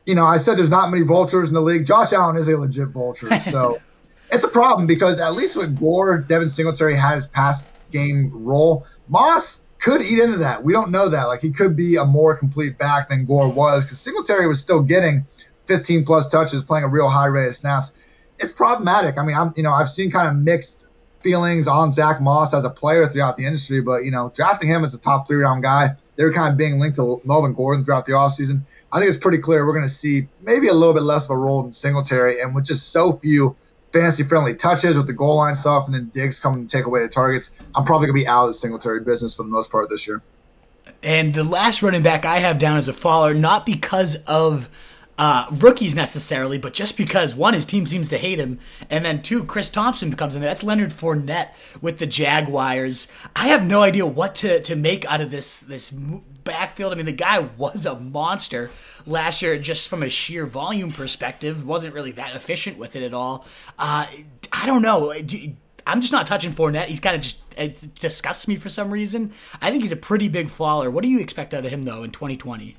you 0.06 0.14
know, 0.14 0.24
I 0.24 0.36
said 0.36 0.58
there's 0.58 0.70
not 0.70 0.90
many 0.90 1.02
vultures 1.02 1.48
in 1.48 1.54
the 1.54 1.62
league. 1.62 1.86
Josh 1.86 2.12
Allen 2.12 2.36
is 2.36 2.48
a 2.48 2.58
legit 2.58 2.88
vulture. 2.88 3.28
So 3.40 3.78
it's 4.32 4.44
a 4.44 4.48
problem 4.48 4.86
because 4.86 5.20
at 5.20 5.34
least 5.34 5.56
with 5.56 5.78
Gore, 5.78 6.18
Devin 6.18 6.48
Singletary 6.48 6.96
had 6.96 7.14
his 7.14 7.26
pass 7.26 7.68
game 7.90 8.30
role. 8.32 8.86
Moss 9.08 9.60
could 9.78 10.02
eat 10.02 10.18
into 10.18 10.38
that. 10.38 10.64
We 10.64 10.72
don't 10.72 10.90
know 10.90 11.08
that. 11.08 11.24
Like 11.24 11.40
he 11.40 11.50
could 11.50 11.76
be 11.76 11.96
a 11.96 12.04
more 12.04 12.34
complete 12.34 12.78
back 12.78 13.10
than 13.10 13.24
Gore 13.26 13.50
was 13.50 13.84
because 13.84 14.00
Singletary 14.00 14.48
was 14.48 14.60
still 14.60 14.80
getting 14.80 15.24
15 15.66 16.04
plus 16.04 16.28
touches, 16.28 16.62
playing 16.62 16.84
a 16.84 16.88
real 16.88 17.08
high 17.08 17.26
rate 17.26 17.48
of 17.48 17.54
snaps. 17.54 17.92
It's 18.38 18.52
problematic. 18.52 19.18
I 19.18 19.24
mean, 19.24 19.36
I'm 19.36 19.52
you 19.56 19.62
know 19.62 19.72
I've 19.72 19.88
seen 19.88 20.10
kind 20.10 20.28
of 20.28 20.36
mixed 20.36 20.86
feelings 21.20 21.66
on 21.66 21.92
Zach 21.92 22.20
Moss 22.20 22.52
as 22.52 22.64
a 22.64 22.70
player 22.70 23.08
throughout 23.08 23.36
the 23.36 23.46
industry, 23.46 23.80
but 23.80 24.04
you 24.04 24.10
know 24.10 24.30
drafting 24.34 24.68
him 24.68 24.84
as 24.84 24.94
a 24.94 25.00
top 25.00 25.28
three 25.28 25.38
round 25.38 25.62
guy, 25.62 25.90
they're 26.16 26.32
kind 26.32 26.50
of 26.50 26.58
being 26.58 26.78
linked 26.78 26.96
to 26.96 27.20
Melvin 27.24 27.54
Gordon 27.54 27.84
throughout 27.84 28.04
the 28.04 28.12
offseason. 28.12 28.62
I 28.92 28.98
think 28.98 29.08
it's 29.08 29.18
pretty 29.18 29.38
clear 29.38 29.66
we're 29.66 29.72
going 29.72 29.84
to 29.84 29.88
see 29.88 30.28
maybe 30.42 30.68
a 30.68 30.74
little 30.74 30.94
bit 30.94 31.02
less 31.02 31.24
of 31.24 31.30
a 31.30 31.36
role 31.36 31.64
in 31.64 31.72
Singletary, 31.72 32.40
and 32.40 32.54
with 32.54 32.64
just 32.64 32.92
so 32.92 33.12
few 33.12 33.56
fantasy 33.92 34.24
friendly 34.24 34.54
touches 34.54 34.96
with 34.96 35.06
the 35.06 35.12
goal 35.12 35.36
line 35.36 35.54
stuff, 35.54 35.86
and 35.86 35.94
then 35.94 36.10
Diggs 36.12 36.40
coming 36.40 36.66
to 36.66 36.76
take 36.76 36.84
away 36.84 37.02
the 37.02 37.08
targets, 37.08 37.54
I'm 37.74 37.84
probably 37.84 38.08
going 38.08 38.18
to 38.18 38.24
be 38.24 38.28
out 38.28 38.42
of 38.42 38.48
the 38.48 38.54
Singletary 38.54 39.00
business 39.00 39.36
for 39.36 39.44
the 39.44 39.48
most 39.48 39.70
part 39.70 39.88
this 39.88 40.06
year. 40.06 40.20
And 41.02 41.32
the 41.32 41.44
last 41.44 41.82
running 41.82 42.02
back 42.02 42.24
I 42.24 42.38
have 42.38 42.58
down 42.58 42.76
as 42.76 42.88
a 42.88 42.92
faller, 42.92 43.34
not 43.34 43.64
because 43.64 44.16
of 44.24 44.68
uh, 45.16 45.46
rookies 45.52 45.94
necessarily, 45.94 46.58
but 46.58 46.72
just 46.72 46.96
because 46.96 47.34
one, 47.34 47.54
his 47.54 47.66
team 47.66 47.86
seems 47.86 48.08
to 48.08 48.18
hate 48.18 48.38
him, 48.38 48.58
and 48.90 49.04
then 49.04 49.22
two, 49.22 49.44
Chris 49.44 49.68
Thompson 49.68 50.14
comes 50.16 50.34
in 50.34 50.40
there. 50.40 50.50
That's 50.50 50.64
Leonard 50.64 50.90
Fournette 50.90 51.50
with 51.80 51.98
the 51.98 52.06
Jaguars. 52.06 53.10
I 53.36 53.48
have 53.48 53.64
no 53.64 53.82
idea 53.82 54.06
what 54.06 54.34
to, 54.36 54.60
to 54.62 54.76
make 54.76 55.04
out 55.06 55.20
of 55.20 55.30
this 55.30 55.60
this 55.60 55.90
backfield. 55.90 56.92
I 56.92 56.96
mean, 56.96 57.06
the 57.06 57.12
guy 57.12 57.38
was 57.38 57.86
a 57.86 57.98
monster 57.98 58.70
last 59.06 59.40
year, 59.40 59.58
just 59.58 59.88
from 59.88 60.02
a 60.02 60.10
sheer 60.10 60.46
volume 60.46 60.92
perspective. 60.92 61.64
wasn't 61.66 61.94
really 61.94 62.12
that 62.12 62.34
efficient 62.34 62.78
with 62.78 62.96
it 62.96 63.02
at 63.02 63.14
all. 63.14 63.46
Uh, 63.78 64.06
I 64.52 64.66
don't 64.66 64.82
know. 64.82 65.12
I'm 65.86 66.00
just 66.00 66.12
not 66.12 66.26
touching 66.26 66.52
Fournette. 66.52 66.86
He's 66.86 67.00
kind 67.00 67.14
of 67.16 67.22
just 67.22 67.40
it 67.56 67.94
disgusts 67.96 68.48
me 68.48 68.56
for 68.56 68.68
some 68.68 68.90
reason. 68.90 69.32
I 69.60 69.70
think 69.70 69.82
he's 69.82 69.92
a 69.92 69.96
pretty 69.96 70.28
big 70.28 70.48
faller. 70.48 70.90
What 70.90 71.04
do 71.04 71.08
you 71.08 71.20
expect 71.20 71.54
out 71.54 71.64
of 71.64 71.70
him 71.70 71.84
though 71.84 72.02
in 72.02 72.10
2020? 72.10 72.76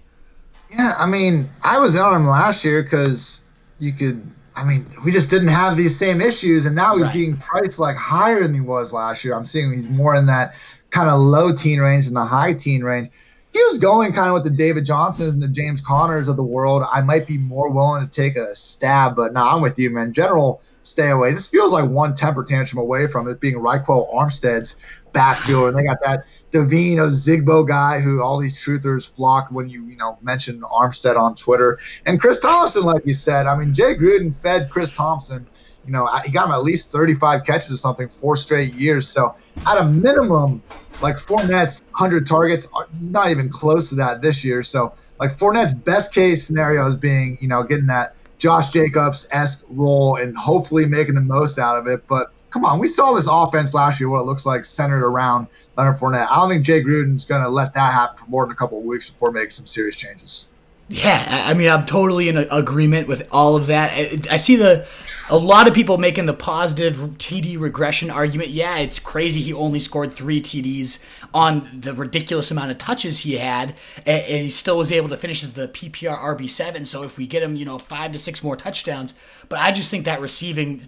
Yeah, 0.70 0.94
I 0.98 1.06
mean, 1.06 1.48
I 1.64 1.80
was 1.80 1.96
on 1.96 2.16
him 2.16 2.28
last 2.28 2.64
year 2.64 2.84
because 2.84 3.42
you 3.80 3.94
could. 3.94 4.22
I 4.58 4.64
mean, 4.64 4.86
we 5.04 5.12
just 5.12 5.30
didn't 5.30 5.50
have 5.50 5.76
these 5.76 5.98
same 5.98 6.22
issues, 6.22 6.66
and 6.66 6.76
now 6.76 6.96
he's 6.96 7.06
right. 7.06 7.14
being 7.14 7.38
priced 7.38 7.78
like 7.78 7.98
higher 7.98 8.42
than 8.42 8.54
he 8.54 8.62
was 8.62 8.94
last 8.94 9.26
year. 9.26 9.36
I'm 9.36 9.44
seeing 9.44 9.72
he's 9.74 9.90
more 9.90 10.16
in 10.16 10.28
that 10.28 10.56
kind 10.92 11.10
of 11.10 11.20
low 11.20 11.54
teen 11.54 11.82
range 11.82 12.06
than 12.06 12.14
the 12.14 12.24
high 12.24 12.54
teen 12.54 12.82
range. 12.82 13.10
He 13.56 13.64
was 13.64 13.78
going 13.78 14.12
kind 14.12 14.28
of 14.28 14.34
with 14.34 14.44
the 14.44 14.50
David 14.50 14.86
Johnsons 14.86 15.34
and 15.34 15.42
the 15.42 15.48
James 15.48 15.80
Conners 15.80 16.28
of 16.28 16.36
the 16.36 16.44
world, 16.44 16.84
I 16.92 17.00
might 17.00 17.26
be 17.26 17.38
more 17.38 17.72
willing 17.72 18.06
to 18.06 18.12
take 18.12 18.36
a 18.36 18.54
stab. 18.54 19.16
But 19.16 19.32
now 19.32 19.56
I'm 19.56 19.62
with 19.62 19.80
you, 19.80 19.90
man. 19.92 20.12
General, 20.12 20.62
stay 20.82 21.10
away. 21.10 21.32
This 21.32 21.48
feels 21.48 21.72
like 21.72 21.90
one 21.90 22.14
temper 22.16 22.44
tantrum 22.44 22.82
away 22.82 23.08
from 23.08 23.30
it 23.30 23.40
being 23.40 23.56
Ryquell 23.56 24.14
Armstead's 24.14 24.76
backfield, 25.14 25.70
and 25.70 25.80
they 25.80 25.86
got 25.86 26.02
that 26.04 26.26
Devine 26.52 26.98
Ozigbo 26.98 27.66
guy 27.66 28.02
who 28.02 28.22
all 28.22 28.38
these 28.38 28.58
truthers 28.58 29.10
flock 29.10 29.48
when 29.52 29.70
you 29.70 29.86
you 29.86 29.96
know 29.96 30.18
mention 30.22 30.60
Armstead 30.60 31.18
on 31.18 31.34
Twitter, 31.34 31.80
and 32.06 32.20
Chris 32.20 32.42
Thompson, 32.42 32.84
like 32.84 33.06
you 33.06 33.14
said. 33.14 33.48
I 33.48 33.56
mean, 33.56 33.74
Jay 33.74 33.94
Gruden 33.94 34.36
fed 34.36 34.70
Chris 34.70 34.92
Thompson. 34.92 35.48
You 35.86 35.92
know, 35.92 36.08
he 36.26 36.32
got 36.32 36.48
him 36.48 36.54
at 36.54 36.64
least 36.64 36.92
35 36.92 37.44
catches 37.44 37.72
or 37.72 37.78
something 37.78 38.08
four 38.08 38.36
straight 38.36 38.74
years. 38.74 39.08
So 39.08 39.36
at 39.68 39.82
a 39.82 39.86
minimum, 39.86 40.62
like 41.02 41.18
Fournette's 41.18 41.82
100 41.92 42.26
targets, 42.26 42.68
are 42.74 42.88
not 43.00 43.30
even 43.30 43.50
close 43.50 43.90
to 43.90 43.96
that 43.96 44.22
this 44.22 44.44
year. 44.44 44.64
So 44.64 44.94
like 45.20 45.32
Fournette's 45.32 45.74
best 45.74 46.14
case 46.14 46.46
scenario 46.46 46.88
is 46.88 46.96
being, 46.96 47.38
you 47.42 47.48
know, 47.48 47.64
getting 47.64 47.88
that 47.88 48.16
Josh 48.38 48.70
Jacobs 48.70 49.28
esque 49.32 49.64
role 49.70 50.18
and 50.18 50.38
hopefully 50.38 50.86
making 50.86 51.16
the 51.16 51.22
most 51.22 51.58
out 51.58 51.78
of 51.78 51.88
it. 51.88 52.06
But 52.08 52.32
come 52.50 52.66
on, 52.66 52.80
we 52.80 52.88
saw 52.88 53.14
this 53.14 53.28
offense 53.30 53.74
last 53.74 54.00
year, 54.00 54.10
what 54.10 54.22
it 54.22 54.26
looks 54.26 54.46
like 54.46 54.66
centered 54.66 55.04
around 55.06 55.48
Leonard 55.78 55.98
Fournette. 55.98 56.28
I 56.30 56.36
don't 56.36 56.50
think 56.50 56.66
Jay 56.66 56.82
Gruden's 56.82 57.26
going 57.26 57.44
to 57.44 57.50
let 57.50 57.74
that 57.74 57.94
happen 57.94 58.18
for 58.18 58.30
more 58.30 58.46
than 58.46 58.52
a 58.52 58.56
couple 58.56 58.80
of 58.80 58.86
weeks 58.86 59.10
before 59.10 59.32
making 59.32 59.52
some 59.52 59.66
serious 59.66 59.96
changes. 59.96 60.50
Yeah, 60.88 61.44
I 61.48 61.56
mean, 61.56 61.68
I'm 61.68 61.88
totally 61.88 62.30
in 62.30 62.38
agreement 62.38 63.08
with 63.08 63.28
all 63.32 63.56
of 63.56 63.68
that. 63.68 63.92
I 64.30 64.38
see 64.38 64.56
the 64.56 64.88
a 65.32 65.38
lot 65.38 65.68
of 65.68 65.74
people 65.74 65.98
making 65.98 66.28
the 66.28 66.34
positive 66.34 66.96
TD 66.96 67.60
regression 67.60 68.12
argument. 68.12 68.50
Yeah, 68.50 68.78
it's 68.78 69.00
crazy 69.00 69.42
he 69.42 69.52
only 69.52 69.80
scored 69.80 70.14
three 70.14 70.40
TDs 70.40 71.04
on 71.34 71.68
the 71.74 71.96
ridiculous 71.96 72.52
amount 72.52 72.70
of 72.70 72.78
touches 72.78 73.22
he 73.22 73.38
had, 73.38 73.74
and 74.06 74.44
he 74.44 74.52
still 74.52 74.78
was 74.78 74.92
able 74.92 75.10
to 75.10 75.18
finish 75.18 75.42
as 75.42 75.54
the 75.54 75.68
PPR 75.70 76.20
RB 76.20 76.48
seven. 76.48 76.86
So 76.86 77.02
if 77.02 77.18
we 77.18 77.26
get 77.26 77.42
him, 77.42 77.56
you 77.56 77.66
know, 77.66 77.80
five 77.80 78.12
to 78.12 78.20
six 78.20 78.44
more 78.44 78.56
touchdowns, 78.56 79.16
but 79.50 79.58
I 79.58 79.72
just 79.72 79.90
think 79.90 80.06
that 80.06 80.22
receiving 80.22 80.84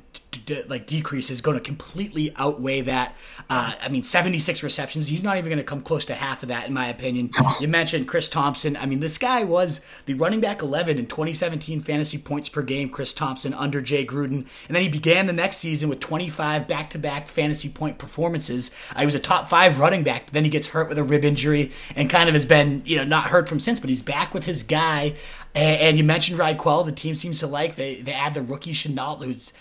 like 0.67 0.88
decrease 0.88 1.29
is 1.29 1.41
going 1.41 1.57
to 1.57 1.63
completely 1.63 2.33
outweigh 2.35 2.81
that. 2.81 3.15
Uh, 3.49 3.73
I 3.81 3.89
mean, 3.89 4.03
76 4.03 4.63
receptions. 4.63 5.07
He's 5.07 5.23
not 5.23 5.38
even 5.38 5.49
going 5.49 5.57
to 5.57 5.63
come 5.63 5.81
close 5.81 6.05
to 6.05 6.15
half 6.15 6.43
of 6.43 6.49
that, 6.49 6.67
in 6.67 6.73
my 6.73 6.88
opinion. 6.88 7.31
You 7.59 7.67
mentioned 7.67 8.07
Chris 8.07 8.29
Thompson. 8.29 8.75
I 8.77 8.85
mean, 8.85 8.99
this 8.99 9.17
guy 9.17 9.43
was 9.43 9.81
the 10.05 10.13
running 10.13 10.41
back 10.41 10.61
11 10.61 10.99
in 10.99 11.07
2017 11.07 11.81
fantasy 11.81 12.17
points 12.17 12.49
per 12.49 12.61
game. 12.61 12.89
Chris 12.89 13.13
Thompson 13.13 13.53
under 13.53 13.81
Jay 13.81 14.05
Gruden, 14.05 14.45
and 14.67 14.75
then 14.75 14.83
he 14.83 14.89
began 14.89 15.25
the 15.25 15.33
next 15.33 15.57
season 15.57 15.89
with 15.89 15.99
25 15.99 16.67
back-to-back 16.67 17.29
fantasy 17.29 17.69
point 17.69 17.97
performances. 17.97 18.69
Uh, 18.95 18.99
he 18.99 19.05
was 19.05 19.15
a 19.15 19.19
top 19.19 19.47
five 19.47 19.79
running 19.79 20.03
back. 20.03 20.29
Then 20.31 20.43
he 20.43 20.49
gets 20.49 20.67
hurt 20.67 20.89
with 20.89 20.99
a 20.99 21.03
rib 21.03 21.25
injury 21.25 21.71
and 21.95 22.09
kind 22.09 22.29
of 22.29 22.35
has 22.35 22.45
been, 22.45 22.83
you 22.85 22.97
know, 22.97 23.05
not 23.05 23.25
hurt 23.25 23.49
from 23.49 23.59
since. 23.59 23.79
But 23.79 23.89
he's 23.89 24.03
back 24.03 24.33
with 24.33 24.43
his 24.43 24.61
guy 24.63 25.15
And, 25.58 25.82
and 25.82 25.97
you 25.97 26.03
mentioned 26.03 26.39
Ryquell, 26.39 26.86
the 26.86 26.91
team 26.91 27.16
seems 27.16 27.39
to 27.39 27.47
like. 27.47 27.76
They 27.76 27.95
they 27.95 28.14
add 28.14 28.34
the 28.36 28.41
rookie 28.41 28.74
Shenault, 28.74 29.24
who's 29.24 29.51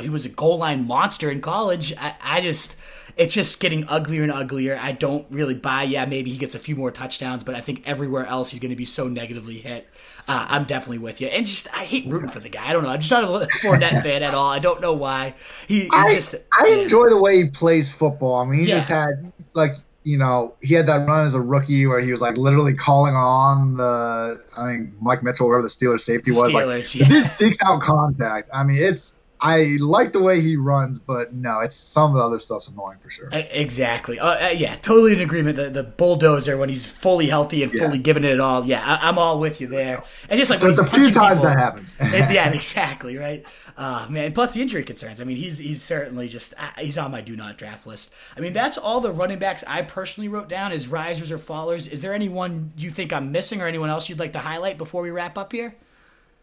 he 0.00 0.08
was 0.08 0.24
a 0.24 0.28
goal 0.28 0.58
line 0.58 0.86
monster 0.86 1.30
in 1.30 1.40
college. 1.40 1.92
I, 1.98 2.14
I 2.22 2.40
just 2.40 2.76
it's 3.16 3.32
just 3.32 3.60
getting 3.60 3.86
uglier 3.88 4.22
and 4.24 4.32
uglier. 4.32 4.78
I 4.80 4.92
don't 4.92 5.26
really 5.30 5.54
buy. 5.54 5.84
Yeah, 5.84 6.04
maybe 6.04 6.30
he 6.30 6.36
gets 6.38 6.54
a 6.54 6.58
few 6.58 6.74
more 6.74 6.90
touchdowns, 6.90 7.44
but 7.44 7.54
I 7.54 7.60
think 7.60 7.82
everywhere 7.86 8.26
else 8.26 8.50
he's 8.50 8.60
going 8.60 8.70
to 8.70 8.76
be 8.76 8.84
so 8.84 9.08
negatively 9.08 9.58
hit. 9.58 9.88
Uh, 10.28 10.46
I'm 10.50 10.64
definitely 10.64 10.98
with 10.98 11.20
you. 11.20 11.28
And 11.28 11.46
just 11.46 11.68
I 11.72 11.84
hate 11.84 12.06
rooting 12.06 12.28
for 12.28 12.40
the 12.40 12.48
guy. 12.48 12.68
I 12.68 12.72
don't 12.72 12.82
know. 12.82 12.88
I'm 12.90 13.00
just 13.00 13.12
not 13.12 13.22
a 13.24 13.46
Fournette 13.62 14.02
fan 14.02 14.24
at 14.24 14.34
all. 14.34 14.50
I 14.50 14.58
don't 14.58 14.80
know 14.80 14.92
why. 14.92 15.34
He, 15.68 15.88
I, 15.92 16.14
just, 16.16 16.34
I 16.52 16.64
yeah. 16.66 16.74
enjoy 16.82 17.08
the 17.08 17.22
way 17.22 17.36
he 17.44 17.48
plays 17.48 17.94
football. 17.94 18.34
I 18.40 18.44
mean, 18.44 18.60
he 18.60 18.66
Yeah. 18.66 18.74
just 18.76 18.88
had 18.88 19.32
like 19.54 19.76
you 20.06 20.16
know 20.16 20.54
he 20.62 20.72
had 20.74 20.86
that 20.86 21.06
run 21.08 21.26
as 21.26 21.34
a 21.34 21.40
rookie 21.40 21.84
where 21.86 22.00
he 22.00 22.12
was 22.12 22.20
like 22.20 22.38
literally 22.38 22.72
calling 22.72 23.14
on 23.14 23.76
the 23.76 24.40
I 24.56 24.72
think 24.72 24.90
Mike 25.02 25.24
Mitchell, 25.24 25.48
wherever 25.48 25.62
the 25.62 25.68
Steelers 25.68 26.00
safety 26.00 26.30
was. 26.30 26.54
like 26.54 26.64
Steelers, 26.64 26.92
the 26.92 26.98
yeah. 27.00 27.08
dude 27.08 27.26
seeks 27.26 27.58
out 27.66 27.82
contact. 27.82 28.48
I 28.54 28.62
mean, 28.62 28.76
it's 28.78 29.18
I 29.46 29.76
like 29.80 30.12
the 30.12 30.22
way 30.22 30.40
he 30.40 30.56
runs, 30.56 30.98
but 30.98 31.32
no, 31.32 31.60
it's 31.60 31.74
some 31.76 32.10
of 32.10 32.16
the 32.16 32.22
other 32.22 32.38
stuff's 32.38 32.68
annoying 32.68 32.98
for 32.98 33.10
sure. 33.10 33.28
Exactly. 33.32 34.18
Uh, 34.18 34.46
uh, 34.46 34.48
yeah, 34.50 34.74
totally 34.76 35.12
in 35.12 35.20
agreement. 35.20 35.56
The, 35.56 35.70
the 35.70 35.82
bulldozer 35.84 36.56
when 36.56 36.68
he's 36.68 36.84
fully 36.84 37.26
healthy 37.26 37.62
and 37.62 37.72
fully 37.72 37.98
giving 37.98 38.24
it 38.24 38.40
all. 38.40 38.64
Yeah, 38.66 38.82
I, 38.84 39.08
I'm 39.08 39.18
all 39.18 39.38
with 39.40 39.60
you 39.60 39.66
there. 39.66 40.02
And 40.28 40.38
just 40.38 40.50
like 40.50 40.60
There's 40.60 40.78
a 40.78 40.84
few 40.86 41.10
times 41.10 41.40
people- 41.40 41.50
that 41.54 41.58
happens. 41.58 41.96
And- 42.00 42.32
yeah, 42.34 42.50
exactly 42.52 43.16
right. 43.16 43.46
Uh, 43.76 44.06
man, 44.10 44.32
plus 44.32 44.54
the 44.54 44.62
injury 44.62 44.82
concerns. 44.84 45.20
I 45.20 45.24
mean, 45.24 45.36
he's 45.36 45.58
he's 45.58 45.82
certainly 45.82 46.28
just 46.28 46.54
uh, 46.58 46.80
he's 46.80 46.96
on 46.96 47.10
my 47.10 47.20
do 47.20 47.36
not 47.36 47.58
draft 47.58 47.86
list. 47.86 48.12
I 48.36 48.40
mean, 48.40 48.54
that's 48.54 48.78
all 48.78 49.00
the 49.00 49.12
running 49.12 49.38
backs 49.38 49.64
I 49.68 49.82
personally 49.82 50.28
wrote 50.28 50.48
down 50.48 50.72
as 50.72 50.88
risers 50.88 51.30
or 51.30 51.36
fallers. 51.36 51.86
Is 51.92 52.00
there 52.00 52.14
anyone 52.14 52.72
you 52.78 52.90
think 52.90 53.12
I'm 53.12 53.32
missing 53.32 53.60
or 53.60 53.66
anyone 53.66 53.90
else 53.90 54.08
you'd 54.08 54.18
like 54.18 54.32
to 54.32 54.38
highlight 54.38 54.78
before 54.78 55.02
we 55.02 55.10
wrap 55.10 55.36
up 55.36 55.52
here? 55.52 55.74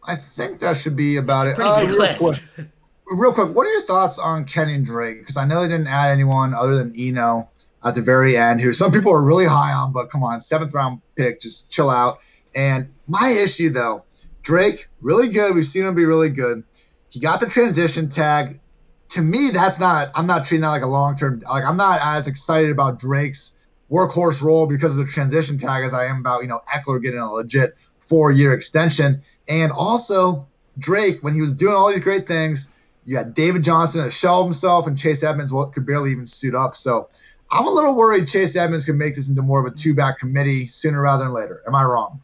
I 0.07 0.15
think 0.15 0.59
that 0.59 0.77
should 0.77 0.95
be 0.95 1.15
about 1.17 1.47
it. 1.47 1.55
Pretty 1.55 1.69
Uh, 1.69 1.85
real 1.87 1.97
list. 1.97 2.53
quick, 2.55 2.67
real 3.07 3.33
quick, 3.33 3.53
what 3.53 3.67
are 3.67 3.71
your 3.71 3.81
thoughts 3.81 4.19
on 4.19 4.45
Kenyon 4.45 4.83
Drake? 4.83 5.19
Because 5.19 5.37
I 5.37 5.45
know 5.45 5.61
they 5.61 5.67
didn't 5.67 5.87
add 5.87 6.11
anyone 6.11 6.53
other 6.53 6.75
than 6.75 6.93
Eno 6.97 7.49
at 7.83 7.95
the 7.95 8.01
very 8.01 8.37
end, 8.37 8.61
who 8.61 8.73
some 8.73 8.91
people 8.91 9.13
are 9.13 9.23
really 9.23 9.45
high 9.45 9.73
on, 9.73 9.91
but 9.91 10.09
come 10.09 10.23
on, 10.23 10.39
seventh 10.39 10.73
round 10.73 11.01
pick, 11.15 11.41
just 11.41 11.69
chill 11.69 11.89
out. 11.89 12.19
And 12.55 12.89
my 13.07 13.29
issue 13.29 13.69
though, 13.69 14.03
Drake, 14.41 14.87
really 15.01 15.29
good. 15.29 15.55
We've 15.55 15.67
seen 15.67 15.85
him 15.85 15.95
be 15.95 16.05
really 16.05 16.29
good. 16.29 16.63
He 17.09 17.19
got 17.19 17.39
the 17.39 17.47
transition 17.47 18.09
tag. 18.09 18.59
To 19.09 19.21
me, 19.21 19.51
that's 19.51 19.79
not. 19.79 20.11
I'm 20.15 20.25
not 20.25 20.45
treating 20.45 20.61
that 20.61 20.69
like 20.69 20.81
a 20.81 20.87
long 20.87 21.15
term. 21.15 21.41
Like 21.47 21.63
I'm 21.63 21.77
not 21.77 21.99
as 22.01 22.27
excited 22.27 22.71
about 22.71 22.99
Drake's 22.99 23.53
workhorse 23.91 24.41
role 24.41 24.65
because 24.65 24.97
of 24.97 25.05
the 25.05 25.11
transition 25.11 25.57
tag 25.57 25.83
as 25.83 25.93
I 25.93 26.05
am 26.05 26.19
about 26.19 26.41
you 26.41 26.47
know 26.47 26.61
Ekeler 26.73 27.01
getting 27.01 27.19
a 27.19 27.31
legit 27.31 27.75
four 27.99 28.31
year 28.31 28.53
extension. 28.53 29.21
And 29.47 29.71
also 29.71 30.47
Drake, 30.79 31.21
when 31.21 31.33
he 31.33 31.41
was 31.41 31.53
doing 31.53 31.73
all 31.73 31.89
these 31.89 32.03
great 32.03 32.27
things, 32.27 32.71
you 33.05 33.15
got 33.15 33.33
David 33.33 33.63
Johnson, 33.63 34.01
a 34.05 34.11
shell 34.11 34.41
of 34.41 34.45
himself, 34.47 34.87
and 34.87 34.97
Chase 34.97 35.23
Edmonds 35.23 35.51
what 35.53 35.73
could 35.73 35.85
barely 35.85 36.11
even 36.11 36.25
suit 36.25 36.55
up. 36.55 36.75
So 36.75 37.09
I'm 37.51 37.67
a 37.67 37.71
little 37.71 37.95
worried 37.95 38.27
Chase 38.27 38.55
Edmonds 38.55 38.85
could 38.85 38.95
make 38.95 39.15
this 39.15 39.29
into 39.29 39.41
more 39.41 39.65
of 39.65 39.71
a 39.71 39.75
two 39.75 39.93
back 39.93 40.19
committee 40.19 40.67
sooner 40.67 41.01
rather 41.01 41.23
than 41.25 41.33
later. 41.33 41.61
Am 41.67 41.75
I 41.75 41.83
wrong? 41.83 42.21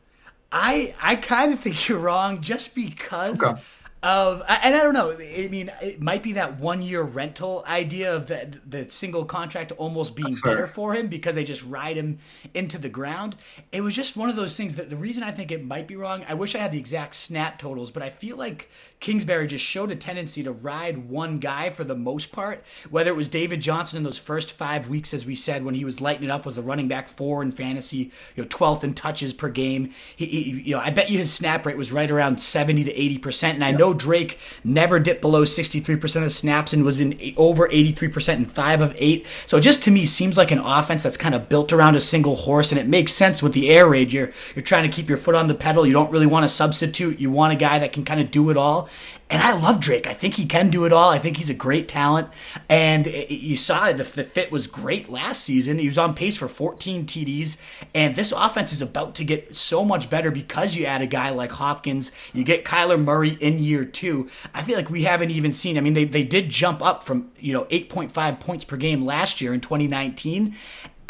I 0.52 0.96
I 1.02 1.16
kind 1.16 1.54
of 1.54 1.60
think 1.60 1.88
you're 1.88 2.00
wrong 2.00 2.42
just 2.42 2.76
because 2.76 3.42
Okay. 3.42 3.62
of 4.02 4.42
and 4.48 4.76
I 4.76 4.82
don't 4.82 4.94
know. 4.94 5.12
I 5.12 5.50
mean, 5.50 5.70
it 5.82 6.00
might 6.02 6.24
be 6.24 6.34
that 6.34 6.58
one 6.58 6.82
year 6.82 7.02
rental 7.02 7.66
idea 7.68 8.16
of 8.16 8.28
the 8.28 8.60
the 8.66 8.90
single 8.90 9.26
contract 9.26 9.74
almost 9.74 10.16
being 10.16 10.36
That's 10.36 10.42
fair. 10.42 10.54
better 10.56 10.68
for 10.68 10.94
him 10.94 11.08
because 11.08 11.36
they 11.36 11.44
just 11.44 11.64
ride 11.66 11.98
him 11.98 12.20
into 12.54 12.78
the 12.78 12.88
ground. 12.90 13.36
It 13.74 13.82
was 13.82 13.96
just 13.96 14.16
one 14.16 14.30
of 14.30 14.38
those 14.38 14.56
things 14.56 14.76
that 14.76 14.90
the 14.90 14.96
reason 14.96 15.22
I 15.22 15.32
think 15.32 15.52
it 15.52 15.66
might 15.66 15.86
be 15.88 15.98
wrong. 15.98 16.24
I 16.30 16.34
wish 16.34 16.56
I 16.56 16.60
had 16.60 16.72
the 16.72 16.80
exact 16.80 17.16
snap 17.16 17.60
totals, 17.60 17.92
but 17.92 18.02
I 18.02 18.10
feel 18.10 18.38
like 18.38 18.70
Kingsbury 19.00 19.48
just 19.48 19.64
showed 19.64 19.92
a 19.92 19.96
tendency 19.96 20.44
to 20.44 20.52
ride 20.52 21.10
one 21.10 21.38
guy 21.38 21.70
for 21.70 21.86
the 21.86 21.96
most 21.96 22.34
part. 22.34 22.66
Whether 22.90 23.12
it 23.12 23.16
was 23.16 23.30
David 23.30 23.62
Johnson 23.62 23.96
in 23.96 24.04
those 24.04 24.20
first 24.20 24.52
five 24.52 24.90
weeks, 24.90 25.14
as 25.14 25.26
we 25.26 25.36
said, 25.36 25.64
when 25.64 25.74
he 25.74 25.86
was 25.86 26.02
lighting 26.02 26.26
it 26.26 26.30
up, 26.30 26.46
was 26.46 26.58
the 26.58 26.62
running 26.62 26.90
back 26.90 27.08
four 27.08 27.42
in 27.42 27.54
fantasy, 27.54 28.12
you 28.36 28.44
know, 28.44 28.48
twelfth 28.50 28.84
in 28.84 28.94
touches 28.94 29.34
per 29.34 29.48
game. 29.48 29.94
He, 30.18 30.26
he, 30.26 30.52
you 30.64 30.76
know, 30.76 30.82
I 30.82 30.90
bet 30.90 31.10
you 31.10 31.18
his 31.18 31.34
snap 31.34 31.66
rate 31.66 31.78
was 31.78 31.94
right 31.94 32.12
around 32.12 32.42
seventy 32.42 32.84
to 32.84 32.94
eighty 32.94 33.18
percent. 33.18 33.56
And 33.56 33.64
I 33.64 33.72
know 33.72 33.94
Drake 33.94 34.38
never 34.66 35.00
dipped 35.00 35.22
below 35.22 35.46
sixty-three 35.46 35.96
percent 35.96 36.26
of 36.26 36.34
snaps 36.34 36.74
and 36.74 36.84
was 36.84 37.00
in 37.00 37.18
over 37.38 37.70
eighty-three 37.72 38.10
percent 38.10 38.40
in 38.40 38.48
five 38.48 38.82
of 38.82 38.94
eight. 38.98 39.26
So 39.46 39.58
it 39.58 39.62
just 39.62 39.82
to 39.84 39.92
me 39.92 40.06
seems 40.08 40.38
like 40.38 40.52
an 40.52 40.60
offense 40.60 41.04
that's 41.04 41.16
kind 41.16 41.36
of 41.36 41.48
built 41.48 41.72
around 41.72 41.96
a 41.96 42.02
single 42.02 42.36
horse, 42.36 42.74
and 42.74 42.80
it 42.80 42.88
makes 42.88 43.14
sense 43.14 43.42
with 43.42 43.54
the 43.54 43.70
air 43.70 43.88
raid. 43.88 44.12
You're 44.12 44.32
you're 44.56 44.64
trying 44.64 44.90
to 44.90 44.94
keep 44.94 45.08
your 45.08 45.18
foot 45.18 45.36
on 45.36 45.48
the 45.48 45.56
pedal. 45.56 45.88
You 45.88 45.94
don't 45.94 46.12
really 46.12 46.28
want 46.28 46.44
to 46.44 46.50
substitute. 46.50 47.22
You 47.22 47.32
want 47.32 47.54
a 47.54 47.56
guy 47.56 47.80
that 47.80 47.94
can 47.94 48.04
kind 48.04 48.20
of 48.20 48.30
do 48.30 48.50
it 48.50 48.58
all. 48.58 48.89
And 49.32 49.44
I 49.44 49.54
love 49.54 49.80
Drake. 49.80 50.08
I 50.08 50.14
think 50.16 50.36
he 50.36 50.46
can 50.46 50.72
do 50.72 50.86
it 50.86 50.92
all. 50.94 51.12
I 51.12 51.20
think 51.20 51.38
he's 51.38 51.52
a 51.52 51.54
great 51.54 51.88
talent. 51.88 52.30
And 52.68 53.06
it- 53.06 53.30
it- 53.32 53.42
you 53.42 53.58
saw 53.58 53.92
the, 53.92 54.04
the 54.04 54.24
fit 54.24 54.52
was 54.52 54.66
great 54.66 55.08
last 55.08 55.44
season. 55.44 55.78
He 55.78 55.86
was 55.88 56.00
on 56.00 56.16
pace 56.16 56.36
for 56.36 56.48
14 56.48 57.06
TDs. 57.06 57.58
And 57.94 58.16
this 58.16 58.32
offense 58.32 58.74
is 58.74 58.82
about 58.82 59.14
to 59.16 59.24
get 59.24 59.56
so 59.56 59.86
much 59.86 60.10
better 60.10 60.32
because 60.32 60.76
you 60.76 60.86
add 60.86 61.04
a 61.04 61.06
guy 61.08 61.30
like 61.30 61.52
Hopkins. 61.52 62.12
You 62.34 62.44
get 62.44 62.66
Kyler 62.66 63.00
Murray 63.00 63.38
in 63.40 63.60
year 63.60 63.86
two. 63.86 64.30
I 64.56 64.64
feel 64.64 64.76
like 64.78 64.90
we 64.90 65.04
haven't 65.04 65.30
even 65.30 65.54
seen, 65.54 65.78
I 65.78 65.82
mean, 65.82 65.94
they, 65.94 66.06
they 66.06 66.24
did 66.24 66.50
jump 66.50 66.82
up 66.84 67.04
from, 67.04 67.30
you 67.40 67.54
know, 67.54 67.66
8.5 67.66 68.40
points 68.40 68.66
per 68.66 68.78
game 68.78 69.06
last 69.06 69.42
year 69.42 69.54
in 69.54 69.62
2019. 69.62 70.56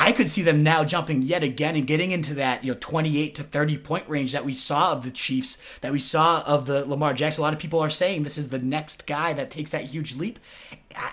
I 0.01 0.13
could 0.13 0.29
see 0.29 0.41
them 0.41 0.63
now 0.63 0.85
jumping 0.85 1.21
yet 1.23 1.43
again 1.43 1.75
and 1.75 1.85
getting 1.85 2.11
into 2.11 2.33
that, 2.35 2.63
you 2.63 2.71
know, 2.71 2.77
28 2.79 3.35
to 3.35 3.43
30 3.43 3.77
point 3.79 4.07
range 4.07 4.31
that 4.31 4.45
we 4.45 4.53
saw 4.53 4.93
of 4.93 5.03
the 5.03 5.11
Chiefs, 5.11 5.61
that 5.81 5.91
we 5.91 5.99
saw 5.99 6.41
of 6.47 6.65
the 6.65 6.85
Lamar 6.85 7.13
Jackson. 7.13 7.41
A 7.41 7.43
lot 7.43 7.53
of 7.53 7.59
people 7.59 7.81
are 7.81 7.89
saying 7.89 8.23
this 8.23 8.37
is 8.37 8.47
the 8.47 8.59
next 8.59 9.05
guy 9.05 9.33
that 9.33 9.51
takes 9.51 9.71
that 9.71 9.83
huge 9.83 10.15
leap. 10.15 10.39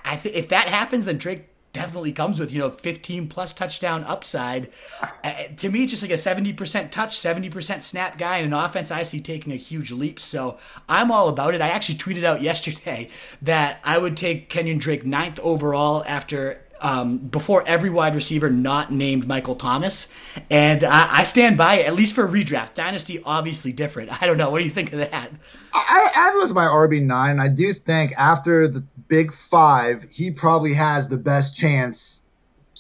I, 0.05 0.17
think 0.17 0.37
if 0.37 0.49
that 0.51 0.69
happens, 0.69 1.07
then 1.07 1.19
Drake 1.19 1.49
definitely 1.73 2.13
comes 2.13 2.39
with, 2.39 2.53
you 2.53 2.61
know, 2.61 2.71
15 2.71 3.29
plus 3.29 3.53
touchdown 3.53 4.05
upside. 4.05 4.71
Uh, 5.03 5.33
to 5.57 5.69
me, 5.69 5.83
it's 5.83 5.91
just 5.91 6.03
like 6.03 6.13
a 6.13 6.15
70% 6.15 6.91
touch, 6.91 7.21
70% 7.21 7.83
snap 7.83 8.17
guy 8.17 8.39
and 8.39 8.47
an 8.47 8.53
offense 8.53 8.93
I 8.93 9.03
see 9.03 9.21
taking 9.21 9.53
a 9.53 9.57
huge 9.57 9.91
leap. 9.91 10.21
So 10.21 10.59
I'm 10.89 11.11
all 11.11 11.29
about 11.29 11.55
it. 11.55 11.61
I 11.61 11.69
actually 11.69 11.99
tweeted 11.99 12.25
out 12.25 12.41
yesterday 12.41 13.11
that 13.43 13.81
I 13.85 13.99
would 13.99 14.17
take 14.17 14.49
Kenyon 14.49 14.79
Drake 14.79 15.05
ninth 15.05 15.41
overall 15.41 16.05
after 16.07 16.63
um, 16.81 17.19
before 17.19 17.65
every 17.67 17.91
wide 17.91 18.15
receiver 18.15 18.51
not 18.51 18.93
named 18.93 19.27
Michael 19.27 19.55
Thomas. 19.55 20.13
And 20.51 20.85
I, 20.85 21.19
I 21.19 21.25
stand 21.25 21.57
by 21.57 21.77
it, 21.77 21.87
at 21.87 21.95
least 21.95 22.15
for 22.15 22.25
a 22.25 22.29
redraft. 22.29 22.75
Dynasty, 22.75 23.23
obviously 23.25 23.73
different. 23.73 24.23
I 24.23 24.27
don't 24.27 24.39
know. 24.39 24.51
What 24.51 24.59
do 24.59 24.65
you 24.65 24.71
think 24.71 24.93
of 24.93 24.99
that? 24.99 25.31
I, 25.73 26.11
I 26.15 26.37
was 26.37 26.55
my 26.55 26.65
RB 26.65 27.03
nine. 27.03 27.41
I 27.41 27.49
do 27.49 27.73
think 27.73 28.13
after 28.19 28.69
the 28.69 28.83
big 29.09 29.33
five, 29.33 30.05
he 30.11 30.31
probably 30.31 30.75
has 30.75 31.09
the 31.09 31.19
best 31.19 31.57
chance, 31.57 32.23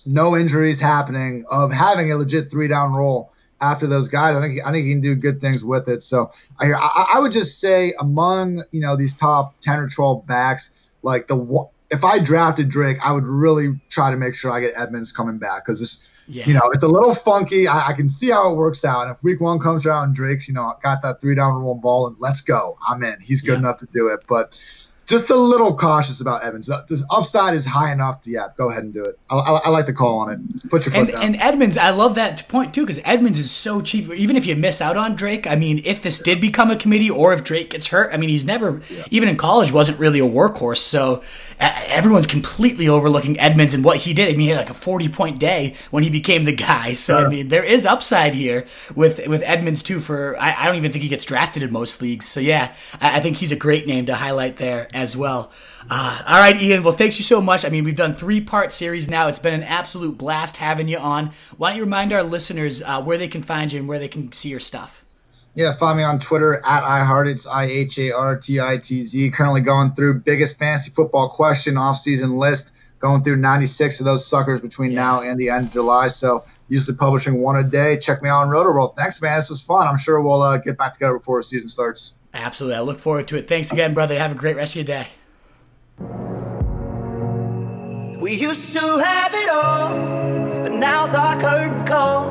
no 0.05 0.37
injuries 0.37 0.81
happening, 0.81 1.45
of 1.51 1.73
having 1.73 2.11
a 2.11 2.17
legit 2.17 2.51
three 2.51 2.69
down 2.69 2.93
role 2.93 3.33
after 3.61 3.87
those 3.87 4.09
guys. 4.09 4.37
I 4.37 4.41
think 4.41 4.67
I 4.67 4.73
think 4.73 4.87
he 4.87 4.93
can 4.93 5.01
do 5.01 5.15
good 5.15 5.41
things 5.41 5.65
with 5.65 5.89
it. 5.89 6.03
So 6.03 6.31
I 6.59 6.73
I, 6.73 7.07
I 7.15 7.19
would 7.21 7.33
just 7.33 7.61
say 7.61 7.93
among 8.01 8.63
you 8.71 8.81
know 8.81 8.97
these 8.97 9.15
top 9.15 9.59
ten 9.61 9.79
or 9.79 9.89
twelve 9.89 10.27
backs, 10.27 10.71
like 11.03 11.27
the 11.27 11.37
if 11.91 12.05
I 12.05 12.19
drafted 12.19 12.69
Drake, 12.69 12.99
I 13.05 13.13
would 13.13 13.25
really 13.25 13.79
try 13.89 14.11
to 14.11 14.17
make 14.17 14.35
sure 14.35 14.51
I 14.51 14.61
get 14.61 14.75
Edmonds 14.77 15.13
coming 15.13 15.39
back 15.39 15.65
because 15.67 15.81
this. 15.81 16.11
Yeah. 16.29 16.45
You 16.49 16.55
know, 16.55 16.69
it's 16.73 16.83
a 16.83 16.89
little 16.89 17.15
funky. 17.15 17.69
I, 17.69 17.91
I 17.91 17.93
can 17.93 18.09
see 18.09 18.31
how 18.33 18.51
it 18.51 18.57
works 18.57 18.85
out. 18.85 19.03
And 19.07 19.13
if 19.13 19.23
week 19.23 19.41
one 19.41 19.61
comes 19.61 19.87
around 19.87 20.07
and 20.07 20.15
Drake's, 20.15 20.49
you 20.49 20.55
know, 20.55 20.75
got 20.83 21.01
that 21.03 21.21
three 21.21 21.37
down 21.37 21.55
roll 21.55 21.77
ball 21.77 22.09
and 22.09 22.17
let's 22.19 22.41
go. 22.41 22.77
I'm 22.89 23.05
in. 23.05 23.15
He's 23.21 23.43
good 23.43 23.53
Yeah. 23.53 23.59
enough 23.59 23.77
to 23.79 23.87
do 23.93 24.09
it. 24.09 24.25
But 24.27 24.61
just 25.07 25.31
a 25.31 25.37
little 25.37 25.77
cautious 25.77 26.21
about 26.21 26.43
Evans. 26.43 26.67
The 26.67 26.85
the 26.89 27.05
upside 27.11 27.55
is 27.55 27.65
high 27.65 27.93
enough 27.93 28.23
to, 28.23 28.31
yeah, 28.31 28.49
go 28.57 28.71
ahead 28.71 28.83
and 28.85 28.93
do 28.93 29.05
it. 29.05 29.19
I, 29.31 29.37
I, 29.37 29.61
I 29.67 29.69
like 29.71 29.87
the 29.87 29.93
call 29.93 30.19
on 30.19 30.31
it. 30.33 30.71
Put 30.71 30.87
your 30.87 30.95
And, 30.97 31.09
down. 31.09 31.23
and 31.23 31.37
Edmonds, 31.37 31.77
I 31.77 31.91
love 31.91 32.17
that 32.17 32.47
point 32.49 32.75
too, 32.75 32.83
because 32.85 33.01
Edmonds 33.05 33.39
is 33.39 33.51
so 33.51 33.81
cheap. 33.81 34.11
Even 34.11 34.37
if 34.37 34.47
you 34.47 34.57
miss 34.57 34.81
out 34.81 34.97
on 34.97 35.15
Drake, 35.17 35.47
I 35.47 35.55
mean, 35.57 35.81
if 35.85 36.03
this 36.03 36.19
did 36.19 36.41
become 36.41 36.71
a 36.71 36.77
committee 36.77 37.11
or 37.11 37.33
if 37.33 37.45
Drake 37.45 37.71
gets 37.71 37.87
hurt, 37.89 38.13
I 38.13 38.17
mean, 38.17 38.29
he's 38.29 38.45
never, 38.45 38.83
even 39.11 39.29
in 39.29 39.37
college, 39.37 39.71
wasn't 39.73 39.99
really 39.99 40.19
a 40.21 40.25
workhorse. 40.29 40.79
So 40.79 41.23
everyone's 41.61 42.27
completely 42.27 42.89
overlooking 42.89 43.39
Edmonds 43.39 43.75
and 43.75 43.85
what 43.85 43.99
he 43.99 44.13
did. 44.13 44.29
I 44.29 44.33
mean, 44.33 44.41
he 44.41 44.49
had 44.49 44.59
like 44.59 44.71
a 44.71 44.75
40 44.75 45.09
point 45.09 45.39
day 45.39 45.75
when 45.91 46.03
he 46.03 46.11
became 46.11 46.45
the 46.45 46.53
guy. 46.53 46.93
So, 46.95 47.19
I 47.25 47.29
mean, 47.29 47.49
there 47.49 47.65
is 47.65 47.87
upside 47.87 48.35
here 48.35 48.67
with, 48.95 49.27
with 49.29 49.43
Edmonds 49.45 49.83
too 49.83 50.01
for, 50.01 50.37
I, 50.39 50.55
I 50.63 50.67
don't 50.67 50.77
even 50.77 50.93
think 50.93 51.03
he 51.03 51.09
gets 51.09 51.25
drafted 51.25 51.63
in 51.63 51.73
most 51.73 52.03
leagues. 52.03 52.27
So, 52.27 52.41
yeah, 52.41 52.75
I, 53.01 53.19
I 53.19 53.21
think 53.21 53.37
he's 53.37 53.53
a 53.53 53.57
great 53.57 53.87
name 53.87 54.07
to 54.07 54.15
highlight 54.15 54.57
there 54.57 54.89
as 54.97 55.17
well. 55.17 55.53
Uh, 55.89 56.23
all 56.27 56.41
right, 56.41 56.61
Ian. 56.61 56.83
Well, 56.83 56.95
thanks 56.95 57.19
you 57.19 57.25
so 57.25 57.41
much. 57.41 57.65
I 57.65 57.69
mean, 57.69 57.85
we've 57.85 57.95
done 57.95 58.15
three 58.17 58.41
part 58.41 58.73
series 58.73 59.09
now. 59.09 59.29
It's 59.29 59.39
been 59.39 59.55
an 59.55 59.63
absolute 59.63 60.17
blast 60.17 60.57
having 60.57 60.89
you 60.89 60.97
on. 60.97 61.33
Why 61.59 61.71
don't 61.71 61.77
you 61.77 61.85
remind 61.85 62.13
our 62.13 62.23
listeners 62.23 62.83
uh, 62.83 63.03
where 63.03 63.19
they 63.19 63.29
can 63.29 63.43
find 63.43 63.73
you 63.73 63.79
and 63.79 63.89
where 63.89 63.99
they 63.99 64.09
can 64.09 64.33
see 64.33 64.49
your 64.49 64.59
stuff? 64.59 65.05
Yeah, 65.55 65.75
find 65.75 65.97
me 65.97 66.05
on 66.05 66.19
Twitter 66.19 66.57
at 66.67 66.83
iHeart. 66.83 67.31
It's 67.31 67.47
I 67.47 67.65
H 67.65 67.99
A 67.99 68.13
R 68.13 68.37
T 68.37 68.61
I 68.61 68.79
T 68.79 69.03
Z. 69.03 69.31
Currently 69.31 69.61
going 69.61 69.93
through 69.93 70.21
biggest 70.21 70.59
fantasy 70.59 70.91
football 70.91 71.29
question 71.29 71.75
offseason 71.77 72.39
list, 72.39 72.73
going 72.99 73.23
through 73.23 73.37
96 73.37 74.01
of 74.01 74.07
those 74.07 74.27
suckers 74.27 74.61
between 74.61 74.95
now 74.95 75.21
and 75.21 75.39
the 75.39 75.51
end 75.51 75.67
of 75.67 75.73
July. 75.73 76.09
So 76.09 76.45
usually 76.69 76.97
publishing 76.97 77.41
one 77.41 77.57
a 77.57 77.63
day. 77.63 77.99
Check 77.99 78.23
me 78.23 78.29
out 78.29 78.45
on 78.45 78.49
Rotoworld. 78.49 78.97
Thanks, 78.97 79.21
man. 79.23 79.39
This 79.39 79.49
was 79.49 79.63
fun. 79.63 79.87
I'm 79.87 79.97
sure 79.97 80.21
we'll 80.21 80.43
uh, 80.43 80.59
get 80.59 80.77
back 80.77 80.93
together 80.95 81.17
before 81.17 81.39
the 81.39 81.45
season 81.45 81.69
starts. 81.69 82.16
Absolutely. 82.35 82.77
I 82.77 82.81
look 82.81 82.99
forward 82.99 83.29
to 83.29 83.37
it. 83.37 83.49
Thanks 83.49 83.73
again, 83.73 83.95
brother. 83.95 84.19
Have 84.19 84.33
a 84.33 84.35
great 84.35 84.57
rest 84.57 84.77
of 84.77 84.87
your 84.87 84.97
day. 84.97 85.09
We 88.21 88.35
used 88.35 88.73
to 88.73 88.81
have 88.81 89.33
it 89.35 89.49
all, 89.51 90.63
but 90.65 90.73
now's 90.73 91.15
our 91.15 91.41
curtain 91.41 91.85
call. 91.87 92.31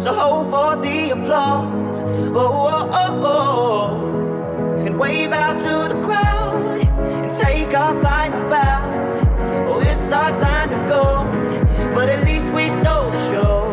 So 0.00 0.12
hold 0.14 0.46
for 0.50 0.82
the 0.82 1.10
applause. 1.10 2.00
Oh, 2.00 2.68
oh, 2.70 2.90
oh, 2.92 3.22
oh. 3.24 4.84
And 4.86 4.98
wave 4.98 5.32
out 5.32 5.60
to 5.60 5.94
the 5.94 6.00
crowd 6.02 6.80
and 7.24 7.32
take 7.32 7.76
our 7.76 8.00
final 8.02 8.48
bow. 8.48 9.66
Oh, 9.68 9.80
it's 9.80 10.10
our 10.12 10.30
time 10.38 10.70
to 10.70 10.76
go, 10.88 11.24
but 11.94 12.08
at 12.08 12.24
least 12.24 12.52
we 12.52 12.68
stole 12.68 13.10
the 13.10 13.18
show. 13.30 13.72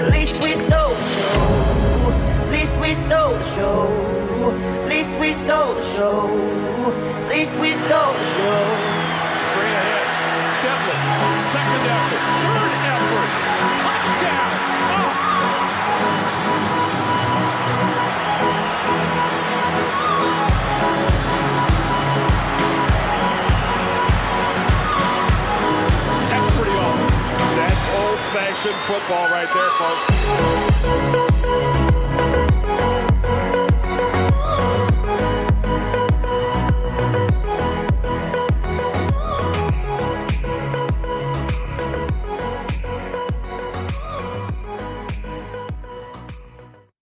At 0.00 0.10
least 0.12 0.42
we 0.42 0.54
stole 0.54 0.94
the 0.94 1.08
show. 1.20 2.10
At 2.42 2.50
least 2.50 2.80
we 2.80 2.94
stole 2.94 3.32
the 3.32 3.44
show. 3.54 3.93
Least 5.04 5.18
we 5.20 5.32
stole 5.34 5.74
the 5.74 5.82
show. 5.82 6.30
At 6.30 7.28
least 7.28 7.58
we 7.60 7.74
stole 7.74 8.14
the 8.14 8.22
show. 8.24 8.64
Straight 9.44 9.76
ahead. 9.76 10.06
Devlin, 10.64 11.40
second 11.52 11.84
effort, 11.92 12.24
third 12.40 12.72
effort, 12.88 13.30
touchdown. 13.84 14.48
Oh. 14.88 15.12
That's 26.30 26.48
pretty 26.56 26.76
awesome. 26.80 27.12
That's 27.58 27.82
old-fashioned 27.94 28.80
football 28.86 29.26
right 29.28 29.52
there, 29.52 29.70
folks. 31.28 31.33